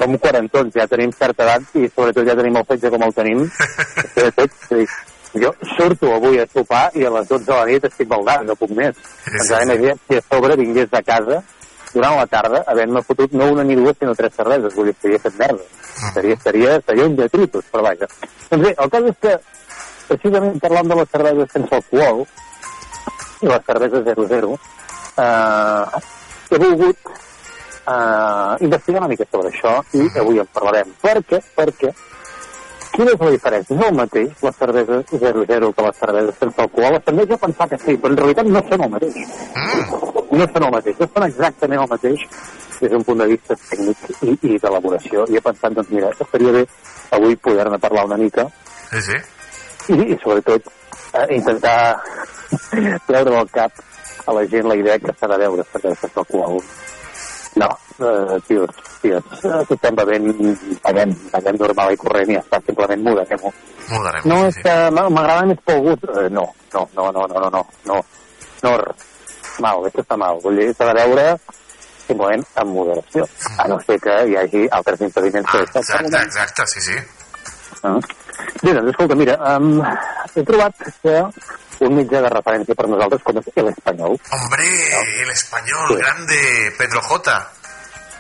som 0.01 0.19
quarantons, 0.19 0.75
ja 0.75 0.89
tenim 0.91 1.15
certa 1.15 1.47
edat 1.47 1.79
i 1.79 1.87
sobretot 1.91 2.27
ja 2.27 2.37
tenim 2.39 2.59
el 2.59 2.67
fetge 2.69 2.91
com 2.95 3.07
el 3.07 3.17
tenim. 3.17 3.47
sobretot, 4.17 4.59
sí. 4.67 4.87
Jo 5.39 5.53
surto 5.77 6.11
avui 6.15 6.41
a 6.43 6.47
sopar 6.51 6.91
i 6.99 7.05
a 7.07 7.11
les 7.15 7.29
12 7.29 7.47
de 7.47 7.55
la 7.55 7.67
nit 7.69 7.85
estic 7.87 8.09
baldant, 8.11 8.47
no 8.49 8.57
puc 8.59 8.73
més. 8.75 8.97
Sí, 8.99 9.35
Ens 9.37 9.47
sí, 9.47 9.53
va 9.53 9.63
imaginar 9.63 9.97
si 10.09 10.19
a 10.19 10.23
sobre 10.27 10.57
vingués 10.59 10.91
de 10.91 11.03
casa 11.07 11.39
durant 11.93 12.17
la 12.17 12.27
tarda, 12.31 12.63
havent-me 12.71 13.03
fotut 13.07 13.33
no 13.35 13.51
una 13.53 13.65
ni 13.67 13.77
dues, 13.79 13.97
sinó 13.99 14.15
tres 14.15 14.35
cerveses. 14.35 14.75
Vull 14.75 14.91
dir, 14.91 14.97
estaria 14.97 15.23
fet 15.23 15.39
merda. 15.39 15.65
Seria, 16.15 16.37
seria, 16.43 16.77
seria 16.87 17.07
un 17.07 17.17
detritus, 17.19 17.65
però 17.71 17.83
vaja. 17.87 18.07
Doncs 18.51 18.63
bé, 18.67 18.75
el 18.75 18.93
cas 18.93 19.09
és 19.11 19.19
que, 19.25 19.33
precisament 20.11 20.61
parlant 20.63 20.93
de 20.93 21.01
les 21.01 21.11
cerveses 21.15 21.51
sense 21.55 21.81
alcohol, 21.81 22.23
i 23.41 23.51
les 23.51 23.67
cerveses 23.67 24.07
00, 24.07 24.55
eh, 25.25 26.01
he 26.51 26.61
volgut 26.63 27.11
eh, 27.91 28.55
investigar 28.67 29.03
una 29.03 29.11
mica 29.11 29.27
sobre 29.31 29.51
això 29.51 29.75
i 29.99 30.07
avui 30.23 30.41
en 30.43 30.51
parlarem. 30.55 30.95
Per 31.03 31.19
què? 31.27 31.43
Perquè 31.57 31.93
quina 32.95 33.13
és 33.15 33.21
la 33.25 33.33
diferència? 33.35 33.77
No 33.77 33.87
és 33.87 33.91
el 33.93 33.99
mateix 33.99 34.45
la 34.47 34.53
cervesa 34.59 35.01
00 35.11 35.73
que 35.77 35.87
la 35.87 35.93
cervesa 35.99 36.37
sense 36.39 36.65
alcohol. 36.65 36.95
Les 36.97 37.05
tendeix 37.09 37.35
a 37.37 37.41
pensar 37.45 37.69
que 37.71 37.79
sí, 37.85 37.97
però 37.97 38.13
en 38.13 38.21
realitat 38.23 38.47
no 38.47 38.63
són 38.71 38.87
el 38.87 38.91
mateix. 38.97 39.21
No 40.31 40.47
són 40.47 40.67
el 40.69 40.75
mateix, 40.77 40.99
no 41.01 41.11
són 41.15 41.27
exactament 41.29 41.85
el 41.85 41.93
mateix 41.95 42.27
des 42.81 42.91
d'un 42.91 43.05
punt 43.05 43.21
de 43.21 43.27
vista 43.29 43.57
tècnic 43.69 44.05
i, 44.23 44.37
i 44.55 44.59
d'elaboració. 44.63 45.27
I 45.29 45.37
he 45.37 45.45
pensat, 45.45 45.75
doncs 45.77 45.91
mira, 45.93 46.11
estaria 46.17 46.55
bé 46.57 46.65
avui 47.19 47.37
poder-ne 47.37 47.79
parlar 47.83 48.07
una 48.09 48.17
mica 48.17 48.47
Sí, 48.91 49.01
sí. 49.09 49.19
i, 49.95 50.13
i 50.15 50.19
sobretot 50.23 50.67
eh, 51.13 51.27
intentar 51.37 52.01
treure 53.09 53.31
del 53.31 53.51
cap 53.53 53.73
a 54.27 54.35
la 54.37 54.47
gent 54.47 54.67
la 54.69 54.77
idea 54.79 54.99
que 54.99 55.13
s'ha 55.19 55.29
de 55.31 55.39
veure 55.45 55.67
cervesa 55.73 56.07
sense 56.07 56.19
alcohol. 56.25 56.61
No, 57.57 57.67
eh, 57.99 58.39
tios, 58.47 58.71
tios, 59.03 59.25
estem 59.71 59.95
bevent, 59.99 60.29
bevem, 60.85 61.15
bevem 61.33 61.57
normal 61.59 61.93
i 61.93 61.97
corrent 61.99 62.31
i 62.31 62.37
ja 62.37 62.43
està, 62.45 62.61
simplement 62.67 63.03
moderem-ho. 63.03 63.51
Moderem. 63.91 64.23
No, 64.31 64.37
és 64.47 64.55
que 64.63 64.75
m'a- 64.95 65.09
m'agrada 65.11 65.47
més 65.51 65.59
pel 65.67 65.81
gust. 65.83 66.05
Eh, 66.05 66.29
no, 66.31 66.45
no, 66.75 66.89
no, 66.95 67.11
no, 67.11 67.27
no, 67.27 67.41
no, 67.51 67.65
no, 67.91 68.05
no, 68.63 68.77
mal, 69.59 69.83
això 69.89 70.05
està 70.05 70.17
mal. 70.17 70.39
Vull 70.45 70.57
dir, 70.63 70.69
s'ha 70.77 70.87
de 70.93 70.95
veure 71.01 71.27
simplement 72.07 72.45
amb 72.55 72.73
moderació, 72.75 73.27
a 73.59 73.67
no 73.69 73.81
ser 73.87 73.99
que 74.03 74.15
hi 74.31 74.37
hagi 74.37 74.69
altres 74.71 75.01
impediments 75.01 75.51
que 75.51 75.59
Ah, 75.59 75.79
exacte, 75.81 76.23
exacte, 76.23 76.67
sí, 76.67 76.81
sí. 76.81 76.97
Ah. 77.83 77.97
Bé, 78.63 78.73
doncs, 78.75 78.91
escolta, 78.91 79.15
mira, 79.17 79.37
um, 79.57 79.81
he 80.35 80.43
trobat 80.45 80.75
que 81.03 81.17
un 81.87 81.95
mitjà 81.97 82.21
de 82.25 82.29
referència 82.33 82.75
per 82.77 82.87
nosaltres 82.89 83.23
com 83.25 83.39
és 83.41 83.47
l'Espanyol, 83.57 84.19
Hombre, 84.37 84.67
el 85.23 85.31
español, 85.33 85.97
grande, 85.97 86.41
Pedro 86.79 87.01
J. 87.09 87.39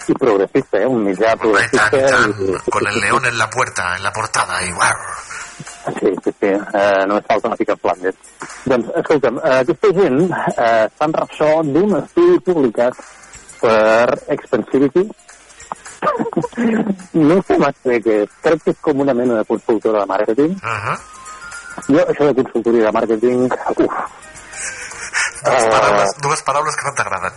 i 0.09 0.15
progressista, 0.15 0.79
eh? 0.81 0.87
un 0.87 1.05
mitjà 1.05 1.37
progressista. 1.37 1.91
i- 2.29 2.71
Con 2.71 2.87
el 2.87 3.01
león 3.01 3.27
en 3.27 3.37
la 3.39 3.51
puerta, 3.51 3.97
en 3.97 4.03
la 4.03 4.13
portada, 4.13 4.63
y 4.65 4.73
guau. 4.73 4.97
Sí, 6.01 6.09
sí, 6.25 6.33
sí, 6.41 6.47
uh, 6.49 7.05
només 7.07 7.25
falta 7.29 7.49
una 7.49 7.57
mica 7.59 7.77
Flandes. 7.77 8.15
Doncs, 8.65 8.89
escolta'm, 8.97 9.37
uh, 9.37 9.59
aquesta 9.61 9.89
gent 9.97 10.21
uh, 10.31 10.89
fan 10.97 11.13
ressò 11.13 11.51
d'un 11.63 11.97
estudi 12.01 12.39
publicat 12.41 12.97
per 13.61 14.19
Expensivity. 14.29 15.05
no 17.29 17.43
sé 17.47 17.59
massa 17.59 17.93
bé 17.93 18.01
què 18.05 18.17
és, 18.25 18.31
crec 18.43 18.65
que 18.65 18.75
és 18.75 18.81
com 18.81 19.01
una 19.01 19.15
mena 19.15 19.41
de 19.41 19.45
consultora 19.49 20.05
de 20.05 20.07
màrqueting. 20.13 20.57
Uh 20.57 20.79
-huh. 20.85 20.97
Jo, 21.89 22.03
això 22.07 22.27
de 22.27 22.35
consultoria 22.43 22.85
de 22.87 22.93
màrqueting, 22.93 23.45
uf, 23.47 23.95
Dues, 25.41 25.65
Ah. 25.65 25.71
paraules, 25.71 26.11
dues 26.21 26.43
paraules 26.43 26.77
que 26.77 26.85
no 26.85 26.95
t'agraden. 26.95 27.33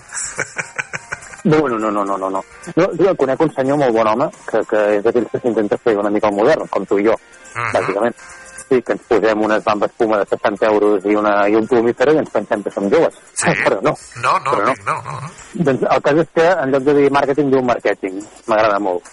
No, 1.44 1.58
no, 1.70 1.78
no, 1.80 1.92
no, 1.92 2.04
no, 2.04 2.18
no. 2.18 2.30
no. 2.30 2.44
no 2.76 2.88
jo 3.00 3.16
conec 3.16 3.40
un 3.42 3.54
senyor 3.56 3.78
molt 3.78 3.96
bon 3.96 4.08
home 4.08 4.30
que, 4.50 4.60
que 4.68 4.82
és 4.98 5.04
d'aquells 5.04 5.32
que 5.32 5.40
s'intenta 5.40 5.78
fer 5.78 5.96
una 5.98 6.10
mica 6.10 6.28
el 6.28 6.36
modern, 6.36 6.68
com 6.68 6.86
tu 6.86 7.00
i 7.00 7.08
jo, 7.08 7.16
bàsicament. 7.72 8.16
Sí, 8.74 8.82
que 8.82 8.94
ens 8.96 9.04
posem 9.06 9.42
unes 9.46 9.64
bambes 9.64 9.92
puma 10.00 10.18
de 10.18 10.26
60 10.26 10.66
euros 10.66 11.04
i, 11.06 11.14
una, 11.20 11.34
i 11.46 11.54
un 11.60 11.68
plumífer 11.70 12.08
i 12.10 12.18
ens 12.18 12.32
pensem 12.34 12.64
que 12.66 12.72
som 12.74 12.88
joves. 12.90 13.20
Sí. 13.38 13.52
Però 13.66 13.78
no. 13.86 13.94
No, 14.24 14.32
no, 14.46 14.56
Però 14.56 14.64
no. 14.66 14.74
no, 14.88 14.96
no. 15.06 15.18
no. 15.22 15.34
Doncs 15.68 15.84
el 15.96 16.02
cas 16.08 16.22
és 16.24 16.32
que 16.40 16.48
en 16.64 16.74
lloc 16.74 16.88
de 16.88 16.96
dir 16.98 17.12
màrqueting 17.14 17.52
diu 17.54 17.62
marketing. 17.68 18.18
M'agrada 18.50 18.80
molt. 18.82 19.12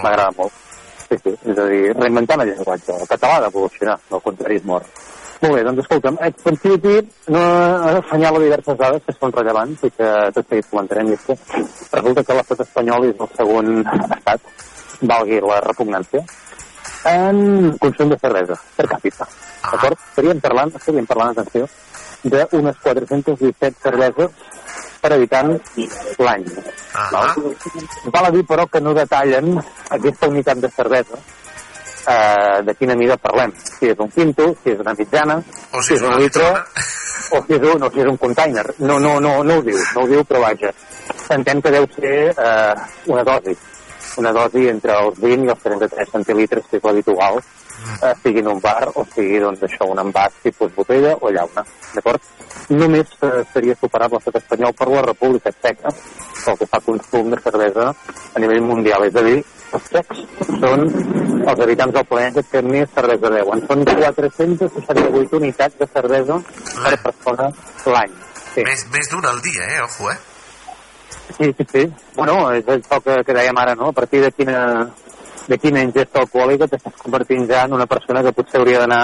M'agrada 0.00 0.32
molt. 0.38 0.64
Sí, 1.04 1.20
sí, 1.22 1.36
és 1.52 1.60
a 1.62 1.68
dir, 1.70 1.84
reinventant 1.94 2.42
el 2.42 2.50
llenguatge. 2.50 2.96
El 2.96 3.12
català 3.12 3.38
ha 3.38 3.44
d'evolucionar, 3.46 3.94
no 4.10 4.18
el 4.18 4.24
contrari 4.26 4.58
és 4.58 4.66
mort. 4.72 4.90
Molt 5.38 5.54
bé, 5.54 5.62
doncs 5.62 5.84
escolta'm, 5.84 6.18
Expensivity 6.26 6.96
no 7.30 7.44
assenyala 7.92 8.42
diverses 8.42 8.76
dades 8.80 9.06
que 9.06 9.14
són 9.14 9.32
rellevants 9.36 9.86
i 9.86 9.92
que 9.94 10.10
tot 10.34 10.50
seguit 10.50 10.66
comentarem. 10.72 11.12
I 11.12 11.14
és 11.14 11.28
que 11.28 11.38
resulta 11.94 12.26
que 12.26 12.40
l'estat 12.40 12.66
espanyol 12.66 13.06
és 13.12 13.22
el 13.22 13.30
segon 13.38 13.70
estat, 13.86 14.52
valgui 15.14 15.38
la 15.46 15.62
repugnància, 15.62 16.26
en 17.04 17.76
consum 17.78 18.10
de 18.10 18.18
cervesa 18.18 18.58
per 18.76 18.88
càpita. 18.90 19.28
D'acord? 19.62 19.98
Estaríem 20.10 20.40
parlant, 20.40 20.74
estaríem 20.74 21.06
parlant, 21.06 21.34
atenció, 21.36 21.68
d'unes 22.24 22.76
417 22.82 23.74
cerveses 23.82 24.30
per 25.00 25.12
habitant 25.14 25.54
l'any. 26.18 26.46
Val? 27.12 27.34
Val 28.12 28.28
a 28.28 28.30
dir, 28.34 28.44
però, 28.46 28.66
que 28.66 28.80
no 28.82 28.94
detallen 28.96 29.58
aquesta 29.94 30.28
unitat 30.28 30.62
de 30.64 30.70
cervesa 30.74 31.18
eh, 32.08 32.62
de 32.64 32.74
quina 32.74 32.96
mida 32.96 33.16
parlem. 33.20 33.52
Si 33.78 33.92
és 33.92 33.98
un 34.02 34.10
quinto, 34.10 34.50
si 34.62 34.74
és 34.74 34.82
una 34.82 34.96
mitjana, 34.98 35.38
O 35.72 35.82
si 35.82 35.94
és 35.94 36.02
un 36.02 36.16
litre, 36.18 36.48
o 37.36 37.42
si 37.46 37.54
és 37.54 37.66
un, 37.70 37.82
o 37.82 37.90
si 37.92 38.00
és 38.02 38.10
un 38.10 38.16
container. 38.16 38.66
No, 38.78 38.98
no, 38.98 39.18
no, 39.20 39.42
no 39.44 39.58
ho 39.58 39.62
diu, 39.62 39.78
no 39.94 40.04
ho 40.04 40.10
diu, 40.10 40.24
però 40.24 40.42
vaja. 40.46 40.72
S'entén 41.26 41.62
que 41.62 41.72
deu 41.74 41.86
ser 41.94 42.16
eh, 42.32 42.74
una 43.12 43.24
dosi. 43.24 43.54
Una 44.18 44.32
dosi 44.34 44.66
entre 44.68 44.96
els 45.04 45.18
20 45.22 45.46
i 45.46 45.52
els 45.54 45.64
33 45.64 46.12
centilitres, 46.16 46.66
que 46.70 46.80
és 46.80 46.86
l'habitual, 46.86 47.38
eh, 48.02 48.14
sigui 48.22 48.42
en 48.42 48.52
un 48.54 48.60
bar 48.60 48.90
o 48.94 49.04
sigui, 49.14 49.38
doncs, 49.42 49.62
això, 49.66 49.88
un 49.92 50.00
envàs 50.02 50.40
tipus 50.42 50.74
botella 50.74 51.14
o 51.20 51.30
llauna. 51.30 51.64
D'acord? 51.94 52.24
Només 52.74 53.12
eh, 53.22 53.44
seria 53.52 53.76
superat 53.80 54.12
l'estat 54.12 54.40
espanyol 54.42 54.74
per 54.78 54.88
la 54.90 55.04
República 55.06 55.52
Txeca, 55.54 55.92
pel 56.44 56.58
que 56.58 56.68
fa 56.72 56.80
consum 56.84 57.30
de 57.32 57.40
cervesa 57.44 57.92
a 57.92 58.42
nivell 58.42 58.66
mundial. 58.66 59.06
És 59.08 59.16
a 59.16 59.24
dir, 59.26 59.38
els 59.76 59.90
txecs 59.92 60.22
són 60.60 60.86
els 60.88 61.60
habitants 61.64 61.94
del 61.96 62.08
planeta 62.08 62.44
que 62.50 62.62
més 62.64 62.90
cervesa 62.94 63.32
beuen. 63.34 63.66
Són 63.70 63.84
468 63.88 65.42
unitats 65.42 65.78
de 65.80 65.90
cervesa 65.92 66.40
per 66.82 66.96
persona 67.04 67.52
l'any. 67.86 68.18
Sí. 68.54 68.64
Més, 68.64 68.88
més 68.94 69.12
d'una 69.12 69.32
al 69.32 69.40
dia, 69.44 69.70
eh? 69.76 69.80
Ojo, 69.84 70.10
eh? 70.12 70.18
Sí, 71.36 71.52
sí, 71.56 71.66
sí. 71.72 71.92
Bueno, 72.16 72.38
és 72.56 72.66
això 72.66 73.00
que, 73.04 73.20
que 73.24 73.36
dèiem 73.36 73.58
ara, 73.60 73.74
no? 73.78 73.90
A 73.92 73.96
partir 73.96 74.22
de 74.24 74.30
quina, 74.32 74.60
de 75.48 75.58
quina 75.58 75.82
ingesta 75.84 76.22
alcohòlica 76.24 76.68
t'estàs 76.70 77.02
convertint 77.02 77.46
ja 77.50 77.64
en 77.66 77.76
una 77.76 77.86
persona 77.86 78.22
que 78.24 78.32
potser 78.36 78.60
hauria 78.60 78.80
d'anar 78.84 79.02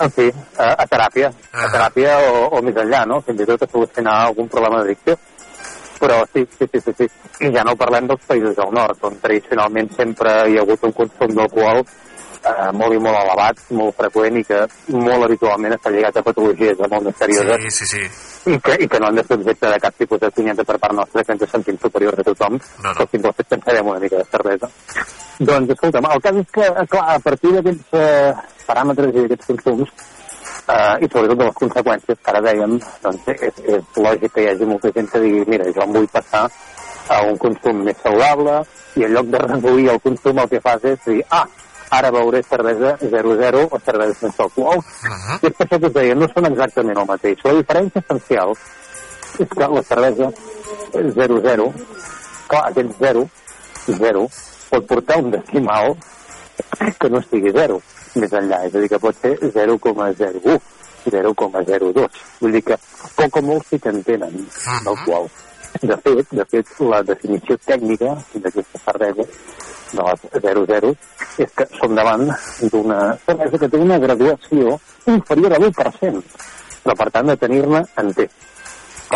en 0.00 0.12
fi, 0.16 0.30
a, 0.56 0.70
a 0.80 0.86
teràpia, 0.88 1.28
a 1.52 1.66
teràpia 1.68 2.16
o, 2.30 2.46
o 2.56 2.62
més 2.64 2.78
enllà, 2.80 3.04
no? 3.08 3.20
Fins 3.26 3.42
i 3.42 3.48
tot 3.48 3.66
a 3.66 3.68
solucionar 3.68 4.16
algun 4.26 4.48
problema 4.48 4.80
d'addicció. 4.80 5.18
Però 6.00 6.22
sí, 6.32 6.46
sí, 6.56 6.64
sí, 6.72 6.80
sí, 6.80 6.94
sí. 6.96 7.08
I 7.44 7.50
ja 7.52 7.64
no 7.66 7.76
parlem 7.76 8.06
dels 8.08 8.22
països 8.28 8.56
del 8.56 8.70
nord, 8.72 9.02
on 9.04 9.18
tradicionalment 9.20 9.90
sempre 9.98 10.32
hi 10.48 10.56
ha 10.56 10.62
hagut 10.64 10.86
un 10.88 10.94
consum 10.96 11.34
d'alcohol 11.36 11.82
eh, 12.44 12.70
molt 12.76 12.94
i 12.96 13.00
molt 13.02 13.18
elevat, 13.20 13.62
molt 13.76 13.96
freqüent 13.98 14.40
i 14.40 14.44
que 14.48 14.60
molt 14.96 15.26
habitualment 15.26 15.76
està 15.76 15.92
lligat 15.92 16.20
a 16.20 16.24
patologies 16.26 16.82
molt 16.86 17.08
més 17.08 17.18
serioses 17.20 17.66
Sí, 17.66 17.70
sí, 17.78 17.88
sí. 17.92 18.52
i 18.52 18.58
que, 18.64 18.76
i 18.84 18.88
que 18.88 19.00
no 19.00 19.10
han 19.10 19.18
de 19.20 19.24
ser 19.26 19.38
objecte 19.38 19.72
de 19.72 19.80
cap 19.82 19.96
tipus 19.98 20.20
de 20.20 20.30
cunyeta 20.36 20.64
per 20.64 20.78
part 20.82 20.96
nostra 20.96 21.24
que 21.24 21.36
ens 21.36 21.50
sentim 21.50 21.78
superiors 21.82 22.22
a 22.22 22.28
tothom 22.30 22.56
no, 22.58 22.92
no. 22.92 23.08
simple 23.10 23.34
fet 23.36 23.48
que 23.48 23.58
ens 23.58 23.66
farem 23.68 23.92
una 23.92 24.00
mica 24.04 24.22
de 24.22 24.30
cervesa 24.30 24.70
doncs 25.40 25.74
escolta'm, 25.76 26.08
el 26.14 26.24
cas 26.24 26.40
és 26.44 26.50
que 26.52 26.66
eh, 26.68 26.86
clar, 26.94 27.04
a 27.16 27.20
partir 27.24 27.52
d'aquests 27.56 28.00
eh, 28.00 28.32
paràmetres 28.66 29.14
i 29.14 29.22
d'aquests 29.22 29.52
consums 29.52 29.94
eh, 30.68 30.96
i 31.04 31.08
sobretot 31.08 31.38
de 31.38 31.46
les 31.46 31.56
conseqüències 31.62 32.18
que 32.20 32.34
ara 32.34 32.42
dèiem 32.44 32.76
doncs 33.04 33.30
és, 33.36 33.62
és 33.78 34.02
lògic 34.04 34.34
que 34.34 34.44
hi 34.44 34.50
hagi 34.52 34.68
molta 34.68 34.92
gent 34.96 35.08
que 35.12 35.22
digui 35.24 35.46
mira, 35.48 35.70
jo 35.72 35.86
em 35.86 35.96
vull 35.96 36.10
passar 36.12 36.44
a 37.10 37.22
un 37.26 37.38
consum 37.42 37.82
més 37.86 37.98
saludable 38.02 38.60
i 38.98 39.06
en 39.06 39.16
lloc 39.16 39.32
de 39.32 39.40
reduir 39.46 39.88
el 39.94 40.00
consum 40.04 40.38
el 40.42 40.48
que 40.50 40.60
fas 40.62 40.84
és 40.92 41.02
dir, 41.06 41.20
ah, 41.30 41.46
ara 41.90 42.10
beuré 42.14 42.42
cervesa 42.42 42.96
00 43.00 43.68
o 43.70 43.80
cervesa 43.84 44.14
sense 44.20 44.42
alcohol. 44.42 44.82
I 45.42 45.46
és 45.50 45.56
per 45.56 45.66
això 45.66 45.80
que 45.80 45.90
us 45.90 45.96
deia, 45.96 46.14
no 46.14 46.28
són 46.30 46.46
exactament 46.50 46.98
el 47.02 47.08
mateix. 47.10 47.42
La 47.44 47.56
diferència 47.58 48.02
essencial 48.04 48.54
és 49.40 49.48
que 49.48 49.68
la 49.74 49.82
cervesa 49.82 50.30
00, 50.94 51.72
clar, 52.50 52.64
aquest 52.70 52.96
0, 53.00 53.28
0, 53.86 54.26
pot 54.70 54.86
portar 54.86 55.18
un 55.22 55.30
decimal 55.30 55.96
que 56.98 57.10
no 57.10 57.18
estigui 57.18 57.52
0 57.54 57.80
més 58.14 58.32
enllà, 58.34 58.64
és 58.66 58.74
a 58.74 58.80
dir, 58.82 58.88
que 58.90 58.98
pot 58.98 59.16
ser 59.22 59.36
0,01, 59.38 60.58
0,02. 61.06 62.18
Vull 62.40 62.56
dir 62.56 62.64
que 62.66 62.78
poc 63.16 63.38
o 63.38 63.42
molt 63.42 63.66
sí 63.68 63.78
que 63.78 63.92
en 63.94 64.02
tenen 64.06 64.34
d'alcohol. 64.84 65.30
De 65.78 65.96
fet, 66.02 66.32
de 66.34 66.44
fet, 66.50 66.70
la 66.82 67.00
definició 67.06 67.56
tècnica 67.64 68.16
d'aquesta 68.34 68.80
cervesa 68.84 69.26
de 69.92 70.02
les 70.06 70.24
00 70.42 70.90
és 71.44 71.52
que 71.56 71.66
som 71.78 71.94
davant 71.94 72.26
d'una 72.72 72.98
cervesa 73.24 73.60
que 73.62 73.68
té 73.70 73.78
una 73.78 73.98
graduació 74.02 74.76
inferior 75.06 75.54
a 75.54 75.60
l'1%, 75.60 76.22
però 76.84 76.96
per 76.98 77.08
tant 77.14 77.30
de 77.30 77.36
tenir-ne 77.44 77.82
en 78.02 78.12
T. 78.14 78.28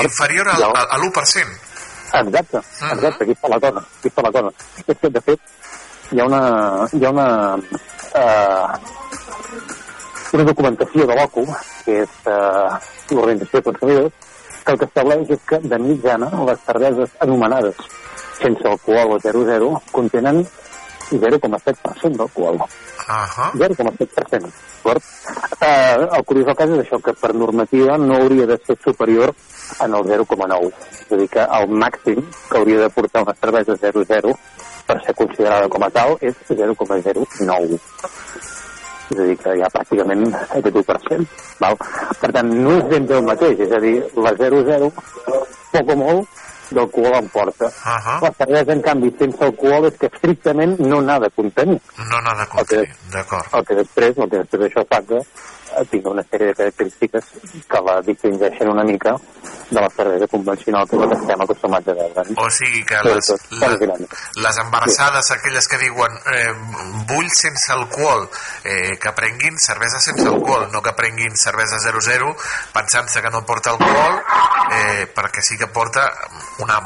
Inferior 0.03 0.51
al, 0.55 0.67
a 0.71 0.99
l'1%. 0.99 1.55
Exacte, 2.15 2.61
exacte, 2.93 3.25
aquí 3.25 3.35
està 3.35 3.51
la 3.51 3.61
cosa, 3.61 3.83
aquí 3.99 4.11
està 4.13 4.23
la 4.23 4.33
cosa. 4.39 4.51
És 4.87 4.99
que, 5.01 5.11
de 5.11 5.23
fet, 5.29 5.41
hi 6.15 6.21
ha 6.21 6.27
una, 6.31 6.43
hi 6.95 7.05
ha 7.05 7.11
una, 7.11 7.29
eh, 8.21 8.75
una 10.39 10.47
documentació 10.51 11.09
de 11.11 11.17
l'OCU, 11.19 11.47
que 11.85 11.99
és 12.05 12.21
eh, 12.31 12.69
l'Organització 13.11 13.61
de 13.61 13.67
Consumidors, 13.71 14.31
que 14.65 14.73
el 14.73 14.81
que 14.81 14.89
estableix 14.91 15.31
és 15.37 15.47
que, 15.49 15.61
de 15.63 15.79
mitjana, 15.79 16.31
les 16.49 16.61
cerveses 16.67 17.17
anomenades 17.21 17.81
sense 18.41 18.67
alcohol 18.69 19.15
o 19.15 19.19
0,0 19.23 19.71
contenen 19.93 20.43
0,7% 21.11 22.17
d'alcohol. 22.17 22.63
Ahà. 23.07 23.51
0,7%. 23.55 24.49
D'acord? 24.85 25.03
Eh, 25.61 26.09
el 26.17 26.25
curiós 26.25 26.47
del 26.47 26.57
cas 26.57 26.71
és 26.71 26.83
això, 26.85 27.01
que 27.01 27.15
per 27.17 27.33
normativa 27.35 27.97
no 27.99 28.19
hauria 28.21 28.47
de 28.47 28.59
ser 28.67 28.77
superior 28.85 29.33
en 29.81 29.95
el 29.95 30.05
0,9. 30.05 30.73
És 30.93 31.13
a 31.13 31.17
dir, 31.17 31.29
que 31.29 31.41
el 31.41 31.69
màxim 31.69 32.21
que 32.51 32.59
hauria 32.59 32.81
de 32.85 32.91
portar 32.91 33.23
una 33.23 33.35
cervesa 33.41 33.77
0,0 33.81 34.35
per 34.87 35.01
ser 35.05 35.15
considerada 35.15 35.69
com 35.69 35.83
a 35.85 35.91
tal 35.91 36.19
és 36.21 36.37
0,09. 36.51 37.81
És 39.11 39.19
a 39.19 39.27
dir, 39.29 39.37
que 39.41 39.57
hi 39.57 39.63
ha 39.65 39.73
pràcticament 39.73 40.25
aquest 40.35 40.79
1%. 40.81 41.27
Val? 41.61 41.77
Per 42.21 42.31
tant, 42.37 42.55
no 42.65 42.79
és 42.79 42.89
ben 42.93 43.11
bé 43.11 43.19
el 43.19 43.29
mateix, 43.29 43.61
és 43.67 43.75
a 43.77 43.81
dir, 43.83 43.99
la 44.17 44.33
0,0, 44.39 44.91
poc 45.75 45.93
o 45.95 45.99
molt, 46.01 46.41
d'alcohol 46.75 47.19
en 47.19 47.29
porta. 47.33 47.71
Ahà. 47.85 48.19
La 48.23 48.31
cervesa, 48.39 48.73
en 48.73 48.83
canvi, 48.85 49.11
sense 49.19 49.45
alcohol 49.45 49.89
és 49.91 49.99
que 50.01 50.11
estrictament 50.13 50.79
no 50.81 51.01
n'ha 51.05 51.19
de 51.25 51.31
contenir. 51.37 51.81
No 52.11 52.23
n'ha 52.25 52.37
de 52.41 52.47
contenir, 52.55 52.89
d'acord. 53.13 53.51
El 53.59 53.67
que 53.69 53.79
després, 53.83 54.17
el 54.19 54.31
que 54.31 54.43
després 54.43 54.71
això 54.71 54.87
fa 54.91 55.03
que 55.09 55.21
eh, 55.73 55.85
tingui 55.91 56.13
una 56.13 56.25
sèrie 56.29 56.51
de 56.51 56.55
característiques 56.61 57.31
que 57.69 57.83
la 57.87 58.01
distingeixen 58.07 58.71
una 58.71 58.85
mica 58.85 59.17
de 59.71 59.81
la 59.81 59.91
cervesa 59.91 60.27
convencional 60.29 60.89
que 60.89 60.97
nosaltres 60.97 61.23
estem 61.23 61.45
acostumats 61.45 61.89
a 61.89 61.95
veure. 61.99 62.25
O 62.37 62.49
sigui 62.51 62.85
que 62.87 63.01
les, 63.09 63.31
grans. 63.81 64.17
les 64.45 64.59
embarassades, 64.65 65.31
aquelles 65.37 65.69
que 65.69 65.81
diuen 65.83 66.19
eh, 66.33 66.53
vull 67.11 67.29
sense 67.33 67.73
alcohol, 67.73 68.29
eh, 68.65 68.97
que 69.01 69.15
prenguin 69.17 69.59
cervesa 69.59 70.01
sense 70.05 70.27
alcohol, 70.29 70.69
no 70.73 70.83
que 70.83 70.95
prenguin 70.97 71.37
cervesa 71.37 71.81
00 71.81 72.35
pensant-se 72.75 73.23
que 73.23 73.31
no 73.31 73.45
porta 73.47 73.75
alcohol, 73.75 74.21
eh, 74.79 75.07
perquè 75.15 75.43
sí 75.43 75.59
que 75.59 75.69
porta 75.69 76.07
una, 76.65 76.81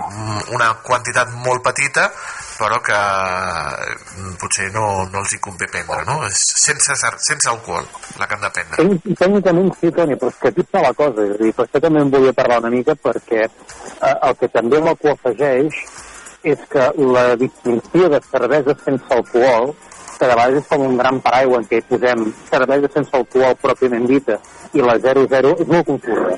una 0.55 0.75
quantitat 0.83 1.35
molt 1.45 1.65
petita, 1.65 2.11
però 2.59 2.79
que 2.83 2.97
mm, 2.99 4.35
potser 4.43 4.69
no, 4.75 4.85
no 5.13 5.23
els 5.23 5.35
hi 5.37 5.41
convé 5.45 5.69
prendre, 5.71 6.01
no? 6.09 6.17
És 6.27 6.41
sense, 6.65 6.97
sense 7.29 7.49
alcohol, 7.51 7.87
la 8.19 8.27
que 8.27 8.35
han 8.39 8.45
de 8.47 8.51
prendre. 8.57 8.77
Tècnic- 8.83 9.19
Tècnicament 9.23 9.73
sí, 9.81 9.91
Toni, 9.95 10.17
però 10.21 10.33
és 10.33 10.41
que 10.43 10.49
aquí 10.53 10.65
està 10.67 10.83
la 10.85 10.93
cosa. 10.99 11.25
És 11.29 11.37
a 11.37 11.43
dir, 11.45 11.53
per 11.55 11.67
això 11.69 11.83
també 11.87 12.03
en 12.05 12.11
volia 12.15 12.33
parlar 12.37 12.61
una 12.65 12.73
mica, 12.75 12.97
perquè 13.09 13.45
eh, 13.47 14.15
el 14.29 14.37
que 14.41 14.49
també 14.55 14.81
l'alcohol 14.83 15.15
afegeix 15.17 15.79
és 16.49 16.61
que 16.71 16.85
la 17.15 17.25
distinció 17.37 18.09
de 18.13 18.21
cervesa 18.31 18.75
sense 18.85 19.09
alcohol, 19.15 19.73
que 20.19 20.27
de 20.27 20.35
vegades 20.35 20.63
és 20.63 20.69
com 20.71 20.85
un 20.85 20.97
gran 20.99 21.21
paraigua 21.25 21.61
en 21.63 21.67
què 21.71 21.81
hi 21.81 21.87
posem 21.89 22.25
cervesa 22.51 22.91
sense 22.95 23.17
alcohol 23.17 23.57
pròpiament 23.63 24.07
dita 24.11 24.39
i 24.77 24.85
la 24.85 24.99
00, 25.01 25.55
és 25.63 25.69
molt 25.71 25.87
confusa. 25.89 26.35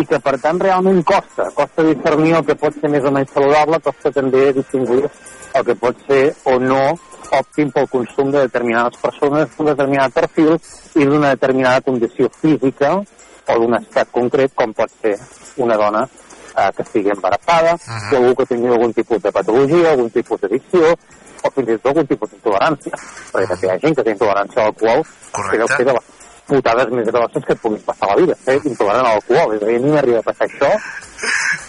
I 0.00 0.04
que, 0.08 0.18
per 0.24 0.38
tant, 0.40 0.60
realment 0.62 1.02
costa. 1.04 1.50
Costa 1.56 1.84
discernir 1.84 2.36
el 2.38 2.46
que 2.48 2.56
pot 2.56 2.78
ser 2.80 2.90
més 2.92 3.04
o 3.04 3.12
menys 3.12 3.34
saludable, 3.34 3.80
costa 3.84 4.12
també 4.14 4.52
distingir 4.56 5.02
el 5.04 5.66
que 5.66 5.76
pot 5.76 5.98
ser 6.06 6.22
o 6.48 6.56
no 6.62 6.84
òptim 7.32 7.70
pel 7.72 7.88
consum 7.88 8.32
de 8.32 8.44
determinades 8.46 8.98
persones 9.00 9.52
d'un 9.56 9.70
determinat 9.72 10.12
perfil 10.14 10.56
i 11.00 11.06
d'una 11.08 11.32
determinada 11.34 11.84
condició 11.84 12.28
física 12.40 12.98
o 12.98 13.58
d'un 13.58 13.76
estat 13.78 14.10
concret, 14.12 14.52
com 14.54 14.72
pot 14.76 14.92
ser 15.02 15.16
una 15.60 15.76
dona 15.80 16.04
eh, 16.04 16.70
que 16.76 16.84
estigui 16.84 17.10
embarassada, 17.10 17.74
o 18.12 18.16
algú 18.16 18.34
que 18.40 18.46
tingui 18.52 18.70
algun 18.70 18.92
tipus 18.92 19.22
de 19.22 19.32
patologia, 19.32 19.90
algun 19.90 20.10
tipus 20.10 20.40
d'addicció, 20.40 20.94
o 21.42 21.50
fins 21.50 21.68
i 21.68 21.76
tot 21.78 21.92
algun 21.92 22.08
tipus 22.10 22.32
d'intolerància. 22.32 23.02
Perquè 23.32 23.46
també 23.52 23.66
hi 23.66 23.72
ha 23.74 23.78
gent 23.84 23.98
que 23.98 24.06
té 24.06 24.16
intolerància 24.16 24.62
a 24.62 24.66
l'alcohol, 24.68 25.06
que 25.50 25.62
deu 25.62 25.70
ser 25.74 25.86
de 25.88 25.96
les 25.98 26.10
putades 26.52 26.92
més 26.92 27.08
grosses 27.14 27.46
que 27.48 27.56
et 27.56 27.62
puguin 27.64 27.80
passar 27.88 28.12
la 28.12 28.20
vida, 28.20 28.36
ser 28.44 28.58
intolerant 28.60 29.06
a 29.06 29.14
l'alcohol. 29.14 29.56
És 29.56 29.64
a 29.64 29.70
dir, 29.70 29.78
a 29.80 29.86
mi 29.86 29.96
m'arriba 29.96 30.20
a 30.22 30.28
passar 30.28 30.48
això 30.48 30.70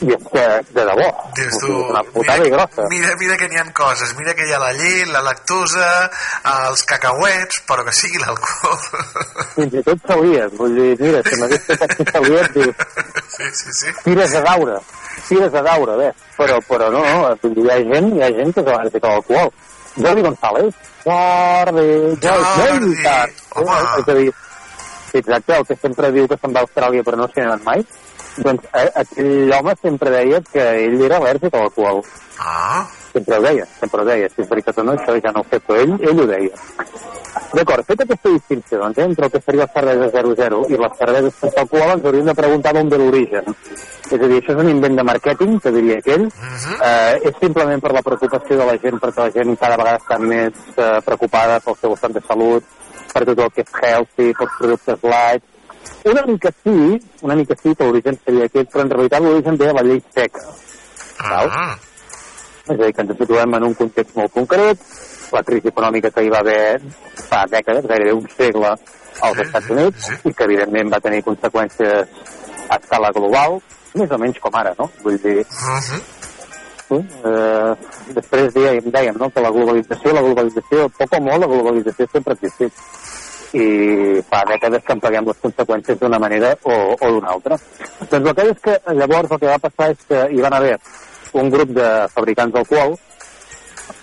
i 0.03 0.10
és 0.10 0.23
que, 0.34 0.43
de 0.73 0.84
debò, 0.88 1.05
Dius 1.38 1.51
és 1.51 1.60
tu, 1.61 1.73
una 1.91 2.01
putada 2.14 2.45
i 2.47 2.51
grossa. 2.53 2.85
Mira, 2.91 3.14
mira 3.19 3.38
que 3.38 3.47
n'hi 3.51 3.60
ha 3.61 3.65
coses, 3.77 4.14
mira 4.18 4.34
que 4.38 4.47
hi 4.47 4.53
ha 4.55 4.60
la 4.61 4.72
llet, 4.77 5.11
la 5.14 5.22
lactosa, 5.27 5.89
els 6.53 6.84
cacauets, 6.89 7.61
però 7.69 7.85
que 7.88 7.93
sigui 7.95 8.22
l'alcohol. 8.23 8.80
Fins 9.55 9.77
i 9.80 9.84
tot 9.85 10.07
s'hauries, 10.10 10.55
vull 10.60 10.76
dir, 10.80 10.89
mira, 11.01 11.22
si 11.27 11.39
m'hagués 11.41 11.68
fet 11.69 11.85
aquí 11.88 12.07
s'hauries, 12.10 12.49
dius, 12.57 12.89
Sí, 13.34 13.47
sí, 13.57 13.72
sí. 13.80 13.93
tires 14.05 14.34
a 14.38 14.41
daure, 14.45 14.80
tires 15.27 15.53
a 15.57 15.61
daure, 15.65 15.97
bé, 16.01 16.10
però, 16.38 16.60
però 16.69 16.89
no, 16.93 17.05
no, 17.05 17.35
dir, 17.43 17.53
hi 17.64 17.69
ha 17.73 17.80
gent, 17.93 18.11
hi 18.18 18.26
ha 18.26 18.34
gent 18.39 18.53
que 18.53 18.65
és 18.65 18.73
al·lèrgica 18.73 19.10
a 19.10 19.15
l'alcohol. 19.15 19.53
Jordi 19.93 20.23
González, 20.26 20.77
Jordi, 21.05 21.88
Jordi, 22.23 22.53
Jordi, 22.57 22.93
home. 23.53 23.76
És 23.99 24.07
a 24.10 24.15
dir, 25.14 25.23
exacte, 25.23 25.56
el 25.57 25.68
que 25.69 25.77
sempre 25.80 26.11
diu 26.11 26.27
que 26.27 26.40
se'n 26.41 26.56
va 26.56 26.64
a 26.64 26.68
Austràlia 26.68 27.06
però 27.06 27.19
no 27.19 27.30
s'hi 27.30 27.44
ha 27.44 27.48
anat 27.52 27.64
mai, 27.68 27.85
doncs 28.41 28.65
eh, 28.73 28.90
aquell 29.03 29.56
home 29.60 29.77
sempre 29.81 30.14
deia 30.14 30.41
que 30.52 30.68
ell 30.88 31.02
era 31.06 31.22
al·lèrgic 31.22 31.53
a 31.53 31.64
l'alcohol. 31.64 32.03
Ah. 32.40 32.84
Sempre 33.14 33.38
ho 33.38 33.41
deia, 33.45 33.65
sempre 33.80 34.02
ho 34.02 34.06
deia. 34.06 34.30
Si 34.34 34.41
és 34.41 34.49
veritat 34.49 34.80
o 34.81 34.84
no, 34.88 34.95
això 34.98 35.14
ja 35.22 35.31
no 35.35 35.44
ho 35.44 35.49
sé, 35.52 35.60
però 35.61 35.77
ell, 35.84 35.94
ell 36.02 36.23
ho 36.23 36.26
deia. 36.26 36.64
D'acord, 37.53 37.85
feta 37.85 38.06
aquesta 38.07 38.31
distinció 38.34 38.80
doncs, 38.81 38.98
eh, 38.98 39.06
entre 39.06 39.27
el 39.27 39.31
que 39.31 39.41
seria 39.41 39.68
la 39.68 39.73
cervesa 39.73 40.10
00 40.26 40.64
i 40.73 40.77
les 40.81 40.98
cerveses 40.98 41.35
sense 41.38 41.60
alcohol, 41.61 41.91
ens 41.94 42.06
hauríem 42.10 42.30
de 42.31 42.35
preguntar 42.40 42.73
d'on 42.73 42.90
ve 42.90 42.98
l'origen. 42.98 43.53
És 44.10 44.18
a 44.18 44.27
dir, 44.30 44.40
això 44.40 44.56
és 44.56 44.61
un 44.64 44.69
invent 44.72 44.98
de 44.98 45.06
màrqueting, 45.06 45.60
que 45.61 45.72
diria 45.77 45.99
aquell. 46.02 46.26
eh, 46.81 47.19
és 47.30 47.38
simplement 47.40 47.81
per 47.81 47.94
la 47.94 48.02
preocupació 48.02 48.57
de 48.57 48.65
la 48.65 48.77
gent, 48.81 48.98
perquè 49.02 49.27
la 49.27 49.31
gent 49.38 49.57
cada 49.61 49.77
vegada 49.77 50.02
està 50.02 50.18
més 50.19 50.53
eh, 50.76 50.99
preocupada 51.06 51.60
pel 51.60 51.77
seu 51.81 51.94
estat 51.94 52.18
de 52.18 52.22
salut, 52.27 52.64
per 53.14 53.23
tot 53.30 53.41
el 53.45 53.52
que 53.56 53.64
és 53.65 53.80
healthy, 53.81 54.30
pels 54.40 54.60
productes 54.60 55.07
light. 55.07 55.44
Una 56.10 56.26
mica 56.27 56.52
sí, 56.64 56.99
una 57.22 57.35
mica 57.35 57.56
sí 57.60 57.73
que 57.76 57.88
l'origen 57.88 58.19
seria 58.26 58.48
aquest, 58.49 58.72
però 58.72 58.85
en 58.85 58.94
realitat 58.94 59.23
l'origen 59.23 59.57
ve 59.60 59.69
de 59.69 59.73
la 59.77 59.84
llei 59.88 60.02
seca. 60.15 60.44
Val? 61.23 61.52
És 62.64 62.73
a 62.73 62.80
dir, 62.80 62.94
que 62.95 63.03
ens 63.03 63.18
situem 63.19 63.57
en 63.60 63.68
un 63.69 63.73
context 63.76 64.15
molt 64.15 64.31
concret, 64.35 64.84
la 65.35 65.44
crisi 65.44 65.72
econòmica 65.72 66.11
que 66.15 66.23
hi 66.23 66.31
va 66.31 66.40
haver 66.44 66.80
fa 67.27 67.44
dècades, 67.52 67.88
gairebé 67.90 68.14
un 68.15 68.27
segle 68.38 68.72
als 69.22 69.40
Estats 69.44 69.69
Units, 69.76 70.10
i 70.23 70.34
que 70.34 70.48
evidentment 70.48 70.91
va 70.94 71.02
tenir 71.03 71.23
conseqüències 71.27 72.07
a 72.69 72.80
escala 72.80 73.11
global, 73.15 73.60
més 73.99 74.11
o 74.11 74.18
menys 74.22 74.40
com 74.41 74.56
ara, 74.57 74.73
no? 74.80 74.90
Vull 75.03 75.19
dir, 75.22 75.44
sí, 77.02 77.22
eh, 77.30 78.14
després 78.18 78.53
dèiem, 78.56 78.91
dèiem 78.94 79.18
no? 79.20 79.30
que 79.34 79.44
la 79.44 79.52
globalització, 79.56 80.14
la 80.14 80.26
globalització, 80.26 80.88
poc 80.98 81.18
o 81.18 81.22
molt, 81.24 81.45
la 81.45 81.52
globalització 81.52 82.10
sempre 82.11 82.36
ha 82.36 82.40
existit 82.40 82.84
i 83.53 83.65
fa 84.26 84.41
dècades 84.49 84.82
que 84.86 84.95
en 84.95 85.02
paguem 85.02 85.28
les 85.30 85.41
conseqüències 85.44 85.99
d'una 86.02 86.20
manera 86.20 86.56
o, 86.65 86.78
o 86.98 87.10
d'una 87.15 87.34
altra. 87.36 87.57
Doncs 88.10 88.30
el 88.30 88.36
que 88.36 88.45
és 88.49 88.61
que 88.68 88.78
llavors 88.98 89.32
el 89.32 89.41
que 89.44 89.52
va 89.52 89.61
passar 89.61 89.91
és 89.94 90.06
que 90.10 90.22
hi 90.34 90.41
van 90.41 90.57
haver 90.57 90.78
un 91.38 91.49
grup 91.53 91.74
de 91.78 91.90
fabricants 92.14 92.53
d'alcohol 92.53 92.95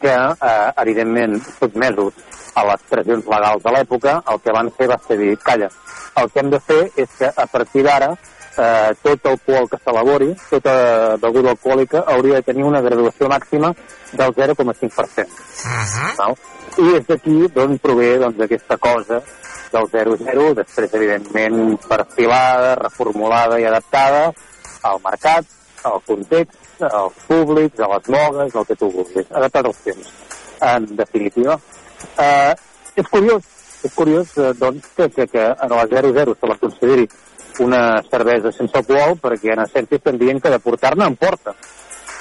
que, 0.00 0.14
eh, 0.14 0.70
evidentment, 0.82 1.38
sotmesos 1.58 2.14
a 2.54 2.64
les 2.70 2.82
pressions 2.90 3.26
legals 3.30 3.62
de 3.62 3.72
l'època, 3.74 4.16
el 4.32 4.40
que 4.44 4.54
van 4.54 4.70
fer 4.76 4.88
va 4.90 4.98
ser 5.06 5.18
dir, 5.18 5.36
calla, 5.44 5.70
el 6.20 6.30
que 6.30 6.42
hem 6.42 6.50
de 6.50 6.60
fer 6.60 6.82
és 6.96 7.16
que 7.18 7.30
a 7.30 7.46
partir 7.46 7.84
d'ara 7.86 8.10
eh, 8.56 8.94
tot 9.02 9.26
alcohol 9.26 9.68
que 9.70 9.78
s'elabori, 9.82 10.30
tota 10.50 11.16
beguda 11.22 11.54
alcohòlica, 11.54 12.04
hauria 12.06 12.40
de 12.40 12.48
tenir 12.50 12.64
una 12.64 12.80
graduació 12.80 13.28
màxima 13.28 13.74
del 14.12 14.34
0,5%. 14.34 15.26
Val? 16.18 16.36
I 16.78 16.96
és 16.96 17.06
d'aquí 17.06 17.36
d'on 17.54 17.78
prové 17.82 18.16
doncs, 18.22 18.40
aquesta 18.46 18.78
cosa 18.78 19.20
del 19.70 19.86
0,0, 19.90 20.54
després, 20.58 20.94
evidentment, 20.94 21.76
perfilada, 21.86 22.74
reformulada 22.80 23.60
i 23.60 23.66
adaptada 23.68 24.30
al 24.82 25.00
mercat, 25.04 25.46
al 25.84 26.00
context, 26.06 26.58
als 26.80 27.14
públics, 27.28 27.78
a 27.80 27.88
les 27.94 28.08
mogues, 28.08 28.54
el 28.54 28.66
que 28.66 28.76
tu 28.76 28.90
vulguis, 28.90 29.30
adaptat 29.30 29.70
als 29.70 29.80
temps, 29.84 30.12
en 30.72 30.88
definitiva. 30.96 31.58
Eh, 32.18 32.54
és 32.96 33.08
curiós, 33.08 33.44
és 33.84 33.94
curiós 33.94 34.36
eh, 34.38 34.52
doncs, 34.58 34.88
que, 34.96 35.08
que, 35.14 35.26
que 35.26 35.46
en 35.52 35.76
la 35.76 35.86
00 35.86 36.34
se 36.34 36.50
la 36.50 36.58
consideri 36.60 37.08
una 37.60 38.02
cervesa 38.10 38.52
sense 38.52 38.76
alcohol, 38.78 39.16
perquè 39.20 39.54
en 39.54 39.64
essència 39.64 40.00
estem 40.00 40.18
dient 40.20 40.40
que 40.40 40.52
de 40.52 40.58
portar-ne 40.62 41.06
en 41.06 41.16
porta. 41.20 41.54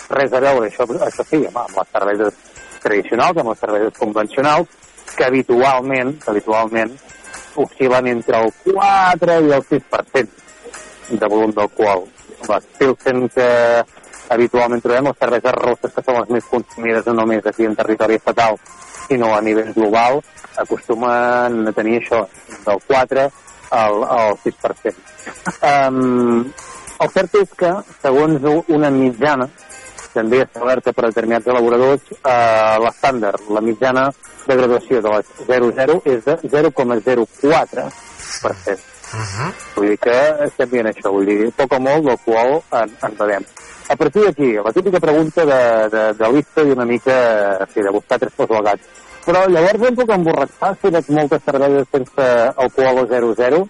Res 0.10 0.34
a 0.34 0.42
veure, 0.44 0.68
això, 0.68 0.88
això 1.06 1.26
sí, 1.28 1.42
amb 1.48 1.78
les 1.78 1.92
cerveses 1.94 2.40
tradicionals, 2.84 3.38
amb 3.38 3.54
les 3.54 3.64
cerveses 3.64 3.98
convencionals, 3.98 4.78
que 5.16 5.26
habitualment, 5.26 6.16
que 6.22 6.32
habitualment 6.32 6.94
oscil·len 7.60 8.12
entre 8.12 8.44
el 8.44 8.54
4 8.66 9.40
i 9.48 9.56
el 9.58 9.66
6% 9.72 11.18
de 11.20 11.30
volum 11.32 11.54
d'alcohol. 11.56 12.06
Les 12.50 12.68
Pilsen 12.78 13.28
que 13.34 13.50
habitualment 14.30 14.82
trobem, 14.82 15.10
les 15.10 15.20
cerveses 15.20 15.58
rosses 15.58 15.94
que 15.96 16.04
són 16.06 16.20
les 16.22 16.34
més 16.38 16.50
consumides 16.52 17.08
no 17.10 17.18
només 17.22 17.46
aquí 17.46 17.66
en 17.66 17.76
territori 17.76 18.20
estatal, 18.20 18.60
sinó 19.08 19.34
a 19.36 19.42
nivell 19.42 19.74
global, 19.74 20.22
acostumen 20.62 21.68
a 21.68 21.74
tenir 21.76 22.00
això, 22.00 22.26
del 22.66 22.84
4 22.88 23.30
al, 23.72 24.04
al 24.04 24.36
6%. 24.44 24.96
Um, 25.62 26.52
El 27.00 27.08
cert 27.16 27.36
és 27.40 27.52
que, 27.56 27.70
segons 28.04 28.44
una 28.76 28.90
mitjana, 28.92 29.46
també 30.12 30.42
establerta 30.44 30.92
per 30.92 31.06
determinats 31.06 31.48
elaboradors, 31.48 32.10
eh, 32.18 32.76
l'estàndard, 32.84 33.46
la 33.56 33.62
mitjana 33.64 34.10
de 34.48 34.58
graduació 34.58 35.00
de 35.06 35.14
les 35.14 35.30
00 35.48 36.02
és 36.04 36.26
de 36.26 36.36
0,04%. 36.44 37.88
Vull 39.78 39.88
dir 39.94 40.00
que 40.04 40.18
estem 40.50 40.70
dient 40.74 40.90
això, 40.92 41.08
vull 41.14 41.30
dir, 41.30 41.54
poc 41.56 41.70
o 41.78 41.80
molt 41.88 42.04
del 42.10 42.20
qual 42.26 42.52
en, 42.82 42.88
en 43.08 43.16
bevem. 43.22 43.44
A 43.90 43.96
partir 43.96 44.22
d'aquí, 44.26 44.50
la 44.54 44.74
típica 44.76 45.00
pregunta 45.00 45.46
de, 45.46 45.62
de, 45.94 46.04
de 46.20 46.28
lista 46.36 46.60
i 46.68 46.76
una 46.76 46.86
mica 46.86 47.16
sí, 47.74 47.80
de 47.82 47.92
buscar 47.96 48.20
tres 48.20 48.34
pos 48.36 48.52
al 48.52 48.64
gat. 48.68 48.80
Però 49.26 49.44
llavors 49.52 49.88
em 49.90 49.98
puc 49.98 50.14
emborratxar 50.16 50.72
si 50.80 50.92
veig 50.96 51.10
moltes 51.16 51.44
cerveses 51.46 51.92
sense 51.92 52.30
alcohol 52.66 53.04
o 53.04 53.08
0,0? 53.10 53.66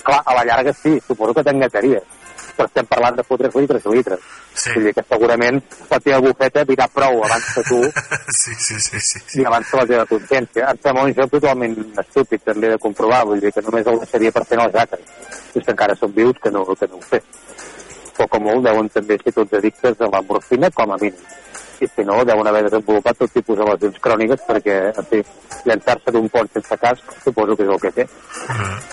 Clar, 0.00 0.22
a 0.24 0.34
la 0.34 0.44
llarga 0.44 0.72
sí, 0.72 0.98
suposo 1.06 1.34
que 1.34 1.44
t'engataries. 1.44 2.20
Però 2.56 2.66
estem 2.68 2.86
parlant 2.88 3.16
de 3.16 3.24
fotre 3.24 3.50
litres 3.54 3.84
i 3.86 3.92
litres. 3.94 4.24
Sí. 4.54 4.72
Vull 4.74 4.88
dir 4.88 4.92
que 4.96 5.04
segurament 5.08 5.60
la 5.90 5.98
teva 6.04 6.20
bufeta 6.24 6.64
dirà 6.68 6.88
prou 6.92 7.22
abans 7.24 7.46
que 7.54 7.62
tu 7.68 7.78
Sí, 8.42 8.54
sí, 8.58 8.78
sí, 8.80 9.00
sí. 9.00 9.22
i 9.40 9.46
abans 9.48 9.70
que 9.70 9.80
la 9.80 9.86
teva 9.88 10.06
consciència. 10.10 10.68
Em 10.68 10.80
sembla 10.84 11.06
un 11.08 11.14
joc 11.16 11.32
totalment 11.36 11.76
estúpid 12.04 12.44
també 12.44 12.72
de 12.74 12.80
comprovar, 12.82 13.22
vull 13.28 13.40
dir 13.40 13.52
que 13.54 13.64
només 13.64 13.88
el 13.88 14.02
deixaria 14.02 14.34
per 14.34 14.44
fer 14.48 14.60
els. 14.60 14.76
És 15.54 15.64
que 15.64 15.72
encara 15.72 15.96
són 15.96 16.12
vius 16.16 16.36
que 16.42 16.52
no, 16.52 16.64
que 16.76 16.88
no 16.88 17.00
ho. 17.00 17.22
Poc 18.18 18.34
o 18.36 18.40
molt 18.44 18.66
deuen 18.66 18.90
també 18.92 19.16
ser 19.22 19.32
tots 19.32 19.56
addictes 19.56 20.00
a 20.00 20.10
la 20.12 20.20
morfina 20.28 20.70
com 20.76 20.92
a 20.92 21.00
mínim. 21.00 21.24
I 21.80 21.88
si 21.88 22.04
no, 22.04 22.20
deuen 22.24 22.46
haver 22.46 22.64
desenvolupat 22.66 23.18
tot 23.18 23.32
tipus 23.32 23.58
de 23.58 23.66
lesions 23.66 23.98
cròniques 24.04 24.44
perquè, 24.46 24.76
en 24.98 25.08
fi, 25.10 25.22
llançar-se 25.68 26.14
d'un 26.14 26.28
pont 26.32 26.50
sense 26.52 26.78
casc 26.82 27.16
suposo 27.24 27.56
que 27.56 27.66
és 27.66 27.72
el 27.74 27.80
que 27.82 27.92
té. 27.96 28.06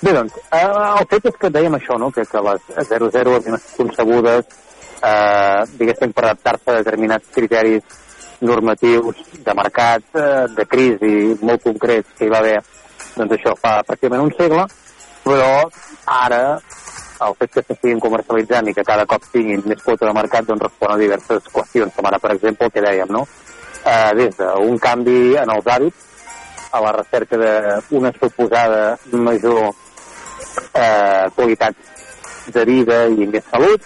Bé, 0.01 0.13
doncs, 0.13 0.39
eh, 0.55 0.63
el 0.63 1.07
fet 1.11 1.29
és 1.31 1.39
que 1.41 1.53
dèiem 1.53 1.77
això, 1.77 1.99
no?, 2.01 2.11
que, 2.15 2.25
que 2.25 2.43
les 2.47 2.67
00 2.89 3.35
havien 3.35 3.59
estat 3.59 3.77
concebudes, 3.77 4.59
eh, 5.03 5.63
diguéssim, 5.79 6.13
per 6.13 6.25
adaptar-se 6.25 6.71
a 6.71 6.77
determinats 6.81 7.33
criteris 7.35 7.99
normatius 8.41 9.23
de 9.45 9.53
mercat, 9.53 10.03
eh, 10.15 10.45
de 10.55 10.65
crisi 10.65 11.15
molt 11.41 11.63
concrets 11.63 12.15
que 12.17 12.27
hi 12.27 12.33
va 12.33 12.43
haver, 12.43 12.59
doncs 13.15 13.35
això, 13.35 13.55
fa 13.59 13.79
pràcticament 13.87 14.23
un 14.29 14.35
segle, 14.37 14.65
però 15.25 15.51
ara 16.09 16.43
el 17.27 17.35
fet 17.39 17.53
que 17.53 17.63
s'estiguin 17.65 17.99
comercialitzant 18.03 18.69
i 18.69 18.73
que 18.75 18.85
cada 18.87 19.05
cop 19.09 19.25
tinguin 19.33 19.63
més 19.67 19.81
quota 19.83 20.07
de 20.07 20.13
mercat 20.15 20.47
doncs 20.47 20.63
respon 20.67 20.93
a 20.93 20.99
diverses 20.99 21.49
qüestions, 21.53 21.95
com 21.95 22.07
ara, 22.07 22.19
per 22.19 22.33
exemple, 22.35 22.67
el 22.67 22.75
que 22.75 22.85
dèiem, 22.85 23.11
no? 23.11 23.25
Eh, 23.79 24.11
des 24.19 24.37
d'un 24.39 24.79
canvi 24.79 25.35
en 25.39 25.51
els 25.55 25.67
hàbits, 25.67 26.07
a 26.71 26.81
la 26.85 26.91
recerca 26.93 27.37
d'una 27.89 28.11
suposada 28.19 28.97
major 29.11 29.71
eh, 30.73 31.25
qualitat 31.35 31.75
de 32.53 32.65
vida 32.65 33.05
i 33.09 33.27
més 33.27 33.45
salut, 33.49 33.83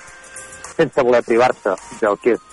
sense 0.75 1.03
voler 1.05 1.23
privar-se 1.23 1.75
del 2.01 2.17
que 2.23 2.35
és 2.35 2.47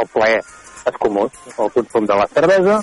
el 0.00 0.08
plaer 0.12 0.42
escomós, 0.88 1.32
el 1.58 1.70
consum 1.72 2.06
de 2.06 2.16
la 2.18 2.26
cervesa, 2.28 2.80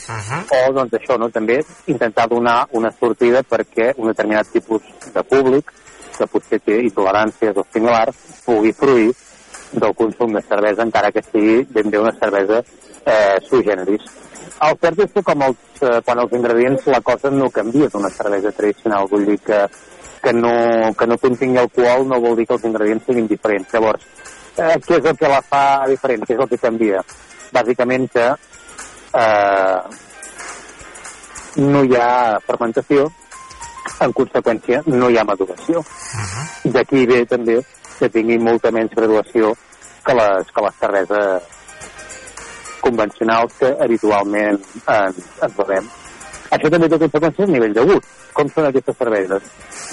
o 0.57 0.73
doncs 0.73 0.95
això, 0.97 1.17
no? 1.21 1.29
també 1.29 1.59
intentar 1.87 2.27
donar 2.29 2.65
una 2.77 2.91
sortida 2.97 3.43
perquè 3.43 3.91
un 3.97 4.09
determinat 4.09 4.49
tipus 4.53 4.81
de 5.13 5.23
públic 5.23 5.71
que 6.21 6.29
potser 6.29 6.61
té 6.61 6.79
intoleràncies 6.85 7.57
o 7.57 7.65
similars 7.73 8.23
pugui 8.45 8.73
fruir 8.77 9.11
del 9.71 9.93
consum 9.95 10.33
de 10.35 10.41
cervesa 10.47 10.85
encara 10.85 11.11
que 11.11 11.23
sigui 11.23 11.61
ben 11.73 11.89
bé 11.89 11.99
una 11.99 12.13
cervesa 12.19 12.61
eh, 12.61 13.37
sui 13.47 13.63
generis. 13.65 14.03
El 14.61 14.77
cert 14.81 14.99
és 15.05 15.13
que 15.15 15.23
com 15.25 15.41
els, 15.47 15.61
eh, 15.81 16.01
quan 16.05 16.19
els 16.21 16.33
ingredients 16.37 16.85
la 16.93 17.01
cosa 17.01 17.31
no 17.33 17.49
canvia 17.49 17.89
d'una 17.89 18.11
cervesa 18.13 18.51
tradicional, 18.57 19.07
vull 19.09 19.25
dir 19.25 19.39
que, 19.41 19.61
que, 20.21 20.33
no, 20.33 20.53
que 20.97 21.07
no 21.07 21.17
contingui 21.17 21.61
alcohol 21.61 22.05
no 22.07 22.19
vol 22.21 22.37
dir 22.37 22.45
que 22.49 22.57
els 22.59 22.67
ingredients 22.69 23.07
siguin 23.07 23.29
diferents. 23.31 23.73
Llavors, 23.73 24.05
eh, 24.57 24.75
què 24.85 24.99
és 24.99 25.09
el 25.09 25.17
que 25.17 25.31
la 25.31 25.41
fa 25.41 25.65
diferent? 25.89 26.27
Què 26.27 26.37
és 26.37 26.45
el 26.45 26.51
que 26.51 26.61
canvia? 26.61 27.01
Bàsicament 27.55 28.07
que 28.13 28.27
eh, 29.23 29.79
no 31.71 31.83
hi 31.83 31.97
ha 31.97 32.39
fermentació, 32.45 33.09
en 34.01 34.13
conseqüència 34.17 34.81
no 34.87 35.09
hi 35.09 35.17
ha 35.19 35.27
maduració. 35.27 35.83
D'aquí 36.75 37.05
ve 37.09 37.23
també 37.29 37.59
que 37.99 38.09
tingui 38.09 38.39
molta 38.41 38.71
menys 38.73 38.93
graduació 38.97 39.53
que 40.05 40.15
les, 40.17 40.53
que 40.53 40.63
les 40.65 40.79
cerveses 40.81 41.57
convencionals 42.81 43.57
que 43.59 43.69
habitualment 43.85 44.57
ens, 44.57 45.19
ens 45.45 45.57
bevem. 45.57 45.89
Això 46.51 46.71
també 46.73 46.89
té 46.89 46.97
conseqüències 46.99 47.47
a 47.47 47.51
nivell 47.53 47.75
de 47.77 47.85
gust. 47.91 48.07
Com 48.35 48.49
són 48.51 48.67
aquestes 48.67 48.97
cerveses? 48.97 49.51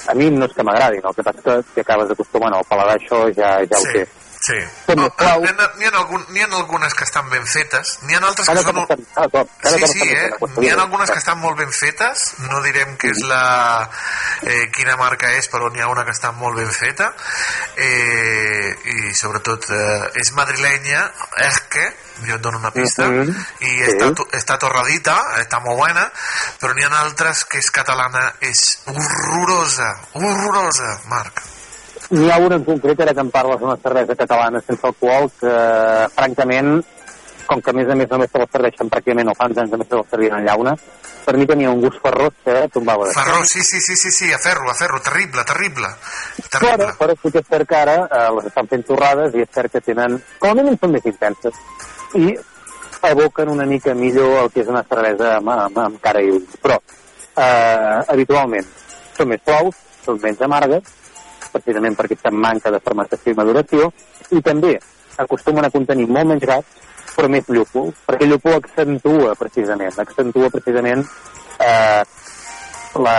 A 0.09 0.15
mi 0.19 0.31
no 0.33 0.47
és 0.49 0.55
que 0.57 0.65
m'agradin, 0.65 1.05
el 1.05 1.15
que 1.15 1.27
passa 1.27 1.39
és 1.43 1.45
que 1.69 1.75
si 1.75 1.85
acabes 1.85 2.15
acostumant 2.15 2.55
al 2.57 2.67
paladar 2.71 2.97
això 2.97 3.27
ja, 3.37 3.59
ja 3.69 3.79
ho 3.79 3.93
té. 3.93 4.07
Sí. 4.41 4.55
No, 4.95 5.03
més 5.03 5.13
claus. 5.19 5.43
N'hi 5.43 5.49
ha, 5.51 5.91
ha, 5.91 5.99
algun, 5.99 6.25
ha 6.41 6.47
algunes 6.57 6.95
que 6.95 7.05
estan 7.05 7.29
ben 7.29 7.45
fetes, 7.47 7.99
n'hi 8.07 8.15
ha 8.15 8.21
altres 8.23 8.47
que 8.47 8.63
són... 8.63 8.77
estan- 8.85 9.05
cada 9.61 9.79
sí, 9.89 9.99
sí, 9.99 10.09
eh? 10.09 10.31
N'hi 10.57 10.69
ha 10.71 10.77
algunes 10.79 11.11
que 11.11 11.19
estan 11.19 11.41
molt 11.43 11.59
ben 11.59 11.73
fetes, 11.75 12.35
no 12.49 12.63
direm 12.63 12.97
que 12.97 13.11
és 13.11 13.19
la... 13.27 13.91
Eh, 14.47 14.71
quina 14.73 14.97
marca 14.97 15.33
és, 15.35 15.49
però 15.51 15.69
n'hi 15.75 15.83
ha 15.83 15.89
una 15.91 16.05
que 16.07 16.15
està 16.15 16.31
molt 16.33 16.57
ben 16.57 16.71
feta, 16.71 17.11
eh, 17.77 18.77
i 19.11 19.15
sobretot 19.15 19.67
eh, 19.75 20.11
és 20.23 20.33
madrilenya, 20.39 21.03
és 21.49 21.61
que, 21.69 21.85
jo 22.27 22.35
et 22.39 22.41
dono 22.43 22.59
una 22.59 22.71
pista, 22.75 23.09
Mhm. 23.09 23.35
i 23.61 23.75
Sí. 23.75 23.91
està, 23.93 24.13
està 24.39 24.59
torradita, 24.59 25.19
està 25.43 25.61
molt 25.65 25.79
bona, 25.79 26.11
però 26.61 26.75
n'hi 26.75 26.85
ha 26.85 26.95
altres 27.03 27.45
que 27.45 27.59
és 27.59 27.71
catalana, 27.71 28.35
és 28.41 28.79
horrorosa, 28.87 29.93
horrorosa, 30.15 31.01
Marc. 31.11 31.43
N'hi 32.11 32.31
ha 32.33 32.39
una 32.41 32.57
en 32.57 32.65
concret, 32.65 33.01
ara 33.05 33.13
que 33.13 33.21
em 33.21 33.31
parles 33.33 33.61
d'una 33.61 33.77
cervesa 33.83 34.17
catalana 34.17 34.63
sense 34.65 34.87
alcohol, 34.89 35.29
que 35.41 35.51
francament, 36.15 36.79
com 37.49 37.61
que 37.65 37.73
a 37.73 37.77
més 37.77 37.89
a 37.89 37.97
més 37.97 38.09
només 38.09 38.33
te 38.33 38.41
la 38.41 38.47
serveixen 38.49 38.89
pràcticament, 38.93 39.29
o 39.29 39.37
fa 39.37 39.49
uns 39.51 39.61
anys 39.61 39.75
només 39.75 39.91
te 39.91 39.99
la 39.99 40.07
servien 40.09 40.39
en 40.39 40.47
llauna, 40.47 40.75
per 41.29 41.37
mi 41.37 41.45
tenia 41.49 41.69
un 41.69 41.83
gust 41.83 42.01
ferrós 42.01 42.33
que 42.45 42.55
tombava 42.73 43.05
de 43.05 43.13
Ferró, 43.13 43.43
sí, 43.45 43.61
sí, 43.61 43.81
sí, 43.85 43.97
sí, 44.01 44.11
sí, 44.11 44.33
a 44.33 44.39
ferro, 44.41 44.71
a 44.71 44.75
ferro, 44.75 45.01
terrible, 45.05 45.45
terrible. 45.45 45.91
Però, 46.55 46.87
però 46.97 47.17
sí 47.21 47.33
que 47.35 47.43
és 47.43 47.51
cert 47.51 47.69
que 47.69 47.77
ara 47.77 47.97
eh, 48.07 48.23
les 48.39 48.49
estan 48.49 48.71
fent 48.71 48.87
torrades 48.89 49.37
i 49.37 49.45
és 49.45 49.51
cert 49.53 49.75
que 49.75 49.83
tenen, 49.85 50.17
com 50.41 50.55
a 50.55 50.57
mínim 50.57 50.79
són 50.81 50.95
més 50.97 51.09
intenses 51.11 51.59
i 52.17 52.33
evoquen 53.11 53.53
una 53.53 53.67
mica 53.69 53.93
millor 53.95 54.39
el 54.45 54.49
que 54.55 54.65
és 54.65 54.71
una 54.73 54.85
cervesa 54.89 55.35
amb, 55.37 55.53
amb, 55.53 55.83
amb 55.85 56.01
cara 56.01 56.25
i 56.25 56.33
ulls. 56.33 56.57
Però 56.65 56.81
eh, 56.81 57.99
habitualment 58.15 58.73
són 59.19 59.29
més 59.35 59.45
suaus, 59.45 59.85
són 60.07 60.23
menys 60.25 60.41
amargues, 60.49 60.97
precisament 61.53 61.97
perquè 61.99 62.19
estan 62.19 62.39
manca 62.39 62.73
de 62.75 62.81
fermentació 62.85 63.33
i 63.33 63.39
maduració, 63.39 63.91
i 64.35 64.43
també 64.45 64.77
acostumen 65.19 65.67
a 65.67 65.73
contenir 65.75 66.07
molt 66.09 66.33
menys 66.33 66.47
gas, 66.47 66.77
però 67.17 67.31
més 67.33 67.49
llúpol, 67.51 67.91
perquè 68.07 68.27
el 68.27 68.35
llúpol 68.35 68.59
accentua 68.59 69.35
precisament, 69.39 69.97
accentua 69.99 70.51
precisament 70.55 71.03
eh, 71.59 72.03
la, 73.03 73.17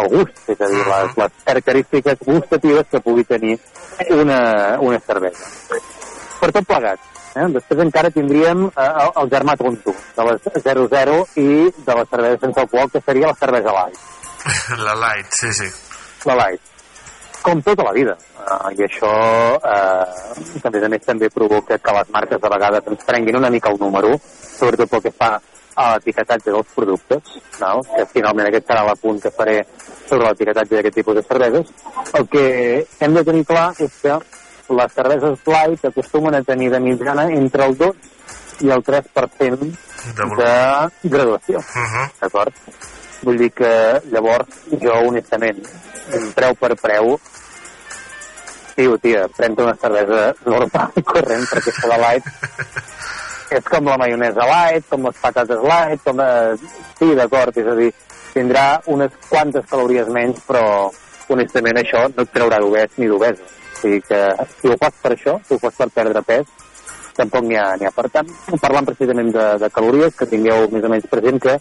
el 0.00 0.10
gust, 0.12 0.44
és 0.52 0.60
a 0.60 0.68
dir, 0.70 0.84
les, 0.90 1.16
les 1.22 1.40
característiques 1.48 2.22
gustatives 2.26 2.86
que 2.90 3.02
pugui 3.02 3.26
tenir 3.26 3.56
una, 4.14 4.40
una 4.80 5.00
cervesa. 5.02 5.50
Per 6.40 6.50
tot 6.52 6.68
plegat, 6.68 7.02
eh? 7.34 7.48
després 7.54 7.82
encara 7.86 8.12
tindríem 8.14 8.68
eh, 8.68 8.90
el, 8.90 9.14
el 9.22 9.32
germà 9.32 9.56
tonto 9.60 9.94
de 10.16 10.28
les 10.30 10.46
00 10.54 11.18
i 11.42 11.48
de 11.88 11.98
la 12.00 12.06
cervesa 12.10 12.42
sense 12.46 12.62
alcohol, 12.62 12.92
que 12.92 13.02
seria 13.02 13.32
la 13.32 13.40
cervesa 13.40 13.74
light. 13.80 13.98
La 14.84 14.94
light, 15.00 15.30
sí, 15.32 15.52
sí. 15.56 15.70
La 16.28 16.36
light. 16.36 16.73
Com 17.44 17.60
tota 17.60 17.84
la 17.84 17.92
vida. 17.92 18.14
Uh, 18.40 18.70
I 18.72 18.86
això, 18.86 19.10
uh, 19.56 20.60
a 20.64 20.70
més 20.72 20.84
a 20.86 20.88
més 20.92 21.02
també 21.04 21.28
provoca 21.32 21.76
que 21.78 21.96
les 21.98 22.12
marques 22.14 22.40
de 22.40 22.52
vegades 22.54 22.86
ens 22.92 23.04
prenguin 23.04 23.36
una 23.36 23.50
mica 23.52 23.72
el 23.72 23.80
número, 23.80 24.14
sobretot 24.20 24.88
pel 24.90 25.04
que 25.04 25.12
fa 25.12 25.34
a 25.74 25.90
l'etiquetatge 25.94 26.52
dels 26.54 26.70
productes, 26.74 27.34
no? 27.60 27.82
que 27.90 28.06
finalment 28.12 28.48
aquest 28.48 28.70
serà 28.70 28.84
l'apunt 28.86 29.20
que 29.20 29.32
faré 29.34 29.58
sobre 30.06 30.28
l'etiquetatge 30.28 30.78
d'aquest 30.78 30.98
tipus 31.00 31.18
de 31.18 31.26
cerveses. 31.26 31.72
El 32.14 32.28
que 32.32 32.46
hem 33.00 33.18
de 33.18 33.24
tenir 33.26 33.44
clar 33.48 33.68
és 33.82 34.00
que 34.02 34.18
les 34.80 34.96
cerveses 34.96 35.46
light 35.50 35.84
acostumen 35.90 36.38
a 36.38 36.42
tenir 36.42 36.70
de 36.72 36.80
mitjana 36.80 37.28
entre 37.32 37.68
el 37.68 37.76
2 37.76 38.64
i 38.64 38.70
el 38.70 38.84
3% 38.86 39.70
de 40.38 40.52
graduació. 41.10 41.60
D'acord? 42.20 42.54
Vull 43.24 43.40
dir 43.40 43.50
que 43.56 43.72
llavors 44.12 44.64
jo 44.80 44.94
honestament, 45.08 45.60
preu 46.36 46.56
per 46.60 46.74
preu, 46.80 47.14
tio, 48.74 48.98
tia, 48.98 49.28
pren 49.36 49.56
una 49.58 49.76
cervesa 49.80 50.32
normal 50.46 50.98
i 50.98 51.06
corrent 51.12 51.46
perquè 51.50 51.72
això 51.74 51.90
de 51.92 52.00
light 52.02 52.32
és 53.54 53.64
com 53.68 53.86
la 53.86 53.98
maionesa 54.00 54.46
light, 54.48 54.86
com 54.90 55.06
les 55.06 55.20
patates 55.22 55.62
light, 55.62 56.02
com... 56.04 56.20
Eh, 56.20 56.56
sí, 56.98 57.10
d'acord, 57.14 57.56
és 57.60 57.70
a 57.70 57.76
dir, 57.78 57.90
tindrà 58.34 58.66
unes 58.90 59.14
quantes 59.28 59.66
calories 59.70 60.10
menys, 60.12 60.42
però 60.48 60.64
honestament 61.30 61.78
això 61.80 62.04
no 62.10 62.24
et 62.24 62.32
traurà 62.34 62.60
d'obès 62.62 62.98
ni 62.98 63.08
d'obesa. 63.10 63.44
O 63.44 63.80
sigui 63.80 64.00
que 64.08 64.20
si 64.58 64.70
ho 64.70 64.76
fas 64.80 65.00
per 65.02 65.14
això, 65.14 65.38
si 65.46 65.54
ho 65.54 65.60
fas 65.62 65.76
per 65.78 65.90
perdre 65.94 66.22
pes, 66.26 66.48
tampoc 67.14 67.46
n'hi 67.46 67.58
ha, 67.60 67.74
ha. 67.78 67.92
Per 67.94 68.06
tant, 68.10 68.30
parlant 68.62 68.88
precisament 68.90 69.30
de, 69.34 69.46
de 69.62 69.70
calories, 69.74 70.16
que 70.18 70.30
tingueu 70.30 70.66
més 70.72 70.86
o 70.86 70.90
menys 70.90 71.10
present 71.10 71.42
que 71.42 71.58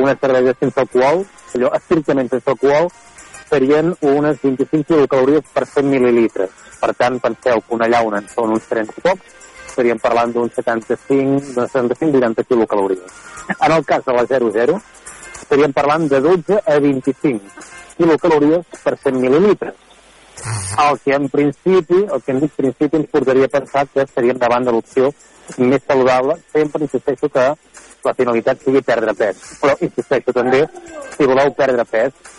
una 0.00 0.16
cervesa 0.20 0.56
sense 0.60 0.80
alcohol, 0.84 1.24
allò 1.56 1.72
estrictament 1.76 2.32
sense 2.32 2.52
alcohol, 2.52 2.90
serien 3.56 3.94
unes 4.02 4.36
25 4.42 4.84
quilocalories 4.84 5.48
per 5.54 5.64
100 5.64 5.88
mil·lilitres. 5.88 6.50
Per 6.76 6.92
tant, 6.98 7.16
penseu 7.24 7.62
que 7.64 7.74
una 7.76 7.88
llauna 7.88 8.20
en 8.20 8.28
són 8.28 8.52
uns 8.56 8.68
30 8.68 9.00
i 9.00 9.04
pocs, 9.06 9.32
estaríem 9.70 10.00
parlant 10.02 10.34
d'uns 10.34 10.52
75, 10.58 11.54
d'uns 11.56 11.72
75-80 11.72 12.44
quilocalories. 12.50 13.16
En 13.56 13.72
el 13.72 13.86
cas 13.88 14.04
de 14.04 14.12
la 14.16 14.26
00, 14.28 14.76
estaríem 15.40 15.72
parlant 15.72 16.04
de 16.12 16.20
12 16.20 16.60
a 16.60 16.78
25 16.84 17.66
quilocalories 17.96 18.84
per 18.84 18.96
100 19.06 19.20
mil·lílitres. 19.24 19.72
El 20.84 21.00
que 21.00 21.16
en 21.16 21.30
principi, 21.32 22.02
el 22.12 22.20
que 22.22 22.36
en 22.36 22.44
dit 22.44 22.52
principi 22.60 23.00
ens 23.00 23.08
portaria 23.08 23.48
a 23.48 23.54
pensar 23.56 23.86
que 23.88 24.04
estaríem 24.04 24.36
davant 24.36 24.68
de 24.68 24.76
l'opció 24.76 25.08
més 25.56 25.80
saludable, 25.86 26.36
sempre 26.52 26.84
insisteixo 26.84 27.30
que 27.32 27.46
la 28.04 28.14
finalitat 28.14 28.60
sigui 28.60 28.84
perdre 28.84 29.16
pes. 29.16 29.40
Però 29.62 29.78
insisteixo 29.80 30.34
també, 30.36 30.66
si 31.16 31.24
voleu 31.30 31.54
perdre 31.56 31.86
pes, 31.88 32.35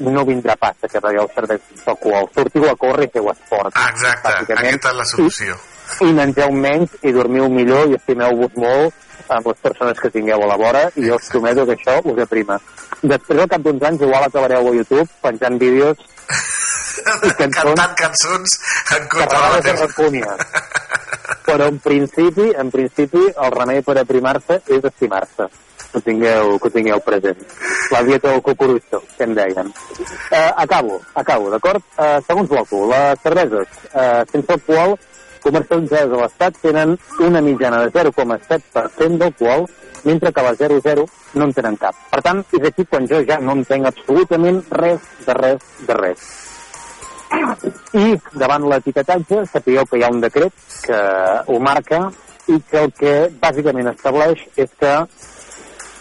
no 0.00 0.24
vindrà 0.28 0.56
pas 0.60 0.76
que 0.80 1.02
begueu 1.02 1.28
cervesa 1.34 1.92
alcohol. 1.92 2.28
Sortiu 2.34 2.68
a 2.70 2.76
córrer 2.76 3.08
i 3.08 3.12
feu 3.18 3.30
esport. 3.32 3.76
Exacte, 3.88 4.34
aquesta 4.56 4.94
és 4.94 4.98
la 4.98 5.06
solució. 5.12 5.58
I 6.06 6.12
mengeu 6.16 6.52
menys 6.54 6.96
i 7.02 7.12
dormiu 7.12 7.48
millor 7.52 7.90
i 7.90 7.98
estimeu-vos 7.98 8.56
molt 8.60 9.08
amb 9.30 9.46
les 9.46 9.58
persones 9.62 10.00
que 10.00 10.10
tingueu 10.10 10.42
a 10.42 10.48
la 10.50 10.58
vora 10.58 10.84
i 10.96 11.06
jo 11.06 11.18
us 11.18 11.28
prometo 11.32 11.66
que 11.66 11.76
això 11.76 11.98
us 12.02 12.22
aprima. 12.24 12.58
Després, 13.00 13.42
al 13.42 13.50
cap 13.52 13.62
d'uns 13.64 13.86
anys, 13.88 14.02
igual 14.06 14.26
acabareu 14.26 14.68
a 14.68 14.74
YouTube 14.74 15.08
penjant 15.22 15.58
vídeos 15.60 15.98
i 17.28 17.32
cançons 17.38 17.74
Cantant 17.78 17.96
cançons 17.98 18.58
en 18.96 19.08
contra 19.12 19.40
de 19.60 19.72
la 19.72 19.80
rancúnia. 19.84 20.36
Però 21.46 21.66
en 21.70 21.80
principi, 21.82 22.50
en 22.58 22.70
principi, 22.70 23.22
el 23.30 23.54
remei 23.56 23.82
per 23.86 23.98
aprimar-se 24.00 24.60
és 24.68 24.84
estimar-se. 24.84 25.48
Que 25.90 25.98
ho 25.98 26.02
tingueu, 26.06 26.56
que 26.58 26.68
ho 26.68 26.74
tingueu 26.74 27.00
present. 27.02 27.38
La 27.90 28.02
dieta 28.06 28.30
del 28.30 28.42
cucurutxo, 28.46 29.02
que 29.16 29.24
en 29.26 29.34
deien. 29.34 29.72
Eh, 30.30 30.50
acabo, 30.56 31.00
acabo, 31.14 31.50
d'acord? 31.50 31.82
Eh, 31.98 32.18
segons 32.26 32.50
l'OCU, 32.50 32.84
les 32.92 33.24
cerveses 33.24 33.80
eh, 33.90 34.22
sense 34.30 34.58
alcohol 34.58 34.98
comercialitzades 35.40 36.12
a 36.12 36.20
l'Estat 36.22 36.58
tenen 36.62 36.96
una 37.26 37.40
mitjana 37.44 37.80
de 37.84 37.92
0,7% 37.92 39.18
d'alcohol, 39.20 39.66
mentre 40.04 40.32
que 40.32 40.44
les 40.46 40.58
00 40.58 41.06
no 41.34 41.44
en 41.44 41.52
tenen 41.56 41.76
cap. 41.80 41.96
Per 42.12 42.22
tant, 42.24 42.42
és 42.56 42.66
aquí 42.66 42.86
quan 42.88 43.08
jo 43.10 43.20
ja 43.28 43.40
no 43.40 43.56
entenc 43.58 43.90
absolutament 43.90 44.62
res, 44.70 45.10
de 45.26 45.36
res, 45.36 45.68
de 45.88 45.98
res. 45.98 46.30
I 47.94 48.16
davant 48.34 48.66
l'etiquetatge 48.66 49.44
sapigueu 49.52 49.86
que 49.86 50.00
hi 50.00 50.04
ha 50.04 50.10
un 50.10 50.22
decret 50.22 50.52
que 50.86 50.98
ho 51.46 51.60
marca 51.62 52.08
i 52.50 52.58
que 52.66 52.80
el 52.82 52.90
que 52.98 53.14
bàsicament 53.42 53.92
estableix 53.92 54.42
és 54.58 54.72
que 54.80 54.94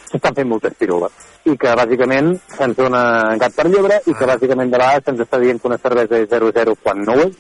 s'estan 0.10 0.36
fent 0.38 0.50
moltes 0.50 0.76
pirules 0.80 1.28
i 1.50 1.56
que 1.58 1.76
bàsicament 1.80 2.34
se'ns 2.56 2.78
dona 2.78 3.04
gat 3.42 3.56
per 3.56 3.68
llebre 3.70 4.02
i 4.06 4.16
que 4.18 4.30
bàsicament 4.32 4.72
de 4.72 4.82
vegades 4.82 5.06
se'ns 5.06 5.24
està 5.26 5.40
dient 5.42 5.62
que 5.62 5.70
una 5.72 5.80
cervesa 5.86 6.20
és 6.20 6.30
0,0 6.34 6.76
quan 6.84 7.04
no 7.06 7.16
és 7.26 7.36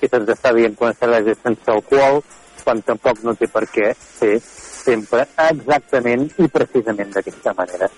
i 0.00 0.08
se'ns 0.10 0.32
està 0.36 0.54
dient 0.56 0.76
que 0.78 0.86
una 0.86 0.98
cervesa 1.00 1.34
és 1.34 1.42
sense 1.42 1.74
alcohol 1.74 2.22
quan 2.64 2.80
tampoc 2.82 3.20
no 3.26 3.34
té 3.36 3.48
per 3.52 3.64
què 3.68 3.90
ser 3.98 4.38
sempre 4.84 5.26
exactament 5.48 6.24
i 6.40 6.48
precisament 6.52 7.12
d'aquesta 7.12 7.54
manera. 7.58 7.88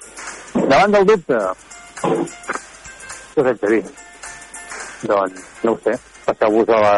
Davant 0.55 0.95
del 0.95 1.09
dubte, 1.13 1.41
què 2.03 3.43
us 3.43 3.49
haig 3.51 3.63
de 3.63 3.73
dir? 3.75 3.83
Doncs, 5.07 5.43
no 5.67 5.75
ho 5.75 5.81
sé, 5.87 5.97
passeu-vos 6.27 6.71
a 6.75 6.83
la... 6.85 6.95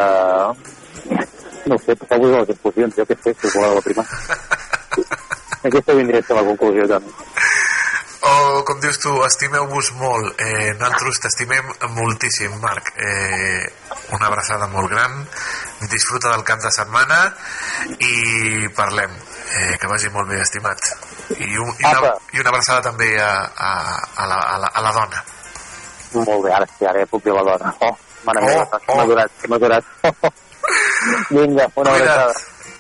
No 1.69 1.77
ho 1.77 1.81
sé, 1.85 1.97
passeu-vos 1.97 2.35
a 2.35 2.45
les 2.45 2.53
explosions, 2.57 3.01
jo 3.01 3.09
què 3.09 3.19
sé, 3.23 3.35
si 3.35 3.51
us 3.51 3.57
voleu 3.57 3.81
aprimar. 3.81 4.07
Aquesta 5.65 5.95
vindria 5.95 6.21
a 6.21 6.27
ser 6.27 6.37
la 6.37 6.45
conclusió, 6.47 6.87
també. 6.87 7.13
O, 8.29 8.63
com 8.67 8.81
dius 8.83 8.99
tu, 8.99 9.13
estimeu-vos 9.25 9.93
molt. 9.99 10.41
Eh, 10.43 10.73
nosaltres 10.79 11.21
t'estimem 11.23 11.69
moltíssim, 11.95 12.55
Marc. 12.63 12.91
Eh, 12.99 13.63
una 14.17 14.27
abraçada 14.27 14.67
molt 14.73 14.91
gran. 14.91 15.21
Disfruta 15.91 16.33
del 16.35 16.43
cap 16.45 16.59
de 16.63 16.71
setmana 16.75 17.21
i 18.03 18.69
parlem. 18.77 19.15
Eh, 19.55 19.77
que 19.81 19.87
vagi 19.89 20.11
molt 20.15 20.29
bé, 20.29 20.41
estimat. 20.43 20.83
I, 21.39 21.47
un, 21.57 21.71
i, 21.79 21.87
una, 21.87 22.13
I 22.35 22.41
una 22.43 22.51
abraçada 22.53 22.83
també 22.91 23.13
a, 23.23 23.31
a, 23.55 23.71
a, 24.17 24.27
la, 24.27 24.41
a, 24.43 24.59
la, 24.65 24.73
a 24.75 24.83
la 24.89 24.93
dona. 24.99 25.23
Molt 26.19 26.45
bé, 26.45 26.53
ara 26.57 26.67
sí, 26.75 26.87
ara 26.89 27.05
ja 27.05 27.07
puc 27.11 27.23
dir 27.25 27.33
la 27.37 27.47
dona. 27.47 27.73
Oh, 27.87 27.95
mare 28.27 28.43
meva, 28.45 28.67
que 28.85 28.99
m'ha 28.99 29.07
durat, 29.13 29.49
m'ha 29.49 29.59
durat. 29.65 29.85
Vinga, 31.31 31.71
una 31.77 31.91
Cuida't. 31.95 32.13
abraçada. 32.19 32.35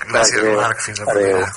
Gràcies, 0.09 0.41
Adéu. 0.43 0.61
Marc. 0.61 0.81
Fins 0.83 0.99
la 1.05 1.07
propera. 1.13 1.49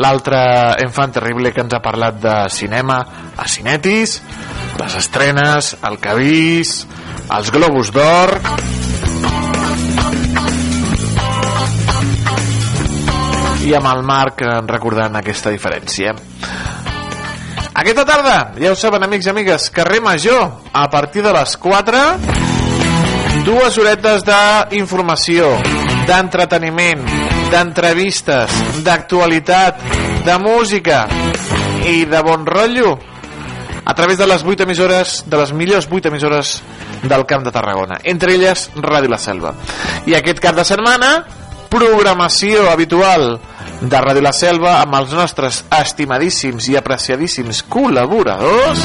l'altre 0.00 0.40
enfant 0.80 1.12
terrible 1.12 1.52
que 1.52 1.60
ens 1.60 1.76
ha 1.76 1.82
parlat 1.84 2.16
de 2.20 2.34
cinema 2.48 2.98
a 3.36 3.46
Cinetis, 3.48 4.16
les 4.80 4.96
estrenes, 4.96 5.74
el 5.84 5.98
vist, 6.16 6.88
els 7.30 7.52
Globus 7.52 7.92
d'Or... 7.94 8.38
I 13.60 13.74
amb 13.76 13.86
el 13.86 14.00
Marc 14.02 14.40
recordant 14.66 15.14
aquesta 15.20 15.52
diferència. 15.52 16.14
Aquesta 17.80 18.04
tarda, 18.04 18.52
ja 18.60 18.74
ho 18.74 18.76
saben, 18.76 19.06
amics 19.06 19.24
i 19.24 19.30
amigues, 19.30 19.70
carrer 19.72 20.02
Major, 20.04 20.42
a 20.76 20.82
partir 20.92 21.22
de 21.24 21.30
les 21.32 21.54
4, 21.56 22.00
dues 23.46 23.78
horetes 23.80 24.26
d'informació, 24.28 25.48
d'entreteniment, 26.04 27.06
d'entrevistes, 27.48 28.58
d'actualitat, 28.84 29.80
de 30.26 30.36
música 30.44 31.06
i 31.88 32.04
de 32.04 32.20
bon 32.20 32.44
rotllo 32.44 32.98
a 33.80 33.96
través 33.96 34.20
de 34.20 34.28
les 34.28 34.44
8 34.44 34.68
emissores, 34.68 35.22
de 35.24 35.40
les 35.40 35.56
millors 35.56 35.88
8 35.88 36.12
emissores 36.12 36.58
del 37.00 37.24
Camp 37.24 37.48
de 37.48 37.54
Tarragona, 37.54 37.96
entre 38.04 38.36
elles 38.36 38.68
Ràdio 38.76 39.08
La 39.08 39.24
Selva. 39.24 39.54
I 40.04 40.20
aquest 40.20 40.44
cap 40.44 40.60
de 40.60 40.68
setmana, 40.68 41.14
programació 41.70 42.66
habitual 42.70 43.38
de 43.80 44.00
Ràdio 44.02 44.24
La 44.24 44.34
Selva 44.36 44.80
amb 44.82 44.98
els 44.98 45.14
nostres 45.16 45.62
estimadíssims 45.78 46.68
i 46.68 46.76
apreciadíssims 46.80 47.62
col·laboradors 47.70 48.82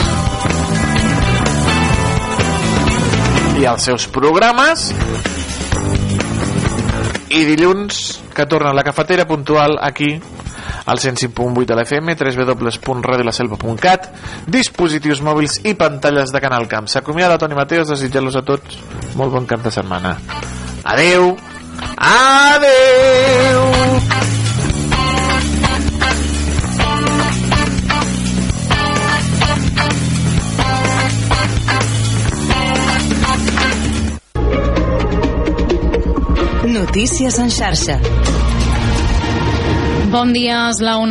i 3.60 3.66
els 3.66 3.90
seus 3.90 4.06
programes 4.12 4.92
i 7.36 7.44
dilluns 7.48 8.22
que 8.36 8.46
torna 8.48 8.74
la 8.76 8.84
cafetera 8.86 9.26
puntual 9.28 9.80
aquí 9.82 10.14
al 10.86 11.00
105.8 11.02 11.66
de 11.66 11.76
l'FM, 11.76 12.14
www.radiolaselva.cat, 12.14 14.12
dispositius 14.46 15.22
mòbils 15.26 15.60
i 15.66 15.74
pantalles 15.74 16.32
de 16.32 16.42
Canal 16.44 16.68
Camp. 16.70 16.88
S'acomiada 16.88 17.40
Toni 17.42 17.58
Mateos, 17.58 17.90
desitjar-los 17.90 18.38
a 18.38 18.46
tots 18.46 18.78
molt 19.18 19.34
bon 19.34 19.50
cap 19.50 19.66
de 19.66 19.74
setmana. 19.74 20.18
Adeu! 20.86 21.55
Adeu! 21.98 23.66
Notícies 36.66 37.40
en 37.40 37.50
xarxa. 37.52 38.00
Bon 40.16 40.32
dia, 40.32 40.70
és 40.72 40.80
la 40.80 40.96
una 40.96 41.04